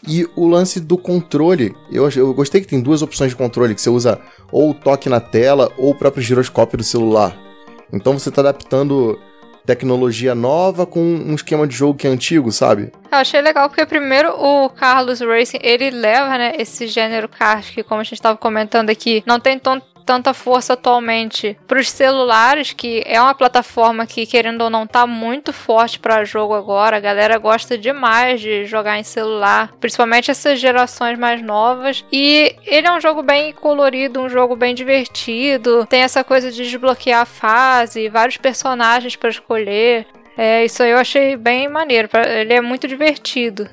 E 0.07 0.27
o 0.37 0.47
lance 0.47 0.81
do 0.81 0.97
controle, 0.97 1.75
eu, 1.91 2.09
eu 2.11 2.33
gostei 2.33 2.61
que 2.61 2.67
tem 2.67 2.81
duas 2.81 3.03
opções 3.03 3.31
de 3.31 3.37
controle, 3.37 3.75
que 3.75 3.81
você 3.81 3.91
usa 3.91 4.21
ou 4.53 4.71
o 4.71 4.75
toque 4.75 5.09
na 5.09 5.21
tela 5.21 5.73
ou 5.77 5.91
o 5.91 5.95
próprio 5.95 6.23
giroscópio 6.23 6.79
do 6.79 6.85
celular. 6.85 7.37
Então 7.93 8.19
você 8.19 8.29
está 8.29 8.41
adaptando 8.43 9.19
tecnologia 9.67 10.35
nova 10.35 10.87
com 10.87 11.01
um 11.01 11.35
esquema 11.35 11.67
de 11.67 11.77
jogo 11.77 11.99
que 11.99 12.07
é 12.07 12.11
antigo, 12.11 12.51
sabe? 12.51 12.91
Eu 13.13 13.19
achei 13.19 13.41
legal 13.43 13.69
porque 13.69 13.85
primeiro 13.85 14.31
o 14.31 14.71
Carlos 14.71 15.21
Racing, 15.21 15.59
ele 15.61 15.91
leva, 15.91 16.39
né, 16.39 16.53
esse 16.59 16.87
gênero 16.87 17.29
kart 17.29 17.75
que 17.75 17.83
como 17.83 18.01
a 18.01 18.05
gente 18.05 18.15
estava 18.15 18.39
comentando 18.39 18.89
aqui, 18.89 19.23
não 19.27 19.39
tem 19.39 19.59
tanta 20.09 20.33
força 20.33 20.73
atualmente 20.73 21.55
para 21.67 21.79
os 21.79 21.91
celulares, 21.91 22.73
que 22.73 23.03
é 23.05 23.21
uma 23.21 23.35
plataforma 23.35 24.07
que, 24.07 24.25
querendo 24.25 24.63
ou 24.63 24.71
não, 24.71 24.87
tá 24.87 25.07
muito 25.07 25.53
forte 25.53 25.99
para 25.99 26.25
jogo 26.25 26.55
agora. 26.55 26.97
A 26.97 27.01
galera 27.01 27.37
gosta 27.37 27.77
demais 27.77 28.41
de 28.41 28.65
jogar 28.65 28.99
em 28.99 29.03
celular, 29.03 29.71
principalmente 29.79 30.31
essas 30.31 30.59
gerações 30.59 31.19
mais 31.19 31.43
novas. 31.43 32.07
E 32.11 32.57
ele 32.65 32.87
é 32.87 32.93
um 32.93 33.03
jogo 33.03 33.23
bem 33.23 33.53
colorido, 33.53 34.23
um 34.23 34.31
jogo 34.31 34.57
bem 34.57 34.75
divertido. 34.75 35.85
Tem 35.85 36.01
essa 36.01 36.25
coisa 36.25 36.51
de 36.51 36.63
desbloquear 36.63 37.21
a 37.21 37.27
fase, 37.27 38.09
vários 38.09 38.39
personagens 38.39 39.15
para 39.15 39.29
escolher. 39.29 40.07
É, 40.39 40.65
isso 40.65 40.83
aí 40.83 40.91
eu 40.91 40.97
achei 40.97 41.37
bem 41.37 41.69
maneiro. 41.69 42.09
Ele 42.15 42.55
é 42.55 42.63
muito 42.63 42.89
divertido. 42.89 43.69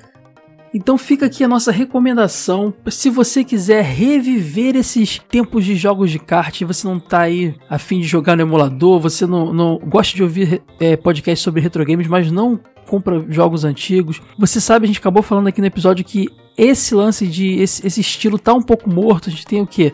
Então 0.75 0.97
fica 0.97 1.25
aqui 1.25 1.41
a 1.41 1.47
nossa 1.47 1.71
recomendação. 1.71 2.73
Se 2.87 3.09
você 3.09 3.45
quiser 3.45 3.81
reviver 3.81 4.75
esses 4.75 5.17
tempos 5.19 5.63
de 5.63 5.73
jogos 5.73 6.11
de 6.11 6.19
kart, 6.19 6.61
você 6.63 6.85
não 6.85 6.99
tá 6.99 7.21
aí 7.21 7.55
a 7.69 7.79
fim 7.79 8.01
de 8.01 8.07
jogar 8.07 8.35
no 8.35 8.41
emulador, 8.41 8.99
você 8.99 9.25
não, 9.25 9.53
não 9.53 9.79
gosta 9.79 10.13
de 10.13 10.21
ouvir 10.21 10.61
é, 10.77 10.97
podcasts 10.97 11.41
sobre 11.41 11.61
retro 11.61 11.85
games, 11.85 12.09
mas 12.09 12.29
não 12.29 12.59
compra 12.85 13.25
jogos 13.29 13.63
antigos. 13.63 14.21
Você 14.37 14.59
sabe, 14.59 14.83
a 14.83 14.87
gente 14.87 14.99
acabou 14.99 15.23
falando 15.23 15.47
aqui 15.47 15.61
no 15.61 15.67
episódio 15.67 16.03
que 16.03 16.27
esse 16.57 16.93
lance 16.93 17.25
de 17.25 17.53
esse, 17.53 17.87
esse 17.87 18.01
estilo 18.01 18.37
tá 18.37 18.53
um 18.53 18.61
pouco 18.61 18.89
morto. 18.89 19.29
A 19.29 19.31
gente 19.31 19.45
tem 19.45 19.61
o 19.61 19.67
que? 19.67 19.93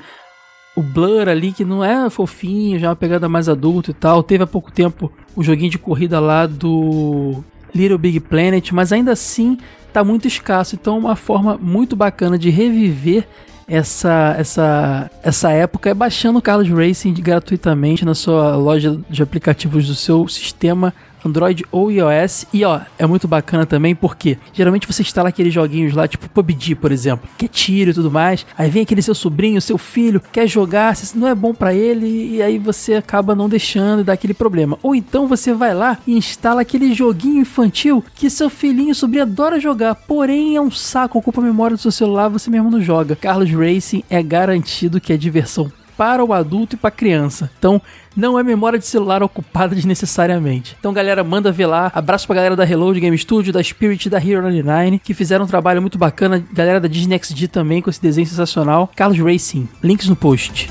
o 0.74 0.82
Blur 0.82 1.28
ali, 1.28 1.52
que 1.52 1.66
não 1.66 1.84
é 1.84 2.10
fofinho, 2.10 2.80
já 2.80 2.88
é 2.88 2.90
uma 2.90 2.96
pegada 2.96 3.30
mais 3.30 3.48
adulta 3.48 3.92
e 3.92 3.94
tal. 3.94 4.24
Teve 4.24 4.46
há 4.46 4.48
pouco 4.48 4.72
tempo 4.72 5.12
o 5.36 5.44
joguinho 5.44 5.70
de 5.70 5.78
corrida 5.78 6.20
lá 6.20 6.48
do 6.48 7.44
Little 7.74 7.98
Big 7.98 8.20
Planet, 8.20 8.72
mas 8.72 8.92
ainda 8.92 9.12
assim 9.12 9.58
tá 9.92 10.04
muito 10.04 10.28
escasso. 10.28 10.76
Então, 10.76 10.98
uma 10.98 11.16
forma 11.16 11.58
muito 11.62 11.96
bacana 11.96 12.38
de 12.38 12.50
reviver 12.50 13.28
essa, 13.68 14.36
essa, 14.38 15.12
essa 15.24 15.52
época 15.52 15.90
é 15.90 15.94
baixando 15.94 16.40
o 16.40 16.42
Carlos 16.42 16.70
Racing 16.70 17.14
gratuitamente 17.14 18.04
na 18.04 18.14
sua 18.14 18.56
loja 18.56 19.00
de 19.10 19.24
aplicativos 19.24 19.88
do 19.88 19.96
seu 19.96 20.28
sistema 20.28 20.94
Android 21.26 21.66
ou 21.72 21.92
iOS. 21.92 22.46
E 22.54 22.64
ó, 22.64 22.80
é 22.98 23.06
muito 23.06 23.28
bacana 23.28 23.66
também 23.66 23.96
porque 23.96 24.38
geralmente 24.54 24.88
você 24.88 25.02
instala 25.02 25.30
aqueles 25.30 25.54
joguinhos 25.54 25.94
lá, 25.94 26.08
tipo 26.08 26.30
PUBG, 26.30 26.76
por 26.76 26.92
exemplo, 26.92 27.30
que 27.38 27.46
é 27.46 27.48
tiro 27.48 27.92
e 27.92 27.94
tudo 27.94 28.12
mais. 28.12 28.46
Aí 28.58 28.70
vem 28.70 28.84
aquele 28.84 29.02
seu 29.02 29.16
sobrinho, 29.16 29.62
seu 29.62 29.78
filho, 29.78 30.22
quer 30.32 30.48
jogar, 30.48 30.96
não 31.16 31.28
é 31.28 31.36
bom 31.36 31.54
para 31.54 31.74
ele, 31.74 32.36
e 32.36 32.42
aí 32.42 32.58
você 32.58 32.96
acaba 32.96 33.36
não 33.36 33.50
deixando 33.50 34.02
e 34.02 34.04
dá 34.04 34.14
aquele 34.14 34.34
problema. 34.34 34.78
Ou 34.82 34.96
então 34.96 35.28
você 35.28 35.54
vai 35.54 35.74
lá 35.74 35.98
e 36.06 36.16
instala 36.16 36.62
aquele 36.62 36.94
joguinho 36.94 37.42
infantil 37.42 38.04
que 38.16 38.30
seu 38.30 38.50
filhinho, 38.50 38.96
sobrinho 38.96 39.24
adora 39.24 39.60
jogar, 39.60 39.96
porém 39.96 40.56
é 40.56 40.62
um 40.62 40.72
saco, 40.72 41.18
ocupa 41.18 41.42
a 41.42 41.44
memória 41.44 41.76
do 41.76 41.82
seu 41.82 41.92
celular, 41.92 42.30
você 42.30 42.50
mesmo 42.50 42.70
não 42.70 42.82
joga. 42.82 43.16
Carlos 43.16 43.52
Racing 43.52 44.04
é 44.10 44.22
garantido 44.22 45.00
que 45.02 45.14
é 45.14 45.18
diversão 45.18 45.72
para 45.98 46.24
o 46.24 46.34
adulto 46.34 46.76
e 46.76 46.78
para 46.78 46.90
a 46.90 46.92
criança. 46.92 47.50
Então, 47.58 47.82
não 48.16 48.38
é 48.38 48.44
memória 48.44 48.78
de 48.78 48.86
celular 48.86 49.24
ocupada 49.24 49.74
desnecessariamente. 49.76 50.76
Então, 50.80 50.94
galera, 50.94 51.24
manda 51.24 51.52
ver 51.52 51.66
lá. 51.66 51.92
Abraço 51.94 52.28
pra 52.28 52.36
galera 52.36 52.56
da 52.56 52.64
Reload 52.64 53.00
Game 53.00 53.18
Studio, 53.18 53.54
da 53.54 53.64
Spirit 53.64 54.10
da 54.10 54.18
Hero 54.18 54.42
99, 54.42 55.00
que 55.00 55.14
fizeram 55.14 55.46
um 55.46 55.48
trabalho 55.48 55.82
muito 55.82 55.98
bacana. 55.98 56.44
Galera 56.52 56.80
da 56.80 56.88
Disney 56.88 57.18
XD 57.18 57.48
também, 57.48 57.82
com 57.82 57.90
esse 57.90 58.02
desenho 58.02 58.28
sensacional. 58.28 58.90
Carlos 58.96 59.20
Racing, 59.20 59.68
links 59.84 60.08
no 60.08 60.16
post. 60.16 60.70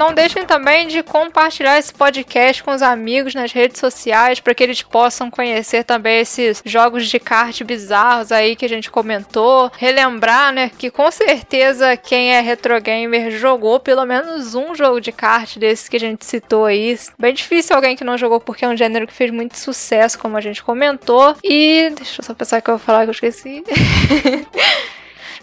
Não 0.00 0.14
deixem 0.14 0.46
também 0.46 0.88
de 0.88 1.02
compartilhar 1.02 1.78
esse 1.78 1.92
podcast 1.92 2.62
com 2.62 2.70
os 2.70 2.80
amigos 2.80 3.34
nas 3.34 3.52
redes 3.52 3.78
sociais 3.78 4.40
para 4.40 4.54
que 4.54 4.62
eles 4.62 4.80
possam 4.80 5.30
conhecer 5.30 5.84
também 5.84 6.20
esses 6.20 6.62
jogos 6.64 7.06
de 7.06 7.20
kart 7.20 7.62
bizarros 7.64 8.32
aí 8.32 8.56
que 8.56 8.64
a 8.64 8.68
gente 8.68 8.90
comentou. 8.90 9.70
Relembrar, 9.76 10.54
né, 10.54 10.70
que 10.78 10.90
com 10.90 11.10
certeza 11.10 11.98
quem 11.98 12.32
é 12.32 12.40
retro 12.40 12.80
gamer 12.80 13.30
jogou 13.30 13.78
pelo 13.78 14.06
menos 14.06 14.54
um 14.54 14.74
jogo 14.74 15.02
de 15.02 15.12
kart 15.12 15.58
desses 15.58 15.86
que 15.86 15.96
a 15.96 16.00
gente 16.00 16.24
citou 16.24 16.64
aí. 16.64 16.98
Bem 17.18 17.34
difícil 17.34 17.76
alguém 17.76 17.94
que 17.94 18.02
não 18.02 18.16
jogou 18.16 18.40
porque 18.40 18.64
é 18.64 18.68
um 18.68 18.76
gênero 18.78 19.06
que 19.06 19.12
fez 19.12 19.30
muito 19.30 19.58
sucesso, 19.58 20.18
como 20.18 20.34
a 20.34 20.40
gente 20.40 20.62
comentou. 20.62 21.36
E 21.44 21.92
deixa 21.94 22.22
eu 22.22 22.24
só 22.24 22.32
pensar 22.32 22.62
que 22.62 22.70
eu 22.70 22.78
vou 22.78 22.86
falar 22.86 23.02
que 23.02 23.10
eu 23.10 23.12
esqueci. 23.12 23.62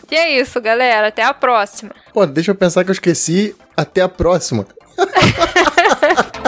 E 0.10 0.16
é 0.16 0.40
isso, 0.40 0.60
galera. 0.62 1.08
Até 1.08 1.24
a 1.24 1.34
próxima. 1.34 1.92
Pô, 2.14 2.26
deixa 2.26 2.52
eu 2.52 2.56
pensar 2.56 2.84
que 2.84 2.90
eu 2.90 2.94
esqueci. 2.94 3.56
Até 3.76 4.02
a 4.02 4.10
próxima. 4.10 4.66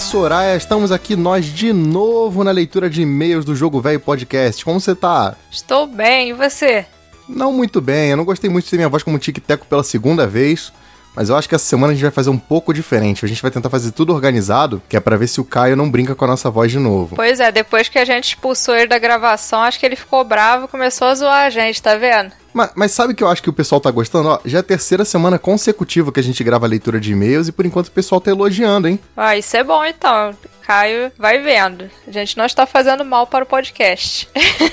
Soraya, 0.00 0.56
estamos 0.56 0.90
aqui 0.90 1.14
nós 1.14 1.44
de 1.44 1.72
novo 1.74 2.42
na 2.42 2.50
leitura 2.50 2.88
de 2.88 3.02
e-mails 3.02 3.44
do 3.44 3.54
Jogo 3.54 3.80
Velho 3.82 4.00
Podcast. 4.00 4.64
Como 4.64 4.80
você 4.80 4.94
tá? 4.94 5.36
Estou 5.50 5.86
bem, 5.86 6.30
e 6.30 6.32
você? 6.32 6.86
Não 7.28 7.52
muito 7.52 7.80
bem, 7.82 8.10
eu 8.10 8.16
não 8.16 8.24
gostei 8.24 8.48
muito 8.50 8.64
de 8.64 8.70
ter 8.70 8.76
minha 8.76 8.88
voz 8.88 9.02
como 9.02 9.18
tic-teco 9.18 9.66
pela 9.66 9.84
segunda 9.84 10.26
vez, 10.26 10.72
mas 11.14 11.28
eu 11.28 11.36
acho 11.36 11.48
que 11.48 11.54
essa 11.54 11.64
semana 11.64 11.92
a 11.92 11.94
gente 11.94 12.02
vai 12.02 12.10
fazer 12.10 12.30
um 12.30 12.38
pouco 12.38 12.72
diferente. 12.72 13.24
A 13.24 13.28
gente 13.28 13.42
vai 13.42 13.50
tentar 13.50 13.70
fazer 13.70 13.90
tudo 13.92 14.12
organizado, 14.12 14.82
que 14.88 14.96
é 14.96 15.00
pra 15.00 15.16
ver 15.16 15.26
se 15.26 15.40
o 15.40 15.44
Caio 15.44 15.76
não 15.76 15.90
brinca 15.90 16.14
com 16.14 16.24
a 16.24 16.28
nossa 16.28 16.50
voz 16.50 16.70
de 16.70 16.78
novo. 16.78 17.16
Pois 17.16 17.40
é, 17.40 17.50
depois 17.50 17.88
que 17.88 17.98
a 17.98 18.04
gente 18.04 18.28
expulsou 18.28 18.74
ele 18.74 18.86
da 18.86 18.98
gravação, 18.98 19.60
acho 19.62 19.78
que 19.78 19.86
ele 19.86 19.96
ficou 19.96 20.24
bravo 20.24 20.66
e 20.66 20.68
começou 20.68 21.08
a 21.08 21.14
zoar 21.14 21.46
a 21.46 21.50
gente, 21.50 21.82
tá 21.82 21.96
vendo? 21.96 22.32
Mas, 22.52 22.70
mas 22.74 22.92
sabe 22.92 23.14
que 23.14 23.22
eu 23.22 23.28
acho 23.28 23.42
que 23.42 23.50
o 23.50 23.52
pessoal 23.52 23.80
tá 23.80 23.90
gostando? 23.90 24.28
Ó, 24.28 24.40
já 24.44 24.58
é 24.58 24.60
a 24.60 24.64
terceira 24.64 25.04
semana 25.04 25.38
consecutiva 25.38 26.12
que 26.12 26.20
a 26.20 26.22
gente 26.22 26.42
grava 26.42 26.66
a 26.66 26.68
leitura 26.68 27.00
de 27.00 27.12
e-mails 27.12 27.48
e 27.48 27.52
por 27.52 27.64
enquanto 27.64 27.88
o 27.88 27.92
pessoal 27.92 28.20
tá 28.20 28.30
elogiando, 28.30 28.88
hein? 28.88 28.98
Ah, 29.16 29.36
isso 29.36 29.56
é 29.56 29.64
bom 29.64 29.84
então. 29.84 30.34
Caio, 30.66 31.10
vai 31.18 31.38
vendo. 31.38 31.90
A 32.06 32.10
gente 32.10 32.36
não 32.36 32.46
está 32.46 32.66
fazendo 32.66 33.04
mal 33.04 33.26
para 33.26 33.44
o 33.44 33.46
podcast. 33.46 34.28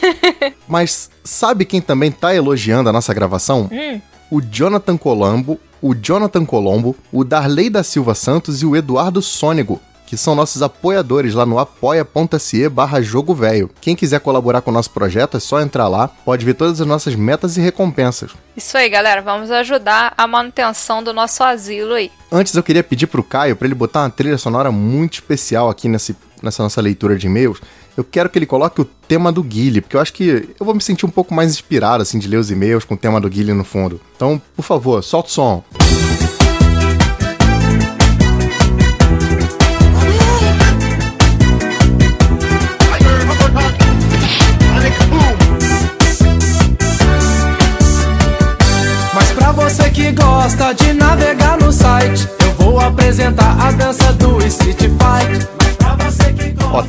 Mas 0.67 1.09
sabe 1.23 1.65
quem 1.65 1.81
também 1.81 2.11
tá 2.11 2.35
elogiando 2.35 2.89
a 2.89 2.93
nossa 2.93 3.13
gravação? 3.13 3.69
Hum. 3.71 4.01
O 4.29 4.41
Jonathan 4.41 4.97
Colombo, 4.97 5.59
o 5.81 5.93
Jonathan 5.93 6.45
Colombo, 6.45 6.95
o 7.11 7.23
Darley 7.23 7.69
da 7.69 7.83
Silva 7.83 8.15
Santos 8.15 8.61
e 8.61 8.65
o 8.65 8.75
Eduardo 8.75 9.21
Sônego, 9.21 9.79
que 10.07 10.15
são 10.15 10.33
nossos 10.33 10.61
apoiadores 10.61 11.33
lá 11.33 11.45
no 11.45 11.59
apoia.se 11.59 12.69
barra 12.69 13.01
jogo 13.01 13.35
velho. 13.35 13.69
Quem 13.81 13.95
quiser 13.95 14.21
colaborar 14.21 14.61
com 14.61 14.71
o 14.71 14.73
nosso 14.73 14.89
projeto 14.89 15.35
é 15.35 15.39
só 15.39 15.59
entrar 15.59 15.89
lá, 15.89 16.07
pode 16.07 16.45
ver 16.45 16.53
todas 16.53 16.79
as 16.79 16.87
nossas 16.87 17.13
metas 17.13 17.57
e 17.57 17.61
recompensas. 17.61 18.31
Isso 18.55 18.77
aí, 18.77 18.89
galera. 18.89 19.21
Vamos 19.21 19.51
ajudar 19.51 20.13
a 20.17 20.25
manutenção 20.25 21.03
do 21.03 21.13
nosso 21.13 21.43
asilo 21.43 21.93
aí. 21.93 22.09
Antes 22.31 22.55
eu 22.55 22.63
queria 22.63 22.83
pedir 22.83 23.07
pro 23.07 23.21
Caio 23.21 23.55
para 23.55 23.67
ele 23.67 23.75
botar 23.75 24.03
uma 24.03 24.09
trilha 24.09 24.37
sonora 24.37 24.71
muito 24.71 25.15
especial 25.15 25.69
aqui 25.69 25.89
nesse, 25.89 26.15
nessa 26.41 26.63
nossa 26.63 26.79
leitura 26.79 27.17
de 27.17 27.27
e-mails. 27.27 27.59
Eu 27.97 28.03
quero 28.03 28.29
que 28.29 28.37
ele 28.37 28.45
coloque 28.45 28.79
o 28.79 28.85
tema 28.85 29.31
do 29.31 29.41
Guile, 29.41 29.81
porque 29.81 29.97
eu 29.97 29.99
acho 29.99 30.13
que 30.13 30.47
eu 30.59 30.63
vou 30.63 30.75
me 30.75 30.81
sentir 30.81 31.07
um 31.07 31.09
pouco 31.09 31.33
mais 31.33 31.49
inspirado 31.49 32.03
assim 32.03 32.19
de 32.19 32.27
ler 32.27 32.37
os 32.37 32.51
e-mails 32.51 32.85
com 32.85 32.93
o 32.93 32.97
tema 32.97 33.19
do 33.19 33.27
Guile 33.27 33.53
no 33.53 33.63
fundo. 33.63 33.99
Então, 34.15 34.39
por 34.55 34.61
favor, 34.61 35.03
solta 35.03 35.29
o 35.29 35.31
som. 35.31 35.63
Mas 35.71 36.06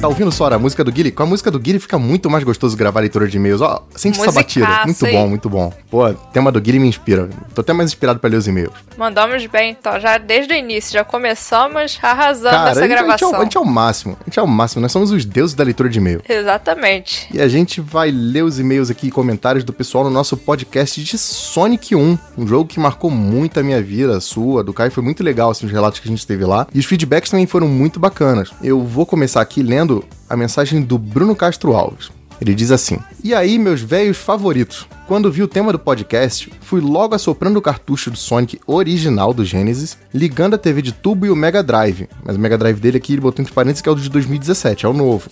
tá 0.09 0.15
ouvindo 0.15 0.33
só 0.33 0.47
a 0.47 0.59
música 0.59 0.83
do 0.83 0.91
Guile? 0.91 1.11
Com 1.13 1.23
a 1.23 1.27
música 1.27 1.51
do 1.51 1.59
Guile 1.59 1.79
fica 1.79 1.99
muito 1.99 2.31
mais 2.31 2.43
gostoso 2.43 2.77
gravar 2.77 3.01
leitura 3.01 3.29
de 3.29 3.37
e-mails. 3.37 3.61
Ó, 3.61 3.83
sente 3.95 4.19
essa 4.21 4.33
batida. 4.33 4.85
Muito 4.85 5.07
hein? 5.07 5.13
bom, 5.13 5.29
muito 5.29 5.51
bom. 5.51 5.73
Pô, 5.91 6.13
tema 6.33 6.51
do 6.51 6.61
Guile 6.61 6.79
me 6.79 6.89
inspira. 6.89 7.29
Tô 7.55 7.61
até 7.61 7.73
mais 7.73 7.91
inspirado 7.91 8.19
pra 8.19 8.31
ler 8.31 8.37
os 8.37 8.47
e-mails. 8.49 8.73
Mandamos 8.97 9.45
bem, 9.47 9.71
então, 9.79 10.01
já 10.01 10.19
desde 10.19 10.53
o 10.53 10.57
início. 10.57 10.93
Já 10.93 11.05
começamos 11.05 11.99
arrasando 12.03 12.51
Cara, 12.51 12.71
essa 12.71 12.81
gente, 12.81 12.93
a, 12.93 12.97
gente 12.97 12.99
é, 12.99 13.03
gravação. 13.05 13.31
o- 13.33 13.37
a 13.37 13.45
gente 13.45 13.57
é 13.57 13.61
o 13.61 13.67
máximo. 13.67 14.17
A 14.21 14.25
gente 14.25 14.39
é 14.39 14.43
o 14.43 14.47
máximo. 14.49 14.83
Nós 14.83 14.93
somos 14.93 15.11
os 15.11 15.25
deuses 15.25 15.55
da 15.55 15.63
leitura 15.65 15.89
de 15.89 15.99
e-mail. 15.99 16.23
Exatamente. 16.29 17.29
E 17.33 17.41
a 17.41 17.49
gente 17.49 17.81
vai 17.81 18.11
ler 18.11 18.43
os 18.43 18.59
e-mails 18.59 18.91
aqui 18.91 19.09
e 19.09 19.11
comentários 19.11 19.65
do 19.65 19.73
pessoal 19.73 20.05
no 20.05 20.11
nosso 20.11 20.37
podcast 20.37 21.03
de 21.03 21.19
Sonic 21.19 21.95
1, 21.95 22.19
um 22.37 22.47
jogo 22.47 22.67
que 22.67 22.81
marcou 22.81 23.11
muito 23.11 23.61
a 23.61 23.63
minha 23.63 23.81
vida, 23.83 24.17
a 24.17 24.21
sua, 24.21 24.65
do 24.65 24.73
Caio. 24.73 24.91
Foi 24.91 25.03
muito 25.03 25.23
legal 25.23 25.51
assim, 25.51 25.67
os 25.67 25.73
relatos 25.73 26.01
que 26.01 26.09
a 26.09 26.11
gente 26.11 26.27
teve 26.27 26.45
lá. 26.45 26.67
E 26.75 26.79
os 26.79 26.87
feedbacks 26.87 27.31
também 27.31 27.47
foram 27.47 27.69
muito 27.69 28.01
bacanas. 28.01 28.51
Eu 28.63 28.83
vou 28.83 29.05
começar 29.07 29.41
aqui 29.41 29.63
lendo 29.63 29.98
a 30.29 30.37
mensagem 30.37 30.83
do 30.83 30.99
Bruno 30.99 31.35
Castro 31.37 31.75
Alves. 31.75 32.11
Ele 32.41 32.55
diz 32.55 32.71
assim: 32.71 32.99
E 33.25 33.35
aí, 33.35 33.59
meus 33.59 33.81
velhos 33.81 34.17
favoritos? 34.17 34.87
Quando 35.09 35.33
vi 35.33 35.43
o 35.43 35.49
tema 35.49 35.73
do 35.73 35.79
podcast, 35.79 36.53
fui 36.61 36.81
logo 36.81 37.15
assoprando 37.15 37.59
o 37.59 37.63
cartucho 37.63 38.11
do 38.11 38.17
Sonic 38.17 38.61
original 38.67 39.33
do 39.35 39.45
Genesis, 39.45 39.97
ligando 40.15 40.55
a 40.55 40.59
TV 40.59 40.83
de 40.83 40.93
tubo 40.93 41.27
e 41.27 41.31
o 41.31 41.37
Mega 41.37 41.63
Drive. 41.63 42.09
Mas 42.25 42.37
o 42.37 42.39
Mega 42.39 42.57
Drive 42.59 42.79
dele 42.79 42.99
aqui 42.99 43.15
ele 43.15 43.23
botou 43.23 43.43
entre 43.43 43.55
parênteses 43.55 43.81
que 43.83 43.89
é 43.89 43.93
o 43.93 43.95
de 43.97 44.09
2017, 44.11 44.85
é 44.87 44.89
o 44.89 44.93
novo. 44.93 45.29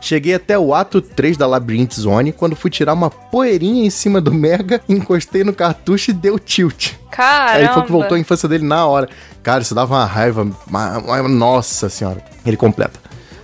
Cheguei 0.00 0.34
até 0.34 0.58
o 0.58 0.74
ato 0.74 1.00
3 1.00 1.36
da 1.36 1.46
Labyrinth 1.46 1.94
Zone 1.94 2.32
quando 2.32 2.56
fui 2.56 2.70
tirar 2.70 2.92
uma 2.92 3.08
poeirinha 3.08 3.84
em 3.86 3.90
cima 3.90 4.20
do 4.20 4.32
Mega, 4.34 4.80
encostei 4.88 5.42
no 5.44 5.52
cartucho 5.52 6.10
e 6.10 6.14
deu 6.14 6.38
tilt. 6.38 6.92
Caramba. 7.10 7.68
Aí 7.68 7.74
foi 7.74 7.82
que 7.84 7.92
voltou 7.92 8.16
a 8.16 8.20
infância 8.20 8.48
dele 8.48 8.64
na 8.64 8.84
hora. 8.86 9.08
Cara, 9.42 9.62
isso 9.62 9.74
dava 9.74 9.94
uma 9.94 10.04
raiva. 10.04 10.46
uma- 10.66 10.98
uma- 10.98 11.28
nossa 11.28 11.88
senhora. 11.88 12.22
Ele 12.44 12.56
completa. 12.56 13.00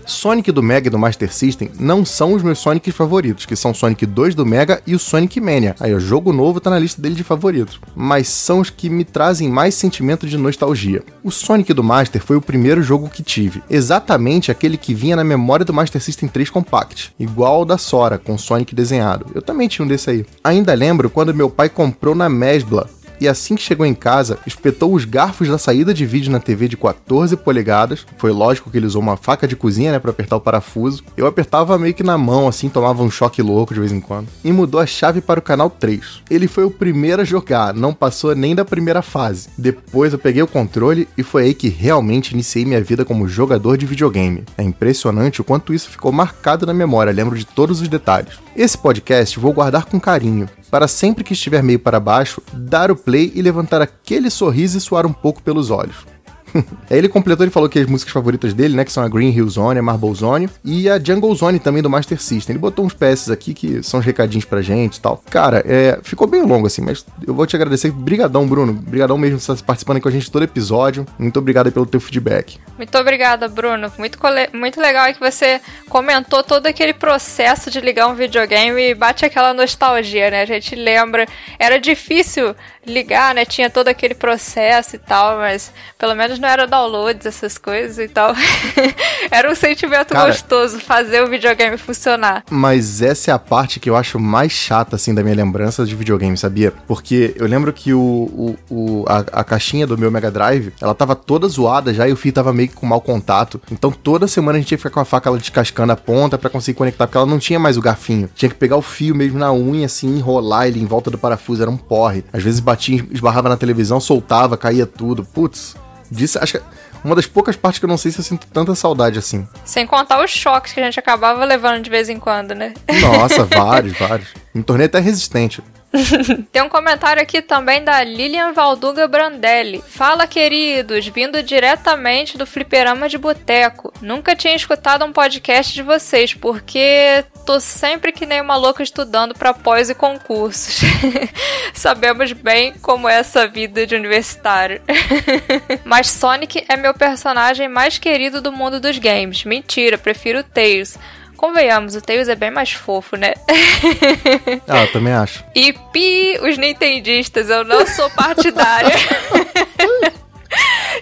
Sonic 0.06 0.52
do 0.52 0.62
Mega 0.62 0.88
e 0.88 0.90
do 0.90 0.98
Master 0.98 1.32
System 1.32 1.70
não 1.78 2.04
são 2.04 2.34
os 2.34 2.42
meus 2.42 2.58
Sonics 2.58 2.94
favoritos, 2.94 3.46
que 3.46 3.56
são 3.56 3.74
Sonic 3.74 4.06
2 4.06 4.34
do 4.34 4.44
Mega 4.46 4.82
e 4.86 4.94
o 4.94 4.98
Sonic 4.98 5.40
Mania. 5.40 5.74
Aí, 5.80 5.94
o 5.94 6.00
jogo 6.00 6.32
novo 6.32 6.60
tá 6.60 6.70
na 6.70 6.78
lista 6.78 7.00
dele 7.00 7.14
de 7.14 7.24
favoritos. 7.24 7.80
Mas 7.94 8.28
são 8.28 8.60
os 8.60 8.70
que 8.70 8.88
me 8.88 9.04
trazem 9.04 9.48
mais 9.48 9.74
sentimento 9.74 10.26
de 10.26 10.36
nostalgia. 10.36 11.02
O 11.22 11.30
Sonic 11.30 11.72
do 11.72 11.82
Master 11.82 12.22
foi 12.22 12.36
o 12.36 12.42
primeiro 12.42 12.82
jogo 12.82 13.08
que 13.08 13.22
tive. 13.22 13.62
Exatamente 13.68 14.50
aquele 14.50 14.76
que 14.76 14.94
vinha 14.94 15.16
na 15.16 15.24
memória 15.24 15.64
do 15.64 15.72
Master 15.72 16.00
System 16.00 16.28
3 16.28 16.50
Compact. 16.50 17.12
Igual 17.18 17.56
ao 17.56 17.64
da 17.64 17.78
Sora, 17.78 18.18
com 18.18 18.36
Sonic 18.36 18.74
desenhado. 18.74 19.26
Eu 19.34 19.42
também 19.42 19.68
tinha 19.68 19.84
um 19.84 19.88
desse 19.88 20.10
aí. 20.10 20.26
Ainda 20.42 20.74
lembro 20.74 21.10
quando 21.10 21.34
meu 21.34 21.50
pai 21.50 21.68
comprou 21.68 22.14
na 22.14 22.28
Mesbla 22.28 22.88
e 23.20 23.28
assim 23.28 23.54
que 23.54 23.62
chegou 23.62 23.86
em 23.86 23.94
casa, 23.94 24.38
espetou 24.46 24.92
os 24.92 25.04
garfos 25.04 25.48
da 25.48 25.58
saída 25.58 25.94
de 25.94 26.04
vídeo 26.04 26.32
na 26.32 26.40
TV 26.40 26.68
de 26.68 26.76
14 26.76 27.36
polegadas. 27.36 28.06
Foi 28.18 28.32
lógico 28.32 28.70
que 28.70 28.76
ele 28.76 28.86
usou 28.86 29.00
uma 29.00 29.16
faca 29.16 29.46
de 29.46 29.56
cozinha, 29.56 29.92
né, 29.92 29.98
para 29.98 30.10
apertar 30.10 30.36
o 30.36 30.40
parafuso. 30.40 31.02
Eu 31.16 31.26
apertava 31.26 31.78
meio 31.78 31.94
que 31.94 32.02
na 32.02 32.18
mão, 32.18 32.48
assim, 32.48 32.68
tomava 32.68 33.02
um 33.02 33.10
choque 33.10 33.42
louco 33.42 33.74
de 33.74 33.80
vez 33.80 33.92
em 33.92 34.00
quando. 34.00 34.28
E 34.42 34.52
mudou 34.52 34.80
a 34.80 34.86
chave 34.86 35.20
para 35.20 35.40
o 35.40 35.42
canal 35.42 35.70
3. 35.70 36.22
Ele 36.30 36.48
foi 36.48 36.64
o 36.64 36.70
primeiro 36.70 37.22
a 37.22 37.24
jogar, 37.24 37.72
não 37.74 37.94
passou 37.94 38.34
nem 38.34 38.54
da 38.54 38.64
primeira 38.64 39.02
fase. 39.02 39.48
Depois 39.56 40.12
eu 40.12 40.18
peguei 40.18 40.42
o 40.42 40.48
controle 40.48 41.08
e 41.16 41.22
foi 41.22 41.44
aí 41.44 41.54
que 41.54 41.68
realmente 41.68 42.32
iniciei 42.32 42.64
minha 42.64 42.82
vida 42.82 43.04
como 43.04 43.28
jogador 43.28 43.76
de 43.76 43.86
videogame. 43.86 44.44
É 44.58 44.62
impressionante 44.62 45.40
o 45.40 45.44
quanto 45.44 45.72
isso 45.72 45.90
ficou 45.90 46.12
marcado 46.12 46.66
na 46.66 46.74
memória, 46.74 47.12
lembro 47.12 47.38
de 47.38 47.44
todos 47.44 47.80
os 47.80 47.88
detalhes. 47.88 48.38
Esse 48.56 48.78
podcast 48.78 49.38
vou 49.38 49.52
guardar 49.52 49.84
com 49.84 50.00
carinho 50.00 50.48
para 50.74 50.88
sempre 50.88 51.22
que 51.22 51.34
estiver 51.34 51.62
meio 51.62 51.78
para 51.78 52.00
baixo, 52.00 52.42
dar 52.52 52.90
o 52.90 52.96
play 52.96 53.30
e 53.32 53.40
levantar 53.40 53.80
aquele 53.80 54.28
sorriso 54.28 54.76
e 54.76 54.80
suar 54.80 55.06
um 55.06 55.12
pouco 55.12 55.40
pelos 55.40 55.70
olhos. 55.70 56.13
Aí 56.90 56.98
ele 56.98 57.08
completou 57.08 57.46
e 57.46 57.50
falou 57.50 57.68
que 57.68 57.78
as 57.78 57.86
músicas 57.86 58.12
favoritas 58.12 58.54
dele, 58.54 58.76
né, 58.76 58.84
que 58.84 58.92
são 58.92 59.02
a 59.02 59.08
Green 59.08 59.30
Hill 59.30 59.48
Zone, 59.48 59.78
a 59.78 59.82
Marble 59.82 60.14
Zone 60.14 60.48
e 60.64 60.88
a 60.88 60.98
Jungle 60.98 61.34
Zone 61.34 61.58
também 61.58 61.82
do 61.82 61.90
Master 61.90 62.20
System. 62.20 62.54
Ele 62.54 62.60
botou 62.60 62.84
uns 62.84 62.94
PS 62.94 63.30
aqui 63.30 63.52
que 63.52 63.82
são 63.82 64.00
uns 64.00 64.06
recadinhos 64.06 64.44
pra 64.44 64.62
gente 64.62 64.96
e 64.96 65.00
tal. 65.00 65.22
Cara, 65.30 65.62
é, 65.66 65.98
ficou 66.02 66.26
bem 66.26 66.42
longo 66.42 66.66
assim, 66.66 66.82
mas 66.82 67.04
eu 67.26 67.34
vou 67.34 67.46
te 67.46 67.56
agradecer. 67.56 67.90
Brigadão, 67.90 68.46
Bruno. 68.46 68.72
Brigadão 68.72 69.18
mesmo 69.18 69.38
por 69.38 69.52
estar 69.52 69.64
participando 69.64 70.00
com 70.00 70.08
a 70.08 70.12
gente 70.12 70.30
todo 70.30 70.42
episódio. 70.42 71.06
Muito 71.18 71.38
obrigado 71.38 71.70
pelo 71.72 71.86
teu 71.86 72.00
feedback. 72.00 72.58
Muito 72.76 72.96
obrigada, 72.98 73.48
Bruno. 73.48 73.92
Muito, 73.98 74.18
muito 74.52 74.80
legal 74.80 75.12
que 75.12 75.20
você 75.20 75.60
comentou 75.88 76.42
todo 76.42 76.66
aquele 76.66 76.92
processo 76.92 77.70
de 77.70 77.80
ligar 77.80 78.08
um 78.08 78.14
videogame 78.14 78.90
e 78.90 78.94
bate 78.94 79.24
aquela 79.24 79.52
nostalgia, 79.52 80.30
né? 80.30 80.42
A 80.42 80.46
gente 80.46 80.74
lembra. 80.74 81.26
Era 81.58 81.78
difícil 81.78 82.54
ligar, 82.86 83.34
né? 83.34 83.44
Tinha 83.44 83.70
todo 83.70 83.88
aquele 83.88 84.14
processo 84.14 84.96
e 84.96 84.98
tal, 84.98 85.38
mas 85.38 85.72
pelo 85.98 86.14
menos 86.14 86.38
não 86.38 86.48
era 86.48 86.66
downloads, 86.66 87.26
essas 87.26 87.58
coisas 87.58 87.98
e 87.98 88.08
tal. 88.08 88.34
era 89.30 89.50
um 89.50 89.54
sentimento 89.54 90.14
Cara, 90.14 90.28
gostoso 90.28 90.78
fazer 90.78 91.22
o 91.22 91.28
videogame 91.28 91.76
funcionar. 91.78 92.44
Mas 92.50 93.02
essa 93.02 93.30
é 93.30 93.34
a 93.34 93.38
parte 93.38 93.80
que 93.80 93.88
eu 93.88 93.96
acho 93.96 94.18
mais 94.18 94.52
chata, 94.52 94.96
assim, 94.96 95.14
da 95.14 95.22
minha 95.22 95.34
lembrança 95.34 95.84
de 95.84 95.94
videogame, 95.94 96.36
sabia? 96.36 96.72
Porque 96.86 97.34
eu 97.36 97.46
lembro 97.46 97.72
que 97.72 97.92
o, 97.92 98.00
o, 98.00 98.56
o 98.70 99.04
a, 99.08 99.40
a, 99.40 99.44
caixinha 99.44 99.86
do 99.86 99.96
meu 99.96 100.10
Mega 100.10 100.30
Drive, 100.30 100.72
ela 100.80 100.94
tava 100.94 101.14
toda 101.14 101.48
zoada 101.48 101.92
já 101.92 102.08
e 102.08 102.12
o 102.12 102.16
fio 102.16 102.32
tava 102.32 102.52
meio 102.52 102.68
que 102.68 102.74
com 102.74 102.86
mau 102.86 103.00
contato. 103.00 103.60
Então 103.70 103.90
toda 103.90 104.26
semana 104.26 104.58
a 104.58 104.60
gente 104.60 104.70
que 104.70 104.76
ficar 104.76 104.90
com 104.90 105.00
a 105.00 105.04
faca 105.04 105.28
ela 105.28 105.38
descascando 105.38 105.92
a 105.92 105.96
ponta 105.96 106.38
para 106.38 106.50
conseguir 106.50 106.76
conectar, 106.76 107.06
porque 107.06 107.16
ela 107.16 107.26
não 107.26 107.38
tinha 107.38 107.58
mais 107.58 107.76
o 107.76 107.80
garfinho. 107.80 108.28
Tinha 108.34 108.48
que 108.48 108.54
pegar 108.54 108.76
o 108.76 108.82
fio 108.82 109.14
mesmo 109.14 109.38
na 109.38 109.52
unha, 109.52 109.86
assim, 109.86 110.16
enrolar 110.16 110.66
ele 110.66 110.80
em 110.80 110.86
volta 110.86 111.10
do 111.10 111.18
parafuso, 111.18 111.62
era 111.62 111.70
um 111.70 111.76
porre. 111.76 112.24
Às 112.32 112.42
vezes 112.42 112.60
batia, 112.60 112.73
esbarrava 113.10 113.48
na 113.48 113.56
televisão, 113.56 114.00
soltava, 114.00 114.56
caía 114.56 114.86
tudo. 114.86 115.24
Putz, 115.24 115.76
disso, 116.10 116.38
acho 116.40 116.58
que 116.58 116.64
uma 117.04 117.14
das 117.14 117.26
poucas 117.26 117.54
partes 117.54 117.78
que 117.78 117.84
eu 117.84 117.88
não 117.88 117.98
sei 117.98 118.10
se 118.10 118.18
eu 118.18 118.24
sinto 118.24 118.46
tanta 118.46 118.74
saudade 118.74 119.18
assim. 119.18 119.46
Sem 119.64 119.86
contar 119.86 120.24
os 120.24 120.30
choques 120.30 120.72
que 120.72 120.80
a 120.80 120.84
gente 120.84 120.98
acabava 120.98 121.44
levando 121.44 121.82
de 121.82 121.90
vez 121.90 122.08
em 122.08 122.18
quando, 122.18 122.54
né? 122.54 122.72
Nossa, 123.00 123.44
vários, 123.46 123.92
vários. 123.98 124.28
Me 124.54 124.62
tornei 124.62 124.86
até 124.86 125.00
resistente. 125.00 125.62
Tem 126.50 126.62
um 126.62 126.68
comentário 126.68 127.22
aqui 127.22 127.40
também 127.40 127.82
da 127.82 128.02
Lilian 128.02 128.52
Valduga 128.52 129.06
Brandelli. 129.06 129.82
Fala, 129.86 130.26
queridos, 130.26 131.06
vindo 131.06 131.42
diretamente 131.42 132.36
do 132.36 132.46
Fliperama 132.46 133.08
de 133.08 133.18
Boteco. 133.18 133.92
Nunca 134.00 134.34
tinha 134.34 134.54
escutado 134.54 135.04
um 135.04 135.12
podcast 135.12 135.72
de 135.72 135.82
vocês, 135.82 136.34
porque 136.34 137.24
tô 137.46 137.60
sempre 137.60 138.12
que 138.12 138.26
nem 138.26 138.40
uma 138.40 138.56
louca 138.56 138.82
estudando 138.82 139.34
para 139.34 139.54
pós 139.54 139.88
e 139.90 139.94
concursos. 139.94 140.80
Sabemos 141.72 142.32
bem 142.32 142.72
como 142.82 143.08
é 143.08 143.14
essa 143.14 143.46
vida 143.46 143.86
de 143.86 143.94
universitário. 143.94 144.82
Mas 145.84 146.10
Sonic 146.10 146.64
é 146.68 146.76
meu 146.76 146.94
personagem 146.94 147.68
mais 147.68 147.98
querido 147.98 148.40
do 148.40 148.52
mundo 148.52 148.80
dos 148.80 148.98
games. 148.98 149.44
Mentira, 149.44 149.96
prefiro 149.96 150.42
Tails. 150.42 150.98
Convenhamos, 151.36 151.94
o 151.94 152.00
Tails 152.00 152.28
é 152.28 152.34
bem 152.34 152.50
mais 152.50 152.72
fofo, 152.72 153.16
né? 153.16 153.34
ah, 154.68 154.82
eu 154.82 154.92
também 154.92 155.12
acho. 155.12 155.44
E 155.54 155.72
pi, 155.92 156.38
os 156.42 156.56
nintendistas, 156.56 157.50
eu 157.50 157.64
não 157.64 157.86
sou 157.86 158.08
partidária. 158.10 158.94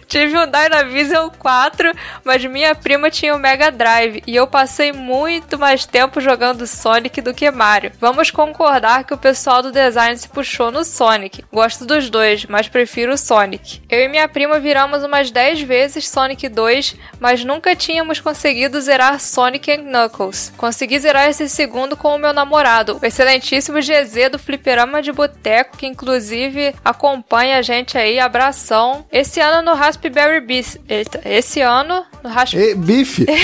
Tive 0.07 0.37
um 0.37 0.47
Dynavision 0.47 1.29
4, 1.39 1.93
mas 2.25 2.45
minha 2.45 2.75
prima 2.75 3.11
tinha 3.11 3.35
o 3.35 3.37
um 3.37 3.41
Mega 3.41 3.71
Drive 3.71 4.23
e 4.27 4.37
eu 4.37 4.47
passei 4.47 4.93
muito 4.93 5.59
mais 5.59 5.85
tempo 5.87 6.21
jogando 6.21 6.67
Sonic 6.67 7.21
do 7.21 7.35
que 7.35 7.51
Mario. 7.51 7.93
Vamos 8.01 8.31
concordar 8.31 9.05
que 9.05 9.15
o 9.15 9.19
pessoal 9.19 9.63
do 9.63 9.73
design 9.73 10.17
se 10.17 10.29
puxou 10.29 10.71
no 10.71 10.85
Sonic. 10.85 11.45
Gosto 11.53 11.85
dos 11.85 12.11
dois, 12.11 12.47
mas 12.47 12.69
prefiro 12.69 13.15
o 13.15 13.19
Sonic. 13.19 13.83
Eu 13.89 14.01
e 14.01 14.09
minha 14.09 14.29
prima 14.29 14.59
viramos 14.59 15.03
umas 15.03 15.31
10 15.31 15.63
vezes 15.63 16.09
Sonic 16.09 16.49
2, 16.49 16.97
mas 17.21 17.45
nunca 17.45 17.75
tínhamos 17.75 18.21
conseguido 18.21 18.81
zerar 18.81 19.21
Sonic 19.21 19.71
and 19.71 19.85
Knuckles. 19.85 20.53
Consegui 20.57 20.99
zerar 20.99 21.29
esse 21.29 21.49
segundo 21.49 21.97
com 21.97 22.15
o 22.15 22.19
meu 22.19 22.33
namorado, 22.33 22.99
o 23.03 23.07
excelentíssimo 23.07 23.79
GZ 23.79 24.31
do 24.31 24.39
Fliperama 24.39 25.03
de 25.03 25.13
Boteco, 25.13 25.77
que 25.77 25.87
inclusive 25.87 26.75
acompanha 26.85 27.59
a 27.59 27.63
gente 27.63 27.99
aí. 27.99 28.19
Abração. 28.19 29.05
Esse 29.11 29.41
ano 29.41 29.63
no 29.63 29.75
Raspberry 29.83 30.41
Beef. 30.41 30.77
Esse 31.25 31.61
ano 31.61 32.07
no 32.23 32.31
Raspberry. 32.31 32.77
Bife! 32.77 33.27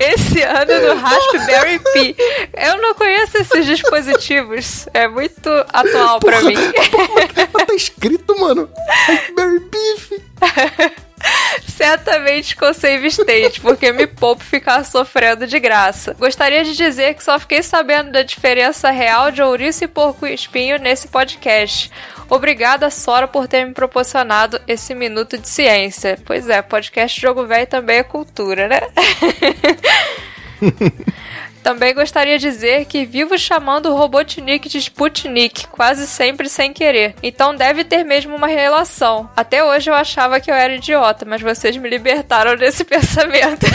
esse 0.00 0.42
ano 0.42 0.80
no 0.80 1.00
Raspberry 1.00 1.78
Pi. 1.92 2.16
Eu 2.54 2.82
não 2.82 2.92
conheço 2.94 3.38
esses 3.38 3.64
dispositivos. 3.64 4.88
É 4.92 5.06
muito 5.06 5.48
atual 5.72 6.18
para 6.18 6.42
mim. 6.42 6.56
tá 6.56 7.72
escrito, 7.72 8.36
mano. 8.40 8.68
Raspberry 9.06 9.60
Beef. 9.60 10.10
Certamente 11.66 12.56
com 12.56 12.72
save 12.72 13.06
state, 13.08 13.60
porque 13.60 13.92
me 13.92 14.06
poupo 14.06 14.42
ficar 14.42 14.84
sofrendo 14.84 15.46
de 15.46 15.58
graça. 15.60 16.14
Gostaria 16.18 16.64
de 16.64 16.74
dizer 16.74 17.14
que 17.14 17.22
só 17.22 17.38
fiquei 17.38 17.62
sabendo 17.62 18.12
da 18.12 18.22
diferença 18.22 18.90
real 18.90 19.30
de 19.30 19.42
ouriço 19.42 19.84
e 19.84 19.88
porco 19.88 20.26
espinho 20.26 20.78
nesse 20.78 21.08
podcast. 21.08 21.90
Obrigada, 22.28 22.90
Sora, 22.90 23.28
por 23.28 23.46
ter 23.46 23.64
me 23.64 23.72
proporcionado 23.72 24.60
esse 24.66 24.94
minuto 24.94 25.38
de 25.38 25.48
ciência. 25.48 26.18
Pois 26.24 26.48
é, 26.48 26.60
podcast 26.60 27.20
Jogo 27.20 27.46
Velho 27.46 27.66
também 27.66 27.98
é 27.98 28.02
cultura, 28.02 28.68
né? 28.68 28.80
Também 31.66 31.92
gostaria 31.92 32.38
de 32.38 32.48
dizer 32.48 32.84
que 32.84 33.04
vivo 33.04 33.36
chamando 33.36 33.86
o 33.86 33.96
Robotnik 33.96 34.68
de 34.68 34.78
Sputnik, 34.78 35.66
quase 35.66 36.06
sempre 36.06 36.48
sem 36.48 36.72
querer. 36.72 37.16
Então 37.20 37.56
deve 37.56 37.82
ter 37.82 38.04
mesmo 38.04 38.36
uma 38.36 38.46
relação. 38.46 39.28
Até 39.34 39.64
hoje 39.64 39.90
eu 39.90 39.94
achava 39.94 40.38
que 40.38 40.48
eu 40.48 40.54
era 40.54 40.76
idiota, 40.76 41.24
mas 41.26 41.42
vocês 41.42 41.76
me 41.76 41.90
libertaram 41.90 42.54
desse 42.54 42.84
pensamento. 42.86 43.66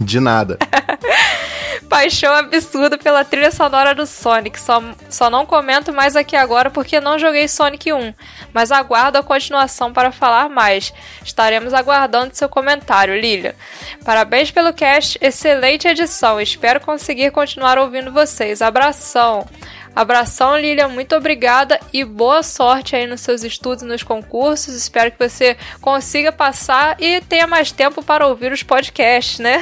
De 0.00 0.18
nada. 0.18 0.58
Paixão 1.88 2.34
absurda 2.34 2.96
pela 2.96 3.24
trilha 3.24 3.50
sonora 3.50 3.94
do 3.94 4.06
Sonic. 4.06 4.60
Só, 4.60 4.82
só 5.08 5.28
não 5.30 5.46
comento 5.46 5.92
mais 5.92 6.16
aqui 6.16 6.36
agora 6.36 6.70
porque 6.70 7.00
não 7.00 7.18
joguei 7.18 7.48
Sonic 7.48 7.92
1, 7.92 8.14
mas 8.52 8.70
aguardo 8.70 9.18
a 9.18 9.22
continuação 9.22 9.92
para 9.92 10.12
falar 10.12 10.48
mais. 10.48 10.92
Estaremos 11.24 11.74
aguardando 11.74 12.34
seu 12.34 12.48
comentário, 12.48 13.18
Lilia. 13.18 13.56
Parabéns 14.04 14.50
pelo 14.50 14.72
cast, 14.72 15.18
excelente 15.20 15.88
edição. 15.88 16.40
Espero 16.40 16.80
conseguir 16.80 17.30
continuar 17.30 17.78
ouvindo 17.78 18.12
vocês. 18.12 18.62
Abração. 18.62 19.46
Abração, 19.94 20.56
Lilian, 20.56 20.88
muito 20.88 21.14
obrigada 21.16 21.78
e 21.92 22.04
boa 22.04 22.42
sorte 22.42 22.94
aí 22.94 23.06
nos 23.06 23.20
seus 23.20 23.42
estudos 23.42 23.82
nos 23.82 24.02
concursos. 24.02 24.74
Espero 24.74 25.10
que 25.10 25.28
você 25.28 25.56
consiga 25.80 26.30
passar 26.30 26.96
e 27.00 27.20
tenha 27.22 27.46
mais 27.46 27.72
tempo 27.72 28.02
para 28.02 28.26
ouvir 28.26 28.52
os 28.52 28.62
podcasts, 28.62 29.38
né? 29.38 29.60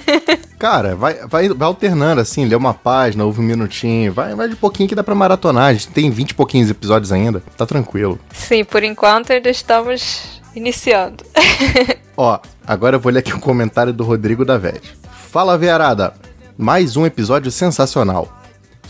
Cara, 0.58 0.94
vai, 0.94 1.14
vai, 1.26 1.48
vai 1.48 1.66
alternando 1.66 2.20
assim, 2.20 2.44
lê 2.44 2.54
uma 2.54 2.74
página, 2.74 3.24
ouve 3.24 3.40
um 3.40 3.44
minutinho, 3.44 4.12
vai, 4.12 4.34
vai 4.34 4.48
de 4.48 4.56
pouquinho 4.56 4.88
que 4.88 4.94
dá 4.94 5.02
pra 5.02 5.14
maratonar. 5.14 5.70
A 5.70 5.72
gente 5.72 5.88
tem 5.88 6.10
20 6.10 6.30
e 6.30 6.34
pouquinhos 6.34 6.70
episódios 6.70 7.10
ainda, 7.10 7.42
tá 7.56 7.64
tranquilo. 7.64 8.20
Sim, 8.32 8.64
por 8.64 8.82
enquanto 8.82 9.32
ainda 9.32 9.48
estamos 9.48 10.40
iniciando. 10.54 11.24
Ó, 12.16 12.38
agora 12.66 12.96
eu 12.96 13.00
vou 13.00 13.10
ler 13.10 13.20
aqui 13.20 13.32
um 13.32 13.40
comentário 13.40 13.92
do 13.92 14.04
Rodrigo 14.04 14.44
da 14.44 14.58
Vete. 14.58 14.96
Fala, 15.30 15.56
Vearada! 15.56 16.12
Mais 16.58 16.94
um 16.94 17.06
episódio 17.06 17.50
sensacional. 17.50 18.39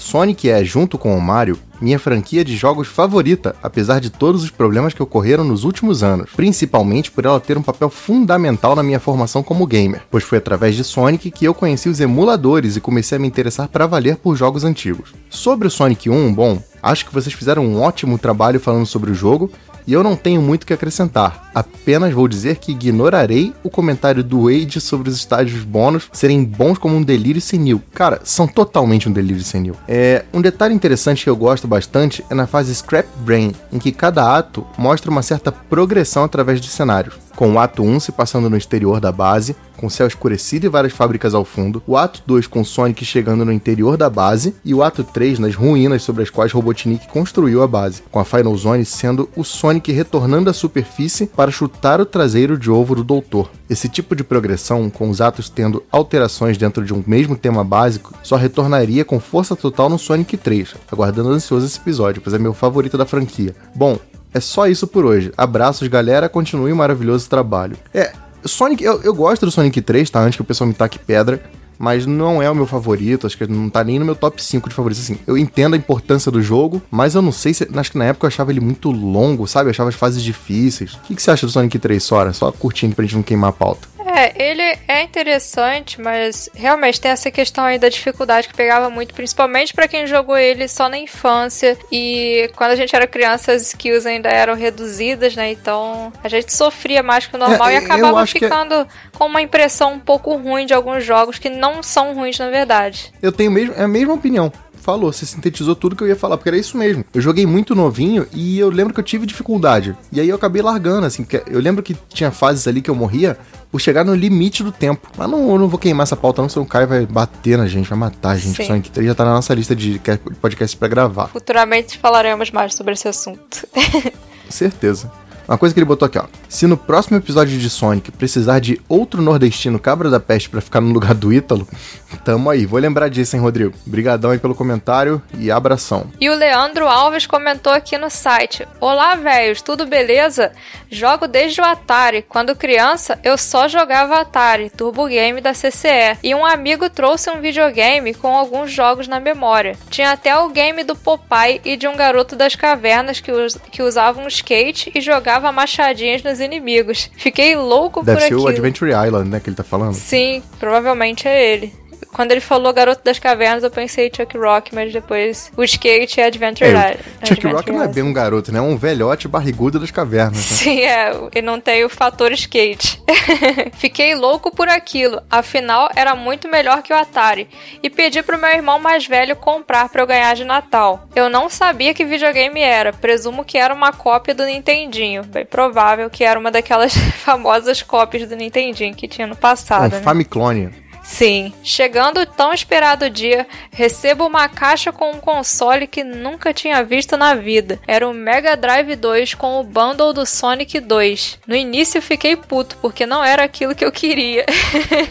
Sonic 0.01 0.49
é, 0.49 0.65
junto 0.65 0.97
com 0.97 1.17
o 1.17 1.21
Mario, 1.21 1.59
minha 1.81 1.99
franquia 1.99 2.43
de 2.43 2.57
jogos 2.57 2.89
favorita, 2.89 3.55
apesar 3.63 4.01
de 4.01 4.11
todos 4.11 4.43
os 4.43 4.51
problemas 4.51 4.95
que 4.95 5.03
ocorreram 5.03 5.45
nos 5.45 5.63
últimos 5.63 6.03
anos, 6.03 6.31
principalmente 6.35 7.11
por 7.11 7.25
ela 7.25 7.39
ter 7.39 7.57
um 7.57 7.63
papel 7.63 7.91
fundamental 7.91 8.75
na 8.75 8.83
minha 8.83 8.99
formação 8.99 9.43
como 9.43 9.67
gamer, 9.67 10.03
pois 10.11 10.25
foi 10.25 10.39
através 10.39 10.75
de 10.75 10.83
Sonic 10.83 11.31
que 11.31 11.45
eu 11.45 11.55
conheci 11.55 11.89
os 11.89 12.01
emuladores 12.01 12.77
e 12.77 12.81
comecei 12.81 13.17
a 13.17 13.21
me 13.21 13.29
interessar 13.29 13.69
para 13.69 13.87
valer 13.87 14.17
por 14.17 14.35
jogos 14.37 14.65
antigos. 14.65 15.13
Sobre 15.29 15.69
o 15.69 15.71
Sonic 15.71 16.09
1, 16.09 16.33
bom, 16.33 16.63
acho 16.83 17.05
que 17.05 17.15
vocês 17.15 17.35
fizeram 17.35 17.65
um 17.65 17.81
ótimo 17.81 18.19
trabalho 18.19 18.59
falando 18.59 18.87
sobre 18.87 19.11
o 19.11 19.15
jogo 19.15 19.53
e 19.87 19.93
eu 19.93 20.03
não 20.03 20.17
tenho 20.17 20.41
muito 20.41 20.67
que 20.67 20.73
acrescentar, 20.73 21.51
apenas 21.55 22.13
vou 22.13 22.29
dizer 22.29 22.57
que 22.57 22.73
ignorarei 22.73 23.53
o 23.63 23.71
comentário 23.71 24.23
do 24.23 24.45
Wade 24.45 24.81
sobre 24.81 25.09
os 25.09 25.17
estágios 25.17 25.65
bônus 25.65 26.09
serem 26.13 26.45
bons 26.45 26.79
como 26.79 26.97
um 26.97 27.03
delírio 27.03 27.41
senil. 27.41 27.83
Cara, 27.95 28.21
são 28.25 28.47
totalmente 28.47 29.09
um 29.09 29.13
delírio 29.13 29.43
senil. 29.43 29.75
É, 29.89 30.25
um 30.33 30.41
detalhe 30.41 30.75
interessante 30.75 31.25
que 31.25 31.31
eu 31.31 31.37
gosto 31.37 31.67
bastante 31.67 32.25
é 32.31 32.35
na 32.35 32.47
fase 32.47 32.75
Scrap 32.75 33.07
Brain, 33.19 33.53
em 33.73 33.79
que 33.79 33.93
cada 33.93 34.37
ato 34.37 34.67
mostra 34.77 35.11
uma 35.11 35.23
certa 35.23 35.51
progressão 35.53 36.25
através 36.25 36.61
dos 36.61 36.71
cenários. 36.71 37.15
Com 37.37 37.53
o 37.53 37.59
ato 37.59 37.83
1 37.83 38.01
se 38.01 38.13
passando 38.13 38.51
no 38.51 38.57
exterior 38.57 39.01
da 39.01 39.13
base, 39.13 39.57
com 39.77 39.89
céu 39.89 40.07
escurecido 40.07 40.67
e 40.67 40.69
várias 40.69 40.93
fábricas 40.93 41.35
ao 41.35 41.45
fundo, 41.45 41.83
o 41.87 41.97
ato 41.97 42.23
2 42.27 42.47
com 42.47 42.63
Sonic 42.63 43.03
chegando 43.05 43.47
no 43.47 43.53
interior 43.53 43.97
da 43.97 44.11
base, 44.11 44.55
e 44.63 44.75
o 44.75 44.83
ato 44.83 45.03
3 45.03 45.39
nas 45.39 45.55
ruínas 45.55 46.03
sobre 46.03 46.23
as 46.23 46.29
quais 46.29 46.53
Robotnik 46.53 47.09
construiu 47.09 47.63
a 47.63 47.67
base, 47.67 48.03
com 48.11 48.19
a 48.19 48.25
Final 48.25 48.55
Zone 48.57 48.85
sendo 48.85 49.29
o 49.35 49.43
Sonic 49.43 49.91
retornando 49.91 50.51
à 50.51 50.53
superfície 50.53 51.27
para 51.27 51.51
chutar 51.51 52.01
o 52.01 52.07
traseiro 52.07 52.59
de 52.59 52.71
ovo 52.71 52.95
do 52.95 53.03
Doutor. 53.03 53.51
Esse 53.71 53.89
tipo 53.89 54.15
de 54.15 54.23
progressão, 54.23 54.91
com 54.91 55.09
os 55.09 55.21
atos 55.21 55.49
tendo 55.49 55.83
alterações 55.91 56.59
dentro 56.59 56.85
de 56.85 56.93
um 56.93 57.03
mesmo 57.07 57.37
tema 57.37 57.65
básico, 57.65 58.13
só 58.23 58.37
retornaria 58.37 59.05
com 59.05 59.19
força 59.19 59.57
total 59.57 59.89
no 59.89 59.99
Sonic 59.99 60.37
3, 60.37 60.75
aguardando 60.93 61.31
ansioso 61.31 61.65
esse 61.65 61.79
episódio, 61.79 62.21
pois 62.21 62.35
é 62.35 62.39
meu 62.39 62.53
favorito 62.53 62.99
da 62.99 63.07
franquia. 63.07 63.55
Bom, 63.75 63.99
é 64.33 64.41
só 64.41 64.67
isso 64.67 64.87
por 64.87 65.05
hoje. 65.05 65.33
Abraços, 65.37 65.87
galera. 65.89 66.29
Continue 66.29 66.73
o 66.73 66.77
maravilhoso 66.77 67.29
trabalho. 67.29 67.77
É, 67.93 68.13
Sonic, 68.45 68.83
eu, 68.83 69.01
eu 69.03 69.15
gosto 69.15 69.45
do 69.45 69.53
Sonic 69.53 69.81
3, 69.81 70.09
tá? 70.09 70.21
Antes 70.21 70.37
que 70.37 70.43
o 70.43 70.45
pessoal 70.45 70.69
me 70.69 70.75
taque 70.75 70.99
pedra. 70.99 71.43
Mas 71.83 72.05
não 72.05 72.43
é 72.43 72.51
o 72.51 72.55
meu 72.55 72.67
favorito, 72.67 73.27
acho 73.27 73.39
que 73.39 73.47
não 73.47 73.71
tá 73.71 73.83
nem 73.83 73.99
no 73.99 74.05
meu 74.05 74.15
top 74.15 74.45
5 74.45 74.69
de 74.69 74.75
favoritos. 74.75 75.03
Assim, 75.03 75.19
eu 75.27 75.39
entendo 75.39 75.73
a 75.73 75.79
importância 75.79 76.31
do 76.31 76.43
jogo, 76.43 76.83
mas 76.91 77.15
eu 77.15 77.23
não 77.23 77.33
sei 77.33 77.55
se. 77.55 77.67
Acho 77.75 77.93
que 77.93 77.97
na 77.97 78.05
época 78.05 78.27
eu 78.27 78.29
achava 78.29 78.51
ele 78.51 78.61
muito 78.61 78.91
longo, 78.91 79.47
sabe? 79.47 79.69
Eu 79.69 79.71
achava 79.71 79.89
as 79.89 79.95
fases 79.95 80.23
difíceis. 80.23 80.93
O 80.93 81.01
que, 81.05 81.15
que 81.15 81.23
você 81.23 81.31
acha 81.31 81.47
do 81.47 81.53
Sonic 81.53 81.79
3, 81.79 82.03
Sora? 82.03 82.35
Só 82.35 82.53
curtindo 82.53 82.95
pra 82.95 83.03
gente 83.03 83.17
não 83.17 83.23
queimar 83.23 83.49
a 83.49 83.53
pauta. 83.55 83.89
É, 84.15 84.51
ele 84.51 84.63
é 84.89 85.03
interessante, 85.03 86.01
mas 86.01 86.49
realmente 86.55 87.01
tem 87.01 87.11
essa 87.11 87.31
questão 87.31 87.65
aí 87.65 87.79
da 87.79 87.89
dificuldade 87.89 88.49
que 88.49 88.55
pegava 88.55 88.91
muito, 88.91 89.15
principalmente 89.15 89.73
para 89.73 89.87
quem 89.87 90.07
jogou 90.07 90.37
ele 90.37 90.67
só 90.69 90.89
na 90.89 90.99
infância. 90.99 91.79
E 91.93 92.51
quando 92.57 92.73
a 92.73 92.77
gente 92.77 92.95
era 92.95 93.07
criança, 93.07 93.53
as 93.53 93.63
skills 93.69 94.07
ainda 94.07 94.29
eram 94.29 94.55
reduzidas, 94.55 95.37
né? 95.37 95.51
Então 95.53 96.13
a 96.23 96.29
gente 96.29 96.53
sofria 96.53 97.03
mais 97.03 97.27
que 97.27 97.37
o 97.37 97.39
normal 97.39 97.69
É, 97.69 97.75
e 97.75 97.77
acabava 97.77 98.23
é- 98.23 98.27
ficando 98.27 98.87
com 99.17 99.27
uma 99.27 99.41
impressão 99.43 99.95
um 99.95 99.99
pouco 100.01 100.35
ruim 100.37 100.67
de 100.67 100.75
alguns 100.75 101.05
jogos 101.05 101.39
que 101.39 101.49
não 101.49 101.83
são 101.83 102.15
ruins 102.15 102.39
na 102.39 102.51
verdade. 102.51 103.13
Eu 103.23 103.31
tenho 103.33 103.51
mesmo, 103.51 103.75
é 103.77 103.83
a 103.85 103.89
mesma 103.89 104.15
opinião. 104.15 104.53
Falou, 104.81 105.13
você 105.13 105.27
sintetizou 105.27 105.75
tudo 105.77 105.95
que 105.95 106.03
eu 106.03 106.09
ia 106.09 106.17
falar, 106.17 106.37
porque 106.37 106.49
era 106.49 106.59
isso 106.59 106.77
mesmo. 106.77 107.05
Eu 107.13 107.21
joguei 107.21 107.45
muito 107.47 107.75
novinho 107.75 108.27
e 108.33 108.59
eu 108.59 108.71
lembro 108.71 108.95
que 108.95 109.01
eu 109.01 109.05
tive 109.05 109.27
dificuldade. 109.27 109.97
E 110.11 110.21
aí 110.21 110.29
eu 110.29 110.37
acabei 110.37 110.63
largando, 110.63 111.07
assim, 111.07 111.23
porque 111.23 111.43
eu 111.47 111.61
lembro 111.61 111.83
que 111.83 111.97
tinha 112.09 112.31
fases 112.31 112.67
ali 112.67 112.81
que 112.81 112.91
eu 112.91 112.95
morria 112.95 113.37
por 113.71 113.81
chegar 113.81 114.05
no 114.05 114.15
limite 114.15 114.63
do 114.65 114.73
tempo. 114.73 115.09
Mas 115.17 115.29
não, 115.31 115.51
eu 115.51 115.59
não 115.59 115.69
vou 115.69 115.79
queimar 115.79 116.05
essa 116.05 116.17
pauta, 116.17 116.43
não, 116.43 116.49
senão 116.49 116.65
o 116.65 116.69
Caio 116.69 116.89
vai 116.89 117.07
bater 117.07 117.57
na 117.59 117.67
gente, 117.67 117.89
vai 117.89 117.99
matar 117.99 118.31
a 118.31 118.37
gente. 118.39 118.57
Sim. 118.57 118.67
Sonic 118.67 118.91
3 118.91 119.07
já 119.09 119.15
tá 119.15 119.25
na 119.25 119.35
nossa 119.35 119.55
lista 119.55 119.77
de 119.77 119.99
ca- 119.99 120.19
podcast 120.41 120.77
pra 120.77 120.89
gravar. 120.89 121.29
Futuramente 121.29 121.99
falaremos 121.99 122.51
mais 122.51 122.75
sobre 122.75 122.95
esse 122.95 123.07
assunto. 123.07 123.67
Certeza. 124.49 125.11
Uma 125.51 125.59
coisa 125.59 125.75
que 125.75 125.81
ele 125.81 125.85
botou 125.85 126.07
aqui, 126.07 126.17
ó. 126.17 126.25
Se 126.49 126.67
no 126.67 126.77
próximo 126.77 127.17
episódio 127.19 127.59
de 127.59 127.69
Sonic 127.69 128.13
precisar 128.13 128.61
de 128.61 128.81
outro 128.89 129.21
nordestino 129.21 129.81
cabra 129.81 130.09
da 130.09 130.21
peste 130.21 130.49
pra 130.49 130.61
ficar 130.61 130.81
no 130.81 130.93
lugar 130.93 131.13
do 131.13 131.33
Ítalo, 131.33 131.67
tamo 132.25 132.49
aí. 132.49 132.65
Vou 132.67 132.79
lembrar 132.79 133.09
disso, 133.09 133.35
hein, 133.35 133.43
Rodrigo? 133.43 133.75
Obrigadão 133.87 134.31
aí 134.31 134.39
pelo 134.39 134.55
comentário 134.55 135.21
e 135.37 135.51
abração. 135.51 136.07
E 136.21 136.31
o 136.31 136.35
Leandro 136.37 136.87
Alves 136.87 137.27
comentou 137.27 137.73
aqui 137.73 137.99
no 137.99 138.09
site: 138.09 138.67
Olá, 138.81 139.17
velhos, 139.17 139.61
tudo 139.61 139.87
beleza? 139.87 140.53
Jogo 140.89 141.27
desde 141.27 141.61
o 141.61 141.65
Atari. 141.65 142.23
Quando 142.29 142.55
criança, 142.57 143.19
eu 143.25 143.37
só 143.37 143.67
jogava 143.69 144.21
Atari, 144.21 144.71
Turbo 144.71 145.07
Game 145.09 145.41
da 145.41 145.53
CCE. 145.53 146.17
E 146.23 146.35
um 146.35 146.45
amigo 146.45 146.89
trouxe 146.89 147.29
um 147.31 147.41
videogame 147.41 148.15
com 148.15 148.37
alguns 148.37 148.71
jogos 148.73 149.09
na 149.09 149.19
memória. 149.21 149.77
Tinha 149.89 150.13
até 150.13 150.37
o 150.39 150.49
game 150.49 150.85
do 150.85 150.95
Popeye 150.97 151.61
e 151.65 151.77
de 151.77 151.87
um 151.89 151.97
garoto 151.97 152.37
das 152.37 152.55
cavernas 152.55 153.19
que, 153.21 153.31
us- 153.33 153.59
que 153.71 153.83
usava 153.83 154.21
um 154.21 154.27
skate 154.29 154.91
e 154.95 155.01
jogava 155.01 155.40
machadinhas 155.53 156.23
nos 156.23 156.41
inimigos. 156.41 157.11
Fiquei 157.17 157.57
louco 157.57 158.03
Deve 158.05 158.19
por 158.19 158.27
ser 158.27 158.35
o 158.35 158.39
aquilo. 158.39 158.49
Adventure 158.49 158.91
Island, 158.93 159.29
né, 159.31 159.41
que 159.41 159.49
ele 159.49 159.57
tá 159.57 159.65
falando. 159.65 159.95
Sim, 159.95 160.43
provavelmente 160.59 161.27
é 161.27 161.53
ele. 161.53 161.73
Quando 162.13 162.33
ele 162.33 162.41
falou 162.41 162.73
Garoto 162.73 163.03
das 163.05 163.19
Cavernas, 163.19 163.63
eu 163.63 163.71
pensei 163.71 164.11
Chuck 164.15 164.37
Rock, 164.37 164.75
mas 164.75 164.93
depois 164.93 165.51
o 165.57 165.63
skate 165.65 166.21
é 166.21 166.27
Adventure 166.27 166.71
É, 166.71 167.27
Chuck 167.27 167.47
Rock 167.47 167.71
não 167.71 167.83
é 167.83 167.89
bem 167.89 168.03
um 168.03 168.13
garoto, 168.13 168.53
né? 168.53 168.59
É 168.59 168.63
um 168.63 168.77
velhote 168.77 169.29
barrigudo 169.29 169.79
das 169.79 169.91
cavernas. 169.91 170.37
né? 170.37 170.57
Sim, 170.57 170.81
é, 170.81 171.13
ele 171.35 171.47
não 171.47 171.61
tem 171.61 171.85
o 171.85 171.89
fator 171.89 172.33
skate. 172.33 173.01
Fiquei 173.75 174.15
louco 174.15 174.55
por 174.55 174.69
aquilo, 174.69 175.23
afinal 175.31 175.91
era 175.95 176.15
muito 176.15 176.49
melhor 176.49 176.83
que 176.83 176.93
o 176.93 176.97
Atari. 176.97 177.49
E 177.83 177.91
pedi 177.91 178.23
pro 178.23 178.39
meu 178.39 178.51
irmão 178.51 178.79
mais 178.79 179.07
velho 179.07 179.37
comprar 179.37 179.89
pra 179.89 180.03
eu 180.03 180.07
ganhar 180.07 180.35
de 180.35 180.45
Natal. 180.45 181.07
Eu 181.15 181.29
não 181.29 181.49
sabia 181.49 181.95
que 181.95 182.05
videogame 182.05 182.61
era, 182.61 182.93
presumo 182.93 183.45
que 183.45 183.59
era 183.59 183.73
uma 183.75 183.93
cópia 183.93 184.35
do 184.35 184.45
Nintendinho. 184.45 185.25
Bem 185.25 185.45
provável 185.45 186.09
que 186.11 186.25
era 186.25 186.39
uma 186.39 186.51
daquelas 186.51 186.95
famosas 187.25 187.83
cópias 187.83 188.29
do 188.29 188.37
Nintendinho 188.37 188.95
que 188.95 189.09
tinha 189.09 189.27
no 189.27 189.35
É 189.35 189.37
passado, 189.37 189.95
um 189.95 189.97
né? 189.99 190.03
Famiclone. 190.03 190.90
Sim, 191.11 191.53
chegando 191.63 192.21
o 192.21 192.25
tão 192.25 192.55
esperado 192.55 193.11
dia, 193.11 193.47
recebo 193.73 194.27
uma 194.27 194.49
caixa 194.49 194.93
com 194.93 195.11
um 195.11 195.21
console 195.21 195.87
que 195.89 196.05
nunca 196.05 196.55
tinha 196.55 196.83
visto 196.85 197.17
na 197.17 197.35
vida. 197.35 197.81
Era 197.87 198.09
o 198.09 198.15
Mega 198.15 198.57
Drive 198.57 198.95
2 198.95 199.35
com 199.35 199.61
o 199.61 199.65
bundle 199.65 200.15
do 200.15 200.25
Sonic 200.25 200.79
2. 200.79 201.41
No 201.49 201.57
início 201.57 202.01
fiquei 202.01 202.37
puto, 202.37 202.77
porque 202.81 203.05
não 203.05 203.25
era 203.25 203.43
aquilo 203.43 203.75
que 203.75 203.85
eu 203.85 203.91
queria. 203.91 204.47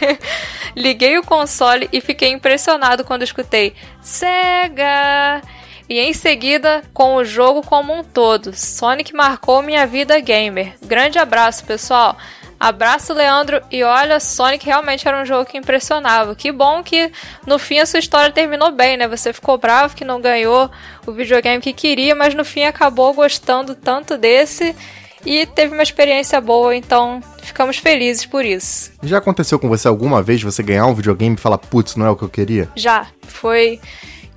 Liguei 0.74 1.18
o 1.18 1.22
console 1.22 1.86
e 1.92 2.00
fiquei 2.00 2.30
impressionado 2.30 3.04
quando 3.04 3.22
escutei 3.22 3.74
Sega! 4.00 5.42
E 5.88 5.98
em 5.98 6.14
seguida, 6.14 6.82
com 6.94 7.16
o 7.16 7.24
jogo 7.24 7.62
como 7.62 7.92
um 7.92 8.02
todo. 8.02 8.56
Sonic 8.56 9.14
marcou 9.14 9.60
minha 9.60 9.86
vida 9.86 10.18
gamer. 10.18 10.72
Grande 10.82 11.18
abraço, 11.18 11.64
pessoal! 11.64 12.16
Abraço, 12.60 13.14
Leandro. 13.14 13.62
E 13.70 13.82
olha, 13.82 14.20
Sonic 14.20 14.66
realmente 14.66 15.08
era 15.08 15.22
um 15.22 15.24
jogo 15.24 15.46
que 15.46 15.56
impressionava. 15.56 16.34
Que 16.34 16.52
bom 16.52 16.82
que 16.82 17.10
no 17.46 17.58
fim 17.58 17.78
a 17.78 17.86
sua 17.86 17.98
história 17.98 18.30
terminou 18.30 18.70
bem, 18.70 18.98
né? 18.98 19.08
Você 19.08 19.32
ficou 19.32 19.56
bravo 19.56 19.96
que 19.96 20.04
não 20.04 20.20
ganhou 20.20 20.70
o 21.06 21.12
videogame 21.12 21.62
que 21.62 21.72
queria, 21.72 22.14
mas 22.14 22.34
no 22.34 22.44
fim 22.44 22.64
acabou 22.64 23.14
gostando 23.14 23.74
tanto 23.74 24.18
desse 24.18 24.76
e 25.24 25.46
teve 25.46 25.72
uma 25.72 25.82
experiência 25.82 26.40
boa, 26.40 26.74
então 26.76 27.22
ficamos 27.42 27.78
felizes 27.78 28.26
por 28.26 28.44
isso. 28.44 28.92
Já 29.02 29.18
aconteceu 29.18 29.58
com 29.58 29.68
você 29.68 29.88
alguma 29.88 30.22
vez 30.22 30.42
você 30.42 30.62
ganhar 30.62 30.86
um 30.86 30.94
videogame 30.94 31.36
e 31.36 31.38
falar, 31.38 31.58
putz, 31.58 31.96
não 31.96 32.06
é 32.06 32.10
o 32.10 32.16
que 32.16 32.24
eu 32.24 32.28
queria? 32.28 32.68
Já, 32.76 33.06
foi 33.26 33.80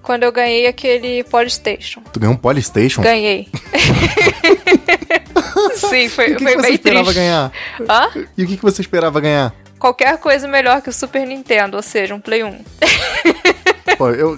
quando 0.01 0.23
eu 0.23 0.31
ganhei 0.31 0.67
aquele 0.67 1.23
Polystation. 1.23 2.01
Tu 2.11 2.19
ganhou 2.19 2.35
um 2.35 2.37
Polystation? 2.37 3.01
Ganhei. 3.01 3.47
Sim, 5.71 6.09
foi, 6.09 6.33
o 6.33 6.37
que, 6.37 6.43
foi 6.43 6.53
que 6.53 6.61
você 6.61 6.67
bem 6.67 6.75
esperava 6.75 7.03
triste. 7.05 7.19
ganhar? 7.19 7.51
Hã? 7.89 8.09
E 8.37 8.43
o 8.43 8.47
que, 8.47 8.57
que 8.57 8.63
você 8.63 8.81
esperava 8.81 9.19
ganhar? 9.19 9.53
Qualquer 9.79 10.17
coisa 10.17 10.47
melhor 10.47 10.81
que 10.81 10.89
o 10.89 10.93
Super 10.93 11.25
Nintendo, 11.27 11.77
ou 11.77 11.83
seja, 11.83 12.15
um 12.15 12.19
Play 12.19 12.43
1. 12.43 12.63
Pô, 13.97 14.09
eu, 14.09 14.37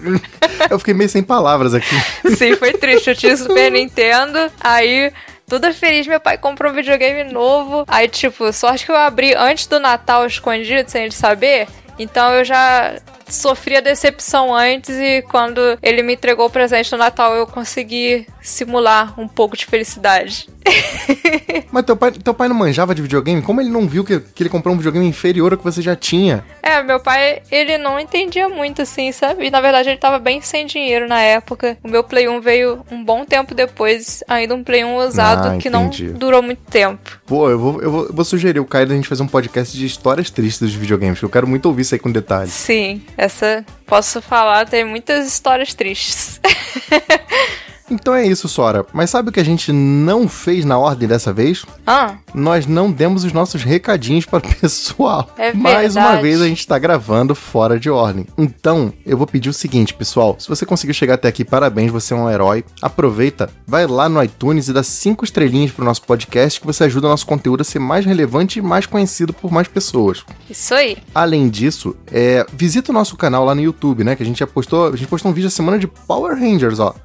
eu 0.69 0.79
fiquei 0.79 0.93
meio 0.93 1.09
sem 1.09 1.21
palavras 1.21 1.73
aqui. 1.73 1.95
Sim, 2.35 2.55
foi 2.55 2.73
triste. 2.73 3.09
Eu 3.09 3.15
tinha 3.15 3.33
o 3.33 3.37
Super 3.37 3.71
Nintendo, 3.71 4.51
aí. 4.59 5.11
Toda 5.47 5.71
feliz, 5.71 6.07
meu 6.07 6.19
pai 6.19 6.39
comprou 6.39 6.71
um 6.71 6.75
videogame 6.75 7.31
novo. 7.31 7.85
Aí, 7.87 8.07
tipo, 8.07 8.51
sorte 8.51 8.83
que 8.83 8.91
eu 8.91 8.95
abri 8.95 9.35
antes 9.35 9.67
do 9.67 9.79
Natal 9.79 10.25
escondido, 10.25 10.89
sem 10.89 11.03
ele 11.03 11.11
saber. 11.11 11.67
Então 11.99 12.33
eu 12.33 12.43
já 12.43 12.95
sofri 13.27 13.77
a 13.77 13.81
decepção 13.81 14.53
antes 14.53 14.89
e 14.89 15.21
quando 15.23 15.59
ele 15.81 16.03
me 16.03 16.13
entregou 16.13 16.47
o 16.47 16.49
presente 16.49 16.91
no 16.91 16.97
Natal 16.97 17.35
eu 17.35 17.47
consegui 17.47 18.27
simular 18.41 19.19
um 19.19 19.27
pouco 19.27 19.55
de 19.55 19.65
felicidade. 19.65 20.49
Mas 21.71 21.83
teu 21.83 21.95
pai, 21.95 22.11
teu 22.11 22.33
pai 22.33 22.47
não 22.47 22.55
manjava 22.55 22.95
de 22.95 23.01
videogame? 23.01 23.41
Como 23.41 23.61
ele 23.61 23.69
não 23.69 23.87
viu 23.87 24.03
que, 24.03 24.19
que 24.19 24.43
ele 24.43 24.49
comprou 24.49 24.73
um 24.73 24.77
videogame 24.77 25.07
inferior 25.07 25.51
ao 25.51 25.57
que 25.57 25.63
você 25.63 25.81
já 25.81 25.95
tinha? 25.95 26.43
É, 26.61 26.81
meu 26.81 26.99
pai, 26.99 27.41
ele 27.51 27.77
não 27.77 27.99
entendia 27.99 28.49
muito 28.49 28.81
assim, 28.81 29.11
sabe? 29.11 29.47
E 29.47 29.51
na 29.51 29.61
verdade 29.61 29.89
ele 29.89 29.97
tava 29.97 30.19
bem 30.19 30.41
sem 30.41 30.65
dinheiro 30.65 31.07
na 31.07 31.21
época. 31.21 31.77
O 31.83 31.87
meu 31.87 32.03
Play 32.03 32.27
1 32.27 32.41
veio 32.41 32.85
um 32.91 33.03
bom 33.03 33.25
tempo 33.25 33.53
depois, 33.53 34.23
ainda 34.27 34.55
um 34.55 34.63
Play 34.63 34.83
1 34.83 34.95
usado 34.97 35.47
Ah, 35.49 35.57
que 35.57 35.69
não 35.69 35.89
durou 36.15 36.41
muito 36.41 36.63
tempo. 36.69 37.19
Pô, 37.25 37.49
eu 37.49 37.59
vou, 37.59 37.81
eu 37.81 37.91
vou, 37.91 38.05
eu 38.07 38.13
vou 38.13 38.25
sugerir 38.25 38.59
o 38.59 38.65
Caio 38.65 38.87
da 38.87 38.95
gente 38.95 39.07
fazer 39.07 39.23
um 39.23 39.27
podcast 39.27 39.75
de 39.75 39.85
histórias 39.85 40.29
tristes 40.29 40.61
dos 40.61 40.73
videogames, 40.73 41.19
que 41.19 41.25
eu 41.25 41.29
quero 41.29 41.47
muito 41.47 41.65
ouvir 41.67 41.81
isso 41.81 41.95
aí 41.95 41.99
com 41.99 42.11
detalhes. 42.11 42.53
Sim, 42.53 43.01
essa 43.17 43.65
posso 43.85 44.21
falar, 44.21 44.67
tem 44.67 44.83
muitas 44.83 45.27
histórias 45.27 45.73
tristes. 45.73 46.39
Então 47.89 48.15
é 48.15 48.25
isso, 48.25 48.47
Sora. 48.47 48.85
Mas 48.91 49.09
sabe 49.11 49.29
o 49.29 49.31
que 49.31 49.39
a 49.39 49.45
gente 49.45 49.71
não 49.71 50.27
fez 50.27 50.65
na 50.65 50.77
ordem 50.77 51.07
dessa 51.07 51.31
vez? 51.31 51.65
ah, 51.85 52.15
Nós 52.33 52.65
não 52.65 52.91
demos 52.91 53.23
os 53.23 53.31
nossos 53.31 53.61
recadinhos 53.63 54.25
para 54.25 54.39
o 54.39 54.41
pessoal. 54.55 55.29
É 55.37 55.53
Mais 55.53 55.95
uma 55.95 56.03
verdade. 56.05 56.21
vez 56.23 56.41
a 56.41 56.47
gente 56.47 56.67
tá 56.67 56.79
gravando 56.79 57.35
fora 57.35 57.79
de 57.79 57.89
ordem. 57.89 58.25
Então, 58.37 58.91
eu 59.05 59.17
vou 59.17 59.27
pedir 59.27 59.49
o 59.49 59.53
seguinte, 59.53 59.93
pessoal. 59.93 60.35
Se 60.39 60.47
você 60.49 60.65
conseguiu 60.65 60.93
chegar 60.93 61.13
até 61.15 61.27
aqui, 61.27 61.45
parabéns, 61.45 61.91
você 61.91 62.13
é 62.13 62.17
um 62.17 62.29
herói. 62.29 62.65
Aproveita, 62.81 63.49
vai 63.67 63.85
lá 63.85 64.09
no 64.09 64.21
iTunes 64.23 64.67
e 64.67 64.73
dá 64.73 64.81
cinco 64.81 65.23
estrelinhas 65.23 65.71
pro 65.71 65.85
nosso 65.85 66.01
podcast, 66.03 66.59
que 66.59 66.65
você 66.67 66.85
ajuda 66.85 67.07
o 67.07 67.09
nosso 67.11 67.25
conteúdo 67.25 67.61
a 67.61 67.63
ser 67.63 67.79
mais 67.79 68.05
relevante 68.05 68.59
e 68.59 68.61
mais 68.61 68.85
conhecido 68.85 69.31
por 69.33 69.51
mais 69.51 69.67
pessoas. 69.67 70.23
isso 70.49 70.73
aí. 70.73 70.97
Além 71.13 71.49
disso, 71.49 71.95
é, 72.11 72.45
visita 72.51 72.91
o 72.91 72.93
nosso 72.93 73.15
canal 73.15 73.45
lá 73.45 73.53
no 73.53 73.61
YouTube, 73.61 74.03
né? 74.03 74.15
Que 74.15 74.23
a 74.23 74.25
gente 74.25 74.39
já 74.39 74.47
postou. 74.47 74.87
A 74.87 74.95
gente 74.95 75.07
postou 75.07 75.29
um 75.31 75.33
vídeo 75.33 75.47
a 75.47 75.51
semana 75.51 75.77
de 75.77 75.87
Power 75.87 76.35
Rangers, 76.37 76.79
ó. 76.79 76.95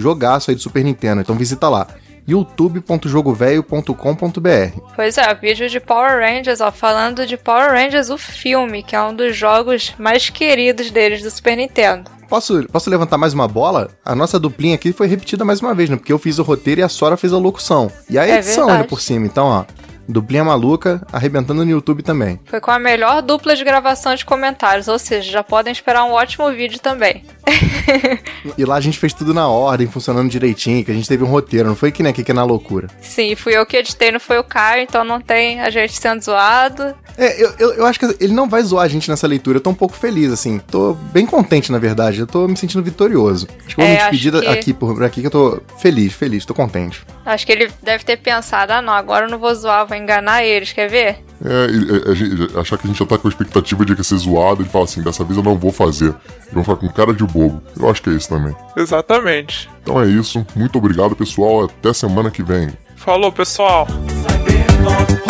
Jogaço 0.00 0.50
aí 0.50 0.54
do 0.54 0.62
Super 0.62 0.84
Nintendo. 0.84 1.20
Então 1.20 1.34
visita 1.36 1.68
lá. 1.68 1.86
youtube.jogovelho.com.br. 2.26 4.80
Pois 4.94 5.18
é, 5.18 5.34
vídeo 5.34 5.68
de 5.68 5.80
Power 5.80 6.20
Rangers, 6.20 6.60
ó, 6.60 6.70
falando 6.70 7.26
de 7.26 7.36
Power 7.36 7.70
Rangers, 7.70 8.10
o 8.10 8.18
filme, 8.18 8.82
que 8.82 8.94
é 8.94 9.02
um 9.02 9.14
dos 9.14 9.36
jogos 9.36 9.94
mais 9.98 10.28
queridos 10.30 10.90
deles 10.90 11.22
do 11.22 11.30
Super 11.30 11.56
Nintendo. 11.56 12.10
Posso, 12.28 12.62
posso 12.70 12.90
levantar 12.90 13.16
mais 13.16 13.32
uma 13.32 13.48
bola? 13.48 13.88
A 14.04 14.14
nossa 14.14 14.38
duplinha 14.38 14.74
aqui 14.74 14.92
foi 14.92 15.06
repetida 15.06 15.46
mais 15.46 15.62
uma 15.62 15.74
vez, 15.74 15.88
né? 15.88 15.96
Porque 15.96 16.12
eu 16.12 16.18
fiz 16.18 16.38
o 16.38 16.42
roteiro 16.42 16.82
e 16.82 16.84
a 16.84 16.88
Sora 16.88 17.16
fez 17.16 17.32
a 17.32 17.38
locução. 17.38 17.90
E 18.10 18.18
a 18.18 18.26
É 18.26 18.36
edição 18.36 18.68
ainda 18.68 18.84
por 18.84 19.00
cima. 19.00 19.24
Então, 19.24 19.46
ó, 19.46 19.64
duplinha 20.06 20.44
maluca, 20.44 21.00
arrebentando 21.10 21.64
no 21.64 21.70
YouTube 21.70 22.02
também. 22.02 22.38
Foi 22.44 22.60
com 22.60 22.70
a 22.70 22.78
melhor 22.78 23.22
dupla 23.22 23.56
de 23.56 23.64
gravação 23.64 24.14
de 24.14 24.26
comentários, 24.26 24.88
ou 24.88 24.98
seja, 24.98 25.32
já 25.32 25.42
podem 25.42 25.72
esperar 25.72 26.04
um 26.04 26.12
ótimo 26.12 26.50
vídeo 26.52 26.78
também. 26.78 27.24
E 28.56 28.64
lá 28.64 28.76
a 28.76 28.80
gente 28.80 28.98
fez 28.98 29.12
tudo 29.12 29.34
na 29.34 29.48
ordem, 29.48 29.86
funcionando 29.86 30.28
direitinho, 30.30 30.84
que 30.84 30.90
a 30.90 30.94
gente 30.94 31.08
teve 31.08 31.22
um 31.22 31.26
roteiro, 31.26 31.68
não 31.68 31.76
foi 31.76 31.92
que 31.92 32.02
nem 32.02 32.10
aqui 32.10 32.24
que 32.24 32.30
é 32.30 32.34
na 32.34 32.44
loucura. 32.44 32.88
Sim, 33.00 33.34
fui 33.36 33.56
eu 33.56 33.64
que 33.66 33.76
editei, 33.76 34.10
não 34.10 34.20
foi 34.20 34.38
o 34.38 34.44
Caio, 34.44 34.82
então 34.82 35.04
não 35.04 35.20
tem 35.20 35.60
a 35.60 35.70
gente 35.70 35.92
sendo 35.98 36.22
zoado. 36.22 36.94
É, 37.16 37.42
eu, 37.42 37.52
eu, 37.58 37.74
eu 37.74 37.86
acho 37.86 37.98
que 37.98 38.06
ele 38.20 38.32
não 38.32 38.48
vai 38.48 38.62
zoar 38.62 38.84
a 38.84 38.88
gente 38.88 39.08
nessa 39.10 39.26
leitura. 39.26 39.58
Eu 39.58 39.60
tô 39.60 39.70
um 39.70 39.74
pouco 39.74 39.94
feliz, 39.96 40.32
assim. 40.32 40.60
Tô 40.70 40.94
bem 41.12 41.26
contente, 41.26 41.70
na 41.72 41.78
verdade. 41.78 42.20
Eu 42.20 42.26
tô 42.26 42.46
me 42.46 42.56
sentindo 42.56 42.82
vitorioso. 42.82 43.48
Acho 43.66 43.74
que 43.74 43.82
eu 43.82 43.86
vou 43.86 43.94
É, 43.94 44.04
me 44.04 44.10
despedir 44.10 44.32
que- 44.40 44.46
aqui 44.48 44.72
por, 44.72 44.94
por 44.94 45.04
aqui 45.04 45.20
que 45.20 45.26
eu 45.26 45.30
tô 45.30 45.60
feliz, 45.78 46.12
feliz, 46.12 46.44
tô 46.44 46.54
contente. 46.54 47.04
Acho 47.26 47.44
que 47.44 47.52
ele 47.52 47.70
deve 47.82 48.04
ter 48.04 48.16
pensado, 48.18 48.72
ah 48.72 48.80
não, 48.80 48.92
agora 48.92 49.26
eu 49.26 49.30
não 49.30 49.38
vou 49.38 49.54
zoar, 49.54 49.86
vou 49.86 49.96
enganar 49.96 50.44
eles, 50.44 50.72
quer 50.72 50.88
ver? 50.88 51.16
É, 51.44 52.10
a 52.10 52.14
gente- 52.14 52.56
achar 52.58 52.78
que 52.78 52.86
a 52.86 52.88
gente 52.88 52.98
já 52.98 53.04
tá 53.06 53.18
com 53.18 53.28
a 53.28 53.30
expectativa 53.30 53.84
de 53.84 53.94
que 53.94 54.02
ser 54.04 54.16
zoado, 54.16 54.62
ele 54.62 54.68
fala 54.68 54.84
assim, 54.84 55.02
dessa 55.02 55.22
vez 55.24 55.36
eu 55.36 55.42
não 55.42 55.56
vou 55.58 55.72
fazer. 55.72 56.08
Eu 56.08 56.62
vou 56.62 56.64
ficar 56.64 56.76
com 56.76 56.88
cara 56.88 57.12
de 57.12 57.24
bobo. 57.38 57.62
Eu 57.78 57.88
acho 57.88 58.02
que 58.02 58.10
é 58.10 58.12
isso 58.14 58.28
também. 58.28 58.54
Exatamente. 58.76 59.70
Então 59.82 60.00
é 60.00 60.06
isso. 60.06 60.44
Muito 60.56 60.78
obrigado, 60.78 61.14
pessoal. 61.14 61.64
Até 61.64 61.92
semana 61.92 62.30
que 62.30 62.42
vem. 62.42 62.70
Falou, 62.96 63.30
pessoal. 63.30 63.86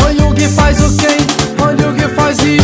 Oyug 0.07 0.49
faz 0.49 0.79
o 0.81 0.97
quem? 0.97 1.19
Oyug 1.67 2.15
faz 2.15 2.39
Ryu. 2.41 2.63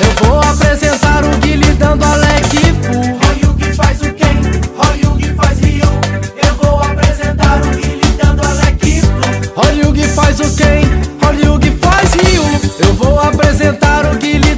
Eu 0.00 0.26
vou 0.26 0.38
apresentar 0.40 1.24
o 1.24 1.38
Guile 1.38 1.72
dando 1.74 2.04
Alec 2.04 2.56
Fu. 2.82 2.98
Oyug 3.30 3.74
faz 3.74 4.00
o 4.02 4.12
quem? 4.12 4.36
Oyug 4.90 5.34
faz 5.34 5.58
Ryu. 5.58 5.88
Eu 6.46 6.54
vou 6.56 6.80
apresentar 6.80 7.62
o 7.62 7.70
Guile 7.70 8.06
dando 8.22 8.46
Alec 8.46 9.00
Fu. 9.00 9.60
Oyug 9.68 10.08
faz 10.08 10.40
o 10.40 10.56
quem? 10.56 10.82
Oyug 11.28 11.70
faz 11.80 12.12
Ryu. 12.14 12.42
Eu 12.86 12.94
vou 12.94 13.18
apresentar 13.20 14.12
o 14.12 14.18
Guile 14.18 14.51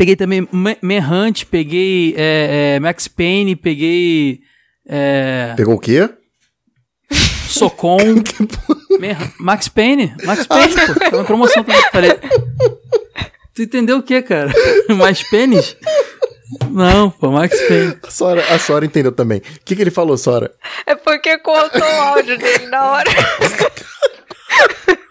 Peguei 0.00 0.16
também 0.16 0.48
Ma- 0.50 0.78
Manhunt, 0.80 1.44
peguei 1.50 2.14
é, 2.16 2.76
é, 2.76 2.80
Max 2.80 3.06
Payne, 3.06 3.54
peguei 3.54 4.40
é, 4.88 5.52
Pegou 5.54 5.74
o 5.74 5.78
quê? 5.78 6.08
Socom. 7.46 7.98
Manhunt- 8.98 9.34
Max 9.38 9.68
Payne? 9.68 10.14
Max 10.24 10.46
Payne, 10.46 10.72
pô. 10.72 11.10
Tá 11.10 11.16
na 11.18 11.24
promoção 11.24 11.62
também. 11.62 11.82
Falei. 11.92 12.12
Tu 13.54 13.62
entendeu 13.64 13.98
o 13.98 14.02
que, 14.02 14.22
cara? 14.22 14.50
Mais 14.96 15.22
pênis? 15.28 15.76
Não, 16.70 17.10
pô, 17.10 17.30
Max 17.30 17.60
Payne. 17.68 17.98
A 18.02 18.10
Sora, 18.10 18.54
a 18.54 18.58
Sora 18.58 18.86
entendeu 18.86 19.12
também. 19.12 19.40
O 19.40 19.42
que, 19.66 19.76
que 19.76 19.82
ele 19.82 19.90
falou, 19.90 20.16
Sora? 20.16 20.50
É 20.86 20.94
porque 20.94 21.36
cortou 21.40 21.82
o 21.82 22.00
áudio 22.00 22.38
dele 22.38 22.68
na 22.68 22.90
hora. 22.92 23.10